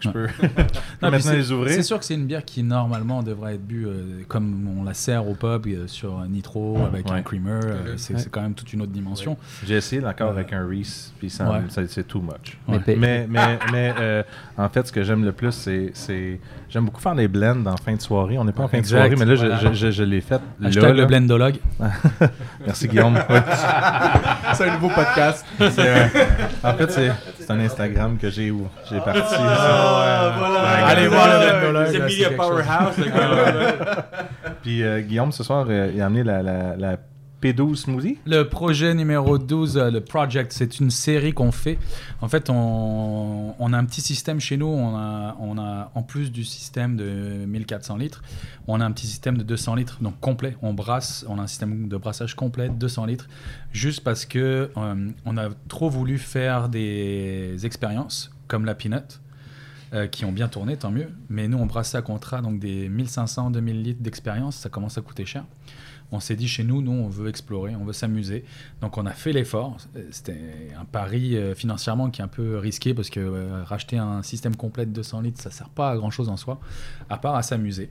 Je 0.00 0.08
peux 0.10 0.26
Non, 1.02 1.10
maintenant 1.10 1.18
c'est- 1.20 1.36
les 1.36 1.50
ouvrir. 1.52 1.72
C'est 1.72 1.82
sûr 1.82 1.98
que 1.98 2.04
c'est 2.04 2.14
une 2.14 2.26
bière 2.26 2.44
qui 2.44 2.62
normalement 2.62 3.22
devrait 3.22 3.54
être 3.54 3.66
bue 3.66 3.86
euh, 3.86 4.22
comme 4.28 4.68
on 4.78 4.84
la 4.84 4.92
sert 4.94 5.26
au 5.26 5.34
pub 5.34 5.66
euh, 5.66 5.86
sur 5.86 6.18
un 6.18 6.28
nitro 6.28 6.78
avec 6.86 7.10
un 7.10 7.22
creamer. 7.22 7.60
euh, 7.64 7.94
c'est 7.96 8.30
quand 8.30 8.42
même 8.42 8.54
toute 8.54 8.72
une 8.72 8.82
autre 8.82 8.92
dimension. 8.92 9.36
J'ai 9.66 9.76
essayé 9.76 10.04
encore 10.04 10.30
avec 10.30 10.52
un 10.52 10.66
Reese, 10.66 11.12
puis 11.18 11.30
ça, 11.30 11.50
Ouais. 11.50 11.60
ça- 11.68 11.82
c'est 11.88 12.06
too 12.06 12.20
much. 12.20 12.58
Mais 12.68 12.78
pa- 12.80 12.92
Mais, 12.96 13.26
mais, 13.28 13.58
mais 13.72 13.94
euh, 13.98 14.22
en 14.58 14.68
fait, 14.68 14.86
ce 14.86 14.92
que 14.92 15.02
j'aime 15.02 15.24
le 15.24 15.32
plus, 15.32 15.52
c'est, 15.52 16.38
J'aime 16.70 16.84
beaucoup 16.84 17.00
faire 17.00 17.14
des 17.14 17.28
blends 17.28 17.64
en 17.64 17.78
fin 17.78 17.94
de 17.94 18.00
soirée. 18.02 18.36
On 18.36 18.44
n'est 18.44 18.52
pas 18.52 18.64
en 18.64 18.68
fin 18.68 18.80
de 18.80 18.84
soirée, 18.84 19.16
mais 19.16 19.24
là, 19.24 19.36
je, 19.36 19.46
Voilà. 19.46 19.72
je, 19.72 19.72
je, 19.72 19.90
je 19.90 20.02
l'ai 20.02 20.20
fait. 20.20 20.38
là, 20.60 20.68
Hashtag 20.68 20.82
là. 20.84 20.92
le 20.92 21.06
blendologue. 21.06 21.56
Merci, 22.66 22.88
Guillaume. 22.88 23.14
Ouais. 23.14 23.42
C'est 24.52 24.68
un 24.68 24.74
nouveau 24.74 24.90
podcast. 24.90 25.46
Euh, 25.60 26.06
en 26.62 26.74
fait, 26.74 26.90
c'est, 26.90 27.10
c'est 27.48 27.54
un 27.54 27.60
Instagram 27.60 28.18
que 28.18 28.28
j'ai 28.28 28.50
où 28.50 28.68
j'ai 28.90 29.00
parti. 29.00 29.34
Ah, 29.38 30.34
voilà. 30.38 30.86
Allez 30.86 31.08
voir 31.08 31.28
le. 31.72 31.86
C'est 31.86 31.98
Media. 32.00 32.30
Powerhouse. 32.32 32.96
Puis 34.62 34.82
euh, 34.82 35.00
Guillaume, 35.00 35.32
ce 35.32 35.42
soir, 35.42 35.64
euh, 35.70 35.90
il 35.94 36.00
a 36.02 36.06
amené 36.06 36.24
la, 36.24 36.42
la, 36.42 36.76
la 36.76 36.96
P12 37.42 37.76
Smoothie? 37.76 38.18
Le 38.26 38.42
projet 38.44 38.94
numéro 38.94 39.38
12, 39.38 39.76
euh, 39.76 39.90
le 39.90 40.00
Project, 40.00 40.52
c'est 40.52 40.80
une 40.80 40.90
série 40.90 41.32
qu'on 41.32 41.52
fait. 41.52 41.78
En 42.20 42.28
fait, 42.28 42.50
on, 42.50 43.72
a 43.72 43.76
un 43.76 43.84
petit 43.84 44.00
système 44.00 44.40
chez 44.40 44.56
nous. 44.56 44.66
On 44.66 44.96
a, 44.96 45.90
en 45.94 46.02
plus 46.02 46.32
du 46.32 46.44
système 46.44 46.96
de 46.96 47.44
1400 47.46 47.96
litres, 47.96 48.22
on 48.66 48.80
a 48.80 48.84
un 48.84 48.92
petit 48.92 49.06
système 49.06 49.38
de 49.38 49.42
200 49.42 49.74
litres, 49.76 49.98
donc 50.00 50.18
complet. 50.20 50.56
On 50.62 50.74
brasse, 50.74 51.24
on 51.28 51.38
a 51.38 51.42
un 51.42 51.46
système 51.46 51.88
de 51.88 51.96
brassage 51.96 52.34
complet, 52.34 52.68
200 52.68 53.06
litres, 53.06 53.28
juste 53.72 54.02
parce 54.02 54.24
que 54.24 54.70
euh, 54.76 55.10
on 55.24 55.36
a 55.36 55.48
trop 55.68 55.90
voulu 55.90 56.18
faire 56.18 56.68
des 56.68 57.64
expériences 57.64 58.30
comme 58.48 58.64
la 58.64 58.74
Peanut. 58.74 59.20
euh, 59.94 60.06
qui 60.06 60.26
ont 60.26 60.32
bien 60.32 60.48
tourné, 60.48 60.76
tant 60.76 60.90
mieux. 60.90 61.08
Mais 61.30 61.48
nous, 61.48 61.56
on 61.56 61.64
brasse 61.64 61.94
à 61.94 62.02
contrat, 62.02 62.42
donc 62.42 62.58
des 62.58 62.90
1500, 62.90 63.52
2000 63.52 63.82
litres 63.82 64.02
d'expérience, 64.02 64.56
ça 64.56 64.68
commence 64.68 64.98
à 64.98 65.00
coûter 65.00 65.24
cher. 65.24 65.44
On 66.10 66.20
s'est 66.20 66.36
dit 66.36 66.48
chez 66.48 66.64
nous, 66.64 66.80
nous, 66.80 66.92
on 66.92 67.08
veut 67.08 67.28
explorer, 67.28 67.76
on 67.76 67.84
veut 67.84 67.92
s'amuser. 67.92 68.44
Donc 68.80 68.96
on 68.96 69.04
a 69.04 69.12
fait 69.12 69.32
l'effort. 69.32 69.76
C'était 70.10 70.38
un 70.78 70.84
pari 70.84 71.36
euh, 71.36 71.54
financièrement 71.54 72.10
qui 72.10 72.20
est 72.20 72.24
un 72.24 72.28
peu 72.28 72.56
risqué 72.58 72.94
parce 72.94 73.10
que 73.10 73.20
euh, 73.20 73.62
racheter 73.64 73.98
un 73.98 74.22
système 74.22 74.56
complet 74.56 74.86
de 74.86 74.92
200 74.92 75.20
litres, 75.20 75.42
ça 75.42 75.50
sert 75.50 75.68
pas 75.68 75.90
à 75.90 75.96
grand 75.96 76.10
chose 76.10 76.28
en 76.28 76.36
soi, 76.36 76.60
à 77.10 77.18
part 77.18 77.34
à 77.34 77.42
s'amuser. 77.42 77.90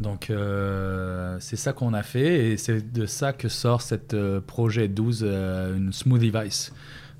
Donc 0.00 0.28
euh, 0.28 1.38
c'est 1.40 1.56
ça 1.56 1.72
qu'on 1.72 1.94
a 1.94 2.02
fait 2.02 2.50
et 2.50 2.56
c'est 2.56 2.92
de 2.92 3.06
ça 3.06 3.32
que 3.32 3.48
sort 3.48 3.80
cette 3.80 4.16
projet 4.40 4.88
12, 4.88 5.20
euh, 5.22 5.76
une 5.76 5.92
Smoothie 5.92 6.30
Vice. 6.30 6.72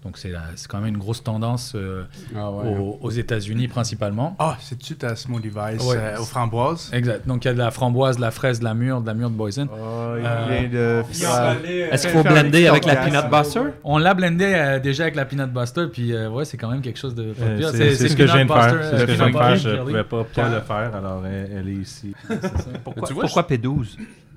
Donc 0.06 0.18
c'est 0.18 0.32
quand 0.68 0.78
même 0.78 0.86
une 0.94 0.98
grosse 0.98 1.24
tendance 1.24 1.72
euh, 1.74 2.04
Ah 2.36 2.48
ouais. 2.52 2.78
aux, 2.78 2.96
aux 3.02 3.10
États-Unis 3.10 3.66
principalement. 3.66 4.36
Ah, 4.38 4.56
c'est-tu 4.60 4.94
ta 4.94 5.16
smoothie 5.16 5.48
vice 5.48 5.82
Ouais. 5.84 5.96
euh, 5.98 6.20
aux 6.20 6.24
framboises? 6.24 6.90
Exact. 6.92 7.26
Donc 7.26 7.44
il 7.44 7.48
y 7.48 7.50
a 7.50 7.54
de 7.54 7.58
la 7.58 7.72
framboise, 7.72 8.16
de 8.16 8.20
la 8.20 8.30
fraise, 8.30 8.60
de 8.60 8.64
la 8.64 8.74
mûre, 8.74 9.00
de 9.00 9.06
la 9.08 9.14
mûre 9.14 9.30
de 9.30 9.34
Boysen. 9.34 9.66
Oh, 9.68 10.14
il 10.16 10.24
Euh, 10.24 10.46
vient 10.48 10.68
de 10.68 11.02
faire- 11.12 11.56
Est-ce 11.92 12.06
qu'il 12.06 12.16
faut 12.16 12.22
blender 12.22 12.68
avec 12.68 12.84
la 12.84 12.94
peanut 12.96 13.28
butter? 13.28 13.72
On 13.82 13.98
l'a 13.98 14.14
blendé 14.14 14.44
euh, 14.44 14.78
déjà 14.78 15.02
avec 15.02 15.16
la 15.16 15.24
peanut 15.24 15.52
buster, 15.52 15.86
puis 15.92 16.12
euh, 16.14 16.30
ouais, 16.30 16.44
c'est 16.44 16.56
quand 16.56 16.70
même 16.70 16.82
quelque 16.82 17.00
chose 17.00 17.16
de. 17.16 17.34
Euh, 17.40 17.56
bien. 17.58 17.72
c'est, 17.72 17.96
ce 17.96 18.14
que 18.14 18.26
je 18.28 18.32
viens 18.32 18.44
de 18.46 18.52
faire. 18.52 18.72
buster, 18.74 18.78
C'est 18.82 18.96
ce 18.98 19.02
euh, 19.02 19.06
que 19.06 19.12
je 19.12 19.16
viens 19.16 19.30
de 19.30 19.36
faire. 19.36 19.56
Je 19.56 19.68
ne 19.70 19.76
pouvais 19.82 20.04
pas, 20.04 20.24
pas 20.24 20.48
le 20.48 20.60
faire, 20.60 20.94
alors 20.94 21.24
elle, 21.26 21.50
elle 21.52 21.68
est 21.68 21.72
ici. 21.82 22.14
Pourquoi 22.84 23.42
P12? 23.42 23.96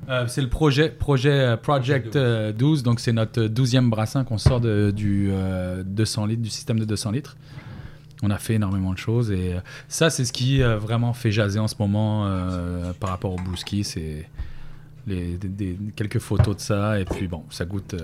Euh, 0.10 0.26
c'est 0.28 0.42
le 0.42 0.50
projet, 0.50 0.90
projet 0.90 1.32
euh, 1.32 1.58
Project 1.58 2.16
euh, 2.16 2.52
12, 2.52 2.82
donc 2.84 3.00
c'est 3.00 3.12
notre 3.14 3.44
12e 3.44 3.90
brassin 3.90 4.24
qu'on 4.24 4.38
sort 4.40 4.60
de, 4.60 4.92
du 4.92 5.30
euh, 5.32 5.84
200 5.86 6.26
litres, 6.26 6.42
du 6.42 6.50
système 6.50 6.80
de 6.80 6.86
200 6.86 7.12
litres. 7.12 7.38
On 8.24 8.32
a 8.32 8.38
fait 8.38 8.56
énormément 8.56 8.92
de 8.92 8.98
choses 8.98 9.32
et 9.32 9.54
euh, 9.54 9.60
ça, 9.88 10.10
c'est 10.10 10.26
ce 10.26 10.34
qui 10.34 10.62
euh, 10.64 10.78
vraiment 10.78 11.14
fait 11.14 11.32
jaser 11.32 11.60
en 11.60 11.68
ce 11.68 11.76
moment 11.80 12.26
euh, 12.28 12.92
par 13.00 13.12
rapport 13.12 13.34
au 13.34 13.38
Bouski. 13.38 13.84
C'est 13.84 14.28
les, 15.08 15.38
des- 15.38 15.48
des- 15.48 15.78
quelques 15.96 16.20
photos 16.20 16.56
de 16.56 16.62
ça 16.62 17.00
et 17.00 17.06
puis 17.06 17.28
bon, 17.28 17.44
ça 17.52 17.66
goûte. 17.66 17.96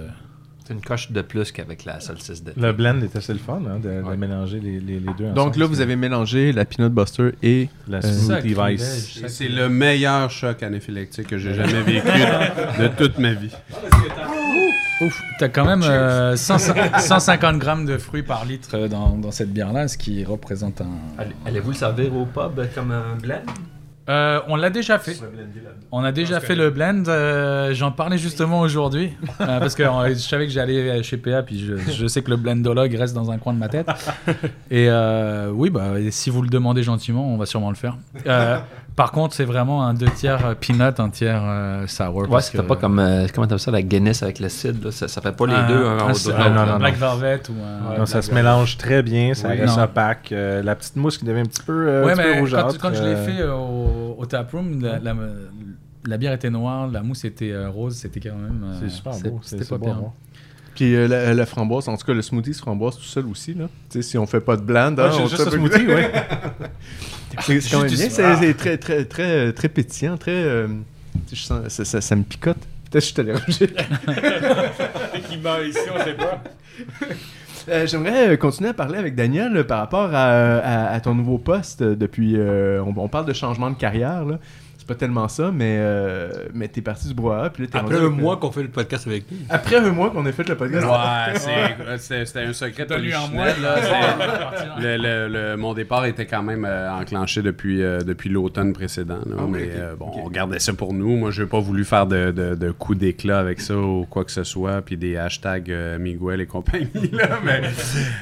Euh, 0.66 0.68
C'est 0.68 0.74
une 0.74 0.82
coche 0.82 1.11
de 1.11 1.22
plus 1.22 1.51
qu'avec 1.51 1.86
la 1.86 1.99
solstice 1.99 2.43
de. 2.43 2.53
Le 2.57 2.72
blend 2.74 3.01
était 3.01 3.18
assez 3.18 3.34
le 3.34 3.39
fun, 3.39 3.61
hein, 3.70 3.80
de, 3.80 3.89
de 4.01 4.01
Ouais. 4.03 4.18
mélanger 4.18 4.59
les, 4.59 4.80
les, 4.80 4.99
les 4.99 5.13
deux 5.18 5.26
Donc 5.32 5.38
ensemble. 5.49 5.59
là, 5.59 5.66
vous 5.68 5.82
avez 5.82 5.95
mélangé 5.95 6.51
la 6.51 6.66
Peanut 6.66 6.91
Buster 6.91 7.32
et 7.43 7.70
la 7.88 7.97
Euh, 7.99 8.01
Smoothie 8.01 8.53
sacrilège. 8.55 8.80
Vice. 8.80 9.24
C'est 9.28 9.47
le 9.47 9.70
meilleur 9.70 10.30
choc 10.32 10.63
anaphylactique 10.63 11.28
que 11.28 11.38
j'ai 11.38 11.53
jamais 11.53 11.82
vécu 11.82 12.07
de 12.80 12.88
toute 12.97 13.18
ma 13.20 13.34
vie. 13.34 13.51
Ouf, 15.01 15.22
t'as 15.39 15.49
quand 15.49 15.66
même 15.66 15.84
euh, 15.84 16.38
100 16.38 16.57
150 16.99 17.57
grammes 17.59 17.86
de 17.86 17.97
fruits 17.97 18.24
par 18.24 18.45
litre 18.45 18.70
euh, 18.76 18.88
dans, 18.88 19.18
dans 19.18 19.32
cette 19.32 19.51
bière-là, 19.51 19.89
ce 19.89 19.97
qui 19.97 20.24
représente 20.24 20.80
un. 20.80 20.88
Allez- 21.18 21.36
Allez-vous 21.45 21.72
le 21.72 21.76
servir 21.76 22.16
au 22.16 22.26
pub 22.26 22.61
comme 22.74 22.91
un 22.91 23.16
blend? 23.22 23.41
Euh, 24.08 24.39
on 24.47 24.56
l'a 24.56 24.70
déjà 24.70 24.99
fait. 24.99 25.18
On 25.91 26.03
a 26.03 26.12
déjà 26.12 26.39
fait 26.39 26.56
le 26.56 26.70
blend. 26.70 27.03
euh, 27.08 27.74
J'en 27.74 27.91
parlais 27.91 28.18
justement 28.20 28.60
aujourd'hui 28.60 29.14
euh, 29.41 29.60
parce 29.60 29.74
que 29.76 29.84
je 29.84 30.14
savais 30.16 30.45
que 30.45 30.51
j'allais 30.51 31.01
chez 31.03 31.18
PA, 31.18 31.41
puis 31.41 31.60
je, 31.66 31.76
je 31.91 32.08
sais 32.08 32.22
que 32.22 32.30
le 32.30 32.38
blendologue 32.38 32.93
reste 32.93 33.16
dans 33.16 33.32
un 33.32 33.38
coin 33.38 33.53
de 33.53 33.58
ma 33.60 33.68
tête. 33.68 33.88
Et 34.72 34.89
oui, 35.51 35.70
bah, 35.70 35.93
si 36.12 36.30
vous 36.30 36.41
le 36.41 36.49
demandez 36.49 36.84
gentiment, 36.84 37.28
on 37.28 37.38
va 37.38 37.45
sûrement 37.45 37.70
le 37.70 37.76
faire. 37.76 37.97
Par 38.95 39.11
contre, 39.11 39.35
c'est 39.35 39.43
vraiment 39.43 39.83
un 39.85 39.93
deux 39.93 40.09
tiers 40.09 40.45
euh, 40.45 40.55
peanut, 40.55 40.99
un 41.01 41.09
tiers 41.09 41.41
euh, 41.43 41.85
sour. 41.85 42.15
Ouais, 42.15 42.27
parce 42.29 42.45
c'était 42.45 42.59
que- 42.63 42.67
pas 42.67 42.77
comme. 42.77 42.97
euh, 42.99 43.27
comment 43.33 43.45
t'appelles 43.45 43.59
ça, 43.59 43.71
la 43.71 43.81
Guinness 43.81 44.23
avec 44.23 44.39
là, 44.39 44.47
ça, 44.47 44.69
ça 45.09 45.21
fait 45.21 45.33
pas 45.33 45.47
les 45.47 45.53
un- 45.53 45.67
deux 45.67 45.85
un 45.85 45.97
un- 45.97 46.07
un- 46.07 46.49
non, 46.49 46.65
non, 46.65 46.77
Black 46.77 46.99
non. 47.01 47.15
Velvet 47.17 47.41
ou 47.49 47.53
un. 47.93 47.97
Non, 47.99 48.05
ça 48.05 48.21
se 48.21 48.33
mélange 48.33 48.77
très 48.77 49.03
bien, 49.03 49.33
ça 49.33 49.49
Oui. 49.49 49.59
reste 49.59 49.77
opaque. 49.77 50.31
euh, 50.31 50.63
la 50.63 50.75
petite 50.75 50.95
mousse 50.95 51.17
qui 51.17 51.25
devient 51.25 51.41
un 51.41 51.45
petit 51.45 51.61
peu, 51.61 51.87
euh, 51.89 52.05
ouais, 52.05 52.13
petit 52.13 52.21
mais 52.25 52.39
rougeâtre. 52.39 52.77
quand 52.79 52.93
je 52.93 53.03
l'ai 53.03 53.15
fait 53.17 53.41
euh, 53.41 53.53
au, 53.53 54.15
au 54.17 54.25
taproom, 54.25 54.81
la, 54.81 54.99
la, 54.99 55.13
la 56.07 56.17
bière 56.17 56.31
était 56.31 56.49
noire, 56.49 56.87
la 56.87 57.01
mousse 57.01 57.25
était 57.25 57.51
euh, 57.51 57.69
rose, 57.69 57.95
c'était 57.95 58.21
quand 58.21 58.35
même. 58.37 58.63
euh, 58.65 58.77
C'est 58.79 58.89
super 58.89 59.11
beau. 59.19 59.39
C'était 59.43 59.65
pas 59.65 59.75
voir. 59.77 59.97
Puis 60.73 60.95
euh, 60.95 61.07
la, 61.07 61.33
la 61.33 61.45
framboise, 61.45 61.87
en 61.89 61.97
tout 61.97 62.05
cas 62.05 62.13
le 62.13 62.21
smoothie 62.21 62.53
se 62.53 62.59
framboise 62.61 62.95
tout 62.97 63.03
seul 63.03 63.25
aussi 63.27 63.53
là. 63.53 63.65
Tu 63.89 64.01
sais 64.01 64.09
si 64.09 64.17
on 64.17 64.25
fait 64.25 64.41
pas 64.41 64.55
de 64.55 64.61
blend, 64.61 64.93
Ah, 64.97 65.03
hein, 65.05 65.09
j'ai 65.15 65.21
on 65.23 65.27
juste 65.27 65.45
le 65.45 65.51
smoothie, 65.51 65.85
oui. 65.87 66.01
C'est 67.41 67.59
quand 67.71 67.81
même 67.81 67.89
bien, 67.91 68.09
c'est 68.09 68.36
c'est 68.38 68.53
très 68.53 68.77
très 68.77 69.05
très 69.05 69.51
très 69.53 69.69
pétillant, 69.69 70.17
très 70.17 70.31
euh, 70.31 70.67
je 71.31 71.36
sens- 71.41 71.67
ça, 71.69 71.86
ça, 71.86 72.01
ça 72.01 72.15
me 72.15 72.23
picote. 72.23 72.57
Peut-être 72.91 72.93
que 72.93 72.99
je 72.99 73.05
suis 73.05 73.21
allergique. 73.21 73.75
Qui 75.29 75.38
meurt 75.38 75.63
ici, 75.65 75.79
on 75.93 76.03
sait 76.03 76.13
pas. 76.13 76.43
Euh, 77.67 77.88
J'aimerais 77.88 78.29
euh, 78.29 78.38
continuer 78.38 78.69
à 78.69 78.73
parler 78.75 78.99
avec 78.99 79.15
Daniel 79.15 79.57
euh, 79.57 79.63
par 79.63 79.79
rapport 79.79 80.13
à, 80.13 80.27
à- 80.59 80.93
à 80.93 80.99
ton 80.99 81.15
nouveau 81.15 81.39
poste 81.39 81.81
euh, 81.81 81.95
depuis. 81.95 82.36
euh, 82.38 82.79
on, 82.83 82.93
on 82.95 83.07
parle 83.07 83.25
de 83.25 83.33
changement 83.33 83.71
de 83.71 83.75
carrière 83.75 84.23
là. 84.23 84.38
C'est 84.88 84.93
pas 84.93 84.99
tellement 84.99 85.27
ça, 85.27 85.49
mais 85.51 85.77
euh, 85.79 86.29
mais 86.53 86.67
t'es 86.67 86.81
parti 86.81 87.07
du 87.07 87.15
brouhaha 87.15 87.49
puis 87.49 87.63
là 87.63 87.69
t'es 87.71 87.77
Après 87.79 87.95
un 87.95 88.05
avec, 88.05 88.11
mois 88.11 88.36
euh, 88.36 88.38
qu'on 88.38 88.51
fait 88.51 88.61
le 88.61 88.67
podcast 88.69 89.07
avec 89.07 89.23
lui. 89.31 89.39
Après 89.49 89.77
un 89.77 89.89
mois 89.89 90.11
qu'on 90.11 90.23
a 90.27 90.31
fait 90.31 90.47
le 90.47 90.55
podcast. 90.55 90.86
Ouais, 90.86 91.39
c'est- 91.39 91.97
c'était 91.97 92.25
c'était 92.27 92.41
un 92.41 92.53
secret 92.53 92.86
Donne-lui 92.86 93.11
un 93.11 93.17
polichinelle, 93.21 93.55
mois, 93.59 93.67
là. 93.67 93.75
C'est- 94.77 94.81
Le, 94.83 94.97
le- 94.97 95.27
le- 95.51 95.57
mon 95.57 95.73
départ 95.73 96.05
était 96.05 96.27
quand 96.27 96.43
même 96.43 96.65
euh, 96.65 96.91
enclenché 96.91 97.41
depuis, 97.41 97.81
euh, 97.81 98.01
depuis 98.01 98.29
l'automne 98.29 98.73
précédent. 98.73 99.21
là. 99.25 99.36
Ah 99.39 99.43
mais 99.49 99.69
euh, 99.71 99.95
bon, 99.95 100.11
on 100.23 100.29
gardait 100.29 100.59
ça 100.59 100.73
pour 100.73 100.93
nous. 100.93 101.15
Moi, 101.15 101.31
je 101.31 101.41
n'ai 101.41 101.49
pas 101.49 101.59
voulu 101.59 101.83
faire 101.83 102.05
de, 102.05 102.29
de, 102.29 102.53
de 102.53 102.69
coups 102.71 102.99
d'éclat 102.99 103.39
avec 103.39 103.61
ça 103.61 103.75
ou 103.75 104.05
quoi 104.07 104.23
que 104.23 104.31
ce 104.31 104.43
soit, 104.43 104.83
puis 104.83 104.97
des 104.97 105.17
hashtags 105.17 105.71
euh, 105.71 105.97
Miguel 105.97 106.41
et 106.41 106.45
compagnie. 106.45 107.09
Là, 107.11 107.39
mais 107.43 107.61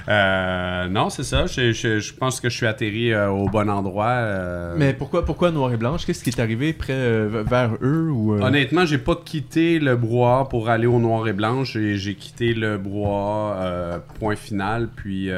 euh, 0.07 0.87
non, 0.87 1.09
c'est 1.09 1.23
ça. 1.23 1.45
Je, 1.45 1.71
je- 1.73 1.99
je 1.99 2.13
pense 2.13 2.39
que 2.39 2.49
je 2.49 2.55
suis 2.55 2.67
atterri 2.67 3.11
euh, 3.13 3.29
au 3.29 3.49
bon 3.49 3.69
endroit. 3.69 4.05
euh, 4.11 4.75
Mais 4.77 4.93
pourquoi 4.93 5.25
pourquoi 5.25 5.51
noir 5.51 5.73
et 5.73 5.77
blanche 5.77 6.05
Qu'est-ce 6.05 6.23
qui 6.23 6.29
est 6.29 6.39
arrivé 6.39 6.52
euh, 6.89 7.43
vers 7.45 7.77
eux 7.81 8.09
ou 8.11 8.33
euh, 8.33 8.39
Honnêtement, 8.39 8.85
j'ai 8.85 8.97
pas 8.97 9.15
quitté 9.15 9.79
le 9.79 9.95
brouhaha 9.95 10.45
pour 10.45 10.69
aller 10.69 10.87
au 10.87 10.99
noir 10.99 11.27
et 11.27 11.33
blanc. 11.33 11.63
J'ai 11.63 12.15
quitté 12.15 12.53
le 12.53 12.77
brouhaha, 12.77 13.61
euh, 13.61 13.99
point 14.19 14.35
final. 14.35 14.89
Puis, 14.95 15.29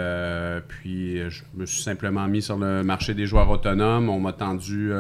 puis 0.67 1.17
je 1.29 1.43
me 1.55 1.65
suis 1.65 1.81
simplement 1.81 2.27
mis 2.27 2.41
sur 2.41 2.57
le 2.57 2.83
marché 2.83 3.13
des 3.13 3.25
joueurs 3.25 3.49
autonomes. 3.49 4.09
On 4.09 4.19
m'a 4.19 4.33
tendu 4.33 4.91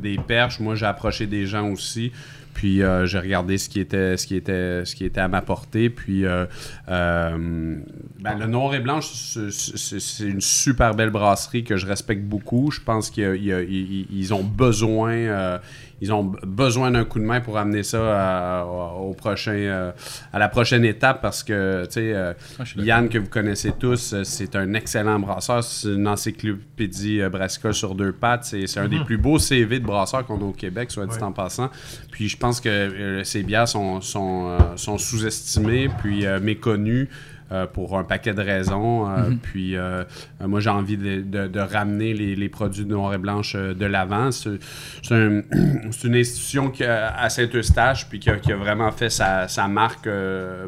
des 0.00 0.18
perches. 0.26 0.60
Moi, 0.60 0.74
j'ai 0.74 0.86
approché 0.86 1.26
des 1.26 1.46
gens 1.46 1.70
aussi. 1.70 2.12
Puis 2.56 2.82
euh, 2.82 3.04
j'ai 3.04 3.18
regardé 3.18 3.58
ce 3.58 3.68
qui 3.68 3.80
était 3.80 4.16
ce 4.16 4.26
qui 4.26 4.34
était 4.34 4.82
ce 4.86 4.96
qui 4.96 5.04
était 5.04 5.20
à 5.20 5.28
ma 5.28 5.42
portée. 5.42 5.90
Puis 5.90 6.24
euh, 6.24 6.46
euh, 6.88 7.76
ben, 8.18 8.38
le 8.38 8.46
Noir 8.46 8.74
et 8.74 8.80
Blanc, 8.80 9.00
c'est- 9.02 10.24
une 10.24 10.40
super 10.40 10.94
belle 10.94 11.10
brasserie 11.10 11.64
que 11.64 11.76
je 11.76 11.84
respecte 11.86 12.22
beaucoup. 12.24 12.70
Je 12.70 12.80
pense 12.80 13.10
qu'ils 13.10 14.32
ont 14.34 14.42
besoin 14.42 15.58
ils 16.00 16.12
ont 16.12 16.24
besoin 16.46 16.90
d'un 16.90 17.04
coup 17.04 17.18
de 17.18 17.24
main 17.24 17.40
pour 17.40 17.56
amener 17.56 17.82
ça 17.82 18.60
à, 18.60 18.64
au 18.64 19.14
prochain 19.14 19.52
euh, 19.52 19.92
à 20.32 20.38
la 20.38 20.48
prochaine 20.48 20.84
étape 20.84 21.22
parce 21.22 21.42
que 21.42 21.84
tu 21.86 21.92
sais 21.92 22.12
euh, 22.12 22.32
Ah. 22.58 22.64
Yann 22.76 23.08
que 23.08 23.18
vous 23.18 23.28
connaissez 23.28 23.72
tous, 23.78 24.12
euh, 24.12 24.24
c'est 24.24 24.56
un 24.56 24.74
excellent 24.74 25.18
brasseur, 25.18 25.64
c'est 25.64 25.88
une 25.88 26.06
encyclopédie 26.06 27.20
brassicole 27.30 27.74
sur 27.74 27.94
deux 27.94 28.12
pattes, 28.12 28.44
c'est 28.44 28.78
un 28.78 28.88
des 28.88 29.00
plus 29.00 29.16
beaux 29.18 29.38
CV 29.38 29.80
de 29.80 29.86
brasseurs 29.86 30.26
qu'on 30.26 30.40
a 30.40 30.44
au 30.44 30.52
Québec, 30.52 30.90
soit 30.90 31.06
dit 31.06 31.22
en 31.22 31.32
passant. 31.32 31.70
Puis 32.10 32.28
je 32.28 32.36
pense 32.36 32.60
que 32.60 33.22
ces 33.24 33.42
bières 33.42 33.68
sont, 33.68 34.00
sont, 34.00 34.56
sont 34.76 34.98
sous-estimées, 34.98 35.88
puis 35.98 36.24
méconnues. 36.42 37.08
Euh, 37.52 37.66
pour 37.66 37.96
un 37.98 38.04
paquet 38.04 38.34
de 38.34 38.40
raisons. 38.42 39.08
euh, 39.08 39.30
Puis 39.42 39.76
euh, 39.76 40.02
moi, 40.40 40.60
j'ai 40.60 40.70
envie 40.70 40.96
de, 40.96 41.20
de- 41.20 41.46
de 41.46 41.60
ramener 41.60 42.12
les, 42.14 42.34
les 42.36 42.48
produits 42.48 42.84
de 42.84 42.90
noir 42.90 43.14
et 43.14 43.18
blanche 43.18 43.54
de 43.56 43.86
l'avant. 43.86 44.30
C'est 44.32 44.58
c'est 45.02 45.14
un- 45.14 45.42
c'est 45.90 46.08
une 46.08 46.16
institution 46.16 46.70
qui 46.70 46.84
a- 46.84 47.14
à 47.16 47.28
Saint-Eustache, 47.30 48.08
puis 48.08 48.18
qui 48.18 48.30
a, 48.30 48.36
qui 48.36 48.52
a 48.52 48.56
vraiment 48.56 48.90
fait 48.92 49.10
sa, 49.10 49.46
sa 49.48 49.68
marque 49.68 50.08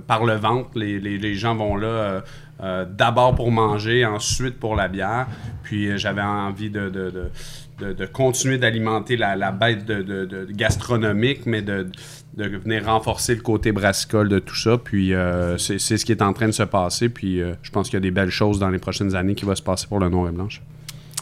par 0.07 0.25
le 0.25 0.35
ventre. 0.35 0.71
Les, 0.77 0.99
les- 1.01 1.19
les 1.19 1.35
gens 1.35 1.55
vont 1.57 1.77
là 1.77 2.23
euh, 2.61 2.85
d'abord 2.85 3.35
pour 3.37 3.51
manger, 3.53 4.05
ensuite 4.05 4.59
pour 4.59 4.75
la 4.75 4.89
bière. 4.89 5.27
Puis 5.63 5.89
euh, 5.89 5.97
j'avais 5.97 6.23
envie 6.23 6.71
de, 6.71 6.89
de- 6.89 7.11
de- 7.11 7.31
de- 7.79 8.07
continuer 8.07 8.59
d'alimenter 8.59 9.17
la, 9.17 9.51
bête 9.53 9.85
de, 9.87 10.49
gastronomique, 10.51 11.47
mais 11.47 11.63
de, 11.63 11.89
venir 12.37 12.87
renforcer 12.87 13.35
le 13.35 13.41
côté 13.41 13.73
brassicole 13.73 14.29
de 14.29 14.39
tout 14.39 14.57
ça. 14.57 14.79
Puis 14.79 15.15
euh, 15.15 15.59
c'est 15.59 15.79
c'est 15.79 15.97
ce 15.97 16.05
qui 16.05 16.13
est 16.13 16.23
en 16.23 16.33
train 16.33 16.47
de 16.47 16.53
se 16.53 16.63
passer. 16.63 17.09
Puis 17.09 17.41
euh, 17.41 17.55
je 17.63 17.71
pense 17.71 17.89
qu'il 17.89 17.95
y 17.95 17.99
a 17.99 18.01
des 18.01 18.11
belles 18.11 18.31
choses 18.31 18.59
dans 18.59 18.71
les 18.71 18.79
prochaines 18.79 19.15
années 19.15 19.35
qui 19.35 19.45
vont 19.45 19.55
se 19.55 19.63
passer 19.63 19.87
pour 19.87 19.99
le 19.99 20.09
Noir 20.09 20.29
et 20.29 20.33
Blanche. 20.33 20.63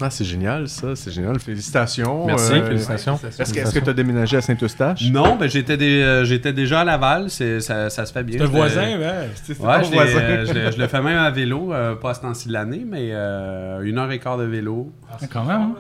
Ah, 0.01 0.11
c'est 0.11 0.25
génial 0.25 0.69
ça, 0.69 0.95
c'est 0.95 1.11
génial. 1.11 1.39
Félicitations. 1.41 2.27
Merci. 2.27 2.53
euh, 2.53 2.67
Félicitations. 2.67 3.19
Est-ce 3.39 3.55
que 3.55 3.61
est-ce 3.61 3.75
que 3.75 3.79
tu 3.85 3.89
as 3.91 3.95
déménagé 3.95 4.37
à 4.37 4.43
Saint-Eustache? 4.43 5.11
Non, 5.11 5.37
ben 5.37 5.49
j'étais 5.49 5.77
dé- 5.79 6.03
euh, 6.03 6.25
j'étais 6.25 6.53
déjà 6.53 6.81
à 6.81 6.85
Laval. 6.85 7.31
c'est- 7.31 7.61
Ça, 7.61 7.89
ça 7.89 8.05
se 8.05 8.13
fait 8.13 8.23
bien. 8.23 8.39
C'est 8.39 8.45
voisin, 8.45 8.83
ouais. 8.99 8.99
Ouais, 8.99 9.81
ton 9.81 9.83
je, 9.89 9.93
voisin. 9.93 10.19
euh, 10.19 10.71
je 10.73 10.79
le 10.79 10.87
fais 10.87 11.01
même 11.01 11.17
à 11.19 11.31
vélo, 11.31 11.73
euh, 11.73 11.95
pas 11.95 12.11
à 12.11 12.15
ce 12.15 12.21
temps-ci 12.21 12.49
de 12.49 12.53
l'année, 12.53 12.85
mais 12.87 13.09
euh, 13.13 13.81
une 13.83 13.97
heure 13.99 14.11
et 14.13 14.19
quart 14.19 14.37
de 14.37 14.45
vélo. 14.45 14.93
Quand 15.33 15.45
même. 15.45 15.61
hein. 15.61 15.75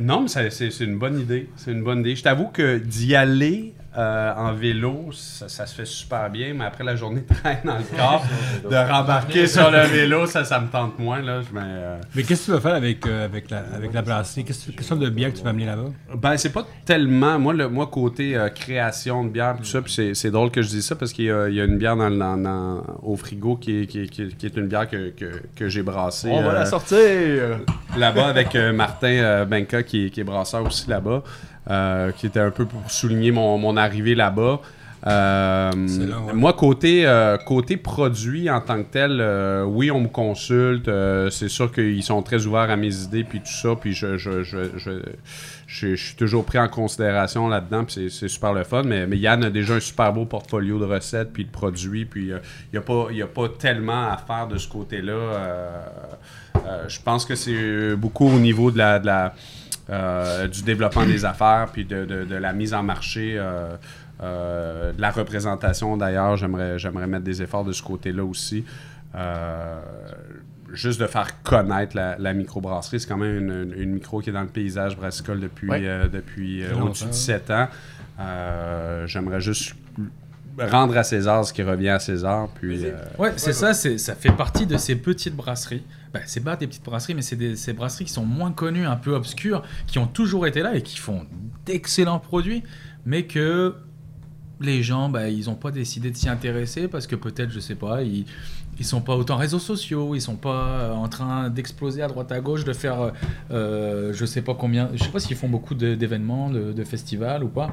Non, 0.00 0.22
mais 0.22 0.28
ça- 0.28 0.50
c'est 0.50 0.70
c'est 0.70 0.84
une 0.84 0.98
bonne 0.98 1.18
idée. 1.18 1.48
C'est 1.56 1.72
une 1.72 1.82
bonne 1.82 2.00
idée. 2.00 2.14
Je 2.16 2.22
t'avoue 2.22 2.48
que 2.48 2.76
d'y 2.78 3.14
aller 3.16 3.72
euh, 3.98 4.32
en 4.36 4.52
vélo, 4.52 5.06
ça, 5.12 5.48
ça 5.48 5.66
se 5.66 5.74
fait 5.74 5.84
super 5.84 6.30
bien, 6.30 6.54
mais 6.54 6.64
après 6.64 6.84
la 6.84 6.94
journée 6.94 7.22
de 7.28 7.34
train 7.34 7.56
dans 7.64 7.76
le 7.76 7.82
corps, 7.96 8.24
de 8.70 8.76
rembarquer 8.76 9.46
sur 9.48 9.70
le 9.70 9.80
vélo, 9.80 10.26
ça, 10.26 10.44
ça 10.44 10.60
me 10.60 10.68
tente 10.68 10.98
moins. 10.98 11.20
Là. 11.22 11.40
Je, 11.42 11.48
euh, 11.56 11.98
Mais 12.14 12.22
qu'est-ce 12.22 12.42
que 12.42 12.44
tu 12.46 12.50
vas 12.52 12.60
faire 12.60 12.74
avec, 12.74 13.04
euh, 13.06 13.24
avec, 13.24 13.50
la, 13.50 13.64
avec 13.74 13.92
la 13.92 14.02
brasserie? 14.02 14.44
Qu'est-ce 14.44 14.70
que- 14.70 14.82
sorte 14.84 15.00
de 15.00 15.08
bière 15.08 15.32
que 15.32 15.38
tu 15.38 15.42
vas 15.44 15.50
amener 15.50 15.66
là-bas? 15.66 15.90
Ben, 16.16 16.36
c'est 16.36 16.52
pas 16.52 16.66
tellement. 16.84 17.38
Moi, 17.38 17.52
le, 17.54 17.68
moi 17.68 17.88
côté 17.88 18.36
euh, 18.36 18.48
création 18.48 19.24
de 19.24 19.30
bière, 19.30 19.56
tout 19.58 19.64
ça, 19.64 19.82
puis 19.82 19.92
c'est, 19.92 20.14
c'est 20.14 20.30
drôle 20.30 20.50
que 20.52 20.62
je 20.62 20.68
dise 20.68 20.86
ça 20.86 20.94
parce 20.94 21.12
qu'il 21.12 21.24
y 21.24 21.30
a, 21.30 21.48
il 21.48 21.54
y 21.56 21.60
a 21.60 21.64
une 21.64 21.76
bière 21.78 21.96
dans, 21.96 22.08
le- 22.08 22.18
dans- 22.18 22.36
dans- 22.36 22.84
au 23.02 23.16
frigo 23.16 23.56
qui 23.56 23.82
est, 23.82 23.86
qui, 23.86 24.02
est- 24.02 24.06
qui 24.08 24.22
est- 24.22 24.36
qui 24.36 24.46
est 24.46 24.56
une 24.56 24.68
bière 24.68 24.88
que, 24.88 25.10
que, 25.10 25.42
que 25.56 25.68
j'ai 25.68 25.82
brassée. 25.82 26.30
On 26.30 26.42
va 26.42 26.52
la 26.54 26.66
sortir. 26.66 26.98
là-bas 27.96 28.26
avec 28.28 28.54
euh, 28.54 28.72
Martin 28.72 29.08
euh, 29.08 29.44
Benka 29.44 29.82
qui 29.82 30.12
est 30.16 30.24
brasseur 30.24 30.64
aussi 30.64 30.88
là-bas, 30.88 31.22
euh, 31.68 32.12
qui 32.12 32.26
était 32.26 32.40
un 32.40 32.50
peu 32.50 32.64
pour 32.64 32.90
souligner 32.90 33.32
mon, 33.32 33.58
mon 33.58 33.76
arrivée 33.76 34.14
là-bas. 34.14 34.60
Euh, 35.06 35.70
ouais. 35.72 36.32
Moi, 36.34 36.52
côté, 36.52 37.06
euh, 37.06 37.38
côté 37.38 37.78
produit 37.78 38.50
en 38.50 38.60
tant 38.60 38.82
que 38.82 38.88
tel, 38.90 39.18
euh, 39.20 39.64
oui, 39.64 39.90
on 39.90 40.02
me 40.02 40.08
consulte. 40.08 40.90
c'est 41.30 41.48
sûr 41.48 41.72
qu'ils 41.72 42.02
sont 42.02 42.22
très 42.22 42.44
ouverts 42.46 42.68
à 42.70 42.76
mes 42.76 42.94
idées, 43.02 43.24
puis 43.24 43.40
tout 43.40 43.46
ça. 43.52 43.70
Puis 43.80 43.94
je, 43.94 44.18
je, 44.18 44.42
je, 44.42 44.58
je, 44.76 44.90
je- 45.66 45.94
suis 45.96 46.16
toujours 46.16 46.44
pris 46.44 46.58
en 46.58 46.68
considération 46.68 47.48
là-dedans, 47.48 47.84
puis 47.84 48.10
c'est, 48.10 48.28
super 48.28 48.52
le 48.52 48.62
fun. 48.64 48.82
Mais, 48.82 49.06
mais 49.06 49.16
Yann 49.16 49.42
a 49.42 49.48
déjà 49.50 49.74
un 49.74 49.80
super 49.80 50.12
beau 50.12 50.26
portfolio 50.26 50.78
de 50.78 50.84
recettes, 50.84 51.32
puis 51.32 51.46
de 51.46 51.50
produits, 51.50 52.04
puis 52.04 52.26
il 52.26 52.40
n'y 52.72 52.78
a, 52.78 52.82
pas- 52.82 53.06
y 53.10 53.22
a 53.22 53.26
pas 53.26 53.48
tellement 53.48 54.08
à 54.08 54.18
faire 54.18 54.48
de 54.48 54.58
ce 54.58 54.68
côté-là. 54.68 55.16
je 56.88 56.98
pense 57.02 57.24
que 57.24 57.34
c'est 57.36 57.96
beaucoup 57.96 58.26
au 58.26 58.38
niveau 58.38 58.70
de 58.70 58.76
la, 58.78 58.98
de 58.98 59.06
la, 59.06 59.32
euh, 59.90 60.46
du 60.48 60.62
développement 60.62 61.04
des 61.04 61.24
affaires, 61.24 61.68
puis 61.72 61.84
de, 61.84 62.04
de- 62.04 62.24
de 62.24 62.34
la 62.36 62.52
mise 62.52 62.72
en 62.74 62.82
marché. 62.82 63.34
euh, 63.38 63.76
euh, 64.22 64.92
de 64.92 65.00
la 65.00 65.10
représentation 65.10 65.96
d'ailleurs, 65.96 66.36
j'aimerais, 66.36 66.78
j'aimerais 66.78 67.06
mettre 67.06 67.24
des 67.24 67.40
efforts 67.42 67.64
de 67.64 67.72
ce 67.72 67.82
côté-là 67.82 68.22
aussi. 68.24 68.64
Euh, 69.14 69.80
juste 70.72 71.00
de 71.00 71.06
faire 71.06 71.42
connaître 71.42 71.96
la, 71.96 72.16
la 72.18 72.32
microbrasserie, 72.34 73.00
c'est 73.00 73.08
quand 73.08 73.16
même 73.16 73.38
une, 73.38 73.72
une- 73.72 73.82
une 73.82 73.90
micro 73.94 74.20
qui 74.20 74.30
est 74.30 74.32
dans 74.32 74.42
le 74.42 74.46
paysage 74.48 74.96
brassicole 74.96 75.40
depuis, 75.40 75.68
Ouais. 75.70 75.80
euh, 75.84 76.06
depuis 76.08 76.62
au-dessus 76.80 77.06
de 77.06 77.12
7 77.12 77.50
ans. 77.50 77.68
J'aimerais 79.06 79.40
juste 79.40 79.74
rendre 80.68 80.96
à 80.96 81.02
César 81.02 81.44
ce 81.44 81.52
qui 81.52 81.62
revient 81.62 81.88
à 81.90 81.98
César. 81.98 82.48
Puis, 82.60 82.84
euh, 82.86 82.92
Ouais, 83.18 83.32
c'est 83.36 83.52
ça, 83.52 83.72
c'est, 83.74 83.98
ça 83.98 84.14
fait 84.14 84.32
partie 84.32 84.66
de 84.66 84.76
ces 84.76 84.96
petites 84.96 85.34
brasseries. 85.36 85.82
Ben, 86.12 86.20
c'est 86.26 86.42
pas 86.42 86.56
des 86.56 86.66
petites 86.66 86.84
brasseries, 86.84 87.14
mais 87.14 87.22
c'est 87.22 87.36
des, 87.36 87.56
ces 87.56 87.72
brasseries 87.72 88.04
qui 88.04 88.12
sont 88.12 88.24
moins 88.26 88.52
connues, 88.52 88.86
un 88.86 88.96
peu 88.96 89.14
obscures, 89.14 89.62
qui 89.86 89.98
ont 89.98 90.06
toujours 90.08 90.46
été 90.46 90.60
là 90.62 90.74
et 90.74 90.82
qui 90.82 90.98
font 90.98 91.24
d'excellents 91.66 92.18
produits, 92.18 92.62
mais 93.06 93.24
que 93.26 93.74
les 94.60 94.82
gens, 94.82 95.08
bah, 95.08 95.28
ils 95.28 95.46
n'ont 95.46 95.54
pas 95.54 95.70
décidé 95.70 96.10
de 96.10 96.16
s'y 96.16 96.28
intéresser 96.28 96.86
parce 96.88 97.06
que 97.06 97.16
peut-être, 97.16 97.50
je 97.50 97.60
sais 97.60 97.74
pas, 97.76 98.02
ils 98.02 98.26
ils 98.78 98.84
sont 98.86 99.02
pas 99.02 99.14
autant 99.14 99.36
réseaux 99.36 99.58
sociaux, 99.58 100.14
ils 100.14 100.22
sont 100.22 100.36
pas 100.36 100.64
euh, 100.80 100.92
en 100.92 101.06
train 101.08 101.50
d'exploser 101.50 102.00
à 102.00 102.08
droite 102.08 102.32
à 102.32 102.40
gauche, 102.40 102.64
de 102.64 102.72
faire, 102.72 102.98
euh, 103.00 103.10
euh, 103.50 104.12
je 104.14 104.24
sais 104.24 104.40
pas 104.40 104.54
combien, 104.54 104.88
je 104.94 105.04
sais 105.04 105.10
pas 105.10 105.18
s'ils 105.20 105.36
font 105.36 105.50
beaucoup 105.50 105.74
de- 105.74 105.94
d'événements, 105.94 106.48
de, 106.48 106.72
de 106.72 106.84
festivals 106.84 107.44
ou 107.44 107.48
pas. 107.48 107.70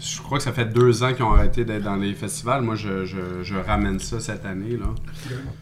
Je 0.00 0.20
crois 0.22 0.38
que 0.38 0.44
ça 0.44 0.52
fait 0.52 0.66
deux 0.66 1.02
ans 1.02 1.12
qu'ils 1.12 1.24
ont 1.24 1.32
arrêté 1.32 1.64
d'être 1.64 1.82
dans 1.82 1.96
les 1.96 2.14
festivals. 2.14 2.62
Moi, 2.62 2.76
je, 2.76 3.04
je- 3.04 3.54
ramène 3.66 3.98
ça 3.98 4.20
cette 4.20 4.46
année. 4.46 4.76
Là. 4.76 4.86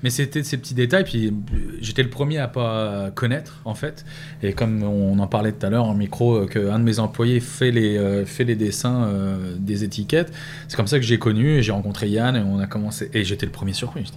Mais 0.03 0.11
c'était 0.11 0.43
ces 0.43 0.59
petits 0.59 0.75
détails, 0.75 1.05
puis 1.05 1.29
euh, 1.29 1.33
j'étais 1.81 2.03
le 2.03 2.11
premier 2.11 2.37
à 2.39 2.47
pas 2.47 3.11
connaître 3.15 3.61
en 3.65 3.75
fait. 3.75 4.05
Et 4.43 4.53
comme 4.53 4.83
on 4.83 5.19
en 5.19 5.27
parlait 5.27 5.53
tout 5.53 5.65
à 5.65 5.71
l'heure 5.71 5.87
en 5.87 5.95
micro, 5.95 6.37
euh, 6.37 6.47
qu'un 6.47 6.79
de 6.79 6.85
mes 6.85 6.99
employés 6.99 7.41
fait 7.41 7.71
les, 7.71 7.97
euh, 7.97 8.27
fait 8.27 8.45
les 8.45 8.57
dessins 8.57 9.11
des 9.59 9.85
étiquettes, 9.85 10.33
c'est 10.69 10.77
comme 10.77 10.87
ça 10.87 10.99
que 10.99 11.05
j'ai 11.07 11.19
connu, 11.19 11.63
j'ai 11.63 11.73
rencontré 11.73 12.09
Yann 12.11 12.37
et 12.37 12.41
on 12.41 12.59
a 12.59 12.67
commencé. 12.67 13.11
Et 13.15 13.25
j'étais 13.25 13.47
le 13.47 13.53
premier 13.53 13.73
surpris. 13.73 14.13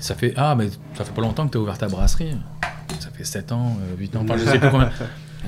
Ça 0.00 0.14
fait 0.14 0.32
ah 0.36 0.54
mais 0.56 0.68
ça 0.94 1.04
fait 1.04 1.12
pas 1.14 1.22
longtemps 1.22 1.46
que 1.46 1.52
tu 1.52 1.58
as 1.58 1.60
ouvert 1.60 1.76
ta 1.78 1.88
brasserie. 1.88 2.36
Ça 3.00 3.10
fait 3.10 3.24
7 3.24 3.52
ans, 3.52 3.76
euh, 3.92 3.96
8 3.98 4.16
ans. 4.16 4.24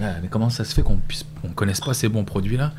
Là, 0.01 0.15
mais 0.23 0.29
comment 0.29 0.51
ça 0.51 0.65
se 0.65 0.75
fait 0.75 0.83
qu'on 0.83 0.97
puisse 0.99 1.25
on 1.45 1.49
connaisse 1.51 1.81
pas 1.81 1.95
ces 1.95 2.09
bons 2.09 2.25
produits 2.25 2.57
là 2.57 2.73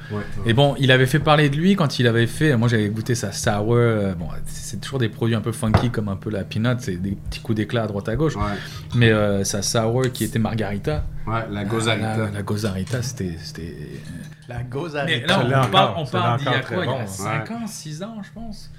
Et 0.46 0.54
bon, 0.54 0.76
il 0.78 0.92
avait 0.92 1.06
fait 1.06 1.20
parler 1.20 1.50
de 1.50 1.56
lui 1.56 1.76
quand 1.76 2.00
il 2.00 2.08
avait 2.08 2.28
fait. 2.28 2.56
Moi, 2.58 2.68
j'avais 2.68 2.90
goûté 2.90 3.16
sa 3.16 3.32
sour. 3.32 3.74
euh, 3.76 4.14
bon, 4.14 4.28
c'est 4.46 4.80
toujours 4.82 5.00
des 5.00 5.10
produits 5.10 5.36
un 5.36 5.42
peu 5.42 5.52
funky, 5.52 5.90
comme 5.90 6.10
un 6.10 6.16
peu 6.18 6.30
la 6.30 6.44
peanut, 6.44 6.78
c'est 6.80 6.98
des 6.98 7.12
petits 7.12 7.40
coups 7.40 7.56
d'éclat 7.56 7.84
à 7.84 7.88
droite 7.88 8.10
à 8.10 8.16
gauche. 8.16 8.36
Ouais, 8.36 8.42
Mais 8.94 9.10
euh, 9.12 9.44
sa 9.44 9.62
sour 9.62 10.04
qui 10.14 10.26
était 10.26 10.40
margarita. 10.40 11.06
ouais 11.26 11.46
la 11.50 11.64
Gozarita. 11.64 12.18
La, 12.18 12.30
la 12.32 12.42
Gozarita, 12.44 13.02
c'était. 13.02 13.36
c'était- 13.42 13.76
La 14.50 14.60
Mais 14.60 14.64
gozarita. 14.70 15.44
là, 15.44 15.44
l'est 15.62 15.68
on 15.68 15.72
parle, 15.72 15.94
on 15.98 16.06
c'est 16.06 16.12
parle 16.12 16.40
d'il 16.40 16.46
y 16.46 16.50
a 16.50 16.60
quoi? 16.62 16.86
Il 16.86 16.90
y 16.90 16.94
a 16.94 17.00
bon, 17.00 17.08
5 17.08 17.50
ouais. 17.50 17.56
ans, 17.56 17.68
6 17.68 18.04
ans, 18.04 18.16
je 18.24 18.30
pense? 18.34 18.70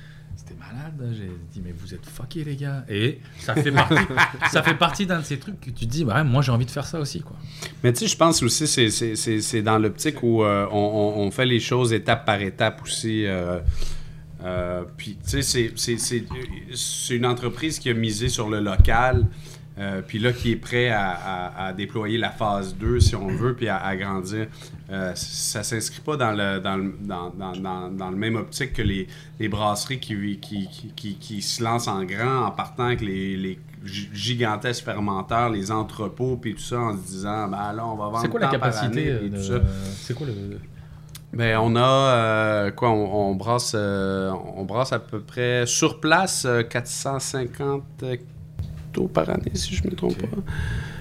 C'était 0.48 0.60
malade. 0.60 1.14
J'ai 1.16 1.30
dit, 1.52 1.60
mais 1.64 1.72
vous 1.78 1.94
êtes 1.94 2.06
fuckés, 2.06 2.44
les 2.44 2.56
gars. 2.56 2.84
Et 2.88 3.20
ça 3.40 3.54
fait 3.54 3.70
partie, 3.72 3.94
ça 4.50 4.62
fait 4.62 4.74
partie 4.74 5.06
d'un 5.06 5.20
de 5.20 5.24
ces 5.24 5.38
trucs 5.38 5.60
que 5.60 5.70
tu 5.70 5.86
te 5.86 5.90
dis, 5.90 6.04
bah, 6.04 6.22
moi, 6.24 6.42
j'ai 6.42 6.52
envie 6.52 6.66
de 6.66 6.70
faire 6.70 6.86
ça 6.86 6.98
aussi. 7.00 7.20
Quoi. 7.20 7.36
Mais 7.84 7.92
tu 7.92 8.00
sais, 8.00 8.06
je 8.06 8.16
pense 8.16 8.42
aussi 8.42 8.66
c'est 8.66 8.90
c'est- 8.90 9.16
c'est 9.16 9.40
c'est 9.40 9.62
dans 9.62 9.78
l'optique 9.78 10.22
où 10.22 10.42
euh, 10.42 10.66
on, 10.70 10.76
on- 10.76 11.22
on 11.26 11.30
fait 11.30 11.46
les 11.46 11.60
choses 11.60 11.92
étape 11.92 12.24
par 12.24 12.40
étape 12.40 12.80
aussi. 12.82 13.26
euh, 13.26 13.60
euh, 14.44 14.84
puis, 14.96 15.16
tu 15.22 15.30
sais, 15.30 15.42
c'est- 15.42 15.72
c'est- 15.76 15.98
c'est 15.98 16.24
c'est 16.74 17.16
une 17.16 17.26
entreprise 17.26 17.78
qui 17.78 17.90
a 17.90 17.94
misé 17.94 18.28
sur 18.28 18.48
le 18.48 18.60
local, 18.60 19.26
euh, 19.78 20.02
puis 20.06 20.18
là, 20.18 20.32
qui 20.32 20.50
est 20.52 20.56
prêt 20.56 20.88
à, 20.88 21.08
à- 21.10 21.66
à 21.66 21.72
déployer 21.72 22.18
la 22.18 22.30
phase 22.30 22.74
2, 22.76 22.98
si 23.00 23.14
on 23.14 23.28
veut, 23.28 23.54
puis 23.54 23.68
à, 23.68 23.76
à 23.78 23.94
grandir. 23.96 24.46
Euh, 24.90 25.12
ça 25.14 25.62
s'inscrit 25.62 26.00
pas 26.00 26.16
dans 26.16 26.32
le, 26.32 26.58
dans, 26.60 26.76
le, 26.76 26.94
dans, 27.00 27.30
dans, 27.30 27.52
dans, 27.52 27.88
dans 27.90 28.10
le 28.10 28.16
même 28.16 28.36
optique 28.36 28.72
que 28.72 28.82
les, 28.82 29.06
les 29.38 29.48
brasseries 29.48 30.00
qui, 30.00 30.38
qui, 30.40 30.66
qui, 30.68 30.92
qui, 30.96 31.14
qui 31.16 31.42
se 31.42 31.62
lancent 31.62 31.88
en 31.88 32.04
grand 32.04 32.46
en 32.46 32.50
partant 32.50 32.84
avec 32.86 33.02
les, 33.02 33.36
les 33.36 33.58
gi- 33.84 34.08
gigantesques 34.12 34.84
fermenteurs, 34.84 35.50
les 35.50 35.70
entrepôts, 35.70 36.36
puis 36.36 36.54
tout 36.54 36.60
ça, 36.62 36.78
en 36.80 36.92
se 36.96 37.02
disant, 37.06 37.46
ben 37.48 37.72
là, 37.72 37.86
on 37.86 37.94
va 37.96 38.04
vendre 38.06 38.20
C'est 38.22 38.28
quoi 38.28 38.40
la 38.40 38.48
capacité 38.48 39.10
année, 39.12 39.18
puis 39.20 39.30
de- 39.30 39.36
tout 39.36 39.42
ça. 39.42 39.60
C'est 40.00 40.14
quoi 40.14 40.26
le. 40.26 40.58
Ben, 41.30 41.58
on 41.58 41.76
a 41.76 41.80
euh, 41.82 42.70
quoi 42.70 42.88
on, 42.90 43.30
on 43.30 43.34
brasse 43.34 43.72
euh, 43.74 44.32
on 44.56 44.64
brasse 44.64 44.94
à 44.94 44.98
peu 44.98 45.20
près 45.20 45.66
sur 45.66 46.00
place 46.00 46.46
euh, 46.46 46.62
450 46.62 47.82
par 49.12 49.28
année 49.30 49.50
si 49.54 49.74
je 49.74 49.84
me 49.84 49.94
trompe 49.94 50.16
pas. 50.18 50.36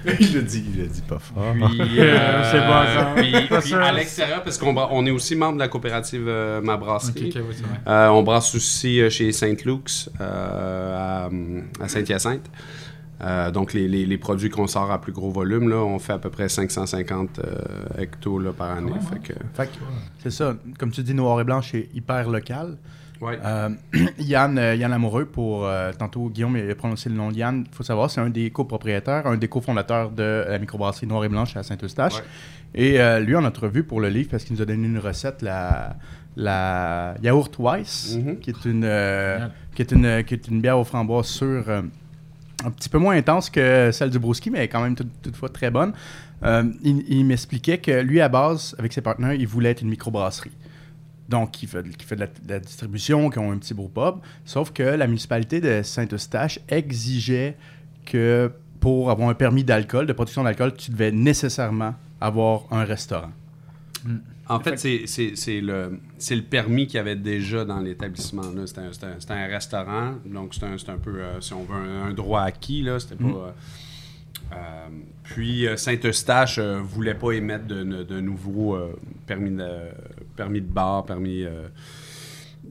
il 0.20 0.32
le 0.34 0.42
dit, 0.42 0.64
il 0.74 0.80
le 0.82 0.86
dit 0.86 1.02
pas 1.02 1.18
fort. 1.18 1.52
Puis, 1.54 1.80
euh, 1.98 2.50
C'est 2.50 2.60
bon, 2.60 2.72
ça. 2.94 3.12
Puis, 3.16 3.60
puis 3.62 3.74
à 3.74 3.92
l'extérieur 3.92 4.42
parce 4.42 4.56
qu'on 4.58 4.76
on 4.76 5.06
est 5.06 5.10
aussi 5.10 5.34
membre 5.36 5.54
de 5.54 5.58
la 5.60 5.68
coopérative 5.68 6.24
euh, 6.28 6.60
Ma 6.60 6.76
Brasserie. 6.76 7.34
Euh, 7.86 8.08
on 8.08 8.22
brasse 8.22 8.54
aussi 8.54 9.00
euh, 9.00 9.10
chez 9.10 9.32
Saint 9.32 9.54
Luke's 9.64 10.08
euh, 10.20 11.26
à, 11.80 11.84
à 11.84 11.88
Saint-Hyacinthe. 11.88 12.48
Euh, 13.20 13.50
donc, 13.50 13.72
les, 13.74 13.88
les- 13.88 14.06
les 14.06 14.16
produits 14.18 14.48
qu'on 14.48 14.68
sort 14.68 14.92
à 14.92 15.00
plus 15.00 15.10
gros 15.12 15.30
volume, 15.32 15.68
là, 15.68 15.78
on 15.78 15.98
fait 15.98 16.12
à 16.12 16.18
peu 16.18 16.30
près 16.30 16.48
550 16.48 17.40
euh, 17.40 17.56
hectos 18.00 18.38
là, 18.38 18.52
par 18.52 18.70
année. 18.70 18.92
Fait 19.12 19.18
que, 19.18 19.38
Fait 19.54 19.66
que, 19.66 19.72
c'est 20.22 20.30
ça. 20.30 20.54
Comme 20.78 20.92
tu 20.92 21.02
dis, 21.02 21.14
Noir 21.14 21.40
et 21.40 21.44
Blanc, 21.44 21.60
c'est 21.60 21.88
hyper 21.94 22.30
local. 22.30 22.76
Ouais. 23.20 23.38
Euh, 23.44 23.68
Yann, 24.18 24.58
euh, 24.58 24.74
Yann 24.74 24.92
Amoureux, 24.92 25.24
pour 25.26 25.66
euh, 25.66 25.92
tantôt 25.92 26.28
Guillaume 26.28 26.56
il 26.56 26.70
a 26.70 26.74
prononcé 26.74 27.08
le 27.08 27.14
nom 27.16 27.30
de 27.30 27.36
Yann, 27.36 27.64
il 27.70 27.74
faut 27.74 27.82
savoir, 27.82 28.10
c'est 28.10 28.20
un 28.20 28.30
des 28.30 28.50
copropriétaires, 28.50 29.26
un 29.26 29.36
des 29.36 29.48
cofondateurs 29.48 30.10
de 30.10 30.44
la 30.48 30.58
microbrasserie 30.58 31.06
Noir 31.06 31.24
et 31.24 31.28
Blanche 31.28 31.56
à 31.56 31.62
Saint-Eustache. 31.62 32.14
Ouais. 32.16 32.22
Et 32.74 33.00
euh, 33.00 33.18
lui, 33.20 33.34
on 33.34 33.44
a 33.44 33.48
entrevu 33.48 33.82
pour 33.82 34.00
le 34.00 34.08
livre 34.08 34.28
parce 34.30 34.44
qu'il 34.44 34.54
nous 34.56 34.62
a 34.62 34.66
donné 34.66 34.86
une 34.86 34.98
recette, 34.98 35.40
la, 35.42 35.96
la 36.36 37.14
Yaourt 37.22 37.50
Weiss, 37.58 38.16
Mhm. 38.16 38.38
qui, 38.40 38.50
est 38.50 38.64
une, 38.64 38.82
Génial. 38.82 39.52
qui, 39.74 39.82
est 39.82 39.92
une, 39.92 40.24
qui 40.24 40.34
est 40.34 40.48
une 40.48 40.60
bière 40.60 40.78
aux 40.78 40.84
framboises 40.84 41.26
sûres, 41.26 41.64
euh, 41.68 41.82
un 42.64 42.70
petit 42.70 42.88
peu 42.88 42.98
moins 42.98 43.16
intense 43.16 43.50
que 43.50 43.90
celle 43.92 44.10
du 44.10 44.18
Brewski, 44.18 44.50
mais 44.50 44.68
quand 44.68 44.82
même 44.82 44.94
tout- 44.94 45.06
toutefois 45.22 45.48
très 45.48 45.70
bonne. 45.70 45.92
Il 46.44 47.04
il 47.08 47.24
m'expliquait 47.24 47.78
que 47.78 48.00
lui, 48.00 48.20
à 48.20 48.28
base, 48.28 48.74
avec 48.78 48.92
ses 48.92 49.00
partenaires, 49.00 49.32
il 49.34 49.46
voulait 49.46 49.70
être 49.70 49.82
une 49.82 49.88
microbrasserie. 49.90 50.52
Donc, 51.28 51.50
qui 51.50 51.66
fait, 51.66 51.86
qui 51.96 52.06
fait 52.06 52.14
de, 52.16 52.20
la, 52.20 52.26
de 52.26 52.32
la 52.48 52.58
distribution, 52.60 53.28
qui 53.30 53.38
ont 53.38 53.52
un 53.52 53.58
petit 53.58 53.74
beau 53.74 53.88
pub. 53.88 54.16
Sauf 54.44 54.72
que 54.72 54.82
la 54.82 55.06
municipalité 55.06 55.60
de 55.60 55.82
Saint-Eustache 55.82 56.58
exigeait 56.68 57.56
que 58.06 58.50
pour 58.80 59.10
avoir 59.10 59.28
un 59.28 59.34
permis 59.34 59.64
d'alcool, 59.64 60.06
de 60.06 60.12
production 60.14 60.42
d'alcool, 60.44 60.74
tu 60.74 60.90
devais 60.90 61.12
nécessairement 61.12 61.94
avoir 62.20 62.62
un 62.70 62.84
restaurant. 62.84 63.32
En 64.48 64.60
fait, 64.60 64.78
c'est- 64.78 65.60
le, 65.60 66.00
permis 66.48 66.86
qu'il 66.86 66.96
y 66.96 67.00
avait 67.00 67.16
déjà 67.16 67.66
dans 67.66 67.80
l'établissement. 67.80 68.42
C'était 68.64 68.80
un, 68.80 69.36
un- 69.36 69.46
restaurant, 69.48 70.14
donc 70.24 70.54
c'est 70.54 70.64
un, 70.64 70.96
peu, 70.96 71.20
euh, 71.20 71.40
si 71.42 71.52
on 71.52 71.64
veut, 71.64 71.74
un, 71.74 72.06
un 72.06 72.12
droit 72.14 72.42
acquis. 72.42 72.86
C'était 72.98 73.16
pas, 73.16 73.28
euh, 73.28 73.48
euh, 73.48 73.50
puis 75.24 75.66
euh, 75.66 75.76
Saint-Eustache 75.76 76.58
euh, 76.58 76.80
voulait 76.82 77.14
pas 77.14 77.32
émettre 77.32 77.66
de, 77.66 78.20
nouveaux 78.20 78.74
euh, 78.76 78.96
permis, 79.26 79.50
de, 79.50 79.68
permis 80.36 80.60
de 80.60 80.66
bar, 80.66 81.04
permis 81.04 81.44
euh, 81.44 81.68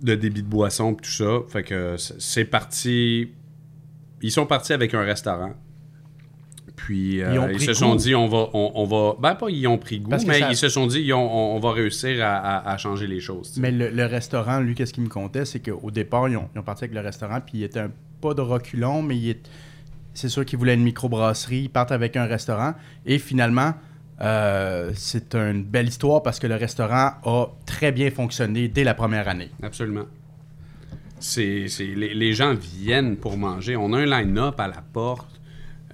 de 0.01 0.15
débit 0.15 0.41
de 0.43 0.47
boisson, 0.47 0.93
tout 0.95 1.09
ça. 1.09 1.39
Fait 1.49 1.63
que 1.63 1.95
c'est 1.97 2.45
parti. 2.45 3.29
Ils 4.21 4.31
sont 4.31 4.45
partis 4.45 4.73
avec 4.73 4.93
un 4.93 5.01
restaurant. 5.01 5.53
Puis 6.75 7.21
euh, 7.23 7.51
Ils 7.53 7.59
se 7.59 7.73
sont 7.73 7.95
dit 7.95 8.13
on 8.13 8.27
va 8.27 8.49
on, 8.53 8.71
on 8.75 8.85
va 8.85 9.15
ben 9.19 9.33
pas 9.33 9.49
ils 9.49 9.65
ont 9.67 9.79
pris 9.79 9.99
goût 9.99 10.11
mais 10.27 10.39
ça- 10.39 10.51
ils 10.51 10.55
se 10.55 10.69
sont 10.69 10.85
dit 10.85 10.99
ils 11.01 11.11
ont- 11.13 11.55
on, 11.55 11.59
va 11.59 11.71
réussir 11.71 12.23
à, 12.23 12.35
à- 12.37 12.71
à 12.71 12.77
changer 12.77 13.07
les 13.07 13.19
choses. 13.19 13.57
Mais 13.57 13.71
le, 13.71 13.89
le 13.89 14.05
restaurant, 14.05 14.59
lui, 14.59 14.75
qu'est-ce 14.75 14.93
qu'il 14.93 15.03
me 15.03 15.09
comptait, 15.09 15.45
c'est 15.45 15.59
qu'au 15.59 15.89
départ, 15.89 16.29
ils 16.29 16.37
ont, 16.37 16.47
ils 16.55 16.59
ont 16.59 16.63
parti 16.63 16.83
avec 16.83 16.93
le 16.93 17.01
restaurant, 17.01 17.39
puis 17.41 17.59
il 17.59 17.63
était 17.63 17.79
un, 17.79 17.91
pas 18.21 18.35
de 18.35 18.41
reculon, 18.41 19.01
mais 19.01 19.17
il 19.17 19.29
est, 19.31 19.49
c'est 20.17 20.29
sûr 20.29 20.43
qu'ils 20.45 20.57
voulaient 20.57 20.73
une 20.73 20.83
microbrasserie, 20.83 21.63
ils 21.65 21.69
partent 21.69 21.91
avec 21.91 22.17
un 22.17 22.25
restaurant, 22.25 22.73
et 23.05 23.19
finalement, 23.19 23.75
euh, 24.19 24.91
c'est 24.95 25.35
une 25.35 25.63
belle 25.63 25.87
histoire 25.87 26.23
parce 26.23 26.39
que 26.39 26.47
le 26.47 26.55
restaurant 26.55 27.11
a 27.23 27.45
très 27.67 27.91
bien 27.91 28.09
fonctionné 28.09 28.67
dès 28.67 28.83
la 28.83 28.95
première 28.95 29.27
année. 29.27 29.51
Absolument. 29.61 30.05
C'est, 31.19 31.67
les 31.95 32.33
gens 32.33 32.55
viennent 32.55 33.15
pour 33.15 33.37
manger. 33.37 33.75
On 33.75 33.93
a 33.93 33.99
un 33.99 34.05
line-up 34.05 34.59
à 34.59 34.67
la 34.67 34.81
porte 34.91 35.36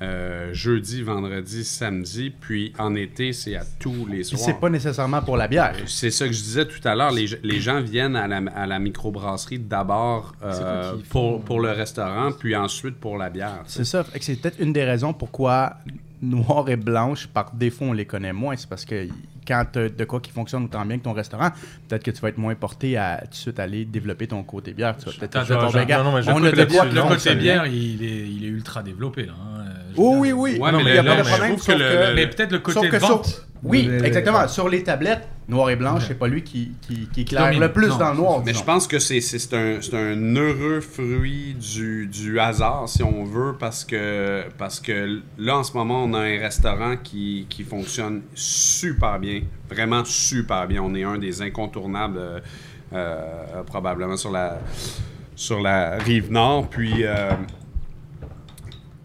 euh, 0.02 0.54
jeudi, 0.54 1.04
vendredi, 1.04 1.64
samedi, 1.64 2.32
puis 2.32 2.74
en 2.80 2.96
été, 2.96 3.32
c'est 3.32 3.56
à 3.56 3.64
tous 3.80 4.08
les 4.08 4.24
soirs. 4.24 4.42
c'est 4.42 4.60
pas 4.60 4.70
nécessairement 4.70 5.22
pour 5.22 5.38
la 5.38 5.48
bière. 5.48 5.76
C'est 5.86 6.10
ça 6.12 6.28
que 6.28 6.34
je 6.34 6.42
disais 6.42 6.66
tout 6.66 6.86
à 6.88 6.96
l'heure. 6.96 7.12
Les, 7.12 7.28
les 7.44 7.60
gens 7.60 7.80
viennent 7.80 8.16
à 8.16 8.28
la, 8.28 8.38
à 8.56 8.66
la 8.66 8.80
microbrasserie 8.80 9.60
d'abord 9.60 10.34
euh, 10.44 10.96
pour, 11.10 11.60
le 11.62 11.72
restaurant, 11.72 12.32
puis 12.32 12.56
ensuite 12.56 12.96
pour 12.96 13.18
la 13.18 13.30
bière. 13.30 13.64
C'est 13.66 13.86
ça. 13.86 14.04
C'est 14.20 14.42
peut-être 14.42 14.60
une 14.60 14.74
des 14.74 14.84
raisons 14.84 15.14
pourquoi 15.14 15.78
noir 16.22 16.70
et 16.70 16.78
blanche, 16.78 17.28
par 17.28 17.54
défaut, 17.54 17.86
on 17.86 17.94
les 17.94 18.06
connaît 18.06 18.34
moins. 18.34 18.56
C'est 18.56 18.70
parce 18.70 18.86
que 18.86 19.08
quand 19.46 19.66
tu 19.74 19.90
de 19.90 20.06
quoi 20.06 20.20
qui 20.22 20.32
fonctionne 20.32 20.64
autant 20.66 20.86
bien 20.86 20.98
que 20.98 21.04
ton 21.04 21.14
restaurant, 21.14 21.50
peut-être 21.88 22.04
que 22.04 22.12
tu 22.12 22.22
vas 22.22 22.30
être 22.30 22.38
moins 22.38 22.56
porté 22.56 22.98
à 22.98 23.20
tout 23.24 23.30
de 23.30 23.36
suite 23.36 23.60
aller 23.60 23.86
développer 23.86 24.28
ton 24.28 24.42
côté 24.44 24.74
bière. 24.74 24.96
Tu 24.98 25.06
vas 25.06 25.12
peut-être 25.12 25.38
on 26.34 26.44
a 26.44 26.52
de 26.52 26.64
quoi 26.66 26.86
Le 26.86 27.02
côté 27.02 27.36
bière, 27.36 27.66
il 27.68 28.04
est, 28.04 28.30
il 28.30 28.46
est 28.46 28.50
ultra 28.50 28.82
développé 28.84 29.26
là. 29.26 29.34
hein. 29.38 29.53
Oh 29.98 30.16
oui, 30.18 30.32
oui. 30.32 30.58
Ouais, 30.60 30.72
Non, 30.72 30.80
mais 30.84 30.92
il 30.92 30.94
n'y 30.94 30.98
a 31.00 31.02
le- 31.02 31.10
pas 31.10 31.16
de 31.18 31.22
mais 31.24 31.30
problème. 31.30 31.50
je 31.52 31.54
trouve 31.54 31.64
sauf 31.66 31.76
que 31.76 31.80
le- 31.80 31.90
que- 31.90 32.10
le- 32.10 32.16
Mais 32.16 32.28
peut-être 32.28 32.52
le 32.52 32.60
côté 32.60 32.80
Sauf 32.80 32.90
que 32.90 32.98
vente. 32.98 33.26
sur- 33.28 33.44
Oui, 33.64 33.90
exactement. 34.04 34.46
Sur 34.50 34.68
les 34.68 34.84
tablettes, 34.84 35.26
noir 35.48 35.70
et 35.70 35.78
blanche, 35.78 36.04
c'est 36.08 36.20
pas 36.20 36.28
lui 36.28 36.44
qui, 36.44 36.72
qui, 36.82 37.08
qui 37.14 37.22
éclaire 37.22 37.46
domine. 37.46 37.62
le 37.62 37.72
plus 37.72 37.88
Non, 37.88 37.98
dans 37.98 38.10
le 38.12 38.18
noir. 38.18 38.42
Mais 38.46 38.54
je 38.54 38.62
pense 38.64 38.88
que 38.88 39.00
c'est, 39.00 39.20
un, 39.54 39.78
c'est 39.82 39.94
un 39.94 40.36
heureux 40.36 40.82
fruit 40.82 41.56
du, 41.56 42.08
du 42.08 42.40
hasard, 42.42 42.90
si 42.90 43.04
on 43.04 43.24
veut, 43.24 43.56
parce 43.58 43.86
que, 43.86 44.44
parce 44.58 44.82
que 44.82 45.22
là, 45.38 45.58
en 45.60 45.64
ce 45.64 45.72
moment, 45.78 46.04
on 46.04 46.14
a 46.14 46.20
un 46.20 46.40
restaurant 46.40 46.96
qui, 47.02 47.46
qui 47.50 47.64
fonctionne 47.64 48.24
super 48.36 49.18
bien, 49.20 49.44
vraiment 49.70 50.04
super 50.04 50.68
bien. 50.68 50.82
On 50.84 50.94
est 50.94 51.04
un 51.06 51.18
des 51.18 51.42
incontournables, 51.42 52.18
euh, 52.18 52.40
euh, 52.94 53.64
probablement, 53.66 54.18
sur 54.18 54.32
la, 54.32 54.60
sur 55.38 55.62
la 55.62 55.98
rive 56.00 56.30
nord. 56.32 56.68
Puis, 56.70 57.06
euh, 57.06 57.32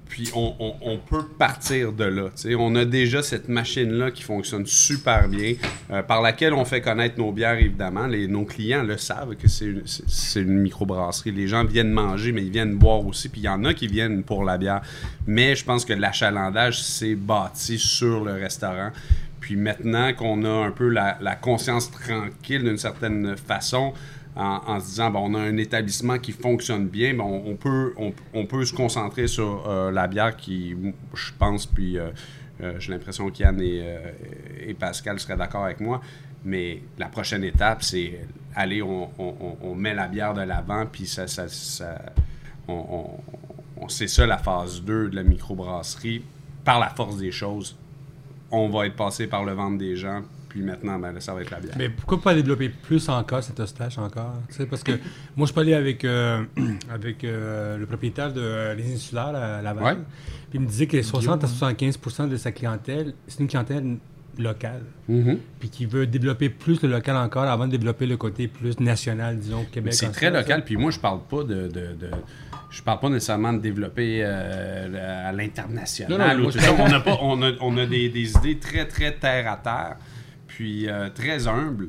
puis 0.09 0.31
on, 0.35 0.99
peut 1.09 1.27
partir 1.39 1.93
de 1.93 2.05
là. 2.05 2.31
On 2.59 2.75
a 2.77 2.85
déjà 2.85 3.23
cette 3.23 3.49
machine-là 3.49 4.11
qui 4.11 4.23
fonctionne 4.23 4.67
super 4.67 5.29
bien, 5.29 5.55
euh, 5.91 6.03
par 6.03 6.23
laquelle 6.23 6.55
on 6.55 6.65
fait 6.65 6.81
connaître 6.81 7.19
nos 7.19 7.31
bières, 7.31 7.59
évidemment. 7.59 8.07
Les, 8.07 8.27
nos 8.27 8.45
clients 8.45 8.83
le 8.83 8.97
savent 8.97 9.37
que 9.37 9.49
c'est 9.49 10.41
une, 10.41 10.61
microbrasserie. 10.61 11.31
Les 11.33 11.47
gens 11.47 11.65
viennent 11.65 11.91
manger, 11.91 12.33
mais 12.33 12.43
ils 12.43 12.51
viennent 12.51 12.77
boire 12.77 13.07
aussi. 13.07 13.29
Puis 13.29 13.43
il 13.43 13.45
y 13.45 13.49
en 13.49 13.65
a 13.65 13.75
qui 13.75 13.87
viennent 13.87 14.23
pour 14.23 14.45
la 14.45 14.57
bière. 14.57 14.81
Mais 15.27 15.55
je 15.55 15.65
pense 15.65 15.85
que 15.85 15.93
l'achalandage 15.93 16.83
s'est 16.83 17.15
bâti 17.15 17.79
sur 17.79 18.25
le 18.25 18.33
restaurant. 18.33 18.91
Puis 19.41 19.57
maintenant 19.57 20.13
qu'on 20.15 20.45
a 20.45 20.67
un 20.67 20.71
peu 20.71 20.89
la 20.89 21.35
conscience 21.41 21.91
tranquille 21.91 22.65
d'une 22.65 22.79
certaine 22.79 23.37
façon, 23.37 23.93
en, 24.39 24.79
se 24.81 24.87
disant 24.87 25.13
on 25.17 25.35
a 25.35 25.41
un 25.41 25.57
établissement 25.57 26.19
qui 26.19 26.33
fonctionne 26.33 26.87
bien, 26.87 27.15
ben, 27.15 27.25
on, 27.25 27.57
peut, 27.57 27.95
on, 28.33 28.47
peut 28.47 28.65
se 28.65 28.73
concentrer 28.73 29.27
sur 29.27 29.69
euh, 29.69 29.91
la 29.91 30.07
bière 30.07 30.37
qui, 30.37 30.77
je 31.15 31.33
pense, 31.39 31.67
puis 31.67 31.99
euh, 31.99 32.11
euh, 32.63 32.75
j'ai 32.79 32.93
l'impression 32.93 33.29
qu'Yann 33.31 33.61
et, 33.61 33.85
et 34.61 34.75
Pascal 34.75 35.19
seraient 35.19 35.37
d'accord 35.37 35.65
avec 35.65 35.81
moi. 35.81 36.01
Mais 36.45 36.83
la 36.99 37.07
prochaine 37.07 37.43
étape, 37.43 37.83
c'est 37.83 38.21
aller, 38.55 38.81
on, 38.81 39.75
met 39.75 39.93
la 39.95 40.07
bière 40.07 40.35
de 40.35 40.43
l'avant, 40.43 40.87
puis 40.87 41.07
ça, 41.07 41.27
ça, 41.27 41.49
ça- 41.49 42.01
c'est 43.89 44.09
ça 44.09 44.27
la 44.27 44.39
phase 44.39 44.83
2 44.83 45.09
de 45.11 45.17
la 45.17 45.23
microbrasserie. 45.25 46.23
Par 46.65 46.79
la 46.79 46.91
force 46.91 47.17
des 47.17 47.33
choses, 47.33 47.77
on 48.51 48.69
va 48.69 48.87
être 48.87 48.97
passé 48.97 49.27
par 49.27 49.45
le 49.45 49.53
ventre 49.53 49.79
des 49.79 49.97
gens, 49.97 50.23
puis 50.49 50.63
maintenant, 50.63 50.99
ben, 50.99 51.13
là, 51.13 51.21
ça 51.21 51.35
va 51.35 51.43
être 51.43 51.51
la 51.51 51.61
bière. 51.61 51.75
Mais 51.79 51.89
pourquoi 51.89 52.21
pas 52.21 52.35
développer 52.35 52.69
plus 52.69 53.09
encore 53.09 53.43
cette 53.43 53.65
stash 53.67 53.99
encore? 53.99 54.35
Parce 54.71 54.83
que 54.83 54.93
moi, 55.37 55.47
je 55.47 55.53
parlais 55.53 55.75
avec, 55.75 56.05
euh, 56.05 56.43
avec 56.91 57.25
euh, 57.25 57.77
le 57.77 57.87
propriétaire 57.87 58.33
de 58.33 58.41
euh, 58.41 58.75
Les 58.75 58.95
Insulaires 58.95 59.35
à 59.35 59.63
Laval. 59.63 59.85
Ouais. 59.85 59.95
Puis 60.51 60.59
il 60.59 60.61
me 60.61 60.67
disait 60.67 60.87
que 60.87 61.01
60 61.03 61.45
à 61.45 61.47
75% 61.47 62.29
de 62.29 62.37
sa 62.37 62.53
clientèle, 62.53 63.13
c'est 63.27 63.41
une 63.41 63.49
clientèle 63.49 63.97
locale. 64.39 64.83
Mhm. 65.09 65.39
Puis 65.59 65.69
qui 65.69 65.85
veut 65.87 66.07
développer 66.07 66.49
plus 66.49 66.81
le 66.83 66.89
local 66.89 67.17
encore 67.17 67.45
avant 67.45 67.67
de 67.67 67.73
développer 67.73 68.07
le 68.07 68.17
côté 68.17 68.49
plus 68.49 68.79
national, 68.81 69.39
disons, 69.39 69.65
Québec. 69.71 69.93
C'est 69.95 70.11
très 70.13 70.31
local, 70.31 70.61
ça. 70.61 70.65
puis 70.65 70.77
moi, 70.77 70.91
je 70.91 70.99
parle 70.99 71.21
pas 71.29 71.43
de. 71.43 71.69
de- 71.69 71.95
de- 71.99 72.11
je 72.71 72.83
parle 72.83 73.01
pas 73.01 73.09
nécessairement 73.09 73.55
de 73.55 73.61
développer 73.61 74.21
euh, 74.23 75.29
à 75.29 75.33
l'international. 75.33 76.39
On 76.79 76.93
a, 76.93 77.01
pas, 77.01 77.19
on 77.23 77.43
a, 77.43 77.53
on 77.63 77.79
a 77.79 77.87
des, 77.87 78.11
des 78.11 78.31
idées 78.37 78.59
très, 78.59 78.87
très 78.87 79.13
terre 79.15 79.51
à 79.51 79.57
terre, 79.57 79.97
puis 80.59 80.89
euh, 80.89 81.09
très 81.09 81.47
humbles. 81.47 81.89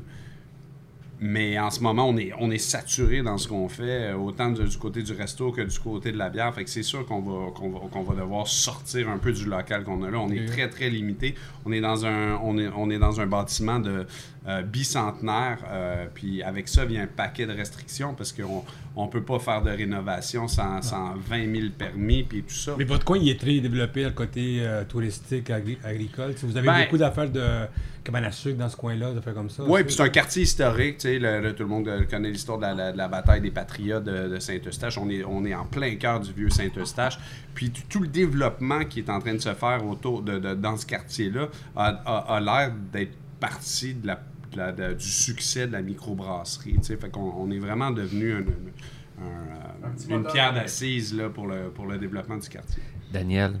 Mais 1.18 1.58
en 1.58 1.70
ce 1.70 1.80
moment, 1.80 2.08
on 2.08 2.16
est, 2.16 2.32
on 2.38 2.52
est 2.52 2.58
saturé 2.58 3.20
dans 3.20 3.36
ce 3.36 3.48
qu'on 3.48 3.68
fait, 3.68 4.12
euh, 4.12 4.14
autant 4.14 4.50
du, 4.50 4.62
du 4.62 4.78
côté 4.78 5.02
du 5.02 5.12
resto 5.12 5.50
que 5.50 5.60
du 5.60 5.78
côté 5.80 6.12
de 6.12 6.16
la 6.16 6.30
bière. 6.30 6.54
Fait 6.54 6.62
que 6.62 6.70
c'est 6.70 6.84
sûr 6.84 7.04
qu'on 7.04 7.20
va, 7.20 7.50
qu'on 7.50 7.68
va, 7.70 7.80
qu'on 7.90 8.04
va 8.04 8.14
devoir 8.14 8.46
sortir 8.46 9.08
un 9.08 9.18
peu 9.18 9.32
du 9.32 9.44
local 9.44 9.82
qu'on 9.82 10.04
a 10.04 10.10
là. 10.10 10.20
On 10.20 10.30
est 10.30 10.46
très, 10.46 10.70
très 10.70 10.88
limité. 10.88 11.34
On 11.66 11.72
est 11.72 11.80
dans 11.80 12.06
un, 12.06 12.36
on 12.44 12.56
est, 12.58 12.68
on 12.68 12.90
est 12.90 12.98
dans 13.00 13.20
un 13.20 13.26
bâtiment 13.26 13.80
de 13.80 14.06
euh, 14.48 14.62
bicentenaire. 14.62 15.58
euh, 15.70 16.06
puis 16.14 16.42
avec 16.42 16.66
ça 16.68 16.84
vient 16.84 17.02
un 17.02 17.06
paquet 17.06 17.46
de 17.46 17.52
restrictions 17.52 18.14
parce 18.14 18.32
qu'on 18.32 18.64
on 18.96 19.06
peut 19.08 19.22
pas 19.22 19.38
faire 19.38 19.62
de 19.62 19.70
rénovation 19.70 20.48
sans, 20.48 20.80
sans 20.82 21.14
20 21.14 21.54
000 21.54 21.66
permis 21.78 22.22
puis 22.24 22.42
tout 22.42 22.54
ça. 22.54 22.74
Mais 22.78 22.84
votre 22.84 23.04
coin, 23.04 23.18
il 23.18 23.28
est 23.28 23.38
très 23.38 23.60
développé, 23.60 24.02
le 24.04 24.10
côté 24.10 24.58
euh, 24.60 24.84
touristique, 24.84 25.50
agri- 25.50 25.78
agricole. 25.84 26.36
Sais, 26.36 26.46
vous 26.46 26.56
avez 26.56 26.66
Ben- 26.66 26.84
beaucoup 26.84 26.96
d'affaires 26.98 27.30
de 27.30 27.66
cabane 28.02 28.24
à 28.24 28.32
sucre 28.32 28.56
dans 28.58 28.68
ce 28.70 28.76
coin-là, 28.76 29.12
d'affaires 29.12 29.34
comme 29.34 29.50
ça. 29.50 29.62
Oui, 29.66 29.84
puis 29.84 29.92
c'est 29.94 30.02
un 30.02 30.08
quartier 30.08 30.42
historique. 30.44 30.96
Tu 30.96 31.02
sais, 31.08 31.18
le- 31.18 31.40
le- 31.42 31.54
tout 31.54 31.62
le 31.64 31.68
monde 31.68 31.88
connaît 32.10 32.30
l'histoire 32.30 32.58
de 32.58 32.92
de 32.92 32.96
la 32.96 33.08
bataille 33.08 33.42
des 33.42 33.50
patriotes 33.50 34.04
de, 34.04 34.28
de 34.28 34.38
Saint-Eustache. 34.38 34.96
On 34.96 35.10
est, 35.10 35.22
on 35.24 35.44
est 35.44 35.54
en 35.54 35.66
plein 35.66 35.94
cœur 35.96 36.18
du 36.20 36.32
vieux 36.32 36.48
Saint-Eustache. 36.50 37.18
Puis 37.54 37.70
tout, 37.70 37.82
tout 37.90 38.00
le 38.00 38.08
développement 38.08 38.84
qui 38.86 39.00
est 39.00 39.10
en 39.10 39.18
train 39.20 39.34
de 39.34 39.38
se 39.38 39.52
faire 39.52 39.86
autour 39.86 40.22
de, 40.22 40.38
de- 40.38 40.54
dans 40.54 40.76
ce 40.78 40.86
quartier-là 40.86 41.48
a, 41.76 41.86
a- 42.06 42.36
a 42.36 42.40
l'air 42.40 42.72
d'être 42.92 43.12
partie 43.38 43.94
de 43.94 44.06
la, 44.06 44.20
de 44.52 44.56
la- 44.58 44.72
de- 44.72 44.94
du 44.94 45.06
succès 45.08 45.66
de 45.66 45.72
la 45.72 45.82
microbrasserie. 45.82 46.74
tu 46.74 46.84
sais. 46.84 46.96
Fait 46.96 47.10
qu'on 47.10 47.32
on 47.36 47.50
est 47.50 47.58
vraiment 47.58 47.90
devenu 47.90 48.32
un- 48.34 48.38
un- 48.38 49.22
un, 49.22 49.88
euh, 49.88 50.16
une 50.16 50.24
pierre 50.24 50.52
d'assise 50.54 51.14
là, 51.14 51.28
pour, 51.28 51.46
le, 51.46 51.68
pour 51.70 51.86
le 51.86 51.98
développement 51.98 52.36
du 52.36 52.48
quartier. 52.48 52.82
Daniel, 53.12 53.60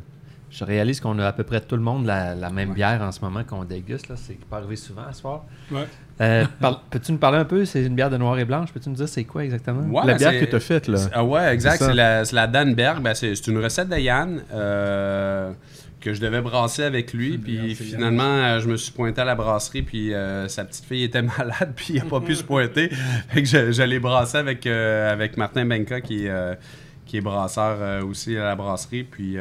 je 0.50 0.64
réalise 0.64 0.98
qu'on 1.00 1.18
a 1.20 1.26
à 1.28 1.32
peu 1.32 1.44
près 1.44 1.60
tout 1.60 1.76
le 1.76 1.82
monde 1.82 2.06
la, 2.06 2.34
la 2.34 2.50
même 2.50 2.72
bière 2.72 3.02
en 3.02 3.12
ce 3.12 3.20
moment 3.20 3.44
qu'on 3.44 3.64
déguste. 3.64 4.08
Là. 4.08 4.16
C'est 4.16 4.38
pas 4.46 4.56
arrivé 4.56 4.74
souvent 4.76 5.02
à 5.08 5.12
ce 5.12 5.20
soir. 5.20 5.44
Ouais. 5.70 5.86
Euh, 6.20 6.44
Peux-tu 6.90 7.12
nous 7.12 7.18
parler 7.18 7.38
un 7.38 7.44
peu? 7.44 7.64
C'est 7.64 7.84
une 7.84 7.94
bière 7.94 8.10
de 8.10 8.16
noir 8.16 8.36
et 8.38 8.44
blanche. 8.44 8.72
Peux-tu 8.72 8.88
nous 8.88 8.96
dire 8.96 9.08
c'est 9.08 9.24
quoi 9.24 9.44
exactement? 9.44 9.82
Ouais, 9.82 10.06
la 10.06 10.14
ben, 10.14 10.18
bière 10.18 10.40
que 10.40 10.44
tu 10.46 10.56
as 10.56 10.60
faite, 10.60 10.88
là. 10.88 10.98
Ah 11.12 11.24
ouais, 11.24 11.54
exact. 11.54 11.78
C'est 11.82 11.94
la, 11.94 12.24
c'est 12.24 12.34
la 12.36 12.46
Danberg. 12.48 13.00
Ben, 13.00 13.14
c'est 13.14 13.34
c'est 13.36 13.46
une 13.50 13.58
recette 13.58 13.88
de 13.88 13.96
Yann 13.96 14.42
euh, 14.52 15.52
que 16.00 16.14
je 16.14 16.20
devais 16.20 16.40
brasser 16.40 16.82
avec 16.82 17.12
lui. 17.12 17.36
Puis 17.38 17.74
finalement, 17.74 18.22
euh, 18.24 18.60
je 18.60 18.68
me 18.68 18.76
suis 18.76 18.92
pointé 18.92 19.20
à 19.20 19.24
la 19.24 19.34
brasserie. 19.34 19.82
Puis 19.82 20.14
euh, 20.14 20.48
sa 20.48 20.64
petite 20.64 20.84
fille 20.86 21.04
était 21.04 21.22
malade. 21.38 21.72
Puis 21.76 21.86
il 21.90 21.96
n'a 21.96 22.04
pas 22.08 22.20
pu 22.20 22.34
se 22.34 22.42
pointer. 22.44 22.88
Fait 23.28 23.42
que 23.42 23.48
je, 23.48 23.70
je 23.72 23.82
l'ai 23.82 23.98
brassé 24.00 24.38
avec, 24.38 24.66
euh, 24.66 25.12
avec 25.12 25.36
Martin 25.36 25.64
Benka, 25.66 26.00
qui, 26.00 26.26
est, 26.26 26.58
qui 27.06 27.18
est 27.18 27.20
brasseur 27.20 28.04
aussi 28.04 28.36
à 28.36 28.44
la 28.44 28.56
brasserie. 28.56 29.04
Puis. 29.04 29.36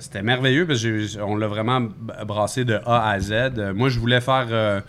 c'était 0.00 0.22
merveilleux 0.22 0.66
parce 0.66 0.82
qu'on 1.16 1.36
l'a 1.36 1.46
vraiment 1.46 1.86
brassé 2.26 2.64
de 2.64 2.78
A 2.86 3.10
à 3.10 3.20
Z. 3.20 3.72
Moi, 3.74 3.88
je 3.88 3.98
voulais 3.98 4.20
faire. 4.20 4.46
euh, 4.50 4.80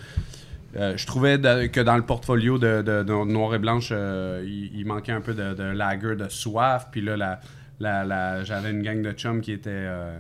je 0.95 1.05
trouvais 1.08 1.38
de- 1.38 1.68
que 1.68 1.80
dans 1.80 1.95
le 1.95 2.03
portfolio 2.03 2.58
de, 2.58 2.82
de- 2.82 3.01
de 3.03 3.26
Noir 3.26 3.55
et 3.55 3.60
Blanche, 3.60 3.89
euh, 3.91 4.43
il, 4.45 4.72
il 4.80 4.86
manquait 4.86 5.12
un 5.14 5.22
peu 5.22 5.34
de, 5.34 5.53
de 5.53 5.64
lager 5.64 6.16
de 6.16 6.28
soif. 6.30 6.88
Puis 6.91 7.01
là, 7.01 7.18
la, 7.18 7.39
la- 7.80 8.03
la- 8.05 8.43
j'avais 8.43 8.71
une 8.71 8.82
gang 8.82 9.01
de 9.01 9.11
chums 9.11 9.41
qui 9.41 9.51
était 9.51 9.69
euh, 9.71 10.17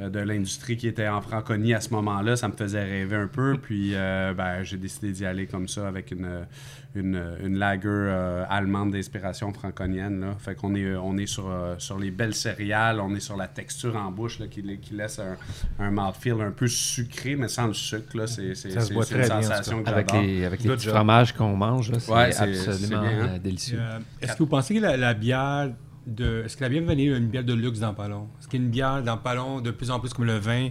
euh, 0.00 0.08
de 0.10 0.20
l'industrie 0.20 0.76
qui 0.76 0.86
était 0.88 1.08
en 1.08 1.20
franconie 1.20 1.74
à 1.74 1.80
ce 1.80 1.90
moment-là. 1.90 2.36
Ça 2.36 2.48
me 2.48 2.52
faisait 2.54 2.84
rêver 2.84 3.16
un 3.16 3.26
peu. 3.26 3.56
Puis 3.60 3.90
euh, 3.94 4.32
ben, 4.32 4.62
j'ai 4.62 4.76
décidé 4.76 5.12
d'y 5.12 5.26
aller 5.26 5.46
comme 5.46 5.66
ça 5.66 5.88
avec 5.88 6.12
une, 6.12 6.46
une, 6.94 7.20
une 7.44 7.58
lager 7.58 7.88
euh, 7.88 8.44
allemande 8.48 8.92
d'inspiration 8.92 9.52
franconienne. 9.52 10.20
Là. 10.20 10.36
Fait 10.38 10.54
qu'on 10.54 10.74
est, 10.76 10.94
on 10.94 11.16
est 11.18 11.26
sur, 11.26 11.52
sur 11.78 11.98
les 11.98 12.12
belles 12.12 12.34
céréales, 12.36 13.00
on 13.00 13.12
est 13.14 13.20
sur 13.20 13.36
la 13.36 13.48
texture 13.48 13.96
en 13.96 14.12
bouche 14.12 14.38
là, 14.38 14.46
qui, 14.46 14.62
qui 14.78 14.94
laisse 14.94 15.18
un, 15.18 15.36
un 15.84 15.90
mouthfeel 15.90 16.40
un 16.42 16.52
peu 16.52 16.68
sucré, 16.68 17.34
mais 17.34 17.48
sans 17.48 17.66
le 17.66 17.74
sucre. 17.74 18.16
Là. 18.16 18.28
C'est, 18.28 18.54
c'est, 18.54 18.70
Ça 18.70 18.80
se 18.82 18.86
c'est- 18.86 18.94
boit 18.94 19.04
c'est 19.04 19.16
une 19.16 19.22
bien, 19.22 19.42
sensation 19.42 19.82
que 19.82 19.90
Avec 19.90 20.08
j'adore. 20.10 20.22
les, 20.24 20.44
avec 20.44 20.62
les 20.62 20.70
petits 20.70 20.86
fromages 20.86 21.32
qu'on 21.32 21.56
mange, 21.56 21.90
là, 21.90 21.98
c'est 21.98 22.12
Ouais, 22.12 22.30
c'est- 22.30 22.42
absolument 22.44 23.02
c'est 23.02 23.16
bien, 23.16 23.24
hein? 23.34 23.38
délicieux. 23.42 23.78
Euh, 23.80 23.98
Est-ce 24.22 24.34
que 24.34 24.38
vous 24.38 24.46
pensez 24.46 24.76
que 24.76 24.80
la, 24.80 24.96
la 24.96 25.12
bière 25.14 25.70
de. 26.08 26.42
Est-ce 26.44 26.56
que 26.56 26.64
la 26.64 26.68
bière 26.68 26.82
va 26.82 26.94
devenir 26.94 27.16
une 27.16 27.28
bière 27.28 27.44
de 27.44 27.54
luxe 27.54 27.80
dans 27.80 27.94
pas 27.94 28.08
long? 28.08 28.28
Est-ce 28.40 28.48
qu'il 28.48 28.60
y 28.60 28.62
a 28.62 28.64
une 28.64 28.70
bière 28.70 29.02
dans 29.02 29.16
pas 29.16 29.34
long 29.34 29.60
de 29.60 29.70
plus 29.70 29.90
en 29.90 30.00
plus 30.00 30.12
comme 30.12 30.24
le 30.24 30.38
vin? 30.38 30.70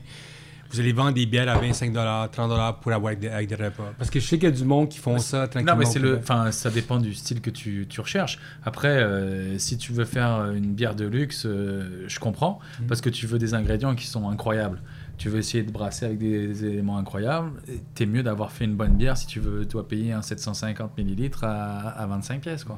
Vous 0.69 0.79
allez 0.79 0.91
vendre 0.91 1.13
des 1.13 1.25
bières 1.25 1.47
à 1.47 1.57
25 1.57 1.93
30 2.31 2.81
pour 2.81 2.91
avoir 2.91 3.07
avec 3.07 3.19
des, 3.19 3.29
avec 3.29 3.47
des 3.47 3.55
repas. 3.55 3.93
Parce 3.97 4.09
que 4.09 4.19
je 4.19 4.25
sais 4.25 4.37
qu'il 4.37 4.49
y 4.49 4.51
a 4.51 4.55
du 4.55 4.65
monde 4.65 4.89
qui 4.89 4.99
font 4.99 5.17
ça 5.17 5.47
tranquillement. 5.47 5.73
Non, 5.73 5.79
mais 5.79 5.85
c'est 5.85 5.99
le, 5.99 6.17
enfin, 6.17 6.51
ça 6.51 6.69
dépend 6.69 6.97
du 6.97 7.13
style 7.13 7.41
que 7.41 7.49
tu, 7.49 7.85
tu 7.87 8.01
recherches. 8.01 8.37
Après, 8.65 8.89
euh, 8.89 9.57
si 9.59 9.77
tu 9.77 9.93
veux 9.93 10.03
faire 10.05 10.51
une 10.51 10.73
bière 10.73 10.95
de 10.95 11.05
luxe, 11.05 11.45
euh, 11.45 12.03
je 12.07 12.19
comprends, 12.19 12.59
parce 12.87 13.01
que 13.01 13.09
tu 13.09 13.27
veux 13.27 13.39
des 13.39 13.53
ingrédients 13.53 13.95
qui 13.95 14.07
sont 14.07 14.29
incroyables. 14.29 14.81
Tu 15.17 15.29
veux 15.29 15.39
essayer 15.39 15.63
de 15.63 15.71
brasser 15.71 16.05
avec 16.05 16.19
des, 16.19 16.47
des 16.47 16.65
éléments 16.65 16.97
incroyables. 16.97 17.51
T'es 17.95 18.05
mieux 18.05 18.21
d'avoir 18.21 18.51
fait 18.51 18.65
une 18.65 18.75
bonne 18.75 18.95
bière 18.95 19.17
si 19.17 19.25
tu 19.25 19.39
veux, 19.39 19.65
dois 19.65 19.87
payer 19.87 20.11
un 20.11 20.21
750 20.21 20.97
millilitres 20.97 21.43
à, 21.43 21.89
à 21.89 22.05
25 22.05 22.41
pièces, 22.41 22.63
quoi. 22.65 22.77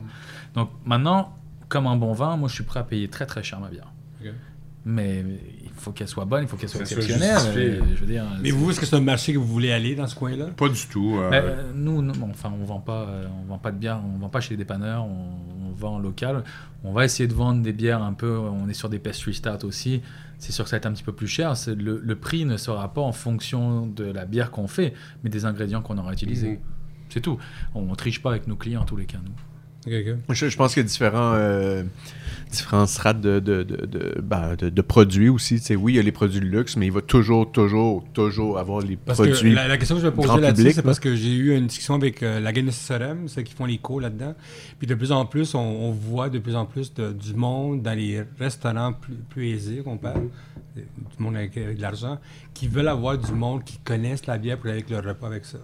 Donc 0.53 0.69
maintenant, 0.85 1.35
comme 1.69 1.87
un 1.87 1.95
bon 1.95 2.13
vin, 2.13 2.35
moi, 2.35 2.49
je 2.49 2.55
suis 2.55 2.63
prêt 2.63 2.79
à 2.79 2.83
payer 2.83 3.07
très 3.07 3.25
très 3.25 3.43
cher 3.43 3.59
ma 3.59 3.69
bière. 3.69 3.91
Mais 4.85 5.23
il 5.61 5.69
faut 5.75 5.91
qu'elle 5.91 6.07
soit 6.07 6.23
bonne, 6.25 6.43
il 6.43 6.47
faut 6.47 6.55
qu'elle 6.55 6.69
soit 6.69 6.81
exceptionnelle. 6.81 7.37
euh, 7.55 7.81
je 7.95 7.99
veux 7.99 8.07
dire. 8.07 8.23
Mais 8.41 8.49
vous, 8.51 8.71
est-ce 8.71 8.79
que 8.79 8.85
c'est 8.85 8.95
un 8.95 9.01
marché 9.01 9.33
que 9.33 9.37
vous 9.37 9.45
voulez 9.45 9.71
aller 9.73 9.93
dans 9.93 10.07
ce 10.07 10.15
coin-là? 10.15 10.47
Pas 10.55 10.69
du 10.69 10.87
tout. 10.89 11.17
euh, 11.19 11.29
mais, 11.29 11.41
euh, 11.43 11.71
nous, 11.75 12.01
non, 12.01 12.13
enfin, 12.29 12.51
on 12.59 12.63
vend 12.63 12.79
pas, 12.79 13.03
euh, 13.03 13.27
on 13.41 13.45
vend 13.45 13.57
pas 13.57 13.71
de 13.71 13.77
bière, 13.77 14.01
on 14.03 14.17
vend 14.17 14.29
pas 14.29 14.39
chez 14.39 14.51
les 14.51 14.57
dépanneurs, 14.57 15.03
on, 15.03 15.67
on 15.67 15.71
vend 15.73 15.99
local. 15.99 16.43
On 16.85 16.93
va 16.93 17.03
essayer 17.03 17.27
de 17.27 17.33
vendre 17.33 17.61
des 17.61 17.73
bières 17.73 18.01
un 18.01 18.13
peu. 18.13 18.37
On 18.37 18.69
est 18.69 18.73
sur 18.73 18.87
des 18.89 18.99
pastry 18.99 19.33
start 19.33 19.65
aussi. 19.65 20.01
C'est 20.37 20.53
sûr 20.53 20.63
que 20.63 20.69
ça 20.69 20.77
va 20.77 20.79
être 20.79 20.85
un 20.85 20.93
petit 20.93 21.03
peu 21.03 21.13
plus 21.13 21.27
cher. 21.27 21.57
C'est 21.57 21.75
Le, 21.75 21.99
le 22.01 22.15
prix 22.15 22.45
ne 22.45 22.55
sera 22.55 22.91
pas 22.93 23.01
en 23.01 23.11
fonction 23.11 23.85
de 23.85 24.05
la 24.05 24.25
bière 24.25 24.49
qu'on 24.49 24.67
fait, 24.67 24.93
mais 25.23 25.29
des 25.29 25.43
ingrédients 25.43 25.81
qu'on 25.81 25.97
aura 25.97 26.13
utilisés. 26.13 26.51
Mhm. 26.51 26.59
C'est 27.09 27.21
tout. 27.21 27.37
On, 27.75 27.81
ne 27.81 27.95
triche 27.95 28.21
pas 28.21 28.29
avec 28.31 28.47
nos 28.47 28.55
clients 28.55 28.81
en 28.81 28.85
tous 28.85 28.95
les 28.95 29.05
cas. 29.05 29.17
Nous. 29.23 29.31
Je, 30.29 30.49
je 30.49 30.57
pense 30.57 30.73
qu'il 30.73 30.83
y 30.83 30.85
a 30.85 30.87
différents, 30.87 31.33
euh, 31.35 31.83
différents 32.51 32.85
strates 32.87 33.21
de, 33.21 33.39
de, 33.39 33.63
de, 33.63 33.85
de, 33.85 34.21
ben, 34.21 34.55
de- 34.55 34.81
produits 34.81 35.29
aussi. 35.29 35.61
Oui, 35.75 35.93
il 35.93 35.95
y 35.95 35.99
a 35.99 36.01
les 36.01 36.11
produits 36.11 36.39
de 36.39 36.45
luxe, 36.45 36.75
mais 36.77 36.87
il 36.87 36.91
va 36.91 37.01
toujours, 37.01 37.51
toujours, 37.51 38.03
toujours 38.13 38.57
avoir 38.57 38.81
les 38.81 38.95
Parce 38.97 39.19
produits. 39.19 39.51
que 39.51 39.55
la, 39.55 39.67
la 39.67 39.77
question 39.77 39.95
que 39.95 40.01
je 40.01 40.07
vais 40.07 40.13
grand 40.15 40.23
poser 40.33 40.41
là-dessus, 40.41 40.61
public, 40.63 40.75
c'est 40.75 40.81
parce 40.81 40.99
que 40.99 41.15
j'ai 41.15 41.33
eu 41.33 41.55
une 41.55 41.67
discussion 41.67 41.95
avec 41.95 42.23
euh, 42.23 42.39
la 42.39 42.51
de 42.51 42.71
Sorem, 42.71 43.27
ceux 43.27 43.41
qui 43.43 43.53
font 43.53 43.65
les 43.65 43.77
cours 43.77 44.01
là-dedans. 44.01 44.33
Puis 44.79 44.87
de 44.87 44.95
plus 44.95 45.11
en 45.11 45.25
plus, 45.25 45.55
on, 45.55 45.59
on 45.59 45.91
voit 45.91 46.29
de 46.29 46.39
plus 46.39 46.55
en 46.55 46.65
plus 46.65 46.93
du 46.93 47.33
monde 47.33 47.81
dans 47.81 47.97
les 47.97 48.23
restaurants 48.39 48.93
plus, 48.93 49.15
plus 49.29 49.49
aisés 49.49 49.81
qu'on 49.83 49.97
parle, 49.97 50.27
euh, 50.77 50.81
du 51.17 51.23
monde 51.23 51.35
avec, 51.35 51.55
avec 51.57 51.77
de 51.77 51.81
l'argent, 51.81 52.19
qui 52.53 52.67
veulent 52.67 52.87
avoir 52.87 53.17
du 53.17 53.31
monde 53.31 53.63
qui 53.63 53.77
connaissent 53.79 54.25
la 54.27 54.37
bière 54.37 54.57
pour 54.57 54.65
aller 54.67 54.79
avec 54.79 54.89
leur 54.89 55.03
repas 55.03 55.27
avec 55.27 55.45
ça. 55.45 55.59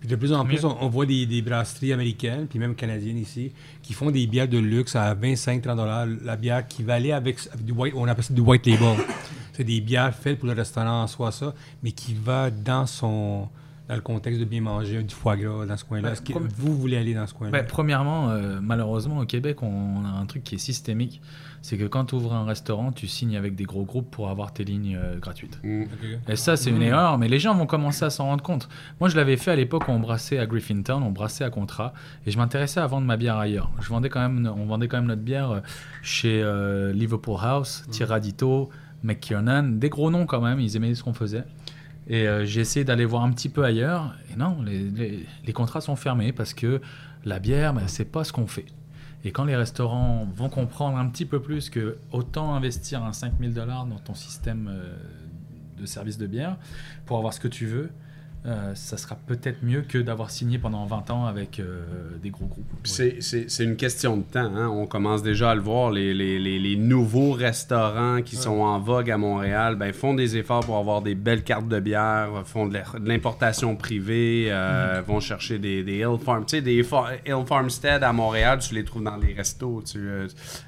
Puis 0.00 0.08
de 0.08 0.16
plus 0.16 0.32
en 0.32 0.44
plus, 0.44 0.64
on, 0.64 0.76
on 0.80 0.88
voit 0.88 1.06
des, 1.06 1.26
des 1.26 1.42
brasseries 1.42 1.92
américaines, 1.92 2.46
puis 2.46 2.58
même 2.58 2.74
canadiennes 2.74 3.18
ici, 3.18 3.52
qui 3.82 3.92
font 3.92 4.10
des 4.10 4.26
bières 4.26 4.48
de 4.48 4.58
luxe 4.58 4.94
à 4.96 5.14
25-30 5.14 5.76
dollars. 5.76 6.06
La 6.24 6.36
bière 6.36 6.66
qui 6.66 6.82
va 6.82 6.94
aller 6.94 7.12
avec, 7.12 7.38
avec 7.52 7.64
du 7.64 7.72
white, 7.72 7.94
on 7.96 8.06
appelle 8.06 8.24
ça 8.24 8.34
du 8.34 8.40
white 8.40 8.66
label. 8.66 8.96
C'est 9.52 9.64
des 9.64 9.80
bières 9.80 10.14
faites 10.14 10.38
pour 10.38 10.48
le 10.48 10.54
restaurant 10.54 11.02
en 11.02 11.06
soi, 11.06 11.32
ça, 11.32 11.54
mais 11.82 11.92
qui 11.92 12.14
va 12.14 12.50
dans 12.50 12.86
son 12.86 13.48
dans 13.88 13.94
le 13.94 14.00
contexte 14.00 14.40
de 14.40 14.44
bien 14.44 14.60
manger, 14.60 15.02
du 15.02 15.14
foie 15.14 15.36
gras 15.36 15.64
dans 15.64 15.76
ce 15.76 15.84
coin-là. 15.84 16.08
Ouais, 16.08 16.12
Est-ce 16.12 16.22
que 16.22 16.32
vous 16.32 16.76
voulez 16.76 16.96
aller 16.96 17.14
dans 17.14 17.26
ce 17.26 17.34
coin-là? 17.34 17.52
Bah, 17.52 17.62
premièrement, 17.62 18.30
euh, 18.30 18.58
malheureusement, 18.60 19.18
au 19.18 19.26
Québec, 19.26 19.62
on 19.62 20.04
a 20.04 20.08
un 20.08 20.26
truc 20.26 20.42
qui 20.42 20.56
est 20.56 20.58
systémique. 20.58 21.20
C'est 21.68 21.76
que 21.76 21.84
quand 21.84 22.04
tu 22.04 22.14
ouvres 22.14 22.32
un 22.32 22.44
restaurant, 22.44 22.92
tu 22.92 23.08
signes 23.08 23.36
avec 23.36 23.56
des 23.56 23.64
gros 23.64 23.84
groupes 23.84 24.08
pour 24.08 24.28
avoir 24.30 24.52
tes 24.52 24.62
lignes 24.62 24.96
euh, 25.02 25.18
gratuites. 25.18 25.58
Mm. 25.64 25.82
Et 26.28 26.36
ça, 26.36 26.56
c'est 26.56 26.70
une 26.70 26.80
erreur, 26.80 27.18
mais 27.18 27.26
les 27.26 27.40
gens 27.40 27.56
vont 27.56 27.66
commencer 27.66 28.04
à 28.04 28.10
s'en 28.10 28.26
rendre 28.26 28.44
compte. 28.44 28.68
Moi, 29.00 29.08
je 29.08 29.16
l'avais 29.16 29.36
fait 29.36 29.50
à 29.50 29.56
l'époque 29.56 29.88
où 29.88 29.90
on 29.90 29.98
brassait 29.98 30.38
à 30.38 30.46
Griffintown, 30.46 31.02
on 31.02 31.10
brassait 31.10 31.42
à 31.42 31.50
contrat, 31.50 31.92
et 32.24 32.30
je 32.30 32.38
m'intéressais 32.38 32.78
à 32.78 32.86
vendre 32.86 33.04
ma 33.08 33.16
bière 33.16 33.36
ailleurs. 33.36 33.68
Je 33.80 33.88
vendais 33.88 34.08
quand 34.10 34.20
même, 34.20 34.48
on 34.56 34.64
vendait 34.66 34.86
quand 34.86 34.98
même 34.98 35.08
notre 35.08 35.22
bière 35.22 35.50
euh, 35.50 35.60
chez 36.02 36.40
euh, 36.40 36.92
Liverpool 36.92 37.36
House, 37.42 37.84
Tiradito, 37.90 38.70
McKiernan, 39.02 39.64
des 39.78 39.88
gros 39.88 40.12
noms 40.12 40.26
quand 40.26 40.40
même, 40.40 40.60
ils 40.60 40.76
aimaient 40.76 40.94
ce 40.94 41.02
qu'on 41.02 41.14
faisait. 41.14 41.42
Et 42.08 42.28
euh, 42.28 42.44
j'ai 42.44 42.60
essayé 42.60 42.84
d'aller 42.84 43.04
voir 43.06 43.24
un 43.24 43.32
petit 43.32 43.48
peu 43.48 43.64
ailleurs, 43.64 44.14
et 44.32 44.36
non, 44.36 44.58
les, 44.64 44.78
les- 44.90 45.26
les 45.44 45.52
contrats 45.52 45.80
sont 45.80 45.96
fermés 45.96 46.30
parce 46.32 46.54
que 46.54 46.80
la 47.24 47.40
bière, 47.40 47.74
ben, 47.74 47.82
c'est 47.88 48.04
pas 48.04 48.22
ce 48.22 48.32
qu'on 48.32 48.46
fait. 48.46 48.66
Et 49.26 49.32
quand 49.32 49.44
les 49.44 49.56
restaurants 49.56 50.24
vont 50.36 50.48
comprendre 50.48 50.98
un 50.98 51.08
petit 51.08 51.24
peu 51.24 51.42
plus 51.42 51.68
que 51.68 51.98
autant 52.12 52.54
investir 52.54 53.02
un 53.02 53.12
5000 53.12 53.52
dollars 53.52 53.84
dans 53.84 53.98
ton 53.98 54.14
système 54.14 54.68
euh, 54.70 54.96
de 55.76 55.84
service 55.84 56.16
de 56.16 56.28
bière 56.28 56.56
pour 57.06 57.18
avoir 57.18 57.34
ce 57.34 57.40
que 57.40 57.48
tu 57.48 57.66
veux, 57.66 57.90
euh, 58.44 58.74
ça 58.76 58.96
sera 58.96 59.16
peut-être 59.16 59.64
mieux 59.64 59.80
que 59.82 59.98
d'avoir 59.98 60.30
signé 60.30 60.56
pendant 60.58 60.86
20 60.86 61.10
ans 61.10 61.26
avec 61.26 61.58
euh, 61.58 61.82
des 62.22 62.30
gros 62.30 62.46
groupes. 62.46 62.64
Puis 62.84 62.92
c'est- 63.20 63.64
une 63.64 63.74
question 63.74 64.16
de 64.18 64.22
temps. 64.22 64.54
hein. 64.54 64.68
On 64.68 64.86
commence 64.86 65.24
déjà 65.24 65.50
à 65.50 65.54
le 65.56 65.60
voir. 65.62 65.90
Les, 65.90 66.14
les- 66.14 66.38
les- 66.38 66.60
les 66.60 66.76
nouveaux 66.76 67.32
restaurants 67.32 68.22
qui 68.22 68.36
sont 68.36 68.60
en 68.60 68.78
vogue 68.78 69.10
à 69.10 69.16
Montréal 69.18 69.74
ben, 69.74 69.92
font 69.92 70.14
des 70.14 70.36
efforts 70.36 70.60
pour 70.64 70.76
avoir 70.76 71.02
des 71.02 71.16
belles 71.16 71.42
cartes 71.42 71.66
de 71.66 71.80
bière, 71.80 72.42
font 72.44 72.66
de 72.66 72.78
l'importation 73.04 73.74
privée, 73.74 74.46
euh, 74.50 75.02
vont 75.04 75.18
chercher 75.18 75.58
des, 75.58 75.82
des 75.82 75.96
Hill 75.98 76.18
Farm. 76.24 76.44
Tu 76.46 76.56
sais, 76.58 76.62
des 76.62 76.74
Hill 76.74 77.44
Farmstead 77.46 78.04
à 78.04 78.12
Montréal, 78.12 78.60
tu 78.60 78.74
les 78.74 78.84
trouves 78.84 79.02
dans 79.02 79.16
les 79.16 79.32
restos. 79.34 79.82
Tu, 79.84 79.98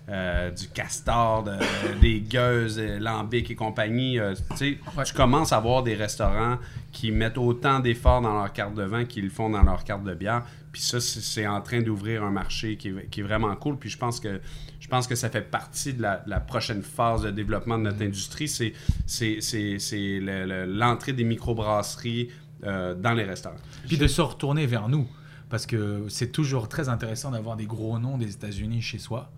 du 0.09 0.69
castor, 0.75 1.45
de- 1.45 1.53
des 2.01 2.21
gueuses, 2.21 2.81
lambic 2.99 3.51
et 3.51 3.55
compagnie. 3.55 4.19
tu 4.51 4.57
sais, 4.57 4.79
Ouais. 4.97 5.05
tu 5.05 5.15
commences 5.15 5.53
à 5.53 5.61
voir 5.61 5.83
des 5.85 5.95
restaurants 5.95 6.57
qui 6.91 7.13
mettent 7.13 7.39
autant 7.39 7.68
d'efforts 7.81 8.21
dans 8.23 8.35
leur 8.35 8.53
carte 8.53 8.75
de 8.75 8.83
vin 8.83 9.05
qu'ils 9.05 9.31
font 9.31 9.51
dans 9.51 9.63
leur 9.63 9.85
carte 9.85 10.05
de 10.05 10.15
bière. 10.15 10.45
Puis 10.73 10.83
ça, 10.83 11.01
c'est 11.01 11.47
en 11.47 11.61
train 11.63 11.81
d'ouvrir 11.83 12.23
un 12.25 12.31
marché 12.31 12.77
qui 12.77 12.89
est, 12.89 13.09
qui 13.11 13.21
est 13.21 13.23
vraiment 13.23 13.55
cool. 13.57 13.79
Puis 13.79 13.91
je 13.91 13.99
pense 13.99 14.21
que 14.21 14.41
je 14.81 14.89
pense 14.89 15.07
que 15.07 15.15
ça 15.15 15.29
fait 15.29 15.43
partie 15.43 15.93
de 15.95 16.03
la, 16.03 16.19
de 16.19 16.31
la 16.31 16.41
prochaine 16.41 16.83
phase 16.83 17.23
de 17.23 17.31
développement 17.31 17.79
de 17.79 17.85
notre 17.85 18.03
industrie. 18.03 18.49
C'est 18.49 18.73
c'est 19.07 20.21
le- 20.21 20.45
le- 20.47 20.67
l'entrée 20.67 21.13
des 21.13 21.25
microbrasseries 21.25 22.29
euh, 22.65 22.95
dans 22.95 23.13
les 23.15 23.25
restaurants. 23.25 23.57
Puis 23.87 23.99
de 23.99 24.07
se 24.07 24.21
retourner 24.21 24.67
vers 24.67 24.89
nous. 24.89 25.07
Parce 25.49 25.65
que 25.65 26.05
c'est 26.09 26.31
toujours 26.31 26.69
très 26.69 26.89
intéressant 26.91 27.31
d'avoir 27.31 27.57
des 27.57 27.65
gros 27.67 27.99
noms 27.99 28.19
des 28.19 28.33
États-Unis 28.35 28.83
chez 28.83 28.99
soi. 28.99 29.31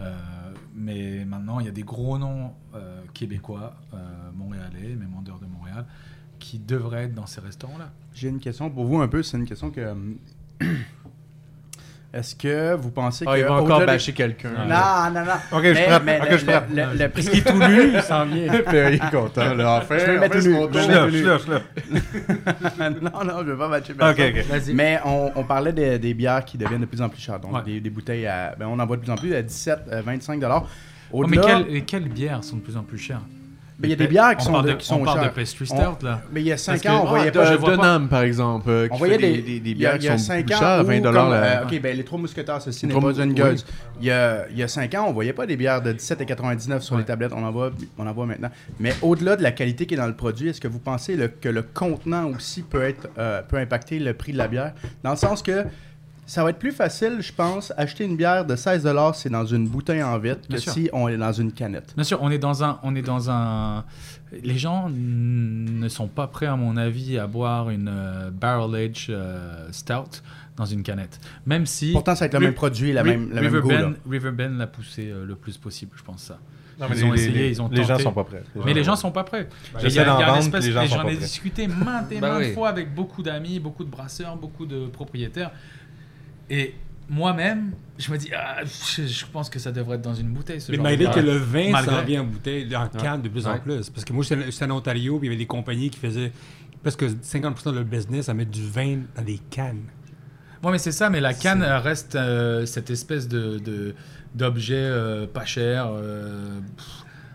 Euh, 0.00 0.14
mais 0.74 1.24
maintenant, 1.26 1.60
il 1.60 1.66
y 1.66 1.68
a 1.68 1.72
des 1.72 1.82
gros 1.82 2.16
noms 2.18 2.54
euh, 2.74 3.02
québécois, 3.12 3.74
euh, 3.92 3.98
montréalais, 4.32 4.94
même 4.96 5.12
en 5.18 5.22
dehors 5.22 5.40
de 5.40 5.46
Montréal, 5.46 5.84
qui 6.38 6.58
devraient 6.58 7.04
être 7.04 7.14
dans 7.14 7.26
ces 7.26 7.40
restaurants-là. 7.40 7.90
J'ai 8.14 8.28
une 8.28 8.40
question 8.40 8.70
pour 8.70 8.84
vous 8.86 9.00
un 9.00 9.08
peu. 9.08 9.22
C'est 9.22 9.36
une 9.36 9.46
question 9.46 9.70
que. 9.70 9.80
euh, 9.80 9.94
Est-ce 12.10 12.34
que 12.34 12.74
vous 12.74 12.90
pensez 12.90 13.24
Ah, 13.28 13.34
que. 13.34 13.38
il 13.40 13.44
va 13.44 13.52
encore 13.52 13.84
bâcher 13.84 14.14
quelqu'un. 14.14 14.50
Non, 14.66 15.12
non, 15.14 15.26
non. 15.26 15.32
Ok, 15.58 15.64
je 15.64 15.72
prête. 15.72 16.02
mais 16.04 16.20
Ok, 16.22 16.30
le- 16.30 16.38
je 16.38 16.44
prête. 16.46 16.62
le- 16.70 16.76
le- 16.76 16.98
le 16.98 17.08
prix 17.10 17.42
tout 17.42 17.58
nu, 17.58 17.92
il 17.94 18.02
s'en 18.02 18.24
vient. 18.24 18.62
Perry 18.70 18.94
est 18.94 19.10
content, 19.10 19.54
là. 19.54 19.78
Enfin, 19.82 19.98
Je 19.98 20.04
vais 20.06 20.14
le 20.14 20.20
mettre 20.20 20.38
tout 20.38 20.48
nu. 20.48 20.54
Je 20.72 20.78
suis 20.80 21.22
là, 21.22 21.38
je 21.38 22.82
non, 23.04 23.24
non, 23.24 23.38
je 23.44 23.50
veux 23.50 23.58
pas 23.58 23.68
matcher 23.68 23.92
Ok, 23.92 23.98
personne. 23.98 24.56
ok. 24.56 24.74
Mais 24.74 24.98
on, 25.04 25.32
on 25.36 25.44
parlait 25.44 25.72
des, 25.74 25.98
des 25.98 26.14
bières 26.14 26.44
qui 26.46 26.56
deviennent 26.56 26.80
de 26.80 26.86
plus 26.86 27.02
en 27.02 27.10
plus 27.10 27.20
chères. 27.20 27.38
Donc, 27.40 27.52
Ouais. 27.52 27.62
des, 27.62 27.80
des 27.80 27.90
bouteilles 27.90 28.26
à. 28.26 28.54
Ben, 28.58 28.66
on 28.68 28.78
en 28.78 28.86
voit 28.86 28.96
de 28.96 29.02
plus 29.02 29.12
en 29.12 29.16
plus 29.16 29.34
à 29.34 29.42
17, 29.42 29.80
euh, 29.92 30.00
25 30.02 30.40
dollars. 30.40 30.66
Oh, 31.12 31.26
mais 31.26 31.38
quelles 31.86 32.08
bières 32.08 32.42
sont 32.42 32.56
de 32.56 32.62
plus 32.62 32.76
en 32.76 32.82
plus 32.82 32.98
chères? 32.98 33.20
Ben, 33.78 33.86
il 33.86 33.90
y 33.90 33.92
a 33.92 33.96
des 33.96 34.08
bières 34.08 34.36
qui 34.36 34.42
on 34.42 34.46
sont, 34.46 34.52
parle 34.52 34.66
de, 34.66 34.70
de, 34.72 34.76
qui 34.76 34.86
sont 34.86 34.94
on 35.00 35.04
parle 35.04 35.18
de 35.20 35.24
chères. 35.24 35.32
pastry 35.34 35.66
On- 35.70 35.76
stout, 35.94 36.04
là. 36.04 36.20
Mais 36.32 36.40
il 36.40 36.46
y 36.48 36.52
a 36.52 36.56
5 36.56 36.72
Parce 36.72 36.82
que- 36.82 36.88
ans, 36.88 37.00
on 37.02 37.06
Ah, 37.06 37.08
voyait 37.10 37.30
de- 37.30 37.38
pas. 37.38 37.44
je 37.46 37.52
De 37.52 37.56
vois 37.58 37.70
pas. 37.70 37.76
Dunham, 37.76 38.08
par 38.08 38.22
exemple, 38.22 38.68
euh, 38.70 38.88
On 38.90 38.94
qui 38.94 38.98
voyait 38.98 39.18
fait 39.18 39.32
des, 39.34 39.42
des, 39.42 39.60
des, 39.60 39.74
bières 39.74 39.98
qui 39.98 40.06
y 40.06 40.08
a 40.08 40.18
sont 40.18 40.24
5 40.24 40.46
plus 40.46 40.54
ans 40.56 40.58
chères, 40.58 40.68
à 40.68 40.82
où 40.82 40.86
20 40.86 41.00
comme, 41.02 41.30
la... 41.30 41.60
euh, 41.60 41.64
ok, 41.64 41.80
ben 41.80 41.96
les 41.96 42.04
trois 42.04 42.18
mousquetaires, 42.18 42.60
ceci 42.60 42.86
n'est 42.88 42.94
pas 42.94 43.12
une 43.12 43.34
a, 44.10 44.48
il 44.50 44.58
y 44.58 44.62
a 44.64 44.68
5 44.68 44.92
ans, 44.96 45.06
on 45.08 45.12
voyait 45.12 45.32
pas 45.32 45.46
des 45.46 45.56
bières 45.56 45.80
de 45.80 45.92
17,99 45.92 46.80
sur 46.80 46.94
Ouais. 46.96 47.02
les 47.02 47.06
tablettes. 47.06 47.32
On 47.36 47.44
en 47.44 47.52
voit, 47.52 47.70
on 47.98 48.06
en 48.06 48.12
voit 48.12 48.26
maintenant. 48.26 48.50
Mais 48.80 48.94
au-delà 49.00 49.36
de 49.36 49.42
la 49.44 49.52
qualité 49.52 49.86
qui 49.86 49.94
est 49.94 49.98
dans 49.98 50.06
le 50.06 50.14
produit, 50.16 50.48
est-ce 50.48 50.60
que 50.60 50.68
vous 50.68 50.80
pensez 50.80 51.14
le- 51.14 51.28
que 51.28 51.48
le 51.48 51.62
contenant 51.62 52.30
aussi 52.30 52.62
peut 52.62 52.82
être 52.82 53.08
euh, 53.18 53.42
peut 53.42 53.58
impacter 53.58 53.98
le 54.00 54.12
prix 54.14 54.32
de 54.32 54.38
la 54.38 54.48
bière? 54.48 54.72
Dans 55.04 55.10
le 55.10 55.16
sens 55.16 55.40
que 55.42 55.64
ça 56.28 56.44
va 56.44 56.50
être 56.50 56.58
plus 56.58 56.72
facile, 56.72 57.16
je 57.20 57.32
pense, 57.32 57.72
acheter 57.76 58.04
une 58.04 58.16
bière 58.16 58.44
de 58.44 58.54
16 58.54 58.86
c'est 59.14 59.30
dans 59.30 59.46
une 59.46 59.66
bouteille 59.66 60.02
en 60.02 60.18
vitre 60.18 60.46
que 60.48 60.58
sûr. 60.58 60.72
si 60.72 60.90
on 60.92 61.08
est 61.08 61.16
dans 61.16 61.32
une 61.32 61.50
canette. 61.52 61.94
Bien 61.94 62.04
sûr, 62.04 62.18
on 62.22 62.30
est 62.30 62.38
dans 62.38 62.62
un, 62.62 62.78
on 62.82 62.94
est 62.94 63.02
dans 63.02 63.30
un. 63.30 63.84
Les 64.44 64.58
gens 64.58 64.90
ne 64.90 65.88
sont 65.88 66.06
pas 66.06 66.26
prêts, 66.26 66.46
à 66.46 66.54
mon 66.56 66.76
avis, 66.76 67.18
à 67.18 67.26
boire 67.26 67.70
une 67.70 67.88
euh, 67.90 68.30
barrel 68.30 68.74
age 68.90 69.06
euh, 69.08 69.66
stout 69.72 70.20
dans 70.56 70.66
une 70.66 70.82
canette. 70.82 71.18
Même 71.46 71.64
si 71.64 71.92
Pourtant, 71.92 72.14
ça 72.14 72.20
va 72.20 72.26
être 72.26 72.34
le 72.34 72.40
même 72.40 72.54
produit, 72.54 72.92
la 72.92 73.02
même, 73.04 73.30
la 73.32 73.40
même 73.40 73.44
River 73.54 73.62
goût. 73.62 73.70
là. 73.70 73.82
Bend, 73.86 73.92
River 74.10 74.30
Bend 74.32 74.50
l'a 74.58 74.66
poussé 74.66 75.08
euh, 75.10 75.24
le 75.24 75.34
plus 75.34 75.56
possible, 75.56 75.92
je 75.96 76.02
pense 76.02 76.22
ça. 76.24 76.38
Non, 76.80 76.86
Ils 76.94 77.04
ont 77.04 77.10
les- 77.12 77.22
essayé, 77.24 77.38
les- 77.38 77.50
ils 77.50 77.62
ont 77.62 77.68
Les 77.68 77.82
gens 77.82 77.94
tenté. 77.94 78.02
sont 78.04 78.12
pas 78.12 78.22
prêts. 78.24 78.42
Mais 78.64 78.72
les 78.74 78.84
gens 78.84 78.94
sont 78.94 79.10
pas 79.10 79.24
prêts. 79.24 79.48
Et 79.78 79.80
J'essaie 79.80 79.94
il 79.94 79.96
y 79.96 79.98
a- 80.00 80.04
d'en 80.04 80.18
vendre, 80.18 80.58
les 80.58 80.70
gens 80.72 80.84
J'en 80.86 81.00
ai 81.00 81.04
prêts. 81.06 81.16
discuté 81.16 81.66
maintes 81.66 82.12
et 82.12 82.20
Ben 82.20 82.28
maintes 82.34 82.42
oui. 82.48 82.52
fois 82.54 82.68
avec 82.68 82.94
beaucoup 82.94 83.22
d'amis, 83.22 83.58
beaucoup 83.58 83.82
de 83.82 83.90
brasseurs, 83.90 84.36
beaucoup 84.36 84.64
de 84.66 84.86
propriétaires. 84.86 85.50
Et 86.50 86.74
moi-même, 87.08 87.72
je 87.98 88.10
me 88.12 88.18
dis, 88.18 88.30
ah, 88.36 88.58
je, 88.64 89.06
je 89.06 89.24
pense 89.26 89.48
que 89.50 89.58
ça 89.58 89.72
devrait 89.72 89.96
être 89.96 90.02
dans 90.02 90.14
une 90.14 90.28
bouteille. 90.28 90.60
Ce 90.60 90.70
Mais 90.70 90.76
genre 90.76 90.84
de 90.86 90.90
malgré 90.90 91.04
bière. 91.06 91.14
que 91.14 91.20
le 91.20 91.36
vin 91.36 91.70
Malgré. 91.72 91.94
s'en 91.96 92.04
vient 92.04 92.20
en 92.22 92.24
bouteille, 92.24 92.76
en 92.76 92.88
canne 92.88 93.22
de 93.22 93.28
plus 93.28 93.46
en 93.46 93.52
Ouais. 93.54 93.60
plus. 93.60 93.90
Parce 93.90 94.04
que 94.04 94.12
moi, 94.12 94.24
j'étais 94.24 94.64
en 94.64 94.70
Ontario, 94.70 95.18
puis 95.18 95.28
il 95.28 95.30
y 95.30 95.34
avait 95.34 95.38
des 95.42 95.46
compagnies 95.46 95.90
qui 95.90 95.98
faisaient 95.98 96.32
presque 96.82 97.04
50% 97.22 97.70
de 97.70 97.76
leur 97.76 97.84
business 97.84 98.28
à 98.28 98.34
mettre 98.34 98.50
du 98.50 98.66
vin 98.66 98.98
dans 99.16 99.22
des 99.22 99.38
cannes. 99.50 99.84
Ouais, 100.62 100.72
mais 100.72 100.78
c'est 100.78 100.92
ça, 100.92 101.08
mais 101.08 101.20
la 101.20 101.34
canne 101.34 101.62
reste 101.62 102.14
euh, 102.16 102.66
cette 102.66 102.90
espèce 102.90 103.28
de 103.28 103.58
de- 103.58 103.94
d'objet 104.34 104.74
euh, 104.76 105.26
pas 105.26 105.44
cher. 105.44 105.86
euh, 105.90 106.60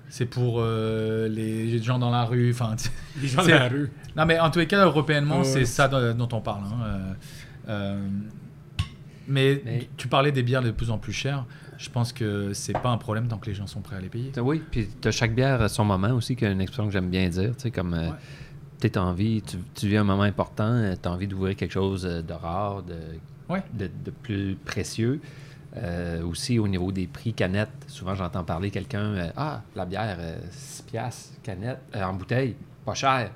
c'est 0.09 0.25
pour 0.27 0.57
euh, 0.59 1.27
les 1.27 1.81
gens 1.81 1.97
dans 1.97 2.11
la 2.11 2.23
rue. 2.25 2.51
Enfin, 2.51 2.75
Les 3.21 3.27
gens 3.27 3.41
de 3.41 3.47
C'est- 3.47 3.51
la 3.57 3.67
rue. 3.69 3.89
non, 4.15 4.25
mais 4.25 4.39
en 4.39 4.51
tous 4.51 4.59
les 4.59 4.67
cas, 4.67 4.85
européennement, 4.85 5.39
Ouais. 5.39 5.43
c'est 5.45 5.65
ça 5.65 5.87
dont, 5.87 6.13
dont 6.13 6.37
on 6.37 6.41
parle. 6.41 6.63
hein, 6.65 6.77
euh, 6.85 7.13
euh, 7.69 8.07
mais, 9.27 9.61
Mais- 9.65 9.89
tu 9.97 10.07
parlais 10.07 10.31
des 10.31 10.43
bières 10.43 10.61
de 10.61 10.71
plus 10.71 10.89
en 10.91 10.97
plus 10.97 11.13
chères. 11.13 11.45
Je 11.77 11.89
pense 11.89 12.13
que 12.13 12.53
c'est 12.53 12.73
pas 12.73 12.89
un 12.89 12.97
problème 12.97 13.27
tant 13.27 13.37
que 13.37 13.47
les 13.47 13.55
gens 13.55 13.67
sont 13.67 13.81
prêts 13.81 13.95
à 13.95 13.99
les 14.01 14.09
payer. 14.09 14.31
Oui, 14.39 14.61
puis 14.71 14.87
tu 15.01 15.07
as 15.07 15.11
chaque 15.11 15.33
bière 15.35 15.61
à 15.61 15.69
son 15.69 15.83
moment 15.83 16.11
aussi, 16.11 16.35
qui 16.35 16.45
a 16.45 16.51
une 16.51 16.61
expression 16.61 16.85
que 16.85 16.93
j'aime 16.93 17.09
bien 17.09 17.27
dire. 17.29 17.51
Tu 17.55 17.63
sais, 17.63 17.71
comme 17.71 17.93
euh, 17.93 18.09
envie, 18.99 19.41
tu, 19.41 19.57
tu 19.73 19.87
vis 19.87 19.97
un 19.97 20.03
moment 20.03 20.23
important, 20.23 20.93
tu 21.01 21.07
as 21.07 21.11
envie 21.11 21.27
d'ouvrir 21.27 21.55
quelque 21.55 21.71
chose 21.71 22.05
euh, 22.05 22.21
de 22.21 22.33
rare, 22.33 22.83
de, 22.83 22.95
Ouais. 23.49 23.63
de, 23.73 23.89
de 24.05 24.11
plus 24.11 24.55
précieux. 24.55 25.19
Euh, 25.75 26.23
aussi, 26.23 26.59
au 26.59 26.67
niveau 26.67 26.91
des 26.91 27.07
prix 27.07 27.33
canettes, 27.33 27.71
souvent 27.87 28.13
j'entends 28.13 28.43
parler 28.43 28.69
quelqu'un 28.69 29.05
euh, 29.15 29.29
Ah, 29.35 29.61
la 29.75 29.85
bière, 29.85 30.17
euh, 30.19 30.37
6 30.51 30.83
piastres, 30.83 31.33
canette, 31.41 31.79
euh, 31.95 32.03
en 32.03 32.13
bouteille, 32.13 32.55
pas 32.85 32.93
cher. 32.93 33.31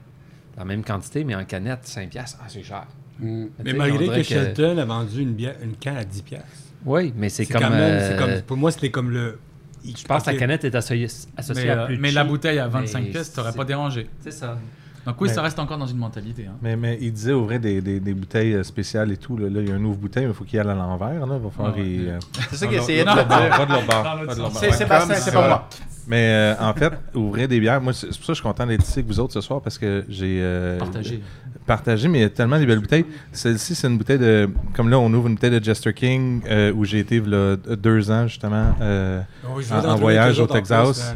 La 0.55 0.63
même 0.63 0.83
quantité, 0.83 1.23
mais 1.23 1.33
en 1.35 1.45
canette, 1.45 1.85
5 1.87 2.09
piastres, 2.09 2.37
ah, 2.41 2.45
c'est 2.47 2.61
cher. 2.63 2.85
Mm. 3.19 3.45
Mais 3.63 3.73
malgré 3.73 4.07
que 4.07 4.23
Shelton 4.23 4.77
a 4.77 4.85
vendu 4.85 5.21
une, 5.21 5.33
bière, 5.33 5.55
une 5.63 5.75
canne 5.75 5.97
à 5.97 6.03
10 6.05 6.21
piastres. 6.21 6.47
Oui, 6.85 7.13
mais 7.17 7.29
c'est 7.29 7.45
comme. 7.45 7.61
quand 7.61 7.69
même, 7.69 7.99
c'est 7.99 8.13
euh, 8.13 8.17
comme- 8.17 8.41
pour 8.43 8.57
moi, 8.57 8.71
c'était 8.71 8.91
comme 8.91 9.09
le... 9.11 9.39
Je 9.83 10.03
pense 10.05 10.23
que 10.23 10.31
la 10.31 10.37
canette 10.37 10.63
est 10.65 10.75
associée, 10.75 11.07
associée 11.37 11.63
Mais, 11.65 11.69
à 11.69 11.81
euh, 11.83 11.85
plus 11.87 11.97
mais 11.97 12.11
la 12.11 12.23
bouteille 12.23 12.59
à 12.59 12.67
25 12.67 12.99
mais 13.03 13.09
pièces, 13.09 13.31
t'aurais 13.33 13.51
c'est- 13.51 13.57
pas 13.57 13.63
dérangé. 13.65 14.09
C'est 14.21 14.31
ça. 14.31 14.57
Donc 15.07 15.15
oui, 15.21 15.29
Mais- 15.29 15.33
ça 15.33 15.41
reste 15.41 15.57
encore 15.57 15.77
dans 15.77 15.87
une 15.87 15.97
mentalité. 15.97 16.45
hein. 16.47 16.55
Mais, 16.61 16.75
mais 16.75 16.97
il 17.01 17.11
disait 17.13 17.31
ouvrir 17.33 17.59
des, 17.59 17.81
des, 17.81 17.99
des 17.99 18.13
bouteilles 18.13 18.53
euh, 18.55 18.63
spéciales 18.63 19.11
et 19.11 19.17
tout. 19.17 19.37
Là, 19.37 19.49
Là, 19.49 19.61
il 19.61 19.69
y 19.69 19.71
a 19.71 19.75
un 19.75 19.83
ouvre 19.85 19.97
bouteille, 19.97 20.25
mais 20.25 20.31
il 20.31 20.35
faut 20.35 20.43
qu'il 20.43 20.59
aille 20.59 20.67
à 20.69 20.73
l'envers. 20.75 21.25
Là. 21.25 21.37
Va 21.37 21.49
falloir 21.49 21.75
Ouais. 21.75 21.85
y- 21.87 22.07
euh, 22.09 22.19
C'est 22.51 22.57
ça 22.57 22.67
qu'il 22.67 22.77
essayait 22.77 23.03
de 23.05 23.09
dire. 23.09 24.51
C'est 24.59 24.71
Sébastien, 24.73 25.15
c'est 25.15 25.31
pas 25.33 25.47
moi. 25.47 25.69
Mais 26.09 26.29
euh, 26.29 26.55
en 26.61 26.73
fait, 26.73 26.93
ouvrir 27.15 27.47
des 27.49 27.59
bières, 27.59 27.81
moi, 27.81 27.91
c'est 27.93 28.07
pour 28.07 28.15
ça 28.15 28.21
que 28.27 28.27
je 28.29 28.33
suis 28.35 28.43
content 28.43 28.65
d'être 28.65 28.81
ici 28.83 28.99
avec 28.99 29.07
vous 29.07 29.19
autres 29.19 29.33
ce 29.33 29.41
soir 29.41 29.61
parce 29.61 29.77
que 29.77 30.05
j'ai 30.07 30.39
euh, 30.41 30.77
Partagé. 30.79 31.21
partagé, 31.65 32.07
mais 32.07 32.19
il 32.19 32.21
y 32.21 32.25
a 32.25 32.29
tellement 32.29 32.57
de 32.59 32.65
belles 32.65 32.79
bouteilles. 32.79 33.05
Celle-ci, 33.33 33.75
c'est 33.75 33.87
une 33.87 33.97
bouteille 33.97 34.19
de. 34.19 34.49
Comme 34.73 34.89
là, 34.89 34.99
on 34.99 35.13
ouvre 35.13 35.27
une 35.27 35.35
bouteille 35.35 35.59
de 35.59 35.63
Jester 35.63 35.93
King 35.93 36.41
euh, 36.49 36.71
où 36.73 36.85
j'ai 36.85 36.99
été 36.99 37.19
y 37.19 37.57
deux 37.77 38.09
ans, 38.09 38.25
justement, 38.27 38.73
Oh, 39.45 39.59
En- 39.73 39.95
voyage 39.95 40.39
au 40.39 40.47
Texas. 40.47 41.13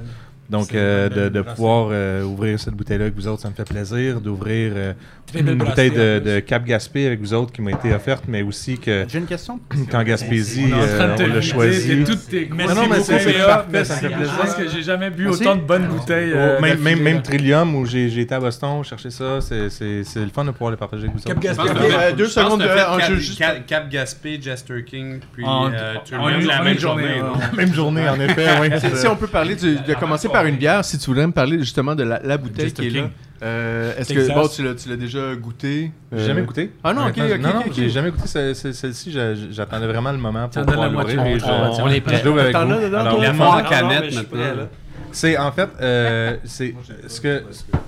Donc, 0.51 0.75
euh, 0.75 1.29
de, 1.29 1.41
pouvoir 1.41 1.87
euh, 1.91 2.23
ouvrir 2.23 2.59
cette 2.59 2.73
bouteille-là 2.73 3.05
avec 3.05 3.15
vous 3.15 3.25
autres, 3.25 3.41
ça 3.41 3.49
me 3.49 3.53
fait 3.53 3.63
plaisir. 3.63 4.19
D'ouvrir 4.19 4.73
euh, 4.75 4.93
une 5.33 5.55
bouteille 5.55 5.91
de, 5.91 6.39
Cap 6.41 6.65
Gaspé 6.65 7.07
avec 7.07 7.21
vous 7.21 7.33
autres 7.33 7.53
qui 7.53 7.61
m'a 7.61 7.71
été 7.71 7.93
offerte, 7.93 8.25
mais 8.27 8.41
aussi 8.41 8.77
que 8.77 9.05
J'ai 9.07 9.19
une 9.19 9.25
question. 9.25 9.61
qu'en 9.89 10.03
Gaspésie, 10.03 10.65
On 10.73 10.77
euh, 10.77 11.27
l'a 11.27 11.41
choisi. 11.41 12.03
tes 12.29 12.49
Merci 12.53 12.75
Non, 12.75 12.81
non, 12.81 12.89
mais 12.89 12.99
c'est 12.99 13.33
parfait, 13.45 13.85
ça 13.85 13.95
me 13.95 13.99
fait 14.01 14.09
Je 14.09 14.15
plaisir. 14.15 14.35
pense 14.35 14.53
que 14.55 14.67
j'ai 14.67 14.83
jamais 14.83 15.09
bu 15.09 15.23
Merci. 15.23 15.41
autant 15.43 15.55
de 15.55 15.61
bonnes 15.61 15.87
bouteilles. 15.87 16.33
Oh, 16.35 16.61
même. 16.61 17.21
Trillium 17.21 17.75
où 17.75 17.85
j'ai 17.85 18.19
été 18.19 18.35
à 18.35 18.39
Boston 18.39 18.83
chercher 18.83 19.09
ça, 19.09 19.39
c'est 19.39 19.69
c'est- 19.69 20.03
c'est 20.03 20.19
le 20.19 20.29
fun 20.29 20.43
de 20.43 20.51
pouvoir 20.51 20.71
le 20.71 20.77
partager 20.77 21.03
avec 21.03 21.15
vous 21.15 21.23
Cap 21.23 21.37
autres. 21.37 21.47
Gaspé. 21.47 21.69
Ok, 21.69 21.77
euh, 21.79 22.11
deux 22.13 22.25
Je 22.25 22.29
secondes 22.29 22.61
de 22.61 22.65
Cap, 22.67 23.01
jeu 23.07 23.15
juste. 23.15 23.39
Cap- 23.39 23.65
Cap 23.65 23.89
Gaspé, 23.89 24.39
Jester 24.41 24.83
King, 24.83 25.19
puis 25.33 25.45
une- 25.45 26.47
la 26.47 26.61
même 26.61 26.77
journée, 26.79 27.19
là. 27.19 27.31
Même 27.55 27.73
journée, 27.73 28.09
en 28.09 28.19
effet, 28.19 28.47
oui. 28.61 28.67
Si, 28.79 28.97
si 28.97 29.07
on 29.07 29.15
peut 29.15 29.27
parler 29.27 29.55
de 29.55 29.93
commencer 29.93 30.27
par 30.27 30.40
une 30.45 30.57
bière, 30.57 30.83
si 30.85 30.97
tu 30.97 31.05
voudrais 31.07 31.27
me 31.27 31.31
parler 31.33 31.59
justement 31.59 31.95
de 31.95 32.03
la, 32.03 32.19
la 32.23 32.37
bouteille 32.37 32.65
Jester 32.65 32.81
qui 32.81 32.87
est 32.87 32.99
là. 33.01 33.05
King. 33.07 33.11
Euh, 33.43 33.93
Est-ce 33.97 34.13
que 34.13 34.33
bon, 34.33 34.47
tu 34.47 34.63
l'as 34.63 34.75
tu 34.75 34.87
l'as 34.89 34.97
déjà 34.97 35.35
goûté 35.35 35.91
J'ai 36.11 36.17
Euh, 36.19 36.27
jamais 36.27 36.43
goûté. 36.43 36.71
Ah 36.83 36.93
non, 36.93 37.07
ok, 37.07 37.17
ok, 37.17 37.39
Non, 37.39 37.49
j'ai 37.75 37.89
jamais 37.89 38.11
goûté 38.11 38.27
ce- 38.27 38.53
ce- 38.53 38.71
celle-ci. 38.71 39.11
j'a- 39.11 39.33
J'attendais 39.33 39.87
vraiment 39.87 40.11
le 40.11 40.19
moment 40.19 40.47
pour 40.47 40.63
pouvoir 40.63 40.89
l'ouvrir. 40.91 41.25
et 41.25 41.35
On- 41.35 41.39
je- 41.73 41.81
on 41.81 41.87
est 41.89 41.95
je 41.95 42.01
prêt. 42.01 42.21
l'ouvre 42.23 42.41
avec 42.41 42.55
vous. 42.55 42.61
dedans, 42.67 42.99
Alors? 42.99 43.23
Il 43.23 43.41
on- 43.41 43.43
en 43.43 43.63
canette 43.63 44.11
je 44.11 44.15
maintenant. 44.19 44.39
là. 44.39 44.67
C'est 45.11 45.37
en 45.37 45.51
fait, 45.51 45.69
euh, 45.81 46.37
c'est 46.45 46.75
ce 47.07 47.19
que 47.19 47.43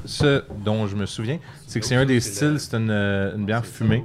ce 0.05 0.43
dont 0.65 0.87
je 0.87 0.95
me 0.95 1.05
souviens, 1.05 1.37
c'est 1.67 1.79
que 1.79 1.85
c'est 1.85 1.95
un 1.95 2.05
des 2.05 2.19
styles, 2.19 2.55
c'est 2.57 2.75
une, 2.75 2.89
une 2.91 3.45
bière 3.45 3.65
fumée. 3.65 4.03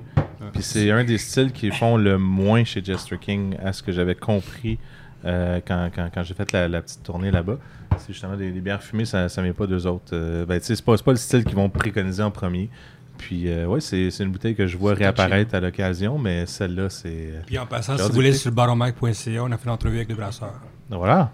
Puis 0.53 0.63
c'est 0.63 0.91
un 0.91 1.03
des 1.03 1.19
styles 1.19 1.51
qui 1.53 1.71
font 1.71 1.97
le 1.97 2.17
moins 2.19 2.63
chez 2.65 2.85
Jester 2.85 3.17
King, 3.19 3.57
à 3.65 3.73
ce 3.73 3.83
que 3.83 3.91
j'avais 3.91 4.15
compris 4.15 4.79
euh, 5.25 5.61
quand, 5.67 5.91
quand, 5.95 6.09
quand 6.15 6.23
j'ai 6.23 6.35
fait 6.35 6.53
la, 6.53 6.69
la 6.69 6.81
petite 6.83 7.03
tournée 7.03 7.31
là-bas. 7.33 7.57
C'est 7.99 8.13
justement 8.13 8.37
des, 8.37 8.51
des 8.51 8.61
bières 8.61 8.83
fumées, 8.83 9.05
ça 9.05 9.25
ne 9.25 9.43
vient 9.43 9.53
pas 9.53 9.67
d'eux 9.67 9.87
autres. 9.87 10.13
Euh, 10.13 10.47
ben, 10.47 10.59
c'est 10.63 10.83
pas, 10.83 10.97
c'est 10.97 11.05
pas 11.05 11.13
le 11.13 11.17
style 11.19 11.45
qu'ils 11.45 11.57
vont 11.57 11.69
préconiser 11.69 12.23
en 12.23 12.31
premier. 12.31 12.71
Puis, 13.17 13.51
euh, 13.51 13.67
ouais, 13.67 13.81
c'est 13.81 14.11
c'est 14.11 14.23
une 14.23 14.31
bouteille 14.31 14.55
que 14.55 14.67
je 14.67 14.77
vois 14.77 14.95
réapparaître 14.95 15.55
à 15.55 15.61
l'occasion, 15.61 16.19
mais 16.19 16.47
celle-là, 16.47 16.89
c'est. 16.89 17.33
Puis 17.47 17.59
en 17.59 17.67
passant, 17.67 17.97
si 17.97 18.03
vous 18.03 18.13
voulez, 18.13 18.33
sur 18.33 18.51
le 18.51 18.55
baromike.ca, 18.55 19.43
on 19.43 19.51
a 19.51 19.59
fait 19.59 19.69
l'entrevue 19.69 19.97
avec 19.97 20.09
le 20.09 20.15
brasseur. 20.15 20.53
Voilà. 20.89 21.31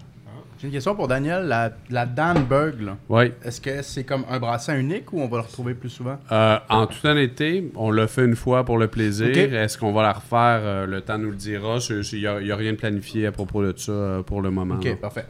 J'ai 0.57 0.67
une 0.67 0.73
question 0.73 0.95
pour 0.95 1.07
Daniel. 1.07 1.47
La, 1.47 1.71
la 1.89 2.05
Danberg, 2.05 2.81
là, 2.81 2.97
Oui. 3.09 3.31
est-ce 3.43 3.59
que 3.59 3.81
c'est 3.81 4.05
comme 4.05 4.23
un 4.29 4.39
brassin 4.39 4.77
unique 4.77 5.11
ou 5.11 5.19
on 5.19 5.27
va 5.27 5.37
le 5.37 5.43
retrouver 5.43 5.73
plus 5.73 5.89
souvent? 5.89 6.17
Euh, 6.31 6.57
en 6.69 6.87
toute 6.87 7.03
honnêteté, 7.03 7.71
on 7.75 7.91
l'a 7.91 8.07
fait 8.07 8.23
une 8.23 8.37
fois 8.37 8.63
pour 8.63 8.77
le 8.77 8.87
plaisir. 8.87 9.27
Est-ce 9.27 9.77
qu'on 9.77 9.91
va 9.91 10.03
la 10.03 10.13
refaire? 10.13 10.61
Euh, 10.63 10.85
le 10.85 11.01
temps 11.01 11.17
nous 11.17 11.29
le 11.29 11.35
dira. 11.35 11.77
Il 11.89 12.19
n'y 12.19 12.51
a, 12.51 12.55
rien 12.55 12.71
de 12.71 12.77
planifié 12.77 13.27
à 13.27 13.31
propos 13.33 13.63
de 13.63 13.73
ça 13.77 13.91
euh, 13.91 14.23
pour 14.23 14.41
le 14.41 14.49
moment. 14.49 14.75
Ok, 14.75 14.85
là. 14.85 14.95
parfait. 14.95 15.25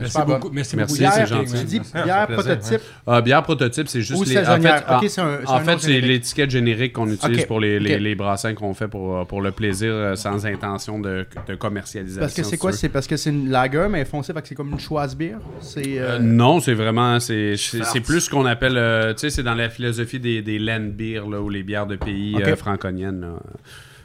Merci 0.00 0.18
beaucoup. 0.26 0.50
Merci, 0.50 0.76
Merci, 0.76 1.00
beaucoup. 1.00 1.12
c'est 1.12 1.16
Bière, 1.16 1.26
gentil. 1.26 1.58
Tu 1.60 1.64
dis 1.64 1.80
bière 2.04 2.26
prototype 2.26 2.80
Ah, 3.06 3.20
bière 3.20 3.42
prototype, 3.42 3.88
c'est 3.88 4.00
juste 4.02 4.20
ou 4.20 4.24
les. 4.24 4.38
En 4.38 4.60
fait, 4.60 5.08
c'est 5.08 5.20
un, 5.20 5.38
c'est 5.40 5.48
En 5.48 5.54
un 5.56 5.60
fait, 5.60 5.78
c'est 5.78 6.00
l'étiquette 6.00 6.50
générique 6.50 6.92
qu'on 6.94 7.08
utilise 7.10 7.44
pour 7.44 7.60
les, 7.60 7.78
les, 7.78 8.14
brassins 8.14 8.54
qu'on 8.54 8.74
fait 8.74 8.88
pour, 8.88 9.26
pour 9.26 9.40
le 9.40 9.52
plaisir 9.52 9.90
euh, 9.92 10.14
sans 10.16 10.44
intention 10.46 10.98
de, 10.98 11.26
de 11.46 11.54
commercialisation. 11.54 12.20
Parce 12.20 12.34
que 12.34 12.42
c'est 12.42 12.58
quoi? 12.58 12.72
C'est 12.72 12.88
parce 12.88 13.06
que 13.06 13.16
c'est 13.16 13.30
une 13.30 13.50
lager, 13.50 13.86
mais 13.90 14.04
foncée, 14.04 14.32
fait 14.32 14.42
que 14.42 14.48
c'est 14.48 14.54
comme 14.54 14.70
une 14.72 14.80
Schwarzbier? 14.80 15.36
C'est... 15.60 15.98
Euh, 15.98 16.16
euh, 16.16 16.18
non, 16.18 16.60
c'est 16.60 16.74
vraiment. 16.74 17.20
C'est 17.20 17.56
c'est- 17.56 17.84
c'est 17.84 18.00
plus 18.00 18.22
ce 18.22 18.30
qu'on 18.30 18.46
appelle. 18.46 18.76
euh, 18.76 19.12
tu 19.14 19.20
sais, 19.20 19.30
c'est 19.30 19.42
dans 19.42 19.54
la 19.54 19.70
philosophie 19.70 20.18
des, 20.20 20.42
des 20.42 20.58
land 20.58 20.88
beers, 20.92 21.28
là, 21.30 21.40
ou 21.40 21.48
les 21.48 21.62
bières 21.62 21.86
de 21.86 21.96
pays 21.96 22.36
euh, 22.42 22.56
franconiennes. 22.56 23.20
là. 23.20 23.28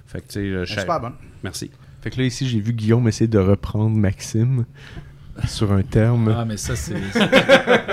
Fait 0.06 0.22
que, 0.22 0.28
tu 0.28 0.34
sais, 0.34 0.66
je- 0.66 0.80
super 0.80 1.00
bonne. 1.00 1.14
Merci. 1.44 1.72
Fait 2.02 2.10
que 2.10 2.18
là, 2.18 2.24
ici, 2.24 2.48
j'ai 2.48 2.60
vu 2.60 2.72
Guillaume 2.74 3.08
essayer 3.08 3.28
de 3.28 3.38
reprendre 3.40 3.96
Maxime 3.96 4.66
sur 5.48 5.72
un 5.72 5.82
terme. 5.82 6.36
Ah, 6.38 6.46
mais 6.46 6.58
ça, 6.58 6.76
c'est. 6.76 6.96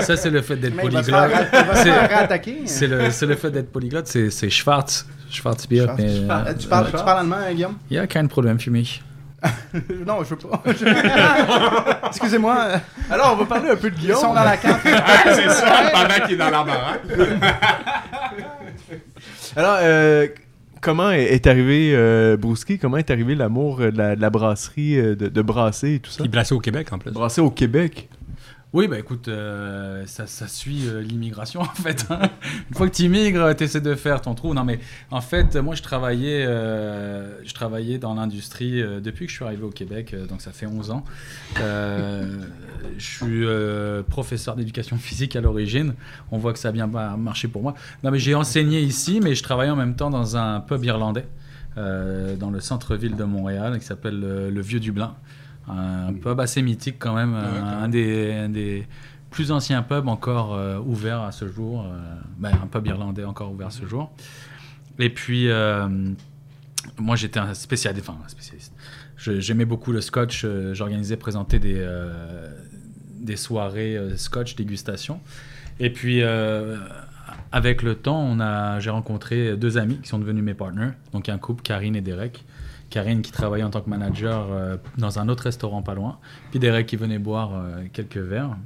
ça, 0.01 0.16
c'est 0.16 0.31
le 0.31 0.43
fait 0.43 0.56
d'être 0.56 0.77
polyglotte. 0.77 1.05
se 1.05 2.66
C'est- 2.66 2.86
le, 2.86 3.10
c'est 3.10 3.27
le 3.27 3.36
fait 3.36 3.51
d'être 3.51 3.70
polyglotte, 3.73 4.06
c'est, 4.06 4.31
c'est 4.31 4.51
Schwarz. 4.51 5.06
Schwarzbier. 5.31 5.82
Schwarz- 5.86 5.97
mais, 5.98 6.14
tu, 6.20 6.27
parles, 6.27 6.47
euh, 6.48 6.55
tu, 6.55 6.68
parles, 6.68 6.86
euh, 6.86 6.90
tu 6.98 7.05
parles 7.05 7.18
allemand, 7.20 7.36
hein, 7.36 7.52
Guillaume? 7.52 7.74
Il 7.90 7.97
y 7.97 7.98
a 7.98 8.06
kein 8.06 8.27
Problem 8.28 8.59
für 8.59 8.70
mich. 8.70 9.02
non, 10.06 10.24
je 10.24 10.31
veux 10.31 10.36
pas. 10.36 10.62
Excusez-moi. 12.09 12.56
Alors, 13.10 13.32
on 13.35 13.36
va 13.36 13.44
parler 13.44 13.70
un 13.70 13.77
peu 13.77 13.90
de 13.90 13.97
Ils 13.97 14.01
Guillaume. 14.01 14.18
sont 14.18 14.32
dans 14.35 14.43
la 14.44 14.56
carte. 14.56 14.81
c'est 15.35 15.48
ça, 15.51 15.90
pendant 15.93 16.24
qu'il 16.27 16.35
est 16.35 16.39
dans 16.39 16.51
l'embarras. 16.51 16.97
Alors, 19.56 19.78
euh, 19.81 20.27
comment 20.87 21.11
est, 21.11 21.49
arrivé 21.49 21.93
euh, 21.95 22.37
Brouski? 22.37 22.79
Comment 22.79 22.97
est 22.99 23.11
arrivé 23.11 23.35
l'amour 23.35 23.81
euh, 23.81 23.91
de 23.91 23.99
la, 23.99 24.15
de 24.15 24.21
la 24.21 24.31
brasserie, 24.31 24.97
euh, 24.97 25.17
de, 25.17 25.27
de 25.27 25.43
brasser 25.43 25.95
et 25.95 25.99
tout 25.99 26.13
ça? 26.13 26.23
Puis 26.23 26.29
brassé 26.29 26.55
au 26.55 26.61
Québec 26.61 26.93
en 26.93 26.99
plus. 26.99 27.11
Brasser 27.11 27.41
au 27.41 27.51
Québec? 27.51 28.09
Oui, 28.77 28.89
bah 28.89 28.98
écoute, 28.98 29.28
euh, 29.28 30.03
ça, 30.05 30.27
ça 30.27 30.47
suit 30.48 30.86
euh, 30.86 31.01
l'immigration 31.01 31.61
en 31.62 31.65
fait. 31.65 32.05
hein. 32.11 32.20
Une 32.69 32.77
fois 32.77 32.86
que 32.90 32.94
tu 32.94 33.05
immigres, 33.05 33.57
tu 33.57 33.65
essaies 33.65 33.81
de 33.81 33.94
faire 33.94 34.20
ton 34.20 34.35
trou. 34.35 34.53
Non, 34.53 34.65
mais 34.65 34.81
en 35.11 35.23
fait, 35.23 35.57
moi 35.57 35.74
je 35.74 35.81
travaillais, 35.81 36.44
euh, 36.47 37.43
je 37.43 37.55
travaillais 37.55 37.97
dans 37.97 38.12
l'industrie 38.12 38.82
euh, 38.82 39.01
depuis 39.01 39.24
que 39.24 39.31
je 39.32 39.36
suis 39.36 39.47
arrivé 39.47 39.62
au 39.62 39.70
Québec, 39.70 40.12
euh, 40.12 40.27
donc 40.27 40.43
ça 40.43 40.53
fait 40.53 40.66
11 40.66 40.90
ans. 40.90 41.05
Euh, 41.59 42.27
je 42.98 43.03
suis 43.07 43.47
euh, 43.47 44.03
professeur 44.03 44.57
d'éducation 44.57 44.98
physique 44.98 45.36
à 45.36 45.40
l'origine. 45.40 45.94
On 46.31 46.36
voit 46.36 46.53
que 46.53 46.59
ça 46.59 46.69
a 46.69 46.73
bien 46.73 46.86
ma- 46.86 47.16
marché 47.16 47.48
pour 47.48 47.62
moi. 47.62 47.73
Non, 48.05 48.11
mais 48.11 48.19
j'ai 48.19 48.35
enseigné 48.35 48.82
ici, 48.82 49.20
mais 49.23 49.35
je 49.35 49.43
travaillais 49.43 49.70
en 49.70 49.77
même 49.77 49.97
temps 49.97 50.11
dans 50.11 50.36
un 50.36 50.61
pub 50.61 50.85
irlandais 50.85 51.24
euh, 51.78 52.36
dans 52.36 52.51
le 52.51 52.61
centre-ville 52.61 53.16
de 53.16 53.24
Montréal 53.24 53.78
qui 53.78 53.86
s'appelle 53.86 54.20
euh, 54.23 54.51
le 54.51 54.61
Vieux 54.61 54.81
Dublin. 54.81 55.15
Un 55.69 56.13
pub 56.13 56.39
assez 56.41 56.63
mythique 56.63 56.97
quand 56.99 57.15
même, 57.15 57.35
un, 57.35 57.83
un 57.85 57.89
des, 57.89 58.33
un 58.33 58.49
des 58.49 58.87
plus 59.31 59.51
anciens 59.51 59.83
pubs 59.83 60.09
encore 60.09 60.55
euh, 60.55 60.79
ouverts 60.79 61.21
à 61.23 61.33
ce 61.33 61.49
jour, 61.49 61.83
euh, 61.85 61.99
ben, 62.39 62.53
un 62.63 62.67
pub 62.69 62.87
irlandais 62.87 63.25
encore 63.25 63.51
ouvert 63.53 63.67
à 63.67 63.71
ce 63.71 63.85
jour. 63.85 64.13
Et 64.99 65.11
puis, 65.11 65.49
euh, 65.51 65.89
moi 66.99 67.17
j'étais 67.17 67.41
un 67.41 67.53
spécialiste, 67.53 68.09
enfin 68.09 68.19
un 68.25 68.29
spécialiste. 68.29 68.73
Je- 69.17 69.41
J'aimais 69.41 69.65
beaucoup 69.65 69.93
le 69.93 70.01
scotch, 70.01 70.43
euh, 70.45 70.73
j'organisais 70.73 71.17
présenter 71.17 71.59
des, 71.59 71.85
des 73.21 73.37
soirées 73.37 73.99
scotch 74.17 74.55
dégustation. 74.57 75.21
Et 75.81 75.91
puis, 75.93 76.23
avec 77.53 77.83
le 77.83 77.95
temps, 77.97 78.79
j'ai 78.81 78.91
rencontré 78.91 79.57
deux 79.59 79.77
amis 79.77 79.99
qui 79.99 80.09
sont 80.09 80.19
devenus 80.19 80.43
mes 80.45 80.55
partners. 80.55 80.93
Donc, 81.13 81.29
un 81.29 81.37
couple, 81.39 81.63
Karine 81.63 81.97
et 81.97 82.01
Derek. 82.01 82.45
Karine 82.97 83.20
qui 83.20 83.31
travaillait 83.31 83.62
en 83.62 83.68
tant 83.68 83.82
que 83.82 83.90
manager 83.90 84.47
euh, 84.51 84.78
dans 84.97 85.18
un 85.18 85.28
autre 85.28 85.43
restaurant 85.43 85.82
pas 85.82 85.93
loin. 85.93 86.18
Puis 86.51 86.59
Derek 86.59 86.86
qui 86.86 86.97
venait 86.97 87.18
boire 87.18 87.51
euh, 87.55 87.85
quelques 87.93 88.16
verres. 88.16 88.56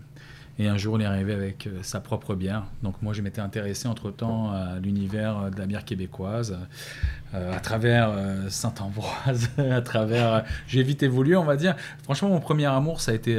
Et 0.60 0.68
un 0.68 0.76
jour, 0.76 0.96
il 0.98 1.02
est 1.02 1.06
arrivé 1.06 1.34
avec 1.34 1.66
euh, 1.66 1.80
sa 1.82 1.98
propre 1.98 2.36
bière. 2.36 2.62
Donc 2.84 3.02
moi, 3.02 3.12
je 3.12 3.22
m'étais 3.22 3.40
intéressé 3.40 3.88
entre-temps 3.88 4.52
à 4.52 4.78
l'univers 4.78 5.50
de 5.50 5.58
la 5.58 5.66
bière 5.66 5.84
québécoise, 5.84 6.56
à 7.34 7.58
travers 7.58 8.12
Saint-Ambroise, 8.50 9.50
à 9.58 9.80
travers... 9.80 10.44
J'ai 10.68 10.84
vite 10.84 11.02
évolué, 11.02 11.34
on 11.34 11.44
va 11.44 11.56
dire. 11.56 11.74
Franchement, 12.04 12.28
mon 12.28 12.40
premier 12.40 12.66
amour, 12.66 13.00
ça 13.00 13.10
a 13.10 13.14
été 13.14 13.36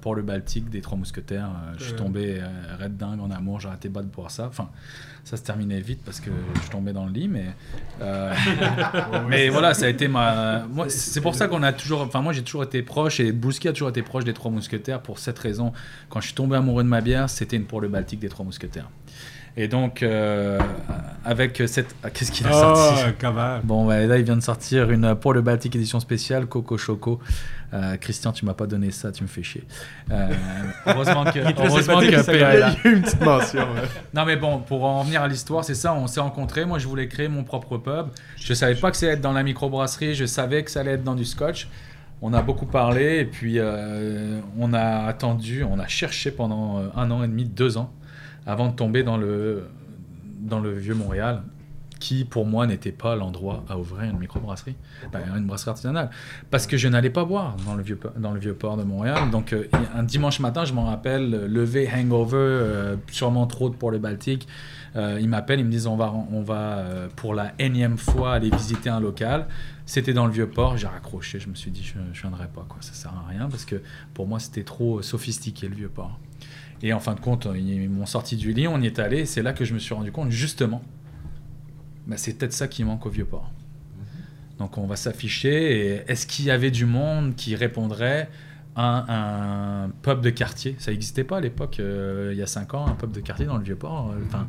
pour 0.00 0.16
le 0.16 0.22
Baltique 0.22 0.70
des 0.70 0.80
Trois 0.80 0.98
Mousquetaires. 0.98 1.50
Je 1.78 1.84
suis 1.84 1.94
tombé 1.94 2.42
red 2.80 2.96
dingue 2.96 3.20
en 3.20 3.30
amour, 3.30 3.60
j'arrêtais 3.60 3.90
pas 3.90 4.02
de 4.02 4.08
boire 4.08 4.30
ça. 4.30 4.46
Enfin, 4.46 4.70
ça 5.24 5.36
se 5.36 5.42
terminait 5.42 5.80
vite 5.80 6.00
parce 6.04 6.20
que 6.20 6.30
je 6.64 6.70
tombais 6.70 6.92
dans 6.92 7.06
le 7.06 7.12
lit, 7.12 7.28
mais... 7.28 7.46
euh, 8.00 8.34
mais 9.28 9.48
voilà, 9.48 9.74
ça 9.74 9.86
a 9.86 9.88
été 9.88 10.08
ma. 10.08 10.64
Moi, 10.70 10.88
c'est 10.88 11.20
pour 11.20 11.34
ça 11.34 11.48
qu'on 11.48 11.62
a 11.62 11.72
toujours. 11.72 12.02
Enfin, 12.02 12.20
moi, 12.20 12.32
j'ai 12.32 12.42
toujours 12.42 12.64
été 12.64 12.82
proche 12.82 13.20
et 13.20 13.32
Brouski 13.32 13.68
a 13.68 13.72
toujours 13.72 13.90
été 13.90 14.02
proche 14.02 14.24
des 14.24 14.32
Trois 14.32 14.50
Mousquetaires 14.50 15.00
pour 15.00 15.18
cette 15.18 15.38
raison. 15.38 15.72
Quand 16.08 16.20
je 16.20 16.26
suis 16.26 16.34
tombé 16.34 16.56
amoureux 16.56 16.82
de 16.82 16.88
ma 16.88 17.00
bière, 17.00 17.30
c'était 17.30 17.56
une 17.56 17.64
pour 17.64 17.80
le 17.80 17.88
Baltique 17.88 18.20
des 18.20 18.28
Trois 18.28 18.44
Mousquetaires. 18.44 18.88
Et 19.56 19.68
donc, 19.68 20.02
euh, 20.02 20.58
avec 21.24 21.62
cette. 21.66 21.94
ah, 22.02 22.08
Qu'est-ce 22.10 22.32
qu'il 22.32 22.46
a 22.46 22.52
sorti 22.52 23.04
Oh, 23.06 23.10
cavale. 23.18 23.60
Bon, 23.64 23.86
ouais, 23.86 24.06
là, 24.06 24.16
il 24.16 24.24
vient 24.24 24.36
de 24.36 24.42
sortir 24.42 24.90
une 24.90 25.14
pour 25.14 25.34
le 25.34 25.42
Baltique 25.42 25.76
édition 25.76 26.00
spéciale, 26.00 26.46
Coco 26.46 26.78
Choco. 26.78 27.20
Euh, 27.74 27.96
Christian, 27.96 28.32
tu 28.32 28.44
m'as 28.44 28.52
pas 28.54 28.66
donné 28.66 28.90
ça, 28.90 29.12
tu 29.12 29.22
me 29.22 29.28
fais 29.28 29.42
chier. 29.42 29.64
Euh, 30.10 30.28
heureusement 30.86 31.24
que, 31.24 31.38
heureusement 31.38 32.00
que 32.00 32.24
PA 32.26 32.54
est 32.54 32.58
là. 32.60 32.74
Une 32.84 33.02
petite 33.02 33.20
mention. 33.22 33.60
ouais. 33.60 33.88
Non 34.14 34.24
mais 34.26 34.36
bon, 34.36 34.58
pour 34.58 34.84
en 34.84 35.02
venir 35.04 35.22
à 35.22 35.28
l'histoire, 35.28 35.64
c'est 35.64 35.74
ça, 35.74 35.94
on 35.94 36.06
s'est 36.06 36.20
rencontrés, 36.20 36.66
moi 36.66 36.78
je 36.78 36.86
voulais 36.86 37.08
créer 37.08 37.28
mon 37.28 37.44
propre 37.44 37.78
pub. 37.78 38.08
Je 38.36 38.52
savais 38.52 38.74
pas 38.74 38.90
que 38.90 38.96
ça 38.98 39.06
allait 39.06 39.14
être 39.14 39.22
dans 39.22 39.32
la 39.32 39.42
microbrasserie, 39.42 40.14
je 40.14 40.26
savais 40.26 40.62
que 40.64 40.70
ça 40.70 40.80
allait 40.80 40.92
être 40.92 41.04
dans 41.04 41.14
du 41.14 41.24
scotch. 41.24 41.68
On 42.20 42.34
a 42.34 42.42
beaucoup 42.42 42.66
parlé 42.66 43.20
et 43.20 43.24
puis 43.24 43.54
euh, 43.58 44.38
on 44.58 44.74
a 44.74 45.06
attendu, 45.06 45.64
on 45.64 45.78
a 45.78 45.86
cherché 45.86 46.30
pendant 46.30 46.82
un 46.94 47.10
an 47.10 47.24
et 47.24 47.28
demi, 47.28 47.46
deux 47.46 47.78
ans, 47.78 47.90
avant 48.46 48.68
de 48.68 48.74
tomber 48.74 49.02
dans 49.02 49.16
le, 49.16 49.64
dans 50.40 50.60
le 50.60 50.72
vieux 50.72 50.94
Montréal, 50.94 51.42
qui 52.02 52.24
pour 52.24 52.46
moi 52.46 52.66
n'était 52.66 52.90
pas 52.90 53.14
l'endroit 53.14 53.64
à 53.68 53.78
ouvrir 53.78 54.10
une 54.10 54.18
microbrasserie, 54.18 54.74
ben, 55.12 55.20
une 55.36 55.46
brasserie 55.46 55.70
artisanale, 55.70 56.10
parce 56.50 56.66
que 56.66 56.76
je 56.76 56.88
n'allais 56.88 57.10
pas 57.10 57.24
boire 57.24 57.54
dans 57.64 57.76
le 57.76 57.82
vieux, 57.84 57.98
dans 58.16 58.32
le 58.32 58.40
vieux 58.40 58.54
port 58.54 58.76
de 58.76 58.82
Montréal. 58.82 59.30
Donc 59.30 59.52
euh, 59.52 59.68
un 59.94 60.02
dimanche 60.02 60.40
matin, 60.40 60.64
je 60.64 60.72
m'en 60.72 60.86
rappelle, 60.86 61.30
levé 61.30 61.88
hangover, 61.94 62.36
euh, 62.38 62.96
sûrement 63.12 63.46
trop 63.46 63.70
de 63.70 63.76
pour 63.76 63.92
le 63.92 63.98
Baltique. 63.98 64.48
Euh, 64.96 65.18
ils 65.20 65.28
m'appellent, 65.28 65.60
ils 65.60 65.64
me 65.64 65.70
disent 65.70 65.86
on 65.86 65.96
va, 65.96 66.12
on 66.12 66.42
va 66.42 66.78
euh, 66.78 67.08
pour 67.14 67.34
la 67.34 67.52
énième 67.60 67.96
fois 67.96 68.32
aller 68.32 68.50
visiter 68.50 68.90
un 68.90 68.98
local. 69.00 69.46
C'était 69.86 70.12
dans 70.12 70.26
le 70.26 70.32
vieux 70.32 70.48
port, 70.48 70.76
j'ai 70.76 70.88
raccroché, 70.88 71.38
je 71.38 71.48
me 71.48 71.54
suis 71.54 71.70
dit 71.70 71.84
je, 71.84 71.94
je 72.12 72.20
viendrai 72.20 72.48
pas, 72.48 72.66
quoi. 72.68 72.78
ça 72.80 72.94
sert 72.94 73.12
à 73.12 73.28
rien 73.28 73.48
parce 73.48 73.64
que 73.64 73.80
pour 74.12 74.26
moi 74.26 74.40
c'était 74.40 74.64
trop 74.64 75.02
sophistiqué 75.02 75.68
le 75.68 75.76
vieux 75.76 75.88
port. 75.88 76.18
Et 76.82 76.92
en 76.92 77.00
fin 77.00 77.14
de 77.14 77.20
compte, 77.20 77.46
ils 77.54 77.88
m'ont 77.88 78.06
sorti 78.06 78.36
du 78.36 78.52
lit, 78.52 78.66
on 78.66 78.80
y 78.80 78.86
est 78.86 78.98
allé. 78.98 79.20
et 79.20 79.26
C'est 79.26 79.42
là 79.42 79.52
que 79.52 79.64
je 79.64 79.72
me 79.74 79.78
suis 79.78 79.94
rendu 79.94 80.10
compte, 80.10 80.30
justement, 80.30 80.82
bah, 82.06 82.16
c'est 82.16 82.34
peut-être 82.36 82.52
ça 82.52 82.66
qui 82.68 82.82
manque 82.84 83.06
au 83.06 83.10
Vieux-Port. 83.10 83.50
Donc 84.58 84.78
on 84.78 84.86
va 84.86 84.96
s'afficher. 84.96 86.02
Est-ce 86.08 86.26
qu'il 86.26 86.44
y 86.44 86.50
avait 86.50 86.70
du 86.70 86.84
monde 86.86 87.34
qui 87.36 87.54
répondrait 87.56 88.28
à 88.76 89.84
un 89.84 89.90
pub 89.90 90.20
de 90.20 90.30
quartier? 90.30 90.76
Ça 90.78 90.90
n'existait 90.90 91.24
pas 91.24 91.38
à 91.38 91.40
l'époque, 91.40 91.78
euh, 91.80 92.30
il 92.32 92.38
y 92.38 92.42
a 92.42 92.46
5 92.46 92.74
ans, 92.74 92.86
un 92.86 92.94
pub 92.94 93.12
de 93.12 93.20
quartier 93.20 93.46
dans 93.46 93.56
le 93.58 93.64
Vieux-Port. 93.64 94.10
Euh, 94.12 94.20
Enfin, 94.26 94.46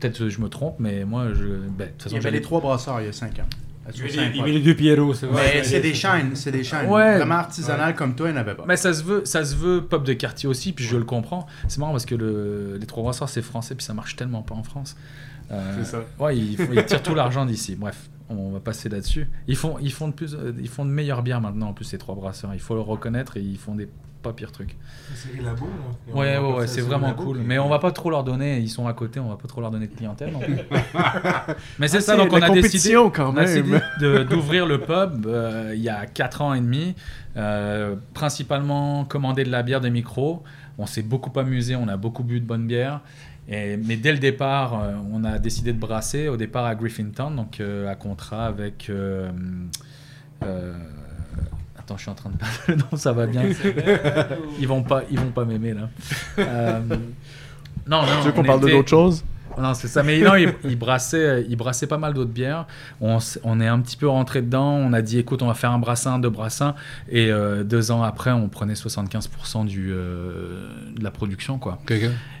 peut-être 0.00 0.18
que 0.18 0.28
je 0.28 0.40
me 0.40 0.48
trompe, 0.48 0.76
mais 0.78 1.04
moi, 1.04 1.32
je. 1.34 1.44
ben, 1.46 1.86
de 1.86 1.90
toute 1.92 2.02
façon, 2.04 2.16
Il 2.16 2.22
y 2.22 2.26
avait 2.26 2.30
les 2.36 2.42
trois 2.42 2.60
brasseurs 2.60 3.00
il 3.00 3.06
y 3.06 3.08
a 3.08 3.12
5 3.12 3.38
ans. 3.40 3.48
Il 3.94 4.10
Saint-Paul. 4.10 4.48
les- 4.48 4.60
deux 4.60 4.74
Pierrot, 4.74 5.14
c'est 5.14 5.26
vrai. 5.26 5.52
Mais 5.56 5.64
c'est 5.64 5.80
des 5.80 5.94
chaînes, 5.94 6.34
c'est 6.34 6.50
des 6.52 6.64
chaînes. 6.64 6.88
Ouais. 6.88 7.16
Vraiment 7.18 7.36
artisanales 7.36 7.94
comme 7.94 8.14
toi, 8.14 8.28
il 8.28 8.32
n'y 8.32 8.38
en 8.38 8.40
avait 8.40 8.54
pas. 8.54 8.64
Mais 8.66 8.76
ça 8.76 8.92
se 8.92 9.02
veut, 9.02 9.24
ça 9.24 9.44
se 9.44 9.54
veut 9.56 9.82
pop 9.82 10.04
de 10.04 10.12
quartier 10.12 10.48
aussi, 10.48 10.72
puis 10.72 10.84
je 10.84 10.96
le 10.96 11.04
comprends. 11.04 11.46
C'est 11.68 11.78
marrant 11.78 11.92
parce 11.92 12.06
que 12.06 12.14
le, 12.14 12.76
les 12.80 12.86
trois 12.86 13.02
brasseurs 13.04 13.28
c'est 13.28 13.42
français, 13.42 13.74
puis 13.74 13.84
ça 13.84 13.94
marche 13.94 14.16
tellement 14.16 14.42
pas 14.42 14.54
en 14.54 14.62
France. 14.62 14.96
Euh, 15.52 15.74
C'est 15.78 15.90
ça. 15.92 16.04
Ouais, 16.18 16.36
ils 16.36 16.56
tirent 16.86 17.02
tout 17.02 17.14
l'argent 17.14 17.46
d'ici. 17.46 17.76
Bref, 17.76 18.08
on 18.28 18.50
va 18.50 18.58
passer 18.60 18.88
là-dessus. 18.88 19.28
Ils 19.46 19.54
font, 19.56 19.76
ils 19.80 19.92
font 19.92 20.08
de 20.08 20.12
plus, 20.12 20.34
euh, 20.34 20.52
ils 20.60 20.68
font 20.68 20.84
de 20.84 20.90
meilleures 20.90 21.22
bières 21.22 21.40
maintenant 21.40 21.68
en 21.68 21.72
plus 21.72 21.84
ces 21.84 21.98
trois 21.98 22.16
brasseurs. 22.16 22.50
Il 22.54 22.60
faut 22.60 22.74
le 22.74 22.80
reconnaître 22.80 23.36
et 23.36 23.40
ils 23.40 23.56
font 23.58 23.74
des 23.76 23.88
pas 24.26 24.32
pires 24.32 24.52
trucs. 24.52 24.76
C'est 25.14 25.40
Labo, 25.42 25.66
là. 25.66 26.14
Ouais, 26.14 26.38
ouais, 26.38 26.52
ouais, 26.58 26.66
c'est 26.66 26.80
vraiment 26.80 27.12
cool. 27.14 27.38
Mais 27.38 27.58
on 27.58 27.68
va 27.68 27.78
pas 27.78 27.90
trop 27.92 28.10
leur 28.10 28.24
donner. 28.24 28.58
Ils 28.58 28.68
sont 28.68 28.86
à 28.86 28.92
côté, 28.92 29.20
on 29.20 29.28
va 29.28 29.36
pas 29.36 29.48
trop 29.48 29.60
leur 29.60 29.70
donner 29.70 29.86
de 29.86 29.94
clientèle. 29.94 30.32
Mais 31.78 31.88
c'est 31.88 31.98
Ah, 31.98 32.00
ça. 32.00 32.16
Donc 32.16 32.32
on 32.32 32.40
a 32.42 32.50
décidé. 32.50 32.94
quand 33.12 33.32
décidé 33.32 33.62
même. 34.00 34.24
d'ouvrir 34.28 34.66
le 34.66 34.80
pub 34.80 35.26
euh, 35.26 35.72
il 35.74 35.80
y 35.82 35.88
a 35.88 36.06
4 36.06 36.42
ans 36.42 36.54
et 36.54 36.60
demi, 36.60 36.94
euh, 37.36 37.96
principalement 38.14 39.04
commander 39.04 39.44
de 39.44 39.50
la 39.50 39.62
bière 39.62 39.80
de 39.80 39.88
micro. 39.88 40.42
On 40.78 40.86
s'est 40.86 41.02
beaucoup 41.02 41.36
amusé, 41.38 41.76
on 41.76 41.88
a 41.88 41.96
beaucoup 41.96 42.22
bu 42.24 42.40
de 42.40 42.46
bonne 42.46 42.66
bière. 42.66 43.00
Et, 43.48 43.76
mais 43.76 43.96
dès 43.96 44.12
le 44.12 44.18
départ, 44.18 44.74
euh, 44.82 44.94
on 45.12 45.22
a 45.24 45.38
décidé 45.38 45.72
de 45.72 45.78
brasser 45.78 46.28
au 46.28 46.36
départ 46.36 46.64
à 46.66 46.74
Griffintown, 46.74 47.34
donc 47.36 47.60
à 47.60 47.94
contrat 47.94 48.46
avec. 48.46 48.88
euh, 48.90 49.30
attends, 51.86 51.96
je 51.96 52.02
suis 52.02 52.10
en 52.10 52.14
train 52.14 52.30
de 52.30 52.36
perdre 52.36 52.54
le 52.68 52.74
nom, 52.76 52.96
ça 52.96 53.12
va 53.12 53.26
bien. 53.26 53.42
ils 54.58 54.66
vont 54.68 54.82
pas, 54.82 55.02
ils 55.10 55.18
vont 55.18 55.30
pas 55.30 55.44
m'aimer 55.44 55.72
là. 55.72 55.88
Euh, 56.38 56.80
non, 57.86 58.02
non. 58.02 58.06
Tu 58.20 58.26
veux 58.26 58.32
qu'on 58.32 58.40
on 58.40 58.44
parle 58.44 58.60
de 58.60 58.66
était- 58.66 58.76
d'autres 58.76 58.88
choses? 58.90 59.24
Non, 59.58 59.74
c'est 59.74 59.88
ça. 59.88 60.02
Mais 60.02 60.20
non, 60.20 60.34
il, 60.36 60.52
il 60.64 60.76
brassait, 60.78 61.44
il 61.48 61.56
brassait 61.56 61.86
pas 61.86 61.98
mal 61.98 62.14
d'autres 62.14 62.30
bières. 62.30 62.66
On, 63.00 63.18
est 63.60 63.66
un 63.66 63.80
petit 63.80 63.96
peu 63.96 64.08
rentré 64.08 64.42
dedans. 64.42 64.72
On 64.72 64.92
a 64.92 65.02
dit, 65.02 65.18
écoute, 65.18 65.42
on 65.42 65.46
va 65.46 65.54
faire 65.54 65.70
un 65.72 65.78
brassin, 65.78 66.18
deux 66.18 66.30
brassins. 66.30 66.74
Et 67.08 67.30
euh, 67.30 67.64
deux 67.64 67.90
ans 67.90 68.02
après, 68.02 68.32
on 68.32 68.48
prenait 68.48 68.74
75% 68.74 69.64
du, 69.66 69.90
euh, 69.92 70.68
de 70.94 71.02
la 71.02 71.10
production, 71.10 71.58
quoi. 71.58 71.78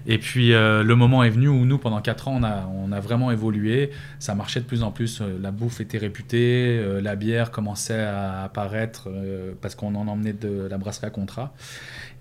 Et 0.08 0.18
puis 0.18 0.52
euh, 0.52 0.84
le 0.84 0.94
moment 0.94 1.24
est 1.24 1.30
venu 1.30 1.48
où 1.48 1.64
nous, 1.64 1.78
pendant 1.78 2.00
4 2.00 2.28
ans, 2.28 2.38
on 2.40 2.44
a, 2.44 2.68
on 2.72 2.92
a 2.92 3.00
vraiment 3.00 3.30
évolué. 3.32 3.90
Ça 4.20 4.34
marchait 4.34 4.60
de 4.60 4.64
plus 4.66 4.82
en 4.82 4.90
plus. 4.92 5.20
Euh, 5.20 5.36
La 5.42 5.50
bouffe 5.50 5.80
était 5.80 5.98
réputée. 5.98 6.78
euh, 6.80 7.00
la 7.00 7.16
bière 7.16 7.50
commençait 7.50 8.00
à 8.02 8.42
apparaître 8.44 9.08
euh, 9.08 9.52
parce 9.60 9.74
qu'on 9.74 9.94
en 9.94 10.06
emmenait 10.08 10.32
de 10.32 10.68
la 10.70 10.78
brasserie 10.78 11.06
à 11.06 11.10
contrat. 11.10 11.52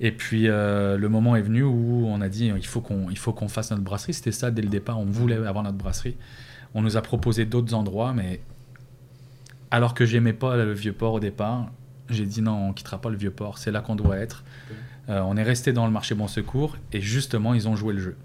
Et 0.02 0.12
puis 0.12 0.48
euh, 0.50 0.98
le 0.98 1.10
moment 1.10 1.36
est 1.36 1.42
venu 1.42 1.64
où 1.64 2.06
on 2.08 2.20
a 2.22 2.28
dit 2.28 2.52
il 2.56 2.66
faut 2.66 2.82
qu'on 2.82 3.10
il 3.10 3.18
faut 3.18 3.32
qu'on 3.34 3.48
fasse 3.48 3.72
notre 3.72 3.84
brasserie. 3.84 4.14
C'était 4.14 4.32
ça 4.32 4.52
dès 4.52 4.62
le 4.62 4.68
départ. 4.68 4.85
On 4.94 5.06
voulait 5.06 5.36
avoir 5.36 5.64
notre 5.64 5.78
brasserie. 5.78 6.18
On 6.74 6.82
nous 6.82 6.98
a 6.98 7.02
proposé 7.02 7.46
d'autres 7.46 7.74
endroits, 7.74 8.14
mais 8.14 8.42
alors 9.72 9.94
que 9.94 10.06
j'aimais 10.06 10.34
pas 10.34 10.56
le 10.58 10.74
vieux 10.74 10.94
port 10.94 11.14
au 11.14 11.20
départ, 11.20 11.72
j'ai 12.10 12.26
dit 12.26 12.42
non, 12.42 12.70
on 12.70 12.74
quittera 12.74 13.00
pas 13.00 13.10
le 13.10 13.18
vieux 13.18 13.32
port. 13.32 13.58
C'est 13.58 13.72
là 13.72 13.82
qu'on 13.82 13.96
doit 13.96 14.18
être. 14.18 14.44
Euh, 15.10 15.22
on 15.22 15.38
est 15.38 15.44
resté 15.44 15.72
dans 15.72 15.86
le 15.86 15.92
marché 15.92 16.16
Bon 16.16 16.28
Secours 16.28 16.78
et 16.92 17.00
justement 17.00 17.54
ils 17.54 17.68
ont 17.68 17.76
joué 17.76 17.94
le 17.94 18.00
jeu. 18.00 18.18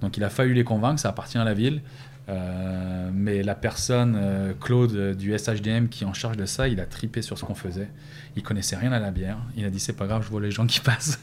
Donc 0.00 0.16
il 0.16 0.24
a 0.24 0.30
fallu 0.30 0.54
les 0.54 0.64
convaincre, 0.64 1.00
ça 1.00 1.08
appartient 1.08 1.38
à 1.38 1.44
la 1.44 1.54
ville. 1.54 1.82
Euh, 2.28 3.10
mais 3.12 3.42
la 3.42 3.54
personne, 3.54 4.14
euh, 4.16 4.52
Claude 4.60 5.16
du 5.16 5.36
SHDM 5.36 5.88
qui 5.88 6.04
est 6.04 6.06
en 6.06 6.12
charge 6.12 6.36
de 6.36 6.44
ça, 6.44 6.68
il 6.68 6.78
a 6.78 6.84
tripé 6.84 7.22
sur 7.22 7.38
ce 7.38 7.44
qu'on 7.44 7.54
faisait. 7.54 7.88
Il 8.36 8.42
connaissait 8.42 8.76
rien 8.76 8.92
à 8.92 9.00
la 9.00 9.10
bière. 9.10 9.38
Il 9.56 9.64
a 9.64 9.70
dit 9.70 9.80
c'est 9.80 9.94
pas 9.94 10.06
grave, 10.06 10.22
je 10.24 10.28
vois 10.28 10.40
les 10.40 10.50
gens 10.50 10.66
qui 10.66 10.80
passent. 10.82 11.18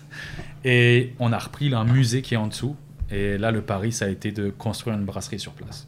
Et 0.63 1.13
on 1.19 1.31
a 1.31 1.37
repris 1.37 1.69
là, 1.69 1.79
un 1.79 1.85
musée 1.85 2.21
qui 2.21 2.33
est 2.33 2.37
en 2.37 2.47
dessous. 2.47 2.75
Et 3.11 3.37
là, 3.37 3.51
le 3.51 3.61
pari, 3.61 3.91
ça 3.91 4.05
a 4.05 4.07
été 4.09 4.31
de 4.31 4.49
construire 4.49 4.97
une 4.97 5.05
brasserie 5.05 5.39
sur 5.39 5.51
place. 5.53 5.87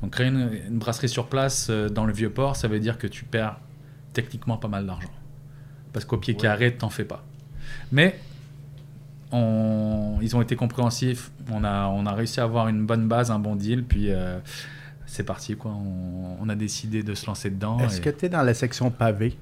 Donc 0.00 0.12
créer 0.12 0.28
une, 0.28 0.50
une 0.68 0.78
brasserie 0.78 1.08
sur 1.08 1.26
place 1.26 1.68
euh, 1.70 1.88
dans 1.88 2.04
le 2.04 2.12
vieux 2.12 2.30
port, 2.30 2.54
ça 2.56 2.68
veut 2.68 2.78
dire 2.80 2.98
que 2.98 3.06
tu 3.08 3.24
perds 3.24 3.58
techniquement 4.12 4.56
pas 4.56 4.68
mal 4.68 4.86
d'argent. 4.86 5.10
Parce 5.92 6.04
qu'au 6.04 6.18
pied 6.18 6.34
carré, 6.36 6.74
t'en 6.74 6.88
fais 6.90 7.04
pas. 7.04 7.24
Mais 7.90 8.18
on- 9.32 10.18
ils 10.22 10.36
ont 10.36 10.42
été 10.42 10.54
compréhensifs. 10.56 11.30
On 11.50 11.64
a, 11.64 11.86
on 11.88 12.06
a 12.06 12.12
réussi 12.12 12.40
à 12.40 12.44
avoir 12.44 12.68
une 12.68 12.86
bonne 12.86 13.08
base, 13.08 13.30
un 13.30 13.38
bon 13.38 13.56
deal. 13.56 13.84
Puis 13.84 14.06
euh, 14.12 14.38
c'est 15.06 15.24
parti, 15.24 15.56
quoi. 15.56 15.72
On, 15.72 16.36
on 16.40 16.48
a 16.48 16.54
décidé 16.54 17.02
de 17.02 17.14
se 17.14 17.26
lancer 17.26 17.50
dedans. 17.50 17.78
Est-ce 17.80 17.98
et- 17.98 18.02
que 18.02 18.10
tu 18.10 18.26
es 18.26 18.28
dans 18.28 18.42
la 18.42 18.54
section 18.54 18.90
pavée? 18.90 19.36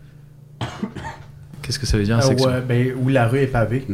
Qu'est-ce 1.62 1.78
que 1.78 1.87
ça 1.87 1.97
veut 1.99 2.05
dire, 2.05 2.16
Ah, 2.19 2.23
section 2.23 2.49
ouais, 2.49 2.61
ben, 2.61 2.93
où 3.01 3.09
la 3.09 3.28
rue 3.28 3.39
est 3.41 3.47
pavée 3.47 3.87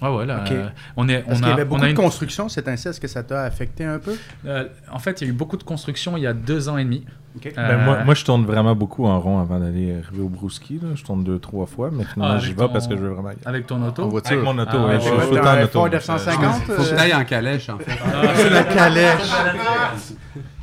Ah 0.00 0.12
ouais, 0.14 0.24
là, 0.26 0.42
euh, 0.50 0.68
on 0.96 1.08
est, 1.08 1.18
Parce 1.22 1.32
on 1.38 1.40
qu'il 1.40 1.46
y 1.46 1.50
a, 1.50 1.52
avait 1.52 1.62
on 1.62 1.66
beaucoup 1.66 1.82
a 1.82 1.84
de 1.86 1.90
une 1.90 1.96
construction, 1.96 2.48
c'est 2.48 2.66
ainsi. 2.68 2.88
Est-ce 2.88 3.00
que 3.00 3.08
ça 3.08 3.22
t'a 3.22 3.42
affecté 3.42 3.84
un 3.84 3.98
peu? 3.98 4.16
Euh, 4.46 4.64
en 4.92 4.98
fait, 4.98 5.20
il 5.20 5.24
y 5.24 5.26
a 5.28 5.30
eu 5.30 5.36
beaucoup 5.36 5.56
de 5.58 5.62
construction 5.62 6.16
il 6.16 6.22
y 6.22 6.26
a 6.26 6.32
deux 6.32 6.68
ans 6.68 6.78
et 6.78 6.84
demi. 6.84 7.04
Ben, 7.44 7.52
Euh, 7.58 7.84
moi, 7.84 7.98
moi, 8.04 8.14
je 8.14 8.24
tourne 8.24 8.44
vraiment 8.44 8.74
beaucoup 8.74 9.06
en 9.06 9.20
rond 9.20 9.38
avant 9.38 9.60
d'aller 9.60 9.94
arriver 10.02 10.22
au 10.22 10.28
Brouski. 10.28 10.80
là. 10.82 10.88
Je 10.96 11.04
tourne 11.04 11.22
deux, 11.22 11.38
trois 11.38 11.66
fois, 11.66 11.90
mais 11.92 12.02
finalement, 12.04 12.34
Ah, 12.38 12.40
j'y 12.40 12.52
vais 12.54 12.66
ton- 12.66 12.72
parce 12.72 12.88
que 12.88 12.96
je 12.96 13.02
veux 13.02 13.10
vraiment 13.10 13.28
y 13.28 13.32
aller. 13.34 13.40
Avec 13.44 13.66
ton 13.68 13.80
auto? 13.86 14.02
En 14.02 14.08
voiture. 14.08 14.32
Avec 14.32 14.44
mon 14.44 14.58
auto, 14.58 14.70
Ah, 14.72 14.76
ouais, 14.78 14.84
ouais, 14.94 15.00
je 15.00 15.04
suis 15.04 15.38
en 15.38 15.46
un 15.46 15.62
auto. 15.62 15.68
Ford 15.72 15.88
moi. 15.90 15.98
F-150 16.00 16.52
Faut 16.66 16.82
que 16.82 16.88
tu 16.88 16.94
euh, 16.94 16.98
ailles 16.98 17.14
en 17.14 17.24
calèche, 17.24 17.68
en 17.68 17.78
fait. 17.78 18.50
la 18.50 18.64
calèche. 18.64 19.20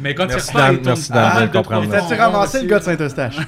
Mais 0.00 0.14
quand 0.14 0.26
Merci, 0.26 0.50
il 0.52 0.56
repart, 0.56 0.74
il 0.74 0.84
merci, 0.84 1.12
mal 1.12 1.42
le 1.42 1.48
de 1.48 1.52
comprendre. 1.52 1.90
T'as-tu 1.90 2.14
ramassé 2.14 2.62
le 2.62 2.68
gars 2.68 2.78
de 2.78 2.84
Saint-Eustache? 2.84 3.38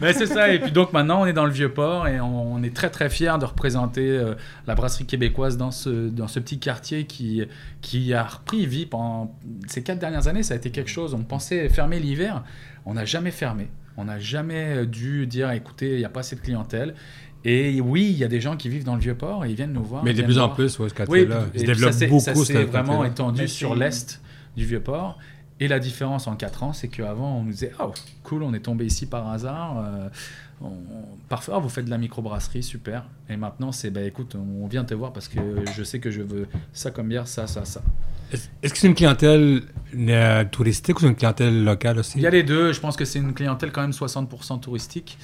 Mais 0.00 0.12
c'est 0.12 0.26
ça. 0.26 0.50
Et 0.50 0.60
puis 0.60 0.70
donc 0.70 0.92
maintenant, 0.92 1.22
on 1.22 1.26
est 1.26 1.32
dans 1.32 1.44
le 1.44 1.50
vieux 1.50 1.72
port 1.72 2.06
et 2.06 2.20
on, 2.20 2.54
on 2.54 2.62
est 2.62 2.74
très 2.74 2.90
très 2.90 3.10
fiers 3.10 3.36
de 3.38 3.44
représenter 3.44 4.08
euh, 4.08 4.34
la 4.66 4.74
brasserie 4.74 5.06
québécoise 5.06 5.56
dans 5.56 5.70
ce 5.70 6.08
dans 6.08 6.28
ce 6.28 6.38
petit 6.38 6.58
quartier 6.58 7.04
qui 7.04 7.42
qui 7.80 8.14
a 8.14 8.22
repris 8.22 8.66
vie 8.66 8.86
pendant 8.86 9.34
ces 9.66 9.82
quatre 9.82 9.98
dernières 9.98 10.28
années. 10.28 10.42
Ça 10.42 10.54
a 10.54 10.56
été 10.56 10.70
quelque 10.70 10.90
chose. 10.90 11.14
On 11.14 11.24
pensait 11.24 11.68
fermer 11.68 11.98
l'hiver, 11.98 12.44
on 12.86 12.94
n'a 12.94 13.04
jamais 13.04 13.32
fermé. 13.32 13.68
On 14.00 14.04
n'a 14.04 14.20
jamais 14.20 14.76
euh, 14.76 14.86
dû 14.86 15.26
dire 15.26 15.50
écoutez, 15.50 15.94
il 15.94 15.98
n'y 15.98 16.04
a 16.04 16.08
pas 16.08 16.20
assez 16.20 16.36
de 16.36 16.40
clientèle. 16.40 16.94
Et 17.44 17.80
oui, 17.80 18.08
il 18.10 18.18
y 18.18 18.24
a 18.24 18.28
des 18.28 18.40
gens 18.40 18.56
qui 18.56 18.68
vivent 18.68 18.84
dans 18.84 18.94
le 18.96 19.00
vieux 19.00 19.14
port 19.14 19.44
et 19.44 19.50
ils 19.50 19.54
viennent 19.56 19.72
nous 19.72 19.84
voir. 19.84 20.04
Mais 20.04 20.12
de 20.12 20.22
plus 20.22 20.38
en 20.38 20.48
plus, 20.48 20.78
ouais, 20.78 20.88
ce 20.88 20.94
Oui, 20.94 20.98
quartier-là. 21.26 21.42
et 21.54 21.56
Il 21.56 21.60
se 21.60 21.66
développe 21.66 21.92
ça 21.92 22.06
beaucoup, 22.06 22.20
ça 22.20 22.34
s'est 22.34 22.64
vraiment 22.64 23.04
étendu 23.04 23.42
Mais 23.42 23.46
sur 23.46 23.74
l'est 23.74 24.20
du 24.56 24.64
vieux 24.66 24.80
port. 24.80 25.18
Et 25.60 25.66
la 25.68 25.78
différence 25.80 26.26
en 26.28 26.36
4 26.36 26.62
ans, 26.62 26.72
c'est 26.72 26.88
qu'avant, 26.88 27.38
on 27.38 27.42
nous 27.42 27.50
disait 27.50 27.72
Oh, 27.80 27.92
cool, 28.22 28.42
on 28.44 28.54
est 28.54 28.60
tombé 28.60 28.86
ici 28.86 29.06
par 29.06 29.28
hasard. 29.28 29.78
euh, 29.78 30.08
on- 30.60 30.72
oh, 31.52 31.60
vous 31.60 31.68
faites 31.68 31.84
de 31.84 31.90
la 31.90 31.98
microbrasserie, 31.98 32.62
super. 32.62 33.04
Et 33.28 33.36
maintenant, 33.36 33.72
c'est 33.72 33.90
bah 33.90 34.02
écoute, 34.02 34.36
on 34.36 34.66
vient 34.66 34.84
te 34.84 34.94
voir 34.94 35.12
parce 35.12 35.28
que 35.28 35.40
je 35.76 35.82
sais 35.82 35.98
que 36.00 36.10
je 36.10 36.22
veux 36.22 36.46
ça 36.72 36.90
comme 36.90 37.08
bière, 37.08 37.26
ça, 37.28 37.46
ça, 37.46 37.64
ça. 37.64 37.82
Est-ce 38.32 38.72
que 38.72 38.78
c'est 38.78 38.86
une 38.88 38.94
clientèle 38.94 39.62
euh, 39.96 40.44
touristique 40.44 40.98
ou 40.98 41.00
c'est 41.00 41.06
une 41.08 41.14
clientèle 41.16 41.64
locale 41.64 41.98
aussi? 41.98 42.18
Il 42.18 42.22
y 42.22 42.26
a 42.26 42.30
les 42.30 42.42
deux. 42.42 42.72
Je 42.72 42.80
pense 42.80 42.96
que 42.96 43.04
c'est 43.04 43.18
une 43.18 43.32
clientèle 43.32 43.72
quand 43.72 43.80
même 43.80 43.92
60% 43.92 44.60
touristique. 44.60 45.16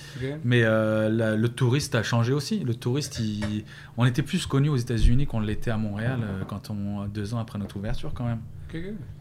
Mais 0.45 0.63
euh, 0.65 1.09
la- 1.11 1.37
le 1.37 1.49
touriste 1.49 1.95
a 1.95 2.03
changé 2.03 2.33
aussi. 2.33 2.61
Le 2.61 2.75
touriste, 2.75 3.19
il- 3.19 3.65
on 3.99 4.07
était 4.07 4.23
plus 4.23 4.47
connu 4.47 4.69
aux 4.71 4.77
États-Unis 4.77 5.27
qu'on 5.27 5.41
l'était 5.41 5.71
à 5.71 5.77
Montréal 5.77 6.21
euh, 6.23 6.43
quand 6.49 6.71
on 6.71 7.07
deux 7.07 7.35
ans 7.35 7.39
après 7.39 7.59
notre 7.59 7.77
ouverture 7.77 8.13
quand 8.15 8.25
même. 8.25 8.41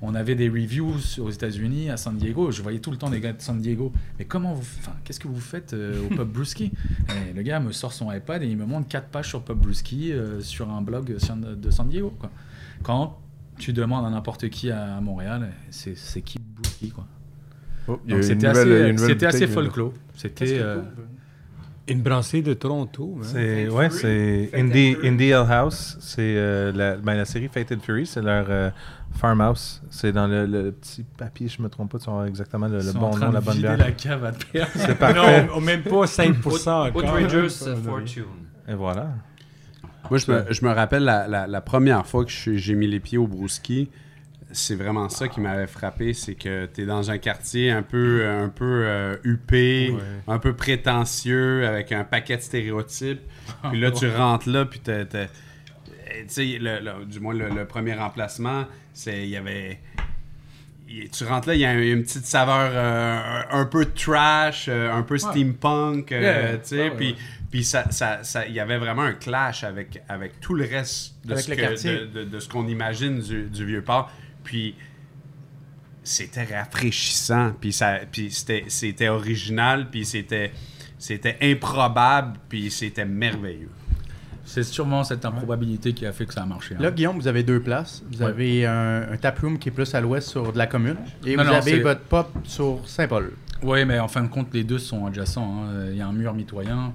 On 0.01 0.15
avait 0.15 0.34
des 0.35 0.49
reviews 0.49 0.95
aux 1.19 1.30
États-Unis, 1.30 1.89
à 1.91 1.97
San 1.97 2.15
Diego. 2.18 2.49
Je 2.51 2.61
voyais 2.64 2.80
tout 2.80 2.89
le 2.89 2.97
temps 2.97 3.10
des 3.10 3.19
gars 3.19 3.34
de 3.34 3.41
San 3.41 3.60
Diego. 3.60 3.91
Mais 4.18 4.26
comment 4.26 4.53
vous, 4.53 4.64
qu'est-ce 5.03 5.19
que 5.19 5.27
vous 5.27 5.39
faites 5.41 5.73
au 5.76 6.07
pub 6.15 6.27
Brewski? 6.31 6.72
Le 7.35 7.41
gars 7.43 7.60
me 7.60 7.72
sort 7.72 7.93
son 7.93 8.11
iPad 8.11 8.41
et 8.41 8.47
il 8.47 8.57
me 8.57 8.65
montre 8.65 8.88
quatre 8.88 9.10
pages 9.10 9.27
sur 9.30 9.43
pub 9.43 9.57
Brewski 9.57 10.11
sur 10.39 10.72
un 10.72 10.81
blog 10.81 11.14
de 11.15 11.69
San 11.69 11.88
Diego. 11.89 12.15
Quoi. 12.19 12.31
Quand 12.81 13.19
tu 13.57 13.73
demandes 13.73 14.05
à 14.05 14.09
n'importe 14.09 14.49
qui 14.49 14.71
à, 14.71 14.99
Montréal, 15.01 15.49
c'est 15.69 16.21
qui 16.21 16.39
Brewski 16.39 16.89
quoi. 16.89 17.05
Oh, 17.88 17.99
c'était 18.21 18.47
assez, 18.47 18.97
c'était 18.97 19.25
assez 19.25 19.47
folklore. 19.47 19.93
C'était 20.15 20.59
euh, 20.59 20.81
Une 21.88 22.01
brasserie 22.01 22.41
de 22.41 22.53
Toronto. 22.53 23.17
hein. 23.19 23.23
C'est 23.25 23.67
ouais, 23.67 23.89
c'est 23.89 24.49
Indie, 24.53 24.95
Indie 25.03 25.34
Ale 25.34 25.51
House. 25.51 25.97
C'est 25.99 26.21
euh, 26.38 26.71
la, 26.71 26.95
ben, 26.95 27.15
la 27.15 27.25
série 27.25 27.49
Fate 27.49 27.73
and 27.73 27.80
Fury, 27.81 28.05
c'est 28.05 28.21
leur 28.21 28.45
euh, 28.47 28.69
farmhouse. 29.11 29.81
C'est 29.89 30.13
dans 30.13 30.27
le, 30.27 30.45
le 30.45 30.71
petit 30.71 31.03
papier, 31.03 31.49
je 31.49 31.61
me 31.61 31.67
trompe 31.67 31.91
pas, 31.91 31.97
avoir 32.09 32.25
exactement 32.25 32.67
le, 32.67 32.80
bon 32.93 33.17
nom, 33.17 33.31
la 33.31 33.41
bonne 33.41 33.57
bière. 33.57 33.77
la 33.77 33.91
cave 33.91 34.23
à. 34.23 34.31
C'est 34.75 34.95
parfait. 34.99 35.47
Non, 35.47 35.59
même 35.59 35.81
pas 35.81 36.05
5% 36.05 36.69
encore. 36.69 36.95
Outrageous 36.95 37.67
euh, 37.67 37.75
Fortune. 37.75 38.23
Et 38.67 38.75
voilà. 38.75 39.09
Moi, 40.09 40.19
je 40.19 40.31
me, 40.31 40.45
je 40.53 40.65
me 40.65 40.71
rappelle 40.71 41.03
la, 41.03 41.27
la- 41.27 41.47
la 41.47 41.61
première 41.61 42.05
fois 42.05 42.25
que 42.25 42.31
j'ai 42.31 42.75
mis 42.75 42.88
les 42.88 42.99
pieds 42.99 43.17
au 43.17 43.27
Brouski. 43.27 43.89
C'est 44.51 44.75
vraiment 44.75 45.09
ça 45.09 45.27
qui 45.27 45.41
m'avait 45.41 45.65
frappé, 45.65 46.13
c'est 46.13 46.35
que 46.35 46.67
tu 46.67 46.81
es 46.81 46.85
dans 46.85 47.09
un 47.09 47.17
quartier 47.17 47.71
un 47.71 47.81
peu, 47.81 48.27
un 48.27 48.49
peu 48.49 48.84
euh, 48.85 49.15
huppé, 49.23 49.95
un 50.27 50.38
peu 50.38 50.53
prétentieux, 50.53 51.65
avec 51.65 51.91
un 51.91 52.03
paquet 52.03 52.38
de 52.38 52.41
stéréotypes. 52.41 53.21
Puis 53.71 53.80
là, 53.80 53.89
tu 53.91 54.07
rentres 54.09 54.47
là, 54.49 54.65
puis 54.65 54.80
t'as- 54.80 55.05
tu 55.05 55.17
sais, 56.27 56.59
du 57.07 57.19
moins 57.19 57.34
le, 57.34 57.49
le 57.49 57.65
premier 57.65 57.95
remplacement, 57.95 58.65
c'est 58.93 59.23
il 59.23 59.30
y 59.30 59.38
avait. 59.38 59.80
Tu 61.11 61.23
rentres 61.23 61.47
là, 61.47 61.55
il 61.55 61.61
y 61.61 61.65
a 61.65 61.69
un- 61.71 61.81
une 61.81 62.03
petite 62.03 62.25
saveur 62.25 62.69
euh, 62.75 63.41
un, 63.49 63.65
peu 63.65 63.85
trash, 63.85 64.67
euh, 64.69 64.91
un 64.93 65.01
peu 65.01 65.17
steampunk, 65.17 66.11
euh, 66.11 66.21
Yeah, 66.21 66.57
tu 66.57 66.67
sais, 66.67 66.75
ouais, 66.89 66.91
puis. 66.95 67.15
Puis 67.53 67.63
ça, 67.63 67.85
ça, 67.91 68.23
ça- 68.23 68.47
il 68.47 68.53
y 68.55 68.59
avait 68.59 68.80
vraiment 68.80 69.03
un 69.03 69.13
clash 69.13 69.63
avec, 69.63 70.01
avec 70.09 70.39
tout 70.39 70.55
le 70.55 70.63
reste 70.65 71.13
de 71.23 71.34
Avec 71.34 71.43
ce 71.45 71.49
le 71.51 71.55
que- 71.55 71.61
quartier. 71.61 71.99
de, 71.99 72.05
de- 72.07 72.23
de 72.23 72.39
ce 72.39 72.49
qu'on 72.49 72.67
imagine 72.67 73.19
du, 73.19 73.43
du 73.43 73.63
vieux 73.63 73.84
port. 73.84 74.11
Puis 74.43 74.73
c'était 76.03 76.45
rafraîchissant, 76.45 77.53
puis 77.61 77.71
ça, 77.71 77.99
puis 78.11 78.31
c'était, 78.31 78.65
c'était 78.69 79.07
original, 79.09 79.88
puis 79.91 80.03
c'était, 80.03 80.51
c'était 80.97 81.38
improbable, 81.43 82.39
puis 82.49 82.71
c'était 82.71 83.05
merveilleux. 83.05 83.69
C'est 84.45 84.63
sûrement 84.63 85.03
cette 85.03 85.23
improbabilité 85.23 85.93
qui 85.93 86.07
a 86.07 86.11
fait 86.11 86.25
que 86.25 86.34
ça 86.34 86.41
a 86.41 86.45
marché. 86.47 86.73
hein. 86.73 86.81
Là, 86.81 86.89
Guillaume, 86.89 87.17
vous 87.17 87.27
avez 87.27 87.43
deux 87.43 87.61
places. 87.61 88.03
Vous 88.11 88.23
Ouais. 88.23 88.30
avez 88.30 88.65
un, 88.65 89.11
un 89.13 89.17
taproom 89.17 89.59
qui 89.59 89.69
est 89.69 89.71
plus 89.71 89.93
à 89.93 90.01
l'ouest 90.01 90.27
sur 90.27 90.51
de 90.51 90.57
la 90.57 90.65
commune. 90.65 90.97
Et 91.23 91.35
Non, 91.38 91.43
vous 91.43 91.49
non, 91.51 91.55
avez 91.57 91.71
c'est- 91.71 91.80
votre 91.81 92.01
pop 92.01 92.30
sur 92.45 92.81
Saint-Paul. 92.89 93.31
Oui, 93.61 93.85
mais 93.85 93.99
en 93.99 94.07
fin 94.09 94.23
de 94.23 94.27
compte, 94.27 94.51
les 94.53 94.63
deux 94.63 94.80
sont 94.80 95.05
adjacents. 95.05 95.63
hein. 95.69 95.85
Il 95.91 95.97
y 95.97 96.01
a 96.01 96.07
un 96.07 96.11
mur 96.11 96.34
mitoyen. 96.34 96.93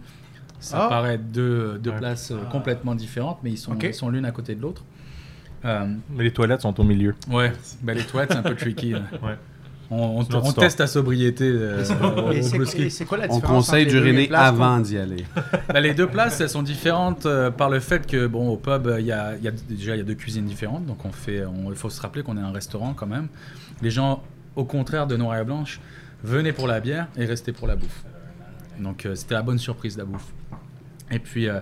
Ça 0.61 0.85
Ah. 0.85 0.89
paraît 0.89 1.15
être 1.15 1.31
deux, 1.31 1.79
deux 1.79 1.93
places 1.93 2.31
euh, 2.33 2.39
complètement 2.51 2.95
différentes, 2.95 3.39
mais 3.45 3.51
ils 3.51 3.57
sont, 3.59 3.77
ils 3.81 3.95
sont 3.95 4.11
l'une 4.11 4.25
à 4.25 4.31
côté 4.33 4.55
de 4.55 4.63
l'autre. 4.63 4.85
Euh, 5.65 5.87
Mais 6.11 6.25
les 6.25 6.33
toilettes 6.33 6.63
sont 6.63 6.79
au 6.81 6.85
milieu. 6.85 7.15
ouais, 7.31 7.53
bah, 7.83 7.95
les 7.95 8.03
toilettes, 8.05 8.31
c'est 8.33 8.39
un 8.39 8.43
peu 8.43 8.55
tricky. 8.57 8.95
Ouais. 8.95 9.37
On, 9.91 10.21
on- 10.21 10.37
on 10.37 10.53
teste 10.53 10.79
ta 10.79 10.87
sobriété 10.87 11.45
euh, 11.47 11.83
c'est- 11.83 13.05
quoi 13.07 13.17
la 13.17 13.25
On 13.31 13.37
différence 13.37 13.43
conseille 13.43 13.85
entre 13.85 13.91
du 13.93 13.97
les 13.97 14.03
deux 14.03 14.17
René 14.17 14.27
places 14.29 14.51
qu'on- 14.51 14.63
avant 14.63 14.79
d'y 14.81 14.99
aller. 14.99 15.25
Bah, 15.73 15.81
les 15.81 15.95
deux 15.95 16.07
places, 16.07 16.41
elles 16.41 16.51
sont 16.51 16.63
différentes 16.63 17.25
euh, 17.25 17.51
par 17.51 17.71
le 17.71 17.81
fait 17.81 18.07
que, 18.07 18.27
bon, 18.27 18.49
au 18.51 18.57
pub, 18.57 18.93
il 18.99 19.07
y 19.07 19.13
a, 19.13 19.35
il 19.37 19.43
y 19.43 19.49
a- 19.49 19.53
déjà 19.69 19.95
il 19.95 19.99
y 19.99 20.03
a 20.03 20.05
deux 20.05 20.15
cuisines 20.15 20.45
différentes, 20.45 20.85
donc 20.87 21.05
on 21.07 21.11
fait, 21.13 21.45
on- 21.47 21.71
il 21.71 21.77
faut 21.77 21.89
se 21.91 22.01
rappeler 22.03 22.23
qu'on 22.23 22.37
est 22.37 22.41
un 22.43 22.53
restaurant 22.53 22.93
quand 22.95 23.07
même. 23.07 23.29
Les 23.81 23.91
gens, 23.91 24.23
au 24.57 24.65
contraire 24.65 25.07
de 25.07 25.17
Noir 25.17 25.39
et 25.39 25.45
Blanche, 25.45 25.81
venaient 26.23 26.53
pour 26.53 26.67
la 26.69 26.81
bière 26.81 27.07
et 27.17 27.25
restaient 27.25 27.53
pour 27.53 27.67
la 27.67 27.77
bouffe. 27.77 28.05
Donc 28.81 29.07
euh, 29.07 29.15
c'était 29.15 29.35
la 29.35 29.43
bonne 29.43 29.59
surprise 29.59 29.97
la 29.97 30.05
bouffe. 30.05 30.33
Et 31.11 31.19
puis 31.19 31.49
euh, 31.49 31.61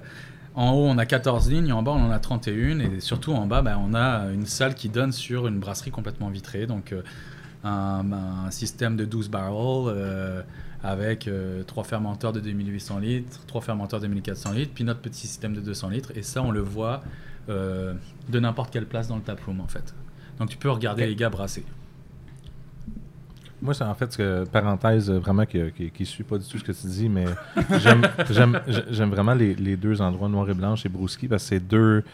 en 0.54 0.72
haut, 0.72 0.86
on 0.86 0.98
a 0.98 1.06
14 1.06 1.50
lignes, 1.50 1.72
en 1.72 1.82
bas, 1.82 1.92
on 1.92 2.06
en 2.06 2.10
a 2.10 2.18
31, 2.18 2.80
et 2.80 3.00
surtout 3.00 3.32
en 3.32 3.46
bas, 3.46 3.62
bah, 3.62 3.78
on 3.80 3.94
a 3.94 4.30
une 4.32 4.46
salle 4.46 4.74
qui 4.74 4.88
donne 4.88 5.12
sur 5.12 5.46
une 5.46 5.58
brasserie 5.58 5.90
complètement 5.90 6.30
vitrée, 6.30 6.66
donc 6.66 6.92
euh, 6.92 7.02
un, 7.62 8.12
un 8.46 8.50
système 8.50 8.96
de 8.96 9.04
12 9.04 9.28
barrels 9.28 10.44
avec 10.82 11.28
trois 11.66 11.82
fermenteurs 11.82 12.32
de 12.32 12.38
2800 12.38 13.00
litres, 13.00 13.40
trois 13.46 13.60
fermenteurs 13.60 14.00
de 14.00 14.06
1400 14.06 14.52
litres, 14.52 14.72
puis 14.72 14.84
notre 14.84 15.00
petit 15.00 15.26
système 15.26 15.52
de 15.52 15.60
200 15.60 15.88
litres, 15.88 16.12
et 16.14 16.22
ça, 16.22 16.42
on 16.42 16.52
le 16.52 16.60
voit 16.60 17.02
de 17.48 18.40
n'importe 18.40 18.72
quelle 18.72 18.86
place 18.86 19.08
dans 19.08 19.16
le 19.16 19.22
taproom, 19.22 19.60
en 19.60 19.66
fait. 19.66 19.94
Donc 20.38 20.48
tu 20.48 20.56
peux 20.56 20.70
regarder 20.70 21.06
les 21.06 21.16
gars 21.16 21.28
brasser. 21.28 21.64
Moi, 23.66 23.74
c'est 23.74 23.84
en 23.84 23.94
fait, 23.94 24.12
ce 24.12 24.16
que, 24.16 24.44
parenthèse 24.44 25.10
euh, 25.10 25.18
vraiment 25.18 25.44
qui, 25.44 25.58
qui, 25.76 25.90
qui 25.90 26.06
suit 26.06 26.22
pas 26.22 26.38
du 26.38 26.46
tout 26.46 26.56
ce 26.56 26.62
que 26.62 26.70
tu 26.70 26.86
dis, 26.86 27.08
mais 27.08 27.24
j'aime, 27.80 28.60
vraiment 29.10 29.34
les, 29.34 29.56
les 29.56 29.76
deux 29.76 30.00
endroits, 30.00 30.28
Noir 30.28 30.48
et 30.48 30.54
Blanche 30.54 30.86
et 30.86 30.88
Brouski, 30.88 31.26
parce 31.26 31.42
que 31.42 31.48
c'est 31.48 31.60
deux 31.60 32.04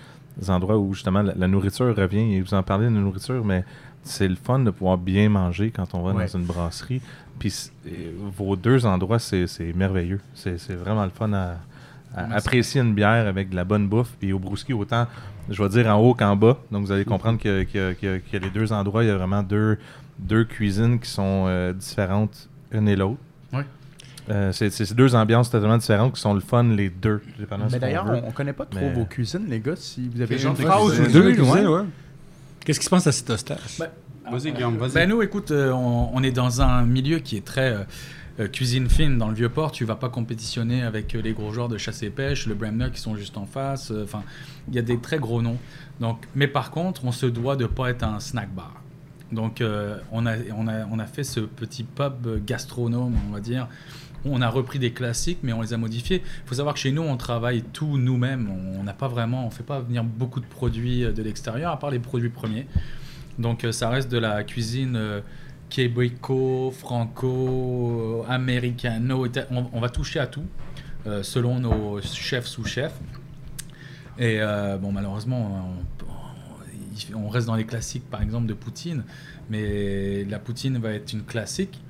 endroits 0.48 0.78
où 0.78 0.94
justement 0.94 1.20
la, 1.20 1.34
la 1.36 1.46
nourriture 1.48 1.94
revient. 1.94 2.34
Et 2.36 2.40
vous 2.40 2.54
en 2.54 2.62
parlez 2.62 2.88
de 2.88 2.94
la 2.94 3.00
nourriture, 3.00 3.44
mais 3.44 3.64
c'est 4.02 4.28
le 4.28 4.34
fun 4.36 4.60
de 4.60 4.70
pouvoir 4.70 4.96
bien 4.96 5.28
manger 5.28 5.70
quand 5.70 5.94
on 5.94 6.02
va 6.02 6.14
Ouais. 6.14 6.26
dans 6.26 6.38
une 6.38 6.44
brasserie. 6.44 7.00
Puis 7.38 7.70
vos 8.36 8.56
deux 8.56 8.86
endroits, 8.86 9.18
c'est, 9.18 9.46
merveilleux. 9.74 10.20
C'est, 10.34 10.56
vraiment 10.72 11.04
le 11.04 11.10
fun 11.10 11.32
à, 11.32 11.56
apprécier 12.14 12.80
une 12.80 12.94
bière 12.94 13.26
avec 13.26 13.50
de 13.50 13.56
la 13.56 13.64
bonne 13.64 13.88
bouffe. 13.88 14.14
Puis 14.18 14.32
au 14.32 14.38
Brouski, 14.38 14.72
autant, 14.72 15.06
je 15.48 15.62
vais 15.62 15.68
dire 15.68 15.86
en 15.88 16.00
haut 16.00 16.14
qu'en 16.14 16.36
bas. 16.36 16.58
Donc 16.70 16.86
vous 16.86 16.92
allez 16.92 17.04
comprendre 17.06 17.38
que, 17.38 17.62
que, 17.64 17.92
que 17.92 18.36
les 18.36 18.50
deux 18.50 18.72
endroits, 18.72 19.04
il 19.04 19.08
y 19.08 19.10
a 19.10 19.16
vraiment 19.16 19.42
deux, 19.42 19.78
deux 20.26 20.44
cuisines 20.44 20.98
qui 21.00 21.08
sont 21.10 21.44
euh, 21.48 21.72
différentes 21.72 22.48
une 22.70 22.88
et 22.88 22.96
l'autre. 22.96 23.18
Ouais. 23.52 23.64
Euh, 24.30 24.52
c'est, 24.52 24.94
deux 24.94 25.14
ambiances 25.14 25.50
totalement 25.50 25.76
différentes 25.78 26.14
qui 26.14 26.20
sont 26.20 26.32
le 26.34 26.40
fun, 26.40 26.62
les 26.64 26.90
deux. 26.90 27.20
Mais 27.70 27.78
d'ailleurs, 27.78 28.06
on, 28.06 28.28
on 28.28 28.30
connaît 28.30 28.52
pas 28.52 28.64
trop 28.66 28.80
Mais- 28.80 28.92
vos 28.92 29.04
cuisines, 29.04 29.46
les 29.48 29.60
gars. 29.60 29.74
Si 29.76 30.08
vous 30.08 30.20
avez 30.20 30.36
une 30.36 30.40
gens 30.40 30.52
de 30.54 30.58
phrase 30.62 30.86
cuisine? 30.94 31.06
ou 31.06 31.12
Deux, 31.12 31.40
ouais. 31.42 31.66
ouais. 31.66 31.84
Qu'est-ce 32.64 32.78
qui 32.78 32.84
se 32.84 32.90
passe 32.90 33.06
à 33.06 33.12
Citostache? 33.12 33.78
Bah, 33.78 33.88
Vas-y, 34.30 34.52
Guillaume, 34.52 34.76
vas-y. 34.76 34.92
Ben 34.94 35.08
nous, 35.08 35.20
écoute, 35.22 35.50
euh, 35.50 35.72
on, 35.72 36.10
on 36.14 36.22
est 36.22 36.30
dans 36.30 36.62
un 36.62 36.84
milieu 36.84 37.18
qui 37.18 37.36
est 37.36 37.44
très 37.44 37.72
euh, 37.72 37.78
euh, 38.38 38.46
cuisine 38.46 38.88
fine. 38.88 39.18
Dans 39.18 39.26
le 39.28 39.34
Vieux-Port, 39.34 39.72
tu 39.72 39.84
vas 39.84 39.96
pas 39.96 40.08
compétitionner 40.08 40.82
avec 40.84 41.16
euh, 41.16 41.20
les 41.20 41.32
gros 41.32 41.52
joueurs 41.52 41.68
de 41.68 41.76
chasse 41.76 42.04
et 42.04 42.10
pêche, 42.10 42.46
le 42.46 42.54
Bremner 42.54 42.90
qui 42.94 43.00
sont 43.00 43.16
juste 43.16 43.36
en 43.36 43.46
face. 43.46 43.90
euh, 43.90 44.04
Enfin, 44.04 44.22
il 44.68 44.74
y 44.74 44.78
a 44.78 44.82
des 44.82 44.96
très 44.98 45.18
gros 45.18 45.42
noms. 45.42 45.58
Donc, 45.98 46.22
mais 46.36 46.46
par 46.46 46.70
contre, 46.70 47.04
on 47.04 47.10
se 47.10 47.26
doit 47.26 47.56
de 47.56 47.66
pas 47.66 47.90
être 47.90 48.04
un 48.04 48.20
snack 48.20 48.54
bar. 48.54 48.72
Donc, 49.32 49.60
euh, 49.60 49.98
on, 50.12 50.26
a, 50.26 51.06
fait 51.06 51.24
ce 51.24 51.40
petit 51.40 51.84
pub 51.84 52.44
gastronome, 52.44 53.14
on 53.28 53.32
va 53.32 53.40
dire. 53.40 53.66
On 54.24 54.40
a 54.40 54.48
repris 54.48 54.78
des 54.78 54.92
classiques, 54.92 55.38
mais 55.42 55.52
on 55.52 55.62
les 55.62 55.72
a 55.72 55.76
modifiés. 55.76 56.22
Il 56.24 56.48
faut 56.48 56.54
savoir 56.54 56.74
que 56.74 56.80
chez 56.80 56.92
nous, 56.92 57.02
on 57.02 57.16
travaille 57.16 57.62
tout 57.62 57.98
nous-mêmes. 57.98 58.48
On 58.78 58.84
n'a 58.84 58.92
pas 58.92 59.08
vraiment, 59.08 59.46
on 59.46 59.50
fait 59.50 59.64
pas 59.64 59.80
venir 59.80 60.04
beaucoup 60.04 60.40
de 60.40 60.46
produits 60.46 61.04
euh, 61.04 61.12
de 61.12 61.22
l'extérieur, 61.22 61.72
à 61.72 61.78
part 61.78 61.90
les 61.90 61.98
produits 61.98 62.28
premiers. 62.28 62.66
Donc 63.38 63.64
euh, 63.64 63.72
ça 63.72 63.88
reste 63.88 64.12
de 64.12 64.18
la 64.18 64.44
cuisine 64.44 64.94
euh, 64.94 65.20
québéco, 65.70 66.70
franco, 66.70 68.24
americano. 68.28 69.26
ita- 69.26 69.46
On, 69.50 69.80
va 69.80 69.88
toucher 69.88 70.20
à 70.20 70.26
tout 70.26 70.44
selon 71.22 71.58
nos 71.58 72.00
chefs 72.02 72.46
sous-chefs. 72.46 72.94
Et 74.18 74.38
bon, 74.80 74.92
malheureusement, 74.92 75.74
on, 76.06 76.11
on- 77.14 77.24
on 77.24 77.28
reste 77.28 77.46
dans 77.46 77.54
les 77.56 77.64
classiques, 77.66 78.08
par 78.10 78.22
exemple, 78.22 78.46
de 78.46 78.54
Poutine. 78.54 79.04
Mais 79.50 80.24
la 80.24 80.38
Poutine 80.38 80.78
va 80.78 80.92
être 80.92 81.12
une 81.12 81.22
classique. 81.24 81.80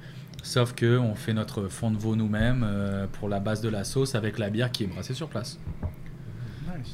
Sauf 0.43 0.75
que 0.75 0.99
on 0.99 1.15
fait 1.15 1.33
notre 1.35 1.69
fond 1.69 1.91
de 1.93 1.97
veau 1.97 2.17
nous-mêmes 2.17 2.65
euh, 2.67 3.07
pour 3.13 3.29
la 3.29 3.39
base 3.39 3.61
de 3.61 3.69
la 3.69 3.85
sauce 3.85 4.15
avec 4.17 4.39
la 4.39 4.51
bière 4.51 4.73
qui 4.73 4.83
est 4.83 4.89
brassée 4.89 5.15
sur 5.15 5.29
place. 5.29 5.61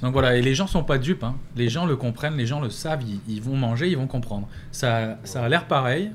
Donc 0.02 0.12
voilà, 0.12 0.36
et 0.36 0.42
les 0.42 0.54
gens 0.54 0.66
sont 0.66 0.84
pas 0.84 0.98
dupes. 0.98 1.24
hein. 1.24 1.36
Les 1.56 1.68
gens 1.70 1.86
le 1.86 1.96
comprennent, 1.96 2.36
les 2.36 2.46
gens 2.46 2.60
le 2.60 2.68
savent, 2.68 3.02
ils, 3.02 3.20
ils 3.26 3.40
vont 3.40 3.56
manger, 3.56 3.88
ils 3.88 3.96
vont 3.96 4.06
comprendre. 4.06 4.48
Ça, 4.70 5.18
ça 5.24 5.42
a 5.44 5.48
l'air 5.48 5.66
pareil, 5.66 6.10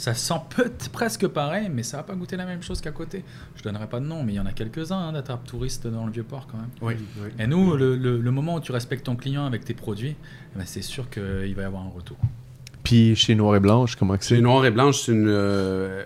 ça 0.00 0.14
sent 0.14 0.34
peut 0.56 0.70
presque 0.92 1.26
pareil, 1.28 1.68
mais 1.72 1.82
ça 1.82 1.98
va 1.98 2.02
pas 2.04 2.14
goûter 2.14 2.36
la 2.36 2.46
même 2.46 2.62
chose 2.62 2.80
qu'à 2.80 2.90
côté. 2.90 3.22
Je 3.56 3.62
donnerai 3.62 3.86
pas 3.86 4.00
de 4.00 4.06
nom, 4.06 4.22
mais 4.24 4.32
il 4.32 4.36
y 4.36 4.40
en 4.40 4.46
a 4.46 4.52
quelques-uns 4.52 4.96
hein, 4.98 5.12
d'attrapes 5.12 5.46
touristes 5.46 5.86
dans 5.86 6.06
le 6.06 6.12
vieux 6.12 6.22
port 6.22 6.46
quand 6.50 6.56
même. 6.58 6.70
Oui. 6.80 6.94
Et 7.38 7.46
nous, 7.46 7.76
le, 7.76 7.96
le- 7.96 8.18
le 8.18 8.30
moment 8.30 8.54
où 8.56 8.60
tu 8.60 8.72
respectes 8.72 9.04
ton 9.04 9.16
client 9.16 9.44
avec 9.44 9.64
tes 9.64 9.74
produits, 9.74 10.16
eh 10.54 10.58
ben, 10.58 10.64
c'est 10.66 10.82
sûr 10.82 11.10
qu'il 11.10 11.54
va 11.54 11.62
y 11.62 11.64
avoir 11.64 11.82
un 11.82 11.90
retour. 11.90 12.16
Puis 12.82 13.14
chez 13.14 13.34
Noir 13.34 13.56
et 13.56 13.60
Blanche, 13.60 13.94
comment 13.96 14.16
que 14.16 14.24
C'est 14.24 14.36
c'est? 14.36 14.40
Noir 14.40 14.64
et 14.64 14.70
blanche, 14.70 15.02
c'est 15.02 15.12
une. 15.12 15.26
euh, 15.28 16.04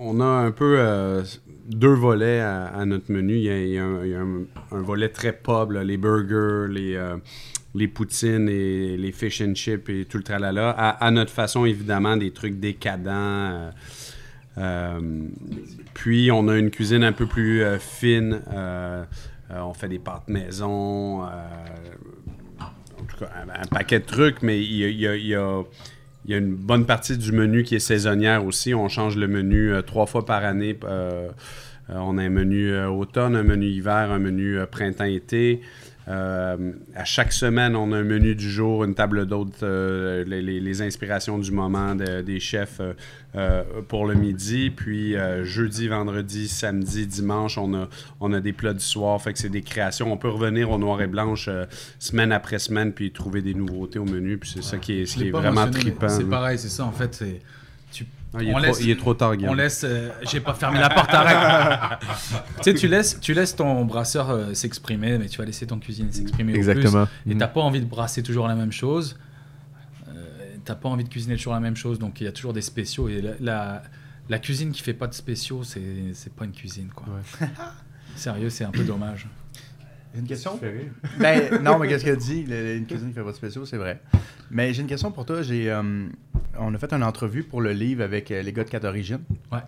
on 0.00 0.20
a 0.20 0.24
un 0.24 0.50
peu 0.50 0.76
euh, 0.78 1.22
deux 1.68 1.92
volets 1.94 2.40
à, 2.40 2.64
à 2.66 2.84
notre 2.86 3.12
menu. 3.12 3.34
Il 3.36 3.42
y 3.42 3.50
a, 3.50 3.58
il 3.60 3.68
y 3.74 3.78
a 3.78 3.84
un, 3.84 4.04
il 4.04 4.10
y 4.10 4.14
a 4.14 4.20
un- 4.20 4.44
un 4.72 4.80
volet 4.82 5.10
très 5.10 5.32
pub, 5.34 5.72
là, 5.72 5.84
les 5.84 5.98
burgers, 5.98 6.66
les, 6.72 6.94
euh, 6.96 7.16
les 7.74 7.88
poutines 7.88 8.48
et 8.48 8.96
les 8.96 9.12
fish 9.12 9.40
and 9.40 9.54
chips 9.54 9.88
et 9.88 10.04
tout 10.04 10.18
le 10.18 10.22
tralala. 10.22 10.70
À, 10.70 11.10
notre 11.10 11.32
façon, 11.32 11.64
évidemment, 11.64 12.16
des 12.16 12.30
trucs 12.30 12.58
décadents. 12.60 13.10
euh, 13.12 13.70
euh, 14.58 15.00
puis 15.94 16.30
on 16.30 16.46
a 16.46 16.56
une 16.56 16.70
cuisine 16.70 17.02
un 17.02 17.12
peu 17.12 17.26
plus 17.26 17.62
euh, 17.62 17.78
fine. 17.78 18.40
on 19.50 19.74
fait 19.74 19.88
des 19.88 19.98
pâtes 19.98 20.28
maison. 20.28 21.22
en 21.22 21.28
tout 23.08 23.16
cas, 23.18 23.30
un, 23.52 23.66
paquet 23.66 23.98
de 23.98 24.04
trucs, 24.04 24.42
mais 24.42 24.62
il 24.62 24.76
y 24.96 25.34
a- 25.34 25.64
une 26.28 26.54
bonne 26.54 26.86
partie 26.86 27.18
du 27.18 27.32
menu 27.32 27.64
qui 27.64 27.74
est 27.74 27.80
saisonnière 27.80 28.46
aussi. 28.46 28.72
On 28.72 28.88
change 28.88 29.16
le 29.16 29.26
menu 29.26 29.72
trois 29.84 30.06
fois 30.06 30.24
par 30.24 30.44
année. 30.44 30.78
On 31.88 32.16
a 32.16 32.22
un 32.22 32.30
menu 32.30 32.74
automne, 32.86 33.36
un 33.36 33.42
menu 33.42 33.66
hiver, 33.66 34.10
un 34.12 34.20
menu 34.20 34.58
printemps-été. 34.70 35.60
Euh, 36.06 36.72
à 36.94 37.04
chaque 37.04 37.32
semaine, 37.32 37.76
on 37.76 37.92
a 37.92 37.96
un 37.96 38.04
menu 38.04 38.34
du 38.34 38.50
jour, 38.50 38.84
une 38.84 38.94
table 38.94 39.26
d'hôte, 39.26 39.62
euh, 39.62 40.24
les, 40.26 40.82
inspirations 40.82 41.38
du 41.38 41.50
moment 41.50 41.94
de- 41.94 42.20
des 42.20 42.40
chefs 42.40 42.78
euh, 42.80 42.92
euh, 43.36 43.62
pour 43.88 44.06
le 44.06 44.14
midi. 44.14 44.70
Puis 44.70 45.14
jeudi, 45.42 45.88
vendredi, 45.88 46.48
samedi, 46.48 47.06
dimanche, 47.06 47.56
on 47.58 47.74
a, 47.74 47.88
on 48.20 48.32
a 48.32 48.40
des 48.40 48.52
plats 48.52 48.74
du 48.74 48.84
soir. 48.84 49.20
Fait 49.20 49.32
que 49.32 49.38
c'est 49.38 49.48
des 49.48 49.62
créations. 49.62 50.12
On 50.12 50.16
peut 50.16 50.28
revenir 50.28 50.70
au 50.70 50.78
noir 50.78 51.00
et 51.00 51.06
blanche 51.06 51.48
semaine 51.98 52.32
après 52.32 52.58
semaine 52.58 52.92
puis 52.92 53.10
trouver 53.12 53.40
des 53.42 53.54
nouveautés 53.54 53.98
au 53.98 54.04
menu. 54.04 54.38
Puis 54.38 54.50
c'est 54.54 54.62
ça 54.62 54.78
qui 54.78 55.00
est, 55.00 55.04
qui 55.04 55.28
est 55.28 55.30
vraiment 55.30 55.70
trippant. 55.70 56.08
C'est 56.08 56.24
pareil, 56.24 56.58
c'est 56.58 56.68
ça 56.68 56.84
en 56.84 56.92
fait. 56.92 57.14
C'est 57.14 57.40
Ah, 58.36 58.42
il, 58.42 58.48
est 58.48 58.50
on 58.50 58.56
trop, 58.56 58.66
laisse- 58.66 58.80
il 58.80 58.90
est 58.90 58.98
trop 58.98 59.14
tard, 59.14 59.36
Guillaume. 59.36 59.52
On 59.52 59.54
laisse. 59.54 59.84
euh, 59.84 60.10
J'ai 60.30 60.40
pas 60.40 60.54
fermé 60.54 60.80
la 60.80 60.88
porte, 60.90 61.08
arrête. 61.12 62.00
tu 62.56 62.62
sais, 62.62 62.74
tu 62.74 62.88
laisses, 62.88 63.18
tu 63.20 63.32
laisses 63.34 63.54
ton 63.56 63.84
brasseur 63.84 64.30
euh, 64.30 64.54
s'exprimer, 64.54 65.18
mais 65.18 65.26
tu 65.28 65.38
vas 65.38 65.44
laisser 65.44 65.66
ton 65.66 65.78
cuisinier 65.78 66.12
s'exprimer 66.12 66.54
Exactement. 66.54 67.06
plus. 67.24 67.32
Et 67.32 67.36
t'as 67.38 67.46
pas 67.48 67.60
envie 67.60 67.80
de 67.80 67.86
brasser 67.86 68.22
toujours 68.22 68.48
la 68.48 68.54
même 68.54 68.72
chose. 68.72 69.18
Euh, 70.08 70.12
t'as 70.64 70.74
pas 70.74 70.88
envie 70.88 71.04
de 71.04 71.08
cuisiner 71.08 71.36
toujours 71.36 71.54
la 71.54 71.60
même 71.60 71.76
chose, 71.76 71.98
donc 71.98 72.20
il 72.20 72.24
y 72.24 72.26
a 72.28 72.32
toujours 72.32 72.52
des 72.52 72.62
spéciaux. 72.62 73.08
Et 73.08 73.20
la, 73.20 73.32
la, 73.40 73.82
la 74.28 74.38
cuisine 74.38 74.72
qui 74.72 74.82
fait 74.82 74.94
pas 74.94 75.06
de 75.06 75.14
spéciaux, 75.14 75.62
c'est 75.64 75.82
c'est 76.14 76.32
pas 76.32 76.44
une 76.44 76.52
cuisine, 76.52 76.88
quoi. 76.94 77.06
Sérieux, 78.16 78.50
c'est 78.50 78.64
un 78.64 78.70
peu 78.70 78.84
dommage. 78.84 79.26
Une 80.16 80.26
question? 80.26 80.58
Ben, 81.18 81.62
non, 81.62 81.78
mais 81.78 81.88
qu'est-ce 81.88 82.04
qu'elle 82.04 82.16
dit? 82.16 82.44
Une 82.48 82.86
cuisine 82.86 83.08
qui 83.08 83.14
fait 83.14 83.22
pas 83.22 83.30
de 83.30 83.36
spéciaux, 83.36 83.64
c'est 83.66 83.76
vrai. 83.76 84.00
Mais 84.50 84.72
j'ai 84.72 84.82
une 84.82 84.88
question 84.88 85.10
pour 85.10 85.24
toi. 85.26 85.42
J'ai, 85.42 85.70
euh, 85.70 86.06
on 86.58 86.74
a 86.74 86.78
fait 86.78 86.92
une 86.92 87.02
entrevue 87.02 87.42
pour 87.42 87.60
le 87.60 87.72
livre 87.72 88.02
avec 88.02 88.30
euh, 88.30 88.42
les 88.42 88.52
gars 88.52 88.64
de 88.64 88.70
4 88.70 88.84
Origines. 88.84 89.20
Ouais. 89.52 89.58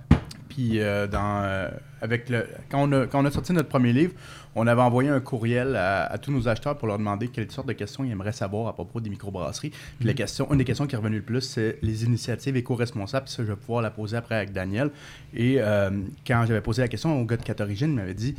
Puis, 0.48 0.80
euh, 0.80 1.06
dans, 1.06 1.68
avec 2.00 2.30
le, 2.30 2.46
quand, 2.70 2.88
on 2.88 2.92
a, 2.92 3.06
quand 3.06 3.20
on 3.20 3.24
a 3.26 3.30
sorti 3.30 3.52
notre 3.52 3.68
premier 3.68 3.92
livre, 3.92 4.14
on 4.54 4.66
avait 4.66 4.80
envoyé 4.80 5.10
un 5.10 5.20
courriel 5.20 5.76
à, 5.76 6.04
à 6.04 6.16
tous 6.16 6.32
nos 6.32 6.48
acheteurs 6.48 6.78
pour 6.78 6.88
leur 6.88 6.96
demander 6.96 7.28
quelles 7.28 7.50
sortes 7.50 7.68
de 7.68 7.74
questions 7.74 8.04
ils 8.04 8.12
aimeraient 8.12 8.32
savoir 8.32 8.68
à 8.68 8.72
propos 8.72 9.00
des 9.00 9.10
microbrasseries. 9.10 9.70
Puis, 9.98 10.06
la 10.06 10.14
question, 10.14 10.50
une 10.50 10.58
des 10.58 10.64
questions 10.64 10.86
qui 10.86 10.94
est 10.94 10.98
revenue 10.98 11.16
le 11.16 11.22
plus, 11.22 11.42
c'est 11.42 11.78
les 11.82 12.04
initiatives 12.04 12.56
éco-responsables. 12.56 13.26
Puis 13.26 13.34
ça, 13.34 13.42
je 13.42 13.48
vais 13.48 13.56
pouvoir 13.56 13.82
la 13.82 13.90
poser 13.90 14.16
après 14.16 14.36
avec 14.36 14.52
Daniel. 14.52 14.90
Et 15.34 15.56
euh, 15.58 15.90
quand 16.26 16.44
j'avais 16.46 16.62
posé 16.62 16.80
la 16.82 16.88
question 16.88 17.20
au 17.20 17.24
gars 17.24 17.36
de 17.36 17.42
4 17.42 17.60
Origines, 17.60 17.90
il 17.90 17.96
m'avait 17.96 18.14
dit 18.14 18.34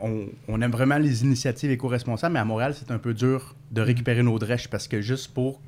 on, 0.00 0.60
aime 0.60 0.70
vraiment 0.70 0.98
les 0.98 1.22
initiatives 1.22 1.70
éco-responsables, 1.70 2.32
mais 2.32 2.40
à 2.40 2.44
Montréal, 2.44 2.74
c'est 2.76 2.90
un 2.90 2.98
peu 2.98 3.14
dur 3.14 3.54
de 3.70 3.80
récupérer 3.80 4.22
nos 4.22 4.38
drèches 4.38 4.68
parce 4.68 4.88
que 4.88 5.00
juste 5.00 5.32
pour 5.32 5.60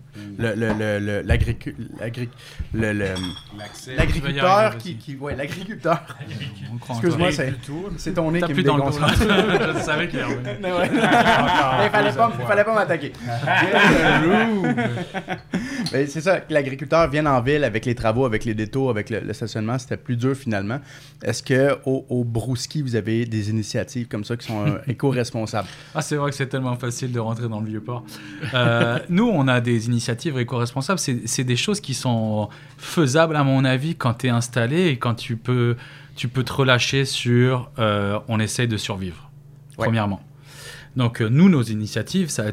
l'agriculteur 3.97 4.79
qui, 4.79 4.97
qui 4.97 5.17
ouais, 5.17 5.37
l'agriculteur. 5.37 6.01
On 6.73 6.79
croit 6.79 6.97
en 6.97 7.01
toi. 7.01 7.09
Excuse-moi, 7.09 7.33
c'est, 7.33 7.55
c'est 7.97 8.15
ton 8.15 8.31
nez 8.31 8.41
qui 8.43 8.51
me 8.51 8.55
plus 8.55 8.63
dans 8.63 8.77
le 8.77 8.83
déconcentre. 8.83 9.15
Je 9.77 9.81
savais 9.81 10.09
qu'il 10.09 10.19
ouais. 10.21 10.59
Mais 10.63 10.71
fallait 11.91 12.13
pas, 12.13 12.31
fallait 12.47 12.65
pas 12.65 12.75
m'attaquer. 12.75 13.13
C'est 15.93 16.21
ça, 16.21 16.41
que 16.41 16.53
l'agriculteur 16.53 17.09
vienne 17.11 17.27
en 17.27 17.41
ville 17.41 17.65
avec 17.65 17.85
les 17.85 17.95
travaux, 17.95 18.25
avec 18.25 18.45
les 18.45 18.55
détours, 18.55 18.91
avec 18.91 19.11
le, 19.11 19.21
le 19.21 19.33
stationnement, 19.33 19.79
c'était 19.79 19.97
plus 19.97 20.17
dur 20.17 20.37
finalement. 20.37 20.81
Est-ce 21.23 21.43
que 21.43 21.77
au, 21.85 22.07
au 22.09 22.25
Brouski, 22.25 22.83
vous 22.83 22.97
avez 22.97 23.27
des 23.27 23.51
initiatives 23.51 24.09
comme 24.09 24.25
ça 24.25 24.37
qui 24.37 24.47
sont 24.47 24.67
euh, 24.67 24.79
éco-responsables? 24.87 25.69
Ah, 25.95 26.03
c'est 26.03 26.17
vrai 26.17 26.31
que 26.31 26.37
c'est 26.37 26.47
tellement 26.47 26.77
facile 26.77 27.13
de 27.13 27.21
rentrer 27.21 27.49
dans 27.49 27.61
le 27.61 27.67
vieux 27.67 27.81
port. 27.81 28.05
Euh, 28.55 28.99
nous, 29.09 29.29
on 29.29 29.49
a 29.49 29.61
des 29.61 29.87
initiatives 29.87 30.02
éco-responsables. 30.11 30.99
C'est 30.99 31.45
des 31.45 31.57
choses 31.57 31.81
qui 31.81 31.95
sont 31.95 32.49
faisables, 32.79 33.37
à 33.37 33.45
mon 33.45 33.65
avis, 33.65 33.95
quand 33.95 34.15
tu 34.15 34.27
es 34.27 34.31
installé 34.31 34.87
et 34.89 34.99
quand 34.99 35.15
tu 35.15 35.37
peux, 35.37 35.77
tu 36.17 36.29
peux 36.29 36.43
te 36.45 36.53
relâcher 36.53 37.05
sur 37.05 37.71
euh, 37.79 38.19
on 38.29 38.39
essaye 38.41 38.69
de 38.69 38.77
survivre, 38.77 39.31
Ouais. 39.79 39.87
premièrement. 39.87 40.21
Donc, 40.95 41.23
euh, 41.23 41.29
nous, 41.31 41.49
nos 41.49 41.63
initiatives, 41.63 42.29
ça, 42.29 42.45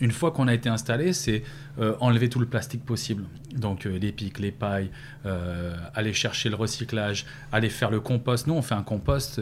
une 0.00 0.12
fois 0.12 0.30
qu'on 0.30 0.46
a 0.46 0.54
été 0.54 0.68
installé, 0.68 1.12
c'est 1.12 1.42
euh, 1.80 1.96
enlever 1.98 2.28
tout 2.28 2.38
le 2.38 2.46
plastique 2.46 2.84
possible. 2.84 3.24
Donc, 3.56 3.84
les 3.84 4.12
pics, 4.12 4.38
les 4.38 4.52
pailles, 4.52 4.90
aller 5.94 6.12
chercher 6.12 6.48
le 6.48 6.54
recyclage, 6.54 7.26
aller 7.50 7.70
faire 7.70 7.90
le 7.90 7.98
compost. 7.98 8.46
Nous, 8.46 8.54
on 8.54 8.62
fait 8.62 8.76
un 8.76 8.82
compost 8.84 9.40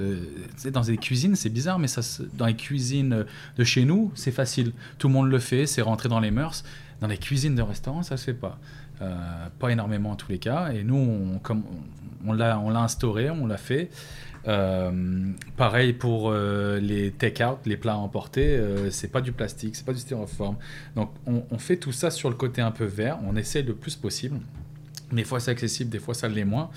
dans 0.72 0.80
des 0.80 0.96
cuisines, 0.96 1.36
c'est 1.36 1.50
bizarre, 1.50 1.78
mais 1.78 1.88
ça, 1.88 2.00
dans 2.34 2.46
les 2.46 2.56
cuisines 2.56 3.26
de 3.58 3.64
chez 3.64 3.84
nous, 3.84 4.10
c'est 4.14 4.30
facile. 4.32 4.72
Tout 4.98 5.08
le 5.08 5.14
monde 5.14 5.28
le 5.28 5.38
fait, 5.38 5.66
c'est 5.66 5.82
rentré 5.82 6.08
dans 6.08 6.20
les 6.20 6.30
mœurs. 6.30 6.64
Dans 7.00 7.06
les 7.06 7.18
cuisines 7.18 7.54
de 7.54 7.62
restaurants, 7.62 8.02
ça 8.02 8.16
se 8.16 8.24
fait 8.24 8.34
pas. 8.34 8.58
Euh, 9.00 9.46
pas 9.58 9.70
énormément 9.70 10.10
en 10.10 10.16
tous 10.16 10.30
les 10.30 10.38
cas. 10.38 10.72
Et 10.72 10.84
nous, 10.84 11.40
on, 12.26 12.32
l'a 12.32 12.56
instauré, 12.80 13.30
on 13.30 13.46
l'a 13.46 13.56
fait. 13.56 13.90
Euh, 14.48 15.32
pareil 15.56 15.92
pour 15.92 16.30
euh, 16.30 16.78
les 16.80 17.10
take-out, 17.10 17.58
les 17.66 17.76
plats 17.76 17.96
emportés, 17.96 18.56
euh, 18.56 18.90
c'est 18.90 19.08
pas 19.08 19.20
du 19.20 19.32
plastique, 19.32 19.76
c'est 19.76 19.84
pas 19.84 19.92
du 19.92 19.98
styrofoam. 19.98 20.56
Donc 20.96 21.10
on, 21.26 21.58
fait 21.58 21.76
tout 21.76 21.92
ça 21.92 22.10
sur 22.10 22.30
le 22.30 22.36
côté 22.36 22.62
un 22.62 22.70
peu 22.70 22.84
vert, 22.84 23.18
on 23.26 23.36
essaie 23.36 23.62
le 23.62 23.74
plus 23.74 23.96
possible. 23.96 24.40
Des 25.12 25.24
fois 25.24 25.40
c'est 25.40 25.50
accessible, 25.50 25.90
des 25.90 25.98
fois 25.98 26.14
ça 26.14 26.28
l'est 26.28 26.44
moins. 26.44 26.70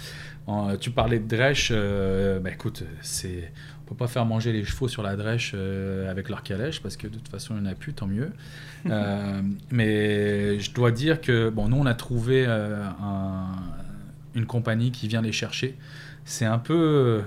Tu 0.82 0.92
parlais 0.92 1.20
de 1.20 1.38
euh, 1.72 2.40
bah 2.40 2.52
écoute, 2.52 2.84
c'est, 3.02 3.52
pas 3.94 4.08
faire 4.08 4.26
manger 4.26 4.52
les 4.52 4.64
chevaux 4.66 4.88
sur 4.88 5.04
la 5.04 5.16
drèche 5.16 5.54
euh, 5.56 6.10
avec 6.12 6.30
leur 6.30 6.44
calèche 6.44 6.82
parce 6.82 6.98
que 6.98 7.08
de 7.08 7.14
toute 7.16 7.28
façon 7.30 7.56
il 7.58 7.62
n'y 7.64 7.68
en 7.68 7.72
a 7.72 7.76
plus, 7.76 7.94
tant 7.94 8.08
mieux. 8.08 8.32
Euh, 8.90 9.42
mais 9.72 10.60
je 10.60 10.74
dois 10.74 10.92
dire 10.92 11.22
que 11.22 11.50
bon, 11.50 11.70
nous 11.70 11.78
on 11.78 11.86
a 11.86 11.94
trouvé 11.94 12.44
euh, 12.46 12.84
un- 13.02 13.48
une 14.36 14.46
compagnie 14.46 14.92
qui 14.92 15.08
vient 15.08 15.22
les 15.22 15.32
chercher. 15.32 15.78
C'est 16.26 16.44
un 16.44 16.58
peu 16.60 17.22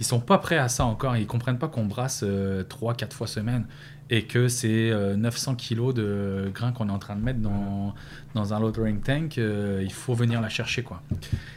ils 0.00 0.06
sont 0.06 0.20
pas 0.20 0.38
prêts 0.38 0.58
à 0.58 0.68
ça 0.68 0.84
encore. 0.84 1.16
Ils 1.16 1.26
comprennent 1.26 1.58
pas 1.58 1.68
qu'on 1.68 1.84
brasse 1.84 2.24
3-4 2.24 3.12
fois 3.12 3.26
semaine 3.26 3.66
et 4.12 4.24
que 4.24 4.48
c'est 4.48 4.90
euh, 4.90 5.14
900 5.14 5.54
kilos 5.54 5.94
de 5.94 6.50
grains 6.52 6.72
qu'on 6.72 6.88
est 6.88 6.92
en 6.92 6.98
train 6.98 7.14
de 7.14 7.22
mettre 7.22 7.38
dans, 7.38 7.94
dans 8.34 8.52
un 8.52 8.58
loading 8.58 9.00
tank. 9.00 9.38
euh, 9.38 9.80
il 9.84 9.92
faut 9.92 10.14
venir 10.14 10.40
la 10.40 10.48
chercher. 10.48 10.82
quoi. 10.82 11.00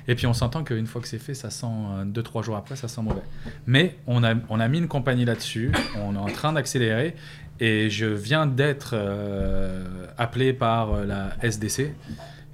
Et 0.07 0.13
puis 0.13 0.27
on 0.27 0.33
s'entend 0.33 0.63
qu'une 0.63 0.85
fois 0.85 1.01
que 1.01 1.07
c'est 1.07 1.17
fait, 1.17 1.33
ça 1.33 1.49
sent 1.49 1.65
2-3 2.05 2.43
jours 2.43 2.55
après, 2.55 2.75
ça 2.75 2.87
sent 2.87 3.01
mauvais. 3.01 3.23
Mais 3.65 3.97
on 4.05 4.23
a, 4.23 4.35
on 4.49 4.59
a 4.59 4.67
mis 4.67 4.77
une 4.77 4.87
compagnie 4.87 5.25
là-dessus. 5.25 5.71
On 5.99 6.13
est 6.13 6.19
en 6.19 6.27
train 6.27 6.53
d'accélérer. 6.53 7.15
Et 7.59 7.89
je 7.89 8.05
viens 8.05 8.45
d'être 8.45 8.91
euh, 8.93 10.07
appelé 10.17 10.53
par 10.53 10.91
euh, 10.93 11.05
la 11.05 11.31
SDC, 11.43 11.93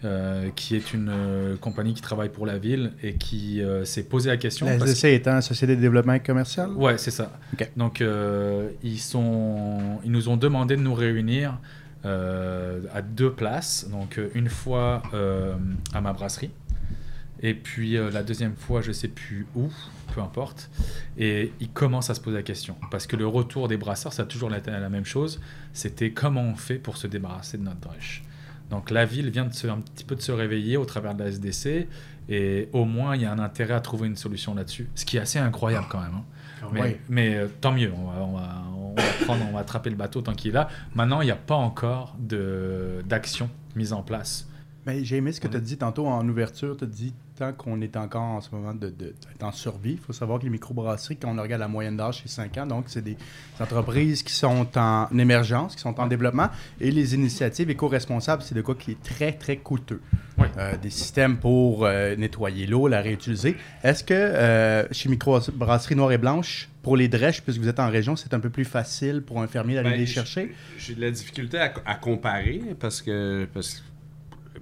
euh, 0.05 0.49
qui 0.55 0.77
est 0.77 0.93
une 0.93 1.09
euh, 1.09 1.57
compagnie 1.57 1.93
qui 1.93 2.01
travaille 2.01 2.30
pour 2.30 2.45
la 2.45 2.57
ville 2.57 2.93
et 3.03 3.15
qui 3.15 3.61
euh, 3.61 3.84
s'est 3.84 4.03
posé 4.03 4.30
la 4.30 4.38
question. 4.38 4.65
La 4.65 4.76
SDC 4.76 5.03
étant 5.05 5.41
Société 5.41 5.76
de 5.76 5.81
développement 5.81 6.17
commercial? 6.19 6.71
Ouais, 6.71 6.97
c'est 6.97 7.11
ça. 7.11 7.34
Donc, 7.76 8.01
ils, 8.01 8.99
sont, 8.99 9.99
ils 10.05 10.11
nous 10.11 10.30
ont 10.30 10.38
demandé 10.38 10.77
de 10.77 10.81
nous 10.81 10.93
réunir 10.93 11.57
à 12.05 13.01
deux 13.01 13.31
places. 13.31 13.88
Donc, 13.91 14.19
une 14.35 14.47
fois 14.47 15.03
à 15.93 15.99
ma 15.99 16.13
brasserie. 16.13 16.51
Et 17.41 17.53
puis 17.53 17.93
la 17.93 18.23
deuxième 18.23 18.55
fois, 18.55 18.81
je 18.81 18.93
sais 18.93 19.07
plus 19.09 19.47
où, 19.55 19.69
peu 20.13 20.21
importe. 20.21 20.69
Et 21.17 21.51
ils 21.59 21.69
commencent 21.69 22.09
à 22.09 22.15
se 22.15 22.21
poser 22.21 22.38
la 22.38 22.43
question. 22.43 22.76
Parce 22.89 23.05
que 23.05 23.17
le 23.17 23.27
retour 23.27 23.67
des 23.67 23.77
brasseurs, 23.77 24.13
ça 24.13 24.23
a 24.23 24.26
toujours 24.26 24.53
été 24.55 24.71
la 24.71 24.89
même 24.89 25.05
chose. 25.05 25.41
C'était 25.73 26.11
comment 26.11 26.43
on 26.43 26.55
fait 26.55 26.76
pour 26.76 26.95
se 26.95 27.07
débarrasser 27.07 27.57
de 27.57 27.63
notre 27.63 27.81
drèche. 27.81 28.23
Donc 28.70 28.91
la 28.91 29.06
ville 29.06 29.30
vient 29.30 29.46
de 29.46 29.54
se, 29.54 29.68
un 29.68 29.80
petit 29.80 30.04
peu 30.04 30.16
de 30.16 30.22
se 30.22 30.32
réveiller 30.32 30.78
au 30.78 30.86
travers 30.86 31.16
de 31.16 31.24
la 31.24 31.30
SDC. 31.30 31.88
Et 32.32 32.70
au 32.74 32.86
moins, 32.86 33.16
il 33.16 33.24
y 33.24 33.26
a 33.26 33.32
un 33.32 33.40
intérêt 33.40 33.74
à 33.74 33.80
trouver 33.80 34.08
une 34.08 34.16
solution 34.16 34.54
là-dessus. 34.54 34.88
Ce 34.94 35.04
qui 35.06 35.18
est 35.18 35.20
assez 35.20 35.40
incroyable 35.40 35.88
quand 35.90 36.00
même. 36.02 36.14
hein. 36.14 36.24
Mais, 36.72 36.82
Ouais. 36.82 37.00
mais, 37.10 37.36
euh, 37.36 37.48
tant 37.62 37.72
mieux, 37.72 37.91
on 37.98 38.06
va, 38.12 38.22
on, 38.22 38.34
va, 38.38 38.64
on 38.76 38.94
va 38.96 39.04
prendre, 39.26 39.44
on 39.50 39.54
va 39.54 39.60
attraper 39.62 39.90
le 39.90 39.96
bateau 39.96 40.22
tant 40.22 40.34
qu'il 40.34 40.52
est 40.52 40.54
là. 40.54 40.68
Maintenant, 40.94 41.22
il 41.22 41.26
n'y 41.26 41.32
a 41.32 41.36
pas 41.36 41.56
encore 41.56 42.16
d'action 43.06 43.50
mise 43.76 43.94
en 43.94 44.02
place. 44.04 44.48
Ben, 44.90 45.06
j'ai 45.06 45.18
aimé 45.18 45.32
ce 45.32 45.40
que 45.40 45.48
tu 45.48 45.56
as 45.56 45.60
dit 45.60 45.78
tantôt 45.78 46.07
en 46.07 46.28
ouverture. 46.28 46.76
Tu 46.76 46.84
as 46.84 46.88
dit 46.88 47.14
tant 47.38 47.53
qu'on 47.53 47.80
est 47.82 47.95
encore 47.95 48.22
en 48.24 48.41
ce 48.41 48.49
moment 48.52 48.74
de, 48.74 48.90
de- 48.90 49.14
en 49.41 49.52
survie. 49.52 49.91
Il 49.94 49.98
faut 49.99 50.14
savoir 50.14 50.40
que 50.40 50.45
les 50.45 50.49
microbrasseries, 50.49 51.18
quand 51.18 51.38
on 51.38 51.40
regarde 51.41 51.60
la 51.61 51.68
moyenne 51.68 51.95
d'âge, 51.95 52.22
c'est 52.24 52.30
5 52.30 52.57
ans. 52.57 52.66
Donc, 52.66 52.86
c'est 52.88 53.03
des 53.03 53.16
entreprises 53.60 54.24
qui 54.24 54.34
sont 54.34 54.68
en 54.76 55.07
émergence, 55.18 55.76
qui 55.76 55.82
sont 55.82 55.99
en 55.99 56.07
développement. 56.07 56.48
Et 56.82 56.90
les 56.90 57.14
initiatives 57.14 57.70
éco-responsables, 57.70 58.41
c'est 58.41 58.56
de 58.56 58.61
quoi 58.61 58.74
qui 58.76 58.91
est 58.91 59.03
très, 59.03 59.32
très 59.34 59.57
coûteux. 59.57 60.02
Oui. 60.40 60.48
Euh, 60.57 60.76
des 60.78 60.90
systèmes 60.90 61.38
pour 61.38 61.86
euh, 61.86 62.16
nettoyer 62.16 62.66
l'eau, 62.66 62.88
la 62.88 63.02
réutiliser. 63.02 63.56
Est-ce 63.84 64.03
que 64.03 64.14
euh, 64.16 64.88
chez 64.91 65.07
Microbrasserie 65.10 65.95
Noire 65.95 66.11
et 66.14 66.18
Blanche, 66.18 66.68
pour 66.82 66.98
les 66.98 67.07
drèches, 67.10 67.41
puisque 67.44 67.60
vous 67.60 67.68
êtes 67.68 67.80
en 67.80 67.90
région, 67.90 68.16
c'est 68.16 68.34
un 68.34 68.40
peu 68.40 68.49
plus 68.49 68.66
facile 68.66 69.22
pour 69.22 69.40
un 69.41 69.48
fermier 69.48 69.76
d'aller 69.76 69.91
Ben, 69.91 69.99
les 69.99 70.06
chercher? 70.07 70.56
J'ai 70.80 70.95
de 70.95 71.02
la 71.02 71.11
difficulté 71.11 71.60
à, 71.60 71.72
à 71.86 71.95
comparer 71.95 72.61
parce 72.80 73.02
que. 73.02 73.48
Parce, 73.53 73.84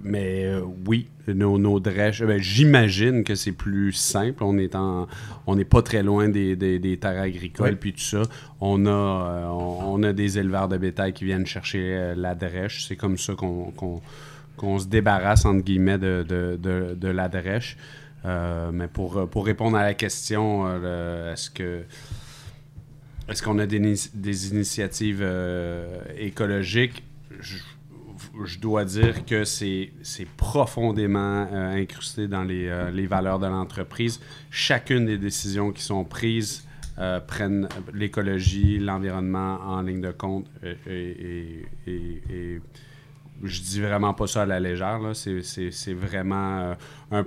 mais 0.02 0.44
euh, 0.46 0.60
oui, 0.86 1.08
nos, 1.26 1.58
nos 1.58 1.80
drèches, 1.80 2.22
ben, 2.22 2.40
j'imagine 2.40 3.24
que 3.24 3.34
c'est 3.34 3.52
plus 3.52 3.92
simple. 3.92 4.42
On 4.44 4.56
est 4.58 4.74
en, 4.74 5.06
on 5.46 5.56
n'est 5.56 5.64
pas 5.64 5.82
très 5.82 6.02
loin 6.02 6.28
des, 6.28 6.56
des- 6.56 6.78
des 6.78 6.96
terres 6.96 7.20
agricoles 7.20 7.70
Oui. 7.70 7.76
puis 7.80 7.92
tout 7.92 8.00
ça. 8.00 8.22
On 8.60 8.86
a, 8.86 8.90
euh, 8.90 9.46
on, 9.48 9.94
on 10.00 10.02
a 10.02 10.12
des 10.12 10.38
éleveurs 10.38 10.68
de 10.68 10.76
bétail 10.78 11.12
qui 11.12 11.24
viennent 11.24 11.46
chercher 11.46 11.82
euh, 11.96 12.14
la 12.16 12.34
drèche. 12.34 12.86
C'est 12.86 12.96
comme 12.96 13.18
ça 13.18 13.34
qu'on 13.34 13.70
qu'on- 13.72 14.00
qu'on 14.56 14.78
se 14.78 14.86
débarrasse 14.86 15.44
entre 15.44 15.62
guillemets 15.64 15.98
de, 15.98 16.24
de, 16.28 16.56
de- 16.60 16.94
de 16.94 17.08
la 17.08 17.28
drèche. 17.28 17.76
Euh, 18.24 18.70
mais 18.72 18.88
pour, 18.88 19.28
pour 19.30 19.46
répondre 19.46 19.76
à 19.76 19.82
la 19.84 19.94
question, 19.94 20.66
est-ce 21.32 21.50
que 21.50 21.82
est-ce 23.28 23.42
qu'on 23.42 23.58
a 23.58 23.66
des, 23.66 23.78
des 24.14 24.48
initiatives 24.50 25.24
écologiques? 26.18 27.02
Je, 27.40 27.56
je 28.44 28.58
dois 28.58 28.84
dire 28.84 29.24
que 29.24 29.44
c'est 29.44 29.90
profondément 30.36 31.46
euh, 31.52 31.74
incrusté 31.82 32.28
dans 32.28 32.44
les, 32.44 32.66
euh, 32.68 32.90
les 32.90 33.06
valeurs 33.06 33.38
de 33.38 33.46
l'entreprise. 33.46 34.20
Chacune 34.50 35.06
des 35.06 35.18
décisions 35.18 35.72
qui 35.72 35.82
sont 35.82 36.04
prises 36.04 36.64
euh, 36.98 37.20
prennent 37.20 37.68
l'écologie, 37.94 38.78
l'environnement 38.78 39.58
en 39.62 39.82
ligne 39.82 40.00
de 40.00 40.10
compte. 40.10 40.46
et, 40.86 41.66
et- 41.86 42.22
et- 42.30 42.60
je 43.44 43.60
dis 43.62 43.80
vraiment 43.80 44.14
pas 44.14 44.26
ça 44.26 44.42
à 44.42 44.46
la 44.46 44.58
légère. 44.58 44.98
C'est- 45.14 45.40
vraiment 45.94 46.74
un 47.12 47.22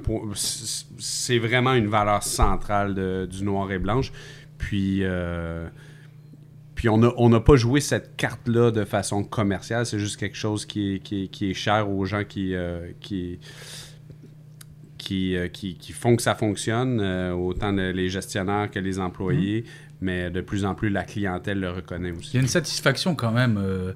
vraiment 1.39 1.73
une 1.73 1.87
valeur 1.87 2.21
centrale 2.23 2.93
de- 2.95 3.25
du 3.31 3.43
noir 3.45 3.71
et 3.71 3.79
blanche. 3.79 4.11
Puis. 4.57 5.03
Puis 6.81 6.89
on 6.89 6.97
n'a 6.97 7.11
on 7.15 7.39
pas 7.41 7.57
joué 7.57 7.79
cette 7.79 8.15
carte-là 8.15 8.71
de 8.71 8.85
façon 8.85 9.23
commerciale, 9.23 9.85
c'est 9.85 9.99
juste 9.99 10.17
quelque 10.17 10.35
chose 10.35 10.65
qui 10.65 10.95
est, 10.95 10.99
qui 10.99 11.25
est, 11.25 11.27
qui 11.27 11.51
est 11.51 11.53
cher 11.53 11.87
aux 11.87 12.05
gens 12.05 12.23
qui, 12.23 12.55
euh, 12.55 12.89
qui, 12.99 13.37
qui, 14.97 15.35
euh, 15.35 15.47
qui, 15.47 15.75
qui 15.75 15.91
font 15.91 16.15
que 16.15 16.23
ça 16.23 16.33
fonctionne, 16.33 16.99
euh, 16.99 17.33
autant 17.33 17.71
le- 17.71 17.91
les 17.91 18.09
gestionnaires 18.09 18.71
que 18.71 18.79
les 18.79 18.97
employés. 18.97 19.63
mais 20.01 20.31
de 20.31 20.41
plus 20.41 20.65
en 20.65 20.73
plus, 20.73 20.89
la 20.89 21.03
clientèle 21.03 21.59
le 21.59 21.69
reconnaît 21.69 22.09
Il 22.09 22.15
y 22.15 22.17
aussi. 22.17 22.37
a 22.37 22.41
une 22.41 22.47
satisfaction 22.47 23.13
quand 23.13 23.31
même 23.31 23.59
euh, 23.59 23.93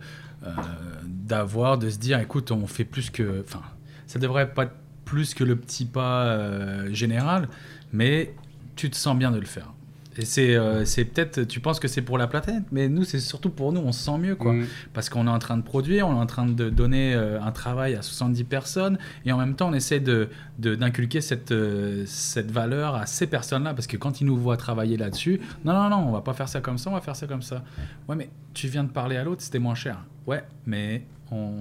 d'avoir, 1.08 1.80
de 1.80 1.90
se 1.90 1.98
dire, 1.98 2.20
écoute, 2.20 2.52
on 2.52 2.68
fait 2.68 2.86
plus 2.86 3.10
que... 3.10 3.42
Enfin, 3.42 3.64
ça 4.06 4.20
devrait 4.20 4.54
pas 4.54 4.66
être 4.66 4.76
plus 5.06 5.34
que 5.34 5.44
le 5.44 5.56
petit 5.56 5.86
pas 5.86 6.88
général, 6.92 7.48
mais 7.92 8.36
tu 8.76 8.92
te 8.92 8.96
sens 8.96 9.18
bien 9.18 9.32
de 9.32 9.40
le 9.40 9.48
faire. 9.48 9.74
Et 10.18 10.24
c'est 10.26 10.56
euh, 10.56 10.86
c'est 10.86 11.04
peut-être, 11.06 11.44
tu 11.44 11.60
penses 11.60 11.80
que 11.80 11.88
c'est 11.88 12.02
pour 12.02 12.18
la 12.18 12.28
planète, 12.28 12.64
mais 12.72 12.88
nous, 12.88 13.04
c'est 13.04 13.20
surtout 13.20 13.50
pour 13.50 13.74
nous, 13.74 13.82
on 13.82 13.92
se 13.92 14.04
sent 14.06 14.18
mieux, 14.18 14.36
quoi. 14.36 14.54
Mm. 14.54 14.66
Parce 14.94 15.10
qu'on 15.10 15.28
est 15.28 15.30
en 15.30 15.40
train 15.40 15.58
de 15.58 15.62
produire, 15.64 16.08
on 16.08 16.14
est 16.16 16.20
en 16.22 16.26
train 16.26 16.46
de 16.46 16.70
donner 16.70 17.14
euh, 17.14 17.42
un 17.42 17.52
travail 17.52 17.96
à 17.96 18.02
70 18.02 18.44
personnes, 18.46 18.98
et 19.26 19.32
en 19.32 19.38
même 19.38 19.56
temps, 19.56 19.70
on 19.70 19.74
essaie 19.74 20.00
de 20.00 20.30
de- 20.58 20.76
d'inculquer 20.76 21.20
cette, 21.20 21.52
euh, 21.52 22.04
cette 22.06 22.50
valeur 22.50 22.96
à 22.96 23.06
ces 23.08 23.28
personnes-là, 23.28 23.74
parce 23.74 23.88
que 23.88 23.98
quand 23.98 24.22
ils 24.22 24.26
nous 24.26 24.38
voient 24.38 24.56
travailler 24.58 24.96
là-dessus, 24.96 25.42
non, 25.66 25.74
non, 25.74 25.90
non, 25.90 25.98
on 26.08 26.12
va 26.14 26.22
pas 26.22 26.34
faire 26.34 26.48
ça 26.48 26.62
comme 26.62 26.78
ça, 26.78 26.90
on 26.90 26.94
va 26.94 27.02
faire 27.02 27.16
ça 27.16 27.28
comme 27.28 27.42
ça. 27.42 27.64
Ouais, 28.08 28.16
mais 28.16 28.30
tu 28.54 28.68
viens 28.70 28.86
de 28.86 28.90
parler 28.92 29.18
à 29.18 29.24
l'autre, 29.26 29.42
c'était 29.42 29.60
moins 29.60 29.76
cher. 29.76 30.06
Ouais, 30.28 30.44
mais 30.66 31.06
on, 31.32 31.52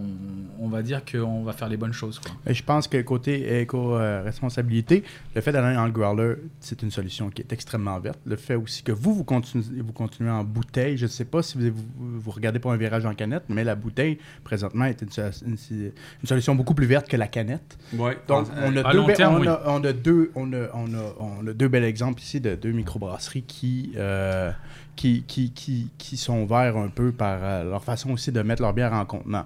on 0.61 0.69
va 0.69 0.82
dire 0.82 1.03
qu'on 1.05 1.43
va 1.43 1.53
faire 1.53 1.69
les 1.69 1.77
bonnes 1.77 1.93
choses, 1.93 2.19
quoi. 2.19 2.32
Et 2.47 2.55
je 2.55 2.62
pense 2.62 2.86
que 2.86 3.01
côté 3.03 3.61
éco-responsabilité, 3.61 5.05
le 5.35 5.41
fait 5.41 5.53
d'aller 5.53 5.77
en 5.77 5.89
growler, 5.89 6.35
c'est 6.61 6.82
une 6.82 6.91
solution 6.91 7.31
qui 7.31 7.43
est 7.43 7.53
extrêmement 7.53 7.99
verte. 7.99 8.19
Le 8.27 8.36
fait 8.36 8.55
aussi 8.55 8.82
que 8.82 8.93
vous, 8.93 9.15
vous 9.15 9.24
continuez, 9.24 9.65
vous 9.81 9.93
continuez 9.93 10.31
en 10.31 10.45
bouteille, 10.45 10.97
je 10.97 11.05
ne 11.05 11.11
sais 11.11 11.24
pas 11.24 11.43
si 11.43 11.59
vous, 11.59 11.74
vous, 11.97 12.20
vous 12.20 12.31
regardez 12.31 12.59
pour 12.59 12.73
un 12.73 12.77
virage 12.77 13.07
en 13.07 13.15
canette, 13.15 13.45
mais 13.49 13.65
la 13.65 13.74
bouteille, 13.74 14.19
présentement, 14.43 14.85
est 14.85 15.01
une, 15.03 15.11
so- 15.11 15.23
une- 15.47 15.57
une 15.66 15.93
solution 16.28 16.55
beaucoup 16.55 16.74
plus 16.74 16.86
verte 16.86 17.09
que 17.09 17.16
la 17.16 17.28
canette. 17.28 17.78
Ouais. 17.95 18.19
Donc, 18.28 18.49
on 18.57 18.77
a, 18.77 18.93
deux, 18.93 19.12
terme, 19.15 19.36
on, 19.36 19.41
oui. 19.41 19.49
a, 19.49 19.62
on 19.66 19.82
a 19.85 19.93
deux, 19.93 20.31
on 20.35 20.53
a, 20.53 20.66
on 20.74 20.95
a- 20.95 21.15
on 21.20 21.47
a 21.47 21.53
deux 21.53 21.69
bels 21.69 21.85
exemples 21.85 22.20
ici 22.23 22.41
de 22.41 22.55
deux 22.55 22.73
microbrasseries 22.73 23.43
qui, 23.45 23.93
euh, 23.97 24.51
qui, 24.97 25.25
qui, 25.27 25.51
qui, 25.53 25.91
qui 25.99 26.16
sont 26.16 26.47
verts 26.47 26.77
un 26.77 26.89
peu 26.89 27.12
par 27.12 27.39
euh, 27.43 27.65
leur 27.71 27.83
façon 27.83 28.11
aussi 28.12 28.31
de 28.33 28.41
mettre 28.43 28.62
leur 28.62 28.73
bière 28.73 28.93
en 28.93 29.05
contenant. 29.05 29.45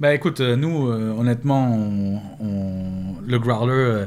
Bah 0.00 0.14
écoute, 0.14 0.40
euh, 0.40 0.56
nous, 0.56 0.88
euh, 0.88 1.12
honnêtement, 1.16 1.74
on- 1.74 2.20
on- 2.40 3.20
le 3.26 3.38
growler, 3.38 4.06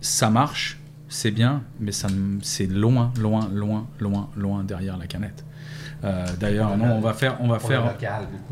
ça 0.00 0.30
marche, 0.30 0.78
c'est 1.08 1.30
bien, 1.30 1.62
mais 1.80 1.92
ça, 1.92 2.08
c'est 2.42 2.66
loin, 2.66 3.12
loin, 3.20 3.48
loin, 3.52 3.86
loin, 4.00 4.28
loin 4.36 4.64
derrière 4.64 4.96
la 4.96 5.06
canette. 5.06 5.44
Euh, 6.02 6.24
D'ailleurs, 6.38 6.76
non, 6.78 6.94
on 6.96 7.00
va 7.00 7.12
faire, 7.12 7.36
on 7.40 7.48
va 7.48 7.58
faire 7.68 7.82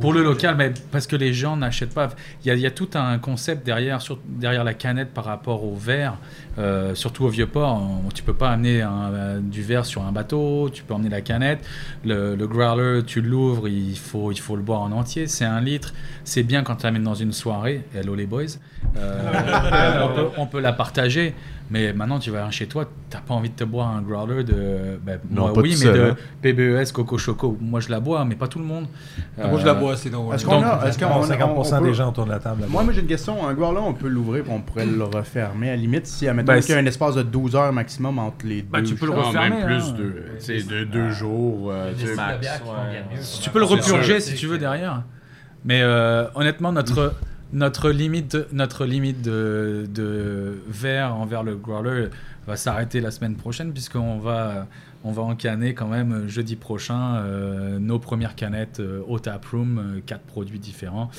pour 0.00 0.12
le 0.12 0.22
local, 0.22 0.54
mais 0.58 0.72
parce 0.92 1.06
que 1.06 1.16
les 1.16 1.32
gens 1.32 1.56
n'achètent 1.56 1.94
pas. 1.94 2.08
Il 2.44 2.48
y, 2.48 2.50
a, 2.50 2.54
il 2.54 2.60
y 2.60 2.66
a 2.66 2.70
tout 2.70 2.90
un 2.94 3.18
concept 3.18 3.64
derrière, 3.64 4.02
sur- 4.02 4.18
derrière 4.26 4.64
la 4.64 4.74
canette 4.74 5.14
par 5.14 5.24
rapport 5.24 5.64
au 5.64 5.74
verre, 5.74 6.18
euh, 6.58 6.94
surtout 6.94 7.24
au 7.24 7.28
vieux 7.28 7.46
port. 7.46 7.80
On- 8.04 8.08
Tu 8.10 8.22
peux 8.22 8.34
pas 8.34 8.50
amener 8.50 8.82
un- 8.82 9.10
euh, 9.12 9.40
du 9.40 9.62
verre 9.62 9.86
sur 9.86 10.04
un 10.04 10.12
bateau, 10.12 10.68
tu 10.70 10.82
peux 10.82 10.92
emmener 10.92 11.08
la 11.08 11.20
canette. 11.22 11.64
Le, 12.04 12.34
le 12.34 12.46
growler, 12.46 13.02
tu 13.06 13.20
l'ouvres, 13.22 13.68
il 13.68 13.96
faut, 13.96 14.30
il 14.32 14.38
faut 14.40 14.56
le 14.56 14.62
boire 14.62 14.82
en 14.82 14.92
entier. 14.92 15.26
C'est 15.26 15.44
un 15.46 15.60
litre. 15.60 15.94
C'est 16.24 16.42
bien 16.42 16.62
quand 16.62 16.76
tu 16.76 16.84
l'amènes 16.84 17.04
dans 17.04 17.14
une 17.14 17.32
soirée. 17.32 17.84
Hello 17.94 18.14
les 18.14 18.26
boys. 18.26 18.42
Euh, 18.96 20.02
on, 20.04 20.14
peut, 20.14 20.28
on 20.36 20.46
peut 20.46 20.60
la 20.60 20.72
partager. 20.72 21.34
Mais 21.70 21.92
maintenant, 21.92 22.18
tu 22.18 22.30
vas 22.30 22.50
chez 22.50 22.66
toi, 22.66 22.86
t'as 23.10 23.20
pas 23.20 23.34
envie 23.34 23.50
de 23.50 23.54
te 23.54 23.64
boire 23.64 23.88
un 23.88 24.00
growler 24.00 24.42
de. 24.42 24.98
ben, 25.04 25.20
Non, 25.30 25.42
moi, 25.42 25.52
pas 25.52 25.60
oui, 25.60 25.70
mais 25.70 25.76
seul, 25.76 25.94
de 25.98 26.02
hein. 26.12 26.16
PBES 26.40 26.92
Coco 26.92 27.18
Choco. 27.18 27.58
Moi, 27.60 27.80
je 27.80 27.90
la 27.90 28.00
bois, 28.00 28.24
mais 28.24 28.36
pas 28.36 28.48
tout 28.48 28.58
le 28.58 28.64
monde. 28.64 28.86
Ah, 29.38 29.48
Moi, 29.48 29.60
je 29.60 29.66
la 29.66 29.72
Euh, 29.72 29.74
bois, 29.74 29.94
c'est 29.96 30.08
drôle. 30.08 30.34
Est-ce 30.34 30.46
qu'on 30.46 30.62
a, 30.62 30.86
est-ce 30.86 30.98
qu'on 30.98 31.06
Bon, 31.08 31.20
on- 31.20 31.22
50% 31.24 31.76
on 31.76 31.80
peut- 31.82 31.88
des 31.88 31.94
gens 31.94 32.08
autour 32.08 32.24
de 32.24 32.30
la 32.30 32.38
table. 32.38 32.60
là-bas. 32.62 32.72
Moi, 32.72 32.84
moi 32.84 32.92
j'ai 32.94 33.00
une 33.02 33.06
question. 33.06 33.46
Un 33.46 33.52
growler, 33.52 33.80
on 33.84 33.92
peut 33.92 34.08
l'ouvrir 34.08 34.46
et 34.46 34.50
on 34.50 34.60
pourrait 34.60 34.86
le 34.86 35.04
refermer 35.04 35.68
à 35.68 35.72
la 35.72 35.76
limite. 35.76 36.06
Si, 36.06 36.26
admettons 36.26 36.52
Ben, 36.54 36.60
qu'il 36.60 36.70
y 36.74 36.78
a 36.78 36.80
un 36.80 36.86
espace 36.86 37.14
de 37.16 37.22
12 37.22 37.54
heures 37.54 37.72
maximum 37.72 38.18
entre 38.18 38.46
les 38.46 38.62
deux. 38.62 38.68
Ben, 38.72 38.82
tu 38.82 38.94
peux 38.94 39.04
le 39.06 39.12
refermer, 39.12 39.50
même 39.50 39.64
plus 39.66 39.90
hein. 39.90 40.64
de, 40.70 40.84
deux 40.84 41.10
jours. 41.10 41.70
euh, 41.70 41.92
tu 43.42 43.50
peux 43.50 43.58
le 43.58 43.64
repurger 43.66 44.20
si 44.20 44.34
tu 44.34 44.46
veux 44.46 44.58
derrière. 44.58 45.02
Mais 45.64 45.82
euh, 45.82 46.24
honnêtement, 46.34 46.72
notre, 46.72 47.14
notre 47.52 47.90
limite, 47.90 48.36
notre 48.52 48.84
limite 48.84 49.22
de, 49.22 49.86
de 49.92 50.60
verre 50.68 51.14
envers 51.14 51.42
le 51.42 51.56
growler 51.56 52.08
va 52.46 52.56
s'arrêter 52.56 53.00
la 53.00 53.10
semaine 53.10 53.36
prochaine 53.36 53.72
puisqu'on 53.72 54.18
va, 54.18 54.66
on 55.04 55.12
va 55.12 55.22
encanner 55.22 55.74
quand 55.74 55.88
même 55.88 56.12
euh, 56.12 56.28
jeudi 56.28 56.56
prochain 56.56 57.16
euh, 57.16 57.78
nos 57.78 57.98
premières 57.98 58.34
canettes 58.34 58.80
euh, 58.80 59.02
au 59.06 59.18
taproom, 59.18 60.00
quatre 60.06 60.24
produits 60.24 60.58
différents. 60.58 61.10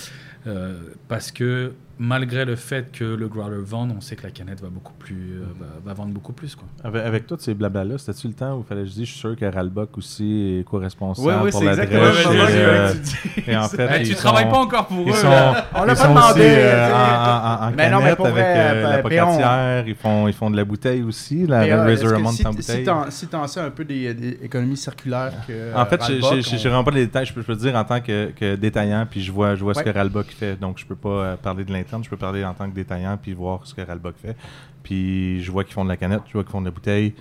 Parce 1.08 1.32
que 1.32 1.74
malgré 2.00 2.46
le 2.46 2.56
fait 2.56 2.92
que 2.92 3.04
le 3.04 3.28
growler 3.28 3.60
vende, 3.62 3.94
on 3.96 4.00
sait 4.02 4.16
que 4.16 4.24
la 4.24 4.32
canette 4.32 4.62
va 4.62 4.70
beaucoup 4.70 4.94
plus, 4.94 5.34
euh, 5.42 5.44
va, 5.60 5.66
va 5.86 5.94
vendre 5.94 6.14
beaucoup 6.14 6.32
plus 6.32 6.56
quoi. 6.56 6.66
Avec, 6.84 7.04
avec 7.06 7.28
tous 7.28 7.38
ces 7.40 7.54
blabla-là, 7.54 7.98
c'était-tu 7.98 8.28
le 8.30 8.34
temps 8.34 8.56
où 8.56 8.62
il 8.62 8.66
fallait 8.66 8.84
que 8.84 8.88
je 8.88 8.94
dise, 8.94 9.06
je 9.06 9.12
suis 9.12 9.20
sûr 9.20 9.36
que 9.36 9.46
Ralbock 9.46 9.98
aussi 9.98 10.60
est 10.60 10.64
co-responsable 10.64 11.28
Ouais, 11.28 11.36
ouais, 11.44 11.52
pour 11.52 11.64
exactement 11.64 12.10
et, 12.10 12.14
ça 12.24 12.30
euh, 12.32 12.94
et 13.48 13.58
en 13.58 13.64
fait, 13.68 14.02
ils 14.02 14.08
tu 14.08 14.14
sont- 14.14 14.20
travailles 14.20 14.50
pas 14.50 14.60
encore 14.60 14.88
pour 14.88 15.10
eux. 15.10 15.14
sont. 15.14 15.28
On 15.76 15.84
l'a 15.84 15.96
pas 15.96 16.08
demandé, 16.08 16.40
aussi 16.40 16.42
euh, 16.42 16.94
en, 16.96 17.66
en, 17.66 17.68
en 17.68 17.72
Mais 17.76 17.90
non, 17.90 18.00
mais 18.02 18.16
pour 18.16 18.28
avec 18.28 18.38
vrai, 18.38 18.54
euh, 18.56 18.84
ben, 18.84 18.90
la 18.92 18.98
pocatière. 19.00 19.84
Ils 19.88 19.96
font, 19.96 20.28
ils 20.28 20.34
font 20.34 20.50
de 20.50 20.56
la 20.56 20.64
bouteille 20.64 21.04
aussi, 21.04 21.46
la, 21.48 21.68
la 21.68 21.76
euh, 21.80 21.84
Razor 21.86 22.12
que 22.12 22.16
Amount 22.16 22.32
si- 22.32 22.48
en 22.48 22.52
Si 22.54 22.58
bouteille. 22.58 22.86
si 23.10 23.28
t'en 23.28 23.48
sais 23.48 23.60
un 23.60 23.70
peu 23.72 23.84
des, 23.84 24.14
des 24.14 24.40
économies 24.44 24.78
circulaires 24.78 25.34
que. 25.48 25.76
En 25.76 25.86
fait, 25.86 26.02
je 26.08 26.70
on- 26.70 26.74
rentre 26.74 26.86
pas 26.86 26.92
les 26.96 27.06
détails. 27.08 27.26
Je 27.26 27.34
peux, 27.34 27.42
je 27.42 27.46
peux 27.48 27.56
te 27.56 27.62
dire 27.62 27.76
en 27.76 27.84
tant 27.84 28.00
que, 28.00 28.32
que 28.32 28.56
détaillant, 28.56 29.06
puis 29.10 29.22
je 29.22 29.32
vois, 29.32 29.56
je 29.56 29.64
vois 29.64 29.74
Ouais. 29.76 29.84
ce 29.84 29.90
que 29.90 29.96
Ralbock 29.96 30.28
fait. 30.28 30.56
Donc, 30.60 30.78
je 30.80 30.86
peux 30.86 30.96
pas 30.96 31.36
parler 31.38 31.64
de 31.66 31.72
Je 32.04 32.10
peux 32.10 32.18
parler 32.18 32.44
en 32.46 32.54
tant 32.54 32.70
que 32.70 32.76
détaillant, 32.76 33.18
puis 33.22 33.34
voir 33.34 33.66
ce 33.66 33.74
que 33.74 33.82
Ralbock 33.82 34.16
fait. 34.22 34.36
Puis, 34.84 35.42
je 35.44 35.52
vois 35.52 35.64
qu'ils 35.64 35.74
font 35.74 35.84
de 35.84 35.90
la 35.90 35.98
canette, 35.98 36.22
je 36.28 36.34
vois 36.34 36.44
qu'ils 36.44 36.52
font 36.52 36.62
de 36.62 36.66
la 36.66 36.72
bouteille. 36.72 37.14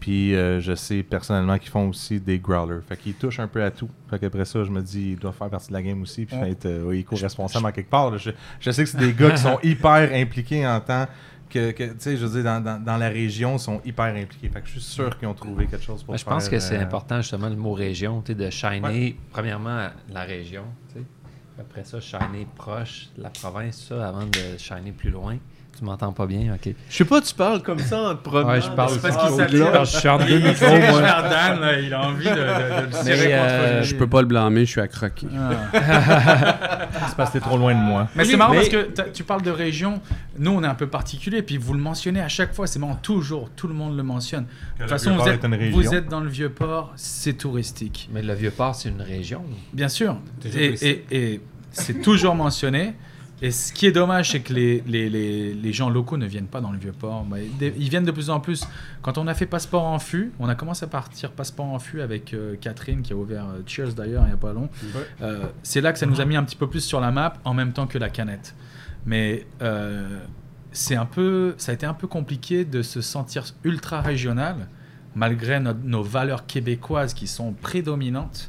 Puis, 0.00 0.34
euh, 0.34 0.60
je 0.60 0.74
sais 0.74 1.02
personnellement 1.02 1.56
qu'ils 1.58 1.70
font 1.70 1.88
aussi 1.88 2.20
des 2.20 2.38
growlers. 2.38 2.82
Fait 2.86 2.96
qu'ils 2.96 3.14
touchent 3.14 3.40
un 3.40 3.48
peu 3.48 3.62
à 3.62 3.70
tout. 3.70 3.88
Fait 4.10 4.18
qu'après 4.18 4.44
ça, 4.44 4.62
je 4.62 4.70
me 4.70 4.82
dis, 4.82 5.12
ils 5.12 5.16
doivent 5.18 5.34
faire 5.34 5.48
partie 5.48 5.68
de 5.68 5.72
la 5.72 5.82
game 5.82 6.02
aussi. 6.02 6.26
Puis, 6.26 6.36
Ouais. 6.36 6.50
être 6.50 6.66
euh, 6.66 6.82
oui, 6.84 7.06
en 7.10 7.72
quelque 7.72 7.88
part. 7.88 8.10
là. 8.10 8.18
Je, 8.18 8.30
je 8.60 8.70
sais 8.70 8.84
que 8.84 8.90
c'est 8.90 8.98
des 8.98 9.14
gars 9.14 9.30
qui 9.30 9.38
sont 9.38 9.58
hyper 9.62 10.10
impliqués 10.12 10.66
en 10.66 10.80
tant 10.80 11.06
que, 11.48 11.70
que, 11.70 11.84
tu 11.84 11.94
sais, 11.98 12.16
je 12.16 12.26
veux 12.26 12.42
dire, 12.42 12.44
dans, 12.52 12.62
dans, 12.62 12.82
dans 12.82 12.96
la 12.96 13.08
région, 13.08 13.56
sont 13.58 13.80
hyper 13.84 14.06
impliqués. 14.14 14.48
Fait 14.48 14.60
que 14.60 14.66
je 14.66 14.72
suis 14.72 14.80
sûr 14.82 15.16
qu'ils 15.18 15.28
ont 15.28 15.34
trouvé 15.34 15.66
quelque 15.66 15.84
chose 15.84 16.02
pour 16.02 16.10
Moi, 16.12 16.18
je 16.18 16.24
pense 16.24 16.48
faire, 16.48 16.58
que 16.58 16.58
c'est 16.58 16.76
euh, 16.76 16.82
important, 16.82 17.22
justement, 17.22 17.48
le 17.48 17.56
mot 17.56 17.72
région, 17.72 18.20
tu 18.20 18.32
sais, 18.32 18.38
de 18.38 18.50
shiner, 18.50 19.16
premièrement, 19.30 19.88
la 20.12 20.22
région, 20.24 20.64
tu 20.92 20.98
sais. 21.00 21.04
Après 21.58 21.84
ça, 21.84 22.00
shiner 22.00 22.46
proche 22.56 23.08
de 23.16 23.22
la 23.22 23.30
province, 23.30 23.86
ça, 23.88 24.08
avant 24.08 24.26
de 24.26 24.58
shiner 24.58 24.92
plus 24.92 25.10
loin. 25.10 25.38
Tu 25.76 25.84
m'entends 25.84 26.12
pas 26.12 26.26
bien? 26.26 26.54
OK. 26.54 26.72
Je 26.88 26.96
sais 26.96 27.04
pas, 27.04 27.20
tu 27.20 27.34
parles 27.34 27.60
comme 27.62 27.80
ça 27.80 28.10
en 28.10 28.14
te 28.14 28.22
promenant. 28.22 28.48
Ouais, 28.50 28.60
je 28.60 28.70
parle 28.70 28.90
c'est 28.90 29.02
parce 29.02 29.16
qu'il 29.16 29.36
s'attire. 29.36 29.84
Je 29.84 29.96
suis 29.98 30.08
en 30.08 30.18
deux 30.18 30.38
Il 30.38 30.44
micros, 30.46 30.66
moi. 30.90 31.00
là, 31.00 31.78
il 31.80 31.92
a 31.92 32.00
envie 32.06 32.24
de, 32.26 32.30
de- 32.30 32.36
de 32.36 32.80
le 32.82 32.86
Mais, 32.92 33.02
serrer 33.02 33.30
contre 33.32 33.42
euh, 33.50 33.80
lui. 33.80 33.86
Je 33.86 33.94
peux 33.96 34.06
pas 34.06 34.20
le 34.20 34.28
blâmer, 34.28 34.64
je 34.66 34.70
suis 34.70 34.80
à 34.80 34.86
croquer. 34.88 35.26
Ah. 35.36 36.88
C'est 37.08 37.16
parce 37.16 37.30
que 37.30 37.38
t'es 37.38 37.44
trop 37.44 37.58
loin 37.58 37.74
de 37.74 37.80
moi. 37.80 38.08
Mais 38.14 38.24
c'est 38.24 38.36
marrant 38.36 38.52
Mais- 38.52 38.58
parce 38.58 38.68
que 38.68 39.10
tu 39.12 39.24
parles 39.24 39.42
de 39.42 39.50
région. 39.50 40.00
Nous, 40.38 40.50
on 40.50 40.62
est 40.62 40.66
un 40.66 40.74
peu 40.74 40.86
particulier, 40.86 41.42
puis 41.42 41.56
vous 41.56 41.72
le 41.74 41.80
mentionnez 41.80 42.20
à 42.20 42.28
chaque 42.28 42.54
fois. 42.54 42.66
C'est 42.66 42.78
marrant, 42.78 42.96
toujours, 42.96 43.50
tout 43.50 43.66
le 43.68 43.74
monde 43.74 43.96
le 43.96 44.02
mentionne. 44.02 44.44
De 44.44 44.48
toute 44.48 44.80
le 44.82 44.88
façon, 44.88 45.10
vous 45.10 45.16
Vieux-Port 45.24 45.28
êtes, 45.34 45.42
est 45.44 45.46
une 45.46 45.54
région. 45.54 45.80
vous 45.80 45.94
êtes 45.94 46.08
dans 46.08 46.20
le 46.20 46.28
vieux 46.28 46.48
port, 46.50 46.92
c'est 46.96 47.34
touristique. 47.34 48.08
Mais 48.12 48.22
le 48.22 48.34
Vieux-Port, 48.34 48.74
c'est 48.74 48.88
une 48.90 49.02
région. 49.02 49.42
Bien 49.72 49.88
sûr. 49.88 50.16
Et 51.10 51.40
c'est 51.72 52.00
toujours 52.00 52.34
mentionné. 52.36 52.94
Et 53.44 53.50
ce 53.50 53.72
qui 53.74 53.84
est 53.86 53.92
dommage, 53.92 54.30
c'est 54.30 54.40
que 54.40 54.54
les, 54.54 54.82
les, 54.86 55.10
les, 55.10 55.52
les 55.52 55.72
gens 55.72 55.90
locaux 55.90 56.16
ne 56.16 56.26
viennent 56.26 56.46
pas 56.46 56.62
dans 56.62 56.72
le 56.72 56.78
vieux 56.78 56.92
port. 56.92 57.24
Bah, 57.24 57.36
Ils 57.60 57.88
viennent 57.90 58.06
de 58.06 58.10
plus 58.10 58.30
en 58.30 58.40
plus. 58.40 58.66
Quand 59.02 59.18
on 59.18 59.26
a 59.26 59.34
fait 59.34 59.44
Passeport 59.44 59.84
en 59.84 59.98
fût, 59.98 60.32
on 60.38 60.48
a 60.48 60.54
commencé 60.54 60.84
à 60.84 60.88
partir 60.88 61.30
Passeport 61.30 61.66
en 61.66 61.78
fût 61.78 62.00
avec 62.00 62.32
euh, 62.32 62.56
Catherine 62.58 63.02
qui 63.02 63.12
a 63.12 63.16
ouvert 63.16 63.44
euh, 63.44 63.60
Cheers 63.66 63.92
d'ailleurs 63.94 64.22
il 64.24 64.28
n'y 64.28 64.32
a 64.32 64.38
pas 64.38 64.54
long. 64.54 64.70
Euh, 65.20 65.44
c'est 65.62 65.82
là 65.82 65.92
que 65.92 65.98
ça 65.98 66.06
nous 66.06 66.22
a 66.22 66.24
mis 66.24 66.36
un 66.36 66.42
petit 66.44 66.56
peu 66.56 66.68
plus 66.68 66.80
sur 66.80 67.00
la 67.00 67.10
map 67.10 67.34
en 67.44 67.52
même 67.52 67.72
temps 67.72 67.86
que 67.86 67.98
la 67.98 68.08
canette. 68.08 68.54
Mais 69.04 69.46
euh, 69.60 70.20
c'est 70.72 70.96
un 70.96 71.04
peu, 71.06 71.54
ça 71.58 71.72
a 71.72 71.74
été 71.74 71.84
un 71.84 71.92
peu 71.92 72.06
compliqué 72.06 72.64
de 72.64 72.80
se 72.80 73.02
sentir 73.02 73.44
ultra 73.62 74.00
régional 74.00 74.68
malgré 75.14 75.60
no- 75.60 75.74
nos 75.84 76.02
valeurs 76.02 76.46
québécoises 76.46 77.12
qui 77.12 77.26
sont 77.26 77.52
prédominantes. 77.52 78.48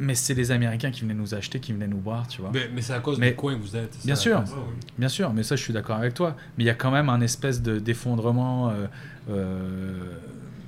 Mais 0.00 0.14
c'est 0.14 0.34
les 0.34 0.50
Américains 0.52 0.90
qui 0.92 1.00
venaient 1.02 1.14
nous 1.14 1.34
acheter, 1.34 1.58
qui 1.58 1.72
venaient 1.72 1.88
nous 1.88 1.98
boire, 1.98 2.28
tu 2.28 2.40
vois. 2.40 2.50
Mais, 2.54 2.70
mais 2.72 2.82
c'est 2.82 2.92
à 2.92 3.00
cause 3.00 3.18
Mais- 3.18 3.30
du 3.30 3.36
coin 3.36 3.54
où 3.54 3.58
vous 3.60 3.76
êtes. 3.76 3.98
Bien 4.04 4.14
sûr. 4.14 4.42
Bien 4.96 5.08
sûr, 5.08 5.32
mais 5.32 5.42
ça, 5.42 5.56
je 5.56 5.62
suis 5.62 5.72
d'accord 5.72 5.96
avec 5.96 6.14
toi. 6.14 6.36
Mais 6.56 6.64
il 6.64 6.66
y 6.66 6.70
a 6.70 6.74
quand 6.74 6.90
même 6.92 7.08
un 7.08 7.20
espèce 7.20 7.60
de 7.62 7.78
d'effondrement 7.80 8.70
euh, 8.70 8.86
euh, 9.30 10.12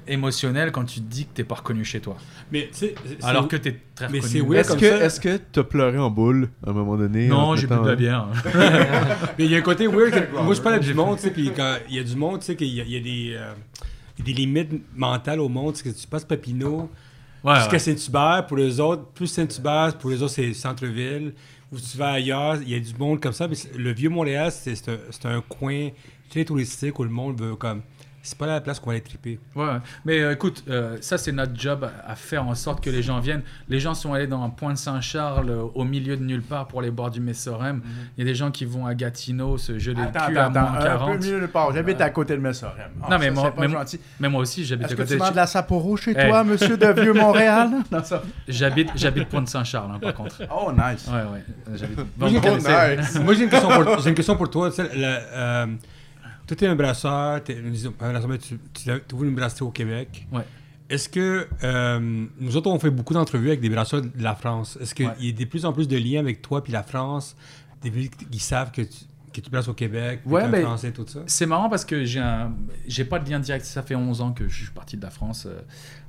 émotionnel 0.09 0.73
quand 0.73 0.85
tu 0.85 1.01
te 1.01 1.07
dis 1.09 1.25
que 1.27 1.31
t'es 1.35 1.45
pas 1.45 1.55
reconnu 1.57 1.85
chez 1.85 2.01
toi. 2.01 2.17
Mais 2.51 2.69
c'est- 2.73 2.95
Alors 3.23 3.43
c'est- 3.45 3.49
que 3.51 3.57
t'es 3.57 3.77
très 3.95 4.09
mais 4.09 4.19
reconnu. 4.19 4.33
c'est 4.33 4.41
weird 4.41 4.55
Est-ce 4.57 4.69
comme 4.71 4.81
que, 4.81 4.89
ça. 4.99 5.05
est-ce 5.05 5.21
que 5.21 5.37
t'as 5.53 5.63
pleuré 5.63 5.99
en 5.99 6.11
boule 6.11 6.49
à 6.67 6.71
un 6.71 6.73
moment 6.73 6.97
donné 6.97 7.29
Non, 7.29 7.55
j'ai 7.55 7.67
bu 7.69 7.75
de 7.77 7.89
la 7.89 7.95
bière. 7.97 8.27
Mais 9.39 9.45
il 9.45 9.51
y 9.51 9.55
a 9.55 9.59
un 9.59 9.63
côté 9.63 9.87
weird. 9.87 10.11
que- 10.11 10.43
moi, 10.43 10.55
je 10.55 10.61
parle 10.61 10.81
du 10.81 10.95
monde, 10.95 11.17
tu 11.17 11.23
sais, 11.23 11.31
puis 11.31 11.53
quand 11.55 11.77
il 11.89 11.95
y 11.95 11.99
a 11.99 12.03
du 12.05 12.17
monde, 12.17 12.41
tu 12.41 12.47
sais, 12.47 12.57
qu'il 12.57 12.67
y 12.69 12.81
a, 12.81 12.85
il 12.85 12.91
y 12.91 12.97
a 12.97 13.01
des, 13.01 13.37
euh, 13.37 13.53
des 14.25 14.33
limites 14.33 14.73
mentales 14.97 15.39
au 15.41 15.49
monde. 15.49 15.75
Tu 15.75 15.83
sais, 15.85 15.93
que 15.93 15.97
tu 16.01 16.07
passes 16.09 16.25
Papineau 16.25 16.91
Ouais, 17.45 17.57
jusqu'à 17.57 17.73
ouais. 17.73 17.79
Saint-Hubert. 17.79 18.47
Pour 18.47 18.57
les 18.57 18.81
autres, 18.81 19.05
plus 19.15 19.27
Saint-Hubert, 19.27 19.97
pour 19.99 20.11
les 20.11 20.23
autres, 20.23 20.35
c'est 20.35 20.53
centre-ville. 20.55 21.35
Ou 21.73 21.79
tu 21.79 21.97
vas 21.97 22.13
ailleurs, 22.13 22.57
il 22.63 22.69
y 22.71 22.75
a 22.75 22.81
du 22.81 22.95
monde 22.95 23.21
comme 23.21 23.33
ça. 23.33 23.47
Mais 23.49 23.57
le 23.77 23.93
vieux 23.93 24.11
Montréal, 24.11 24.51
c'est 24.53 24.89
un, 24.89 24.99
c'est 25.11 25.27
un 25.27 25.41
coin 25.41 25.91
très 26.29 26.45
touristique 26.45 26.99
où 26.99 27.05
le 27.05 27.11
monde 27.11 27.41
veut 27.41 27.57
comme 27.57 27.83
c'est 28.23 28.37
pas 28.37 28.47
la 28.47 28.61
place 28.61 28.79
qu'on 28.81 28.87
va 28.91 28.93
aller 28.95 29.03
triper. 29.03 29.39
Ouais, 29.57 29.65
mais 30.05 30.21
euh, 30.21 30.33
écoute, 30.33 30.65
euh, 30.69 30.97
ça 31.01 31.17
c'est 31.19 31.33
notre 31.33 31.59
job 31.59 31.89
à 32.07 32.15
faire 32.17 32.47
en 32.47 32.55
sorte 32.55 32.83
que 32.85 32.91
les 32.91 33.03
gens 33.03 33.19
viennent. 33.21 33.43
Les 33.69 33.81
gens 33.81 33.95
sont 33.95 34.13
allés 34.13 34.27
dans 34.27 34.43
un 34.43 34.51
point 34.51 34.73
de 34.73 34.79
Saint-Charles 34.79 35.49
euh, 35.51 35.63
au 35.75 35.85
milieu 35.85 36.17
de 36.17 36.23
nulle 36.25 36.43
part 36.43 36.67
pour 36.69 36.81
aller 36.81 36.91
boire 36.91 37.11
du 37.11 37.21
Messorem. 37.21 37.81
Il 38.17 38.21
y 38.25 38.29
a 38.29 38.31
des 38.31 38.35
gens 38.35 38.51
qui 38.51 38.65
vont 38.65 38.85
à 38.87 38.95
Gatineau 38.95 39.57
se 39.59 39.79
geler 39.79 40.03
Attends, 40.03 40.27
le 40.29 40.33
cul 40.33 40.39
attends, 40.39 40.61
à 40.61 40.63
moins 40.63 40.73
attends, 40.75 40.85
40. 40.85 41.09
un 41.11 41.19
peu 41.19 41.27
mieux 41.27 41.41
de 41.41 41.47
part. 41.47 41.73
J'habite 41.73 42.01
à 42.01 42.11
côté 42.11 42.35
de 42.37 42.41
Messorem. 42.41 42.91
Ah, 43.03 43.07
Non, 43.11 43.19
mais 43.19 43.27
ça, 43.27 43.31
moi- 43.33 43.43
c'est 43.47 43.55
pas 43.57 43.61
mais- 43.69 43.73
gentil. 43.73 44.01
Mais 44.21 44.29
moi 44.29 44.41
aussi, 44.43 44.65
j'habite 44.65 44.85
Est-ce 44.87 44.93
à 44.93 44.97
que 44.97 45.03
côté 45.03 45.17
tu 45.19 45.25
de 45.25 45.31
de 45.31 45.37
la 45.37 45.47
Sapporo 45.47 45.97
chez 45.97 46.15
Eh. 46.17 46.29
toi, 46.29 46.45
monsieur 46.45 46.77
de 46.77 47.01
Vieux-Montréal? 47.01 47.71
Non, 47.91 48.05
ça- 48.05 48.23
J'habite, 48.49 48.91
j'habite 48.97 49.29
Pointe-Saint-Charles, 49.29 49.91
hein, 49.95 49.99
par 50.01 50.15
contre. 50.15 50.43
Oh, 50.55 50.71
nice. 50.73 51.09
Ouais, 51.09 51.23
ouais. 51.33 51.77
J'habite. 51.77 51.99
Moi, 52.19 52.29
j'ai 52.29 52.35
une, 52.37 52.41
Bon, 52.43 52.55
question- 52.55 53.23
Moi, 53.25 53.35
j'ai 53.35 53.45
une 53.45 53.51
question 53.51 53.69
pour, 53.69 53.99
j'ai 54.01 54.09
une 54.11 54.15
question 54.15 54.37
pour 54.37 54.51
toi. 54.51 54.71
Tu 56.51 56.57
t'es 56.57 56.67
un 56.67 56.75
brasseur, 56.75 57.45
tu, 57.45 57.55
tu, 57.55 58.59
tu 58.75 59.15
voulu 59.15 59.29
une 59.29 59.37
brasserie 59.37 59.63
au 59.63 59.71
Québec. 59.71 60.27
Ouais. 60.33 60.43
Est-ce 60.89 61.09
que 61.09 61.47
euh, 61.63 62.27
nous 62.41 62.57
autres, 62.57 62.69
on 62.69 62.79
fait 62.81 62.91
beaucoup 62.91 63.15
d'entrevues 63.15 63.51
avec 63.51 63.61
des 63.61 63.69
brasseurs 63.69 64.03
de 64.03 64.11
la 64.19 64.35
France. 64.35 64.77
Est-ce 64.81 64.93
qu'il 64.93 65.07
Ouais. 65.07 65.13
y 65.21 65.29
a 65.29 65.33
de 65.33 65.45
plus 65.45 65.65
en 65.65 65.73
plus 65.73 65.87
de 65.87 65.97
liens 65.97 66.19
avec 66.19 66.43
toi 66.43 66.65
puis 66.65 66.73
la 66.73 66.83
France, 66.83 67.37
des 67.83 67.91
villes 67.91 68.11
qui 68.11 68.41
savent 68.41 68.73
que 68.73 68.83
tu, 68.83 68.99
que 69.33 69.41
tu 69.41 69.51
brasses 69.51 69.69
au 69.69 69.75
Québec, 69.75 70.21
Ouais, 70.27 70.49
ben, 70.49 70.63
français, 70.63 70.91
tout 70.93 71.07
ça? 71.07 71.21
C'est 71.27 71.47
marrant 71.47 71.69
parce 71.69 71.85
que 71.85 72.05
j'ai 72.05 72.21
un... 72.21 72.53
j'ai 72.87 73.05
pas 73.05 73.19
de 73.19 73.31
lien 73.31 73.39
direct. 73.39 73.65
Ça 73.65 73.83
fait 73.83 73.95
11 73.95 74.21
ans 74.21 74.33
que 74.33 74.49
je 74.49 74.65
suis 74.65 74.73
parti 74.73 74.97
de 74.97 75.03
la 75.03 75.11
France. 75.11 75.47
euh, 75.47 75.61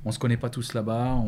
On 0.04 0.10
se 0.10 0.18
connaît 0.18 0.36
pas 0.36 0.50
tous 0.50 0.74
là-bas. 0.74 1.14
On, 1.14 1.26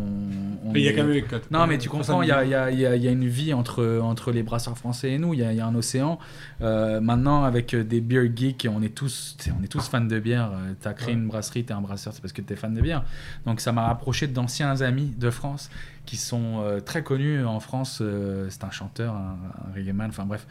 on 0.65 0.73
Mais 0.73 0.81
il 0.81 0.85
y 0.85 0.89
a 0.89 0.93
quand 0.93 1.05
même. 1.05 1.23
Non, 1.51 1.67
mais 1.67 1.79
tu 1.79 1.89
comprends, 1.89 2.23
il 2.23 2.29
y 2.29 2.33
a, 2.33 2.45
il 2.45 2.51
y 2.51 2.55
a- 2.55 2.71
il 2.71 2.79
y 2.81 2.87
a- 2.87 2.97
il 2.97 3.03
y 3.03 3.09
a 3.09 3.11
une 3.13 3.27
vie 3.29 3.55
entre, 3.55 4.01
entre 4.03 4.33
les 4.33 4.43
brasseurs 4.43 4.77
français 4.77 5.13
et 5.13 5.19
nous, 5.19 5.35
il 5.35 5.41
y 5.41 5.61
a, 5.61 5.67
un 5.67 5.75
océan. 5.75 6.19
Euh, 6.63 7.01
maintenant, 7.01 7.45
avec 7.45 7.75
euh, 7.75 7.85
des 7.85 8.01
beer 8.01 8.31
geeks, 8.35 8.67
on 8.71 8.83
est 8.83 8.95
tous, 8.95 9.37
tu 9.39 9.45
sais, 9.45 9.55
on 9.59 9.63
est 9.63 9.69
tous 9.69 9.87
fans 9.89 10.01
de 10.01 10.19
bière. 10.19 10.51
Tu 10.83 10.89
as 10.89 10.95
créé 10.95 11.15
une 11.15 11.29
brasserie, 11.29 11.65
tu 11.65 11.71
es 11.73 11.77
un 11.77 11.81
brasseur, 11.81 12.13
c'est 12.13 12.21
parce 12.21 12.33
que 12.33 12.43
tu 12.43 12.53
es 12.53 12.57
fan 12.57 12.75
de 12.75 12.81
bière. 12.81 13.05
Donc 13.47 13.61
ça 13.61 13.71
m'a 13.73 13.87
rapproché 13.87 14.27
d'anciens 14.27 14.81
amis 14.81 15.13
de 15.17 15.31
France 15.31 15.71
qui 16.07 16.17
sont 16.19 16.61
euh, 16.63 16.81
très 16.81 17.03
connus 17.03 17.45
en 17.47 17.61
France. 17.61 18.01
euh, 18.03 18.47
c'est 18.51 18.65
un 18.65 18.71
chanteur, 18.71 19.15
un, 19.15 19.37
un 19.71 19.75
reggae 19.75 19.93
man, 19.95 20.11
enfin 20.11 20.25
bref. 20.27 20.47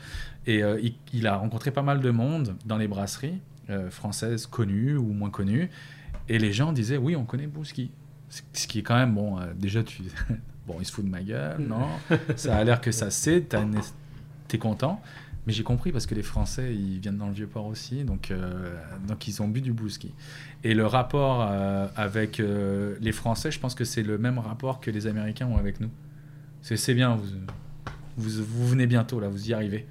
Et 0.45 0.63
euh, 0.63 0.81
il, 1.13 1.27
a 1.27 1.37
rencontré 1.37 1.71
pas 1.71 1.81
mal 1.81 2.01
de 2.01 2.09
monde 2.09 2.55
dans 2.65 2.77
les 2.77 2.87
brasseries 2.87 3.39
euh, 3.69 3.89
françaises 3.89 4.45
connues 4.45 4.97
ou 4.97 5.13
moins 5.13 5.29
connues. 5.29 5.69
Et 6.29 6.39
les 6.39 6.53
gens 6.53 6.73
disaient, 6.73 6.97
oui, 6.97 7.15
on 7.15 7.23
connaît 7.23 7.47
Bouski. 7.47 7.91
Ce 8.29 8.67
qui 8.67 8.79
est 8.79 8.83
quand 8.83 8.95
même, 8.95 9.13
bon, 9.13 9.39
euh, 9.39 9.53
déjà, 9.55 9.83
tu... 9.83 10.03
bon, 10.67 10.75
il 10.79 10.85
se 10.85 10.91
fout 10.91 11.05
de 11.05 11.09
ma 11.09 11.21
gueule, 11.21 11.61
non? 11.61 11.87
Ça 12.35 12.57
a 12.57 12.63
l'air 12.63 12.81
que 12.81 12.91
ça 12.91 13.09
une- 13.53 13.79
t'es 14.47 14.57
content. 14.57 15.01
Mais 15.45 15.51
j'ai 15.51 15.63
compris 15.63 15.91
parce 15.91 16.05
que 16.05 16.15
les 16.15 16.23
Français, 16.23 16.73
ils 16.73 16.99
viennent 16.99 17.17
dans 17.17 17.27
le 17.27 17.33
Vieux-Port 17.33 17.65
aussi, 17.65 18.05
donc, 18.05 18.31
donc 19.05 19.27
ils 19.27 19.41
ont 19.41 19.49
bu 19.49 19.59
du 19.59 19.73
Bouski. 19.73 20.13
Et 20.63 20.73
le 20.73 20.85
rapport 20.85 21.41
avec 21.97 22.37
les 22.37 23.11
Français, 23.11 23.51
je 23.51 23.59
pense 23.59 23.75
que 23.75 23.83
c'est 23.83 24.03
le 24.03 24.17
même 24.17 24.39
rapport 24.39 24.79
que 24.79 24.89
les 24.89 25.05
Américains 25.05 25.47
ont 25.47 25.57
avec 25.57 25.81
nous. 25.81 25.89
C'est 26.61 26.93
bien, 26.93 27.17
vous, 28.15 28.41
vous 28.41 28.67
venez 28.69 28.87
bientôt, 28.87 29.19
là, 29.19 29.27
vous 29.27 29.49
y 29.49 29.53
arrivez. 29.53 29.85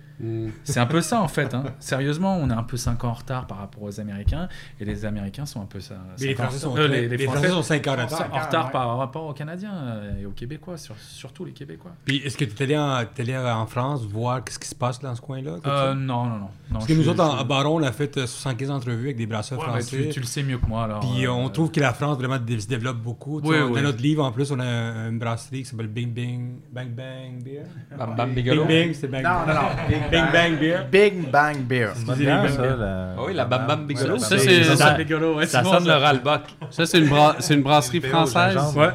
C'est 0.65 0.79
un 0.81 0.87
peu 0.87 1.01
ça 1.01 1.21
en 1.21 1.29
fait. 1.29 1.53
hein. 1.55 1.65
Sérieusement, 1.81 2.37
on 2.37 2.49
est 2.51 2.55
un 2.55 2.63
peu 2.63 2.77
5 2.77 3.03
ans 3.05 3.09
en 3.09 3.13
retard 3.15 3.47
par 3.47 3.59
rapport 3.59 3.83
aux 3.83 4.01
Américains 4.01 4.49
et 4.81 4.85
les 4.85 5.05
Américains 5.05 5.47
sont 5.47 5.61
un 5.61 5.67
peu 5.67 5.81
ça. 5.81 5.95
Mais 6.21 6.27
les 6.29 6.35
5 6.37 6.43
ans 6.43 6.47
en 6.47 6.49
Français 6.51 6.59
sont, 6.61 6.77
Euh, 6.77 6.89
les, 6.89 7.09
les 7.09 7.17
les 7.17 7.25
Français 7.25 7.39
Français 7.49 7.55
sont 7.55 7.63
5 7.63 7.87
ans 7.89 7.91
en 7.93 8.05
retard. 8.07 8.29
en 8.33 8.39
retard 8.47 8.67
ouais. 8.67 8.73
par 8.73 8.99
rapport 8.99 9.25
aux 9.27 9.33
Canadiens 9.33 9.75
euh, 9.75 10.21
et 10.23 10.27
aux 10.27 10.31
Québécois, 10.31 10.77
sur- 10.77 10.97
surtout 10.99 11.45
les 11.45 11.53
Québécois. 11.53 11.93
Puis 12.05 12.19
est-ce 12.25 12.37
que 12.37 12.45
tu 12.45 12.55
es 12.57 12.63
allé, 12.65 12.79
en- 12.79 13.05
t'es 13.13 13.23
allé 13.23 13.37
en 13.37 13.67
France 13.67 14.05
voir 14.05 14.41
ce 14.49 14.59
qui 14.59 14.69
se 14.69 14.75
passe 14.75 15.01
dans 15.01 15.15
ce 15.15 15.21
coin-là? 15.21 15.57
Euh, 15.67 15.95
non, 15.95 16.25
non, 16.25 16.31
non. 16.31 16.39
non 16.39 16.49
Parce 16.75 16.87
que 16.87 16.93
nous 16.93 17.03
suis- 17.03 17.11
autres, 17.11 17.33
je- 17.37 17.41
à 17.41 17.45
Baron, 17.45 17.81
on 17.81 17.83
a 17.83 17.93
fait 17.93 18.17
euh, 18.19 18.27
75 18.27 18.71
entrevues 18.71 19.05
avec 19.07 19.17
des 19.17 19.27
brasseurs 19.27 19.59
Ouais, 19.59 19.65
français. 19.67 20.05
tu, 20.05 20.09
tu 20.11 20.21
le 20.21 20.27
sais 20.27 20.43
mieux 20.43 20.59
que 20.59 20.67
moi 20.67 20.85
alors. 20.85 21.01
Puis 21.01 21.27
euh, 21.27 21.33
on 21.33 21.49
trouve 21.49 21.71
que 21.71 21.81
la 21.81 21.93
France 21.93 22.19
vraiment 22.19 22.39
dé- 22.39 22.61
se 22.61 22.69
développe 22.69 22.99
beaucoup. 22.99 23.41
Oui, 23.43 23.57
oui. 23.69 23.75
Dans 23.75 23.83
notre 23.83 24.01
livre, 24.03 24.25
en 24.25 24.31
plus, 24.33 24.51
on 24.53 24.61
a 24.61 24.65
un- 24.65 25.11
une 25.11 25.19
brasserie 25.19 25.63
qui 25.63 25.69
s'appelle 25.69 25.89
Bing 25.89 26.13
Bing 26.13 26.59
Bang 26.73 26.89
Bang 26.91 27.43
Beer. 27.43 27.63
Bam 27.99 28.15
Bam 28.17 28.27
Bing 28.33 28.45
Bigelow. 28.45 28.65
Bing, 28.67 28.95
c'est 28.95 29.09
Bang 29.09 29.23
Non, 29.25 29.47
non, 29.47 29.55
non. 29.55 29.69
Big 30.13 30.21
Bang, 30.21 30.33
Bang 30.33 30.59
Beer. 30.61 30.79
Big 30.93 31.31
Bang 31.31 31.57
Beer. 31.65 31.89
Excusez 31.91 32.25
Bien, 32.25 32.43
les 32.43 32.49
ça, 32.51 32.57
Bang 32.63 32.79
la- 32.79 33.09
Ah 33.19 33.23
oui, 33.27 33.35
la 33.35 33.45
Bam 33.45 33.67
Bam 33.67 33.87
Bigelow. 33.87 34.19
Ça, 34.19 34.39
c'est- 34.39 34.63
ça, 34.65 34.77
ça- 34.77 34.97
ouais, 34.97 35.47
Ça 35.47 35.65
sonne 35.65 35.87
le 35.87 35.93
ral-boc. 35.95 36.43
Ça, 36.71 36.87
c'est 36.87 36.99
une, 36.99 37.09
bra- 37.09 37.37
c'est 37.41 37.55
une 37.55 37.63
brasserie 37.63 38.01
française? 38.01 38.55
gingembre. 38.55 38.81
Ouais, 38.81 38.91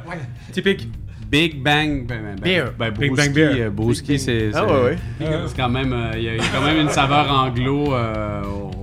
typique. 0.53 0.87
Big 1.29 1.61
Bang. 1.61 2.05
Ben, 2.07 2.21
ben, 2.23 2.35
Beer. 2.41 2.63
Ben, 2.79 2.89
Big 2.91 3.11
Brewski, 3.11 3.15
Bang 3.27 3.35
Beer. 3.35 3.61
euh, 3.65 3.69
Brewski, 3.69 4.17
c'est. 4.17 4.49
Ah 4.53 4.65
ouais, 4.65 4.71
ouais. 4.83 4.97
C'est 5.47 5.57
quand 5.57 5.67
même. 5.69 5.91
euh, 5.91 6.11
Il 6.15 6.21
y, 6.23 6.29
a 6.29 6.35
il 6.35 6.37
y 6.37 6.39
a 6.39 6.43
quand 6.55 6.61
même 6.65 6.77
une 6.79 6.89
saveur 6.89 7.29
anglo 7.29 7.93
euh, 7.93 8.43
au 8.43 8.76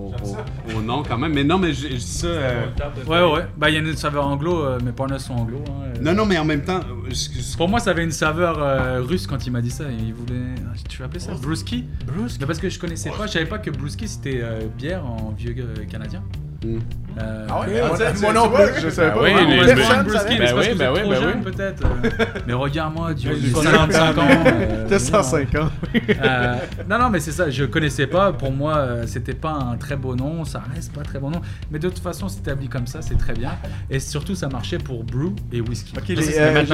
nom, 0.85 1.03
quand 1.03 1.19
même. 1.19 1.33
Mais 1.33 1.45
non, 1.45 1.59
mais 1.59 1.73
je 1.73 1.89
je 1.89 1.95
dis 1.95 2.01
ça. 2.01 2.27
euh, 2.27 2.67
Ouais, 3.07 3.23
ouais. 3.33 3.47
Bah, 3.57 3.71
il 3.71 3.75
y 3.75 3.77
a 3.77 3.81
une 3.81 3.97
saveur 3.97 4.27
anglo, 4.27 4.65
euh, 4.65 4.79
mes 4.85 4.93
partners 4.93 5.19
sont 5.19 5.35
anglo. 5.35 5.63
hein, 5.69 5.87
euh. 5.97 6.01
Non, 6.03 6.15
non, 6.15 6.27
mais 6.27 6.39
en 6.39 6.45
même 6.45 6.63
temps. 6.63 6.81
euh, 6.81 7.09
excuse- 7.09 7.57
Pour 7.57 7.69
moi, 7.69 7.81
ça 7.81 7.91
avait 7.91 8.05
une 8.05 8.11
saveur 8.13 8.59
euh, 8.63 9.01
russe 9.03 9.27
quand 9.27 9.47
il 9.47 9.51
m'a 9.51 9.61
dit 9.61 9.71
ça. 9.71 9.85
Il 9.91 10.13
voulait. 10.15 10.55
Tu 10.89 10.99
veux 10.99 11.05
appeler 11.05 11.21
ça 11.21 11.33
Brewski 11.35 11.85
Brewski. 12.07 12.39
Mais 12.41 12.47
parce 12.47 12.59
que 12.59 12.69
je 12.69 12.79
connaissais 12.79 13.11
pas, 13.11 13.27
je 13.27 13.33
savais 13.33 13.47
pas 13.47 13.59
que 13.59 13.71
Brewski 13.71 14.07
c'était 14.09 14.41
euh, 14.43 14.61
bière 14.77 15.05
en 15.07 15.33
vieux 15.37 15.55
euh, 15.59 15.85
canadien. 15.91 16.23
Mm. 16.63 16.79
Euh, 17.17 17.47
Ah 17.49 17.61
ouais? 17.61 17.81
ok. 17.83 18.21
Moi, 18.23 18.33
non 18.33 18.49
plus. 18.49 18.81
je 18.83 18.89
savais 18.91 19.13
pas. 19.13 19.23
oui, 19.23 19.31
les- 19.49 19.65
les- 19.67 19.75
Ben 19.75 20.55
oui, 20.57 20.67
ben 20.77 20.93
oui, 20.93 21.01
ben 21.09 21.19
oui. 21.27 21.43
peut-être. 21.53 21.83
euh. 21.85 22.25
mais 22.47 22.53
regarde-moi, 22.55 23.15
tu 23.15 23.29
as 23.29 23.35
j'ai 23.35 23.51
55 23.51 24.19
ans. 24.19 24.23
euh, 24.47 24.87
T'as 24.89 24.99
105 24.99 25.55
ans. 25.55 25.71
Euh, 25.95 26.55
non, 26.91 26.99
non, 26.99 27.11
mais 27.11 27.21
c'est 27.21 27.31
ça, 27.31 27.51
je 27.51 27.65
connaissais 27.67 28.09
pas. 28.09 28.33
Pour 28.33 28.51
moi, 28.51 28.77
euh, 28.79 29.05
c'était 29.07 29.35
pas 29.35 29.53
un 29.53 29.77
très 29.77 29.97
beau 29.97 30.17
nom, 30.17 30.45
ça 30.45 30.63
reste 30.75 30.93
pas 30.93 31.03
très 31.03 31.21
bon 31.21 31.31
nom. 31.31 31.41
Mais 31.71 31.79
de 31.79 31.89
toute 31.89 32.01
façon, 32.01 32.29
c'est 32.29 32.41
établi 32.41 32.69
comme 32.69 32.89
ça, 32.89 33.01
c'est 33.01 33.17
très 33.19 33.35
bien. 33.35 33.53
Et 33.91 34.01
surtout, 34.01 34.35
ça 34.35 34.49
marchait 34.49 34.79
pour 34.79 35.05
Brew 35.05 35.35
et 35.53 35.61
Whisky. 35.61 35.93
Ok, 35.97 36.11
euh, 36.11 36.15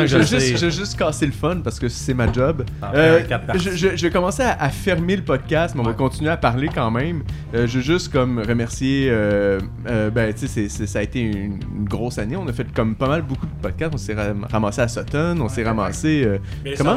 je, 0.06 0.16
vais 0.16 0.70
juste, 0.70 0.92
vais 0.94 0.98
casser 1.04 1.26
le 1.26 1.32
fun 1.32 1.58
parce 1.62 1.78
que 1.78 1.88
c'est 1.88 2.14
ma 2.14 2.32
job. 2.32 2.64
Ah, 2.80 2.92
Euh, 2.94 3.20
parties. 3.28 3.76
je, 3.76 3.88
vais 3.88 4.10
commencer 4.10 4.42
à, 4.42 4.70
fermer 4.70 5.16
le 5.16 5.22
podcast, 5.22 5.74
mais 5.74 5.82
on 5.82 5.84
va 5.84 5.92
continuer 5.92 6.30
à 6.30 6.36
parler 6.38 6.70
quand 6.74 6.90
même. 6.90 7.24
Euh, 7.54 7.66
je 7.66 7.76
veux 7.78 7.84
juste 7.84 8.10
comme 8.10 8.38
remercier. 8.38 9.10
Euh, 9.86 10.10
ben, 10.10 10.32
tu 10.34 10.46
sais, 10.46 10.68
ça 10.68 10.98
a 10.98 11.02
été 11.02 11.20
une, 11.20 11.58
une 11.76 11.84
grosse 11.88 12.18
année. 12.18 12.36
On 12.36 12.46
a 12.48 12.52
fait 12.52 12.70
comme 12.72 12.94
pas 12.94 13.08
mal 13.08 13.22
beaucoup 13.22 13.46
de 13.46 13.52
podcasts. 13.62 13.94
On 13.94 13.98
s'est 13.98 14.14
ram- 14.14 14.46
ramassé 14.50 14.82
à 14.82 14.88
Sutton, 14.88 15.38
on 15.40 15.48
s'est 15.48 15.64
ramassé. 15.64 16.22
euh, 16.24 16.38
Mais 16.64 16.70
les 16.70 16.76
Comment? 16.76 16.96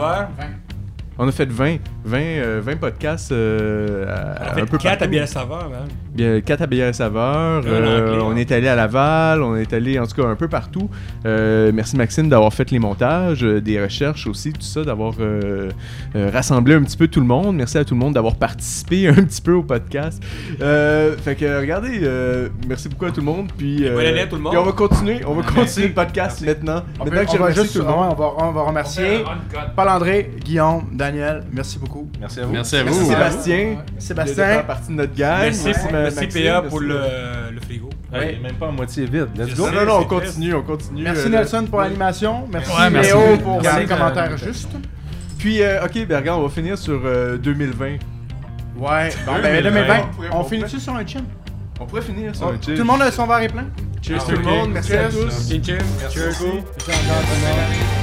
on 1.17 1.27
a 1.27 1.31
fait 1.31 1.49
20, 1.49 1.77
20, 2.05 2.17
euh, 2.19 2.61
20 2.63 2.75
podcasts 2.79 3.31
euh, 3.31 4.05
à- 4.09 4.59
un 4.59 4.65
peu 4.65 4.77
4 4.77 5.03
à 5.03 5.07
la 5.07 5.27
saveur, 5.27 5.69
man. 5.69 5.87
Bien, 6.13 6.41
4 6.41 6.61
à 6.61 6.67
Bière 6.67 6.93
Saveur. 6.93 7.63
Euh, 7.65 8.19
on 8.21 8.31
hein. 8.31 8.35
est 8.35 8.51
allé 8.51 8.67
à 8.67 8.75
Laval, 8.75 9.41
on 9.41 9.55
est 9.55 9.73
allé 9.73 9.97
en 9.97 10.05
tout 10.05 10.21
cas 10.21 10.27
un 10.27 10.35
peu 10.35 10.47
partout. 10.47 10.89
Euh, 11.25 11.71
merci 11.73 11.97
Maxime 11.97 12.29
d'avoir 12.29 12.53
fait 12.53 12.69
les 12.69 12.77
montages, 12.77 13.43
euh, 13.43 13.59
des 13.61 13.81
recherches 13.81 14.27
aussi, 14.27 14.53
tout 14.53 14.61
ça, 14.61 14.83
d'avoir 14.83 15.13
euh, 15.19 15.71
euh, 16.15 16.29
rassemblé 16.31 16.75
un 16.75 16.83
petit 16.83 16.97
peu 16.97 17.07
tout 17.07 17.19
le 17.19 17.25
monde. 17.25 17.55
Merci 17.55 17.79
à 17.79 17.85
tout 17.85 17.95
le 17.95 17.99
monde 17.99 18.13
d'avoir 18.13 18.35
participé 18.35 19.07
un 19.07 19.13
petit 19.23 19.41
peu 19.41 19.53
au 19.53 19.63
podcast. 19.63 20.21
Euh, 20.61 21.15
fait 21.17 21.35
que 21.35 21.59
regardez, 21.59 22.01
euh, 22.03 22.49
merci 22.67 22.89
beaucoup 22.89 23.05
à 23.05 23.11
tout 23.11 23.21
le 23.21 23.25
monde. 23.25 23.51
Puis, 23.57 23.89
bonne 23.89 24.05
année 24.05 24.21
à 24.21 24.27
tout 24.27 24.35
le 24.35 24.41
monde. 24.41 24.51
puis 24.51 24.61
on 24.61 24.65
va 24.65 24.71
continuer, 24.73 25.21
on 25.25 25.33
va 25.33 25.41
continuer 25.43 25.87
le 25.87 25.93
podcast 25.93 26.41
maintenant. 26.45 26.83
On, 26.99 27.05
maintenant 27.05 27.19
peut- 27.21 27.25
que 27.25 27.31
j'ai 27.31 27.37
remercié 27.37 27.63
juste 27.63 27.73
tout 27.75 27.79
le 27.81 27.85
monde. 27.87 28.09
on 28.11 28.15
va, 28.21 28.31
on 28.37 28.51
va 28.51 28.61
remercier 28.61 29.23
Paul-André, 29.75 30.31
Guillaume, 30.43 30.89
Daniel, 30.91 31.43
merci 31.51 31.79
beaucoup. 31.79 31.92
Merci 32.19 32.39
à 32.39 32.45
vous. 32.45 32.51
Merci 32.53 32.75
à 32.77 32.83
Merci 32.83 32.99
vous. 32.99 33.09
Sébastien, 33.09 33.57
de 33.95 34.01
Sébastien, 34.01 34.45
faire 34.45 34.65
partie 34.65 34.87
de 34.89 34.93
notre 34.95 35.15
gang. 35.15 35.41
Merci, 35.41 35.63
merci 35.65 35.87
Maxime, 35.91 36.29
PA 36.29 36.39
merci. 36.61 36.67
pour 36.69 36.79
le, 36.79 36.99
le 37.53 37.59
frigo. 37.61 37.89
Même 38.11 38.55
pas 38.59 38.67
à 38.67 38.71
moitié 38.71 39.05
vide. 39.05 39.27
Let's 39.37 39.49
Je 39.49 39.55
go. 39.55 39.63
Non, 39.65 39.69
sais. 39.71 39.75
non, 39.75 39.85
non, 39.85 39.99
on 39.99 40.03
continue, 40.05 40.53
on 40.53 40.61
continue. 40.63 41.03
merci 41.03 41.25
euh, 41.27 41.29
Nelson 41.29 41.65
pour 41.69 41.79
l'animation, 41.81 42.47
merci 42.51 42.69
Ouais, 42.71 42.89
merci. 42.89 43.09
Léo 43.09 43.37
pour 43.37 43.61
Merci 43.61 43.79
les 43.79 43.85
commentaires 43.85 44.37
justes. 44.37 44.69
Puis, 45.37 45.61
euh, 45.61 45.83
ok, 45.83 46.05
ben 46.07 46.17
regarde, 46.19 46.39
on 46.39 46.43
va 46.47 46.49
finir 46.53 46.77
sur 46.77 47.01
euh, 47.05 47.37
2020. 47.37 47.85
Ouais, 47.85 49.09
bon, 49.25 49.33
ben 49.41 49.63
2020, 49.63 49.95
on 50.31 50.43
finit-tu 50.43 50.79
sur 50.79 50.95
un 50.95 51.05
chin? 51.05 51.21
On 51.79 51.85
pourrait 51.85 52.01
finir 52.01 52.35
sur 52.35 52.47
Oh, 52.47 52.51
un 52.53 52.57
Tout 52.57 52.65
chill. 52.65 52.77
le 52.77 52.83
monde 52.83 53.01
a 53.01 53.11
son 53.11 53.27
verre 53.27 53.41
est 53.41 53.49
plein? 53.49 53.65
Cheers 54.01 54.23
tout 54.25 54.31
le 54.31 54.39
monde, 54.39 54.71
merci 54.73 54.93
à 54.93 55.09
tous. 55.09 55.49
Cheers. 55.49 55.77
Merci 56.01 56.19
beaucoup. 56.41 58.02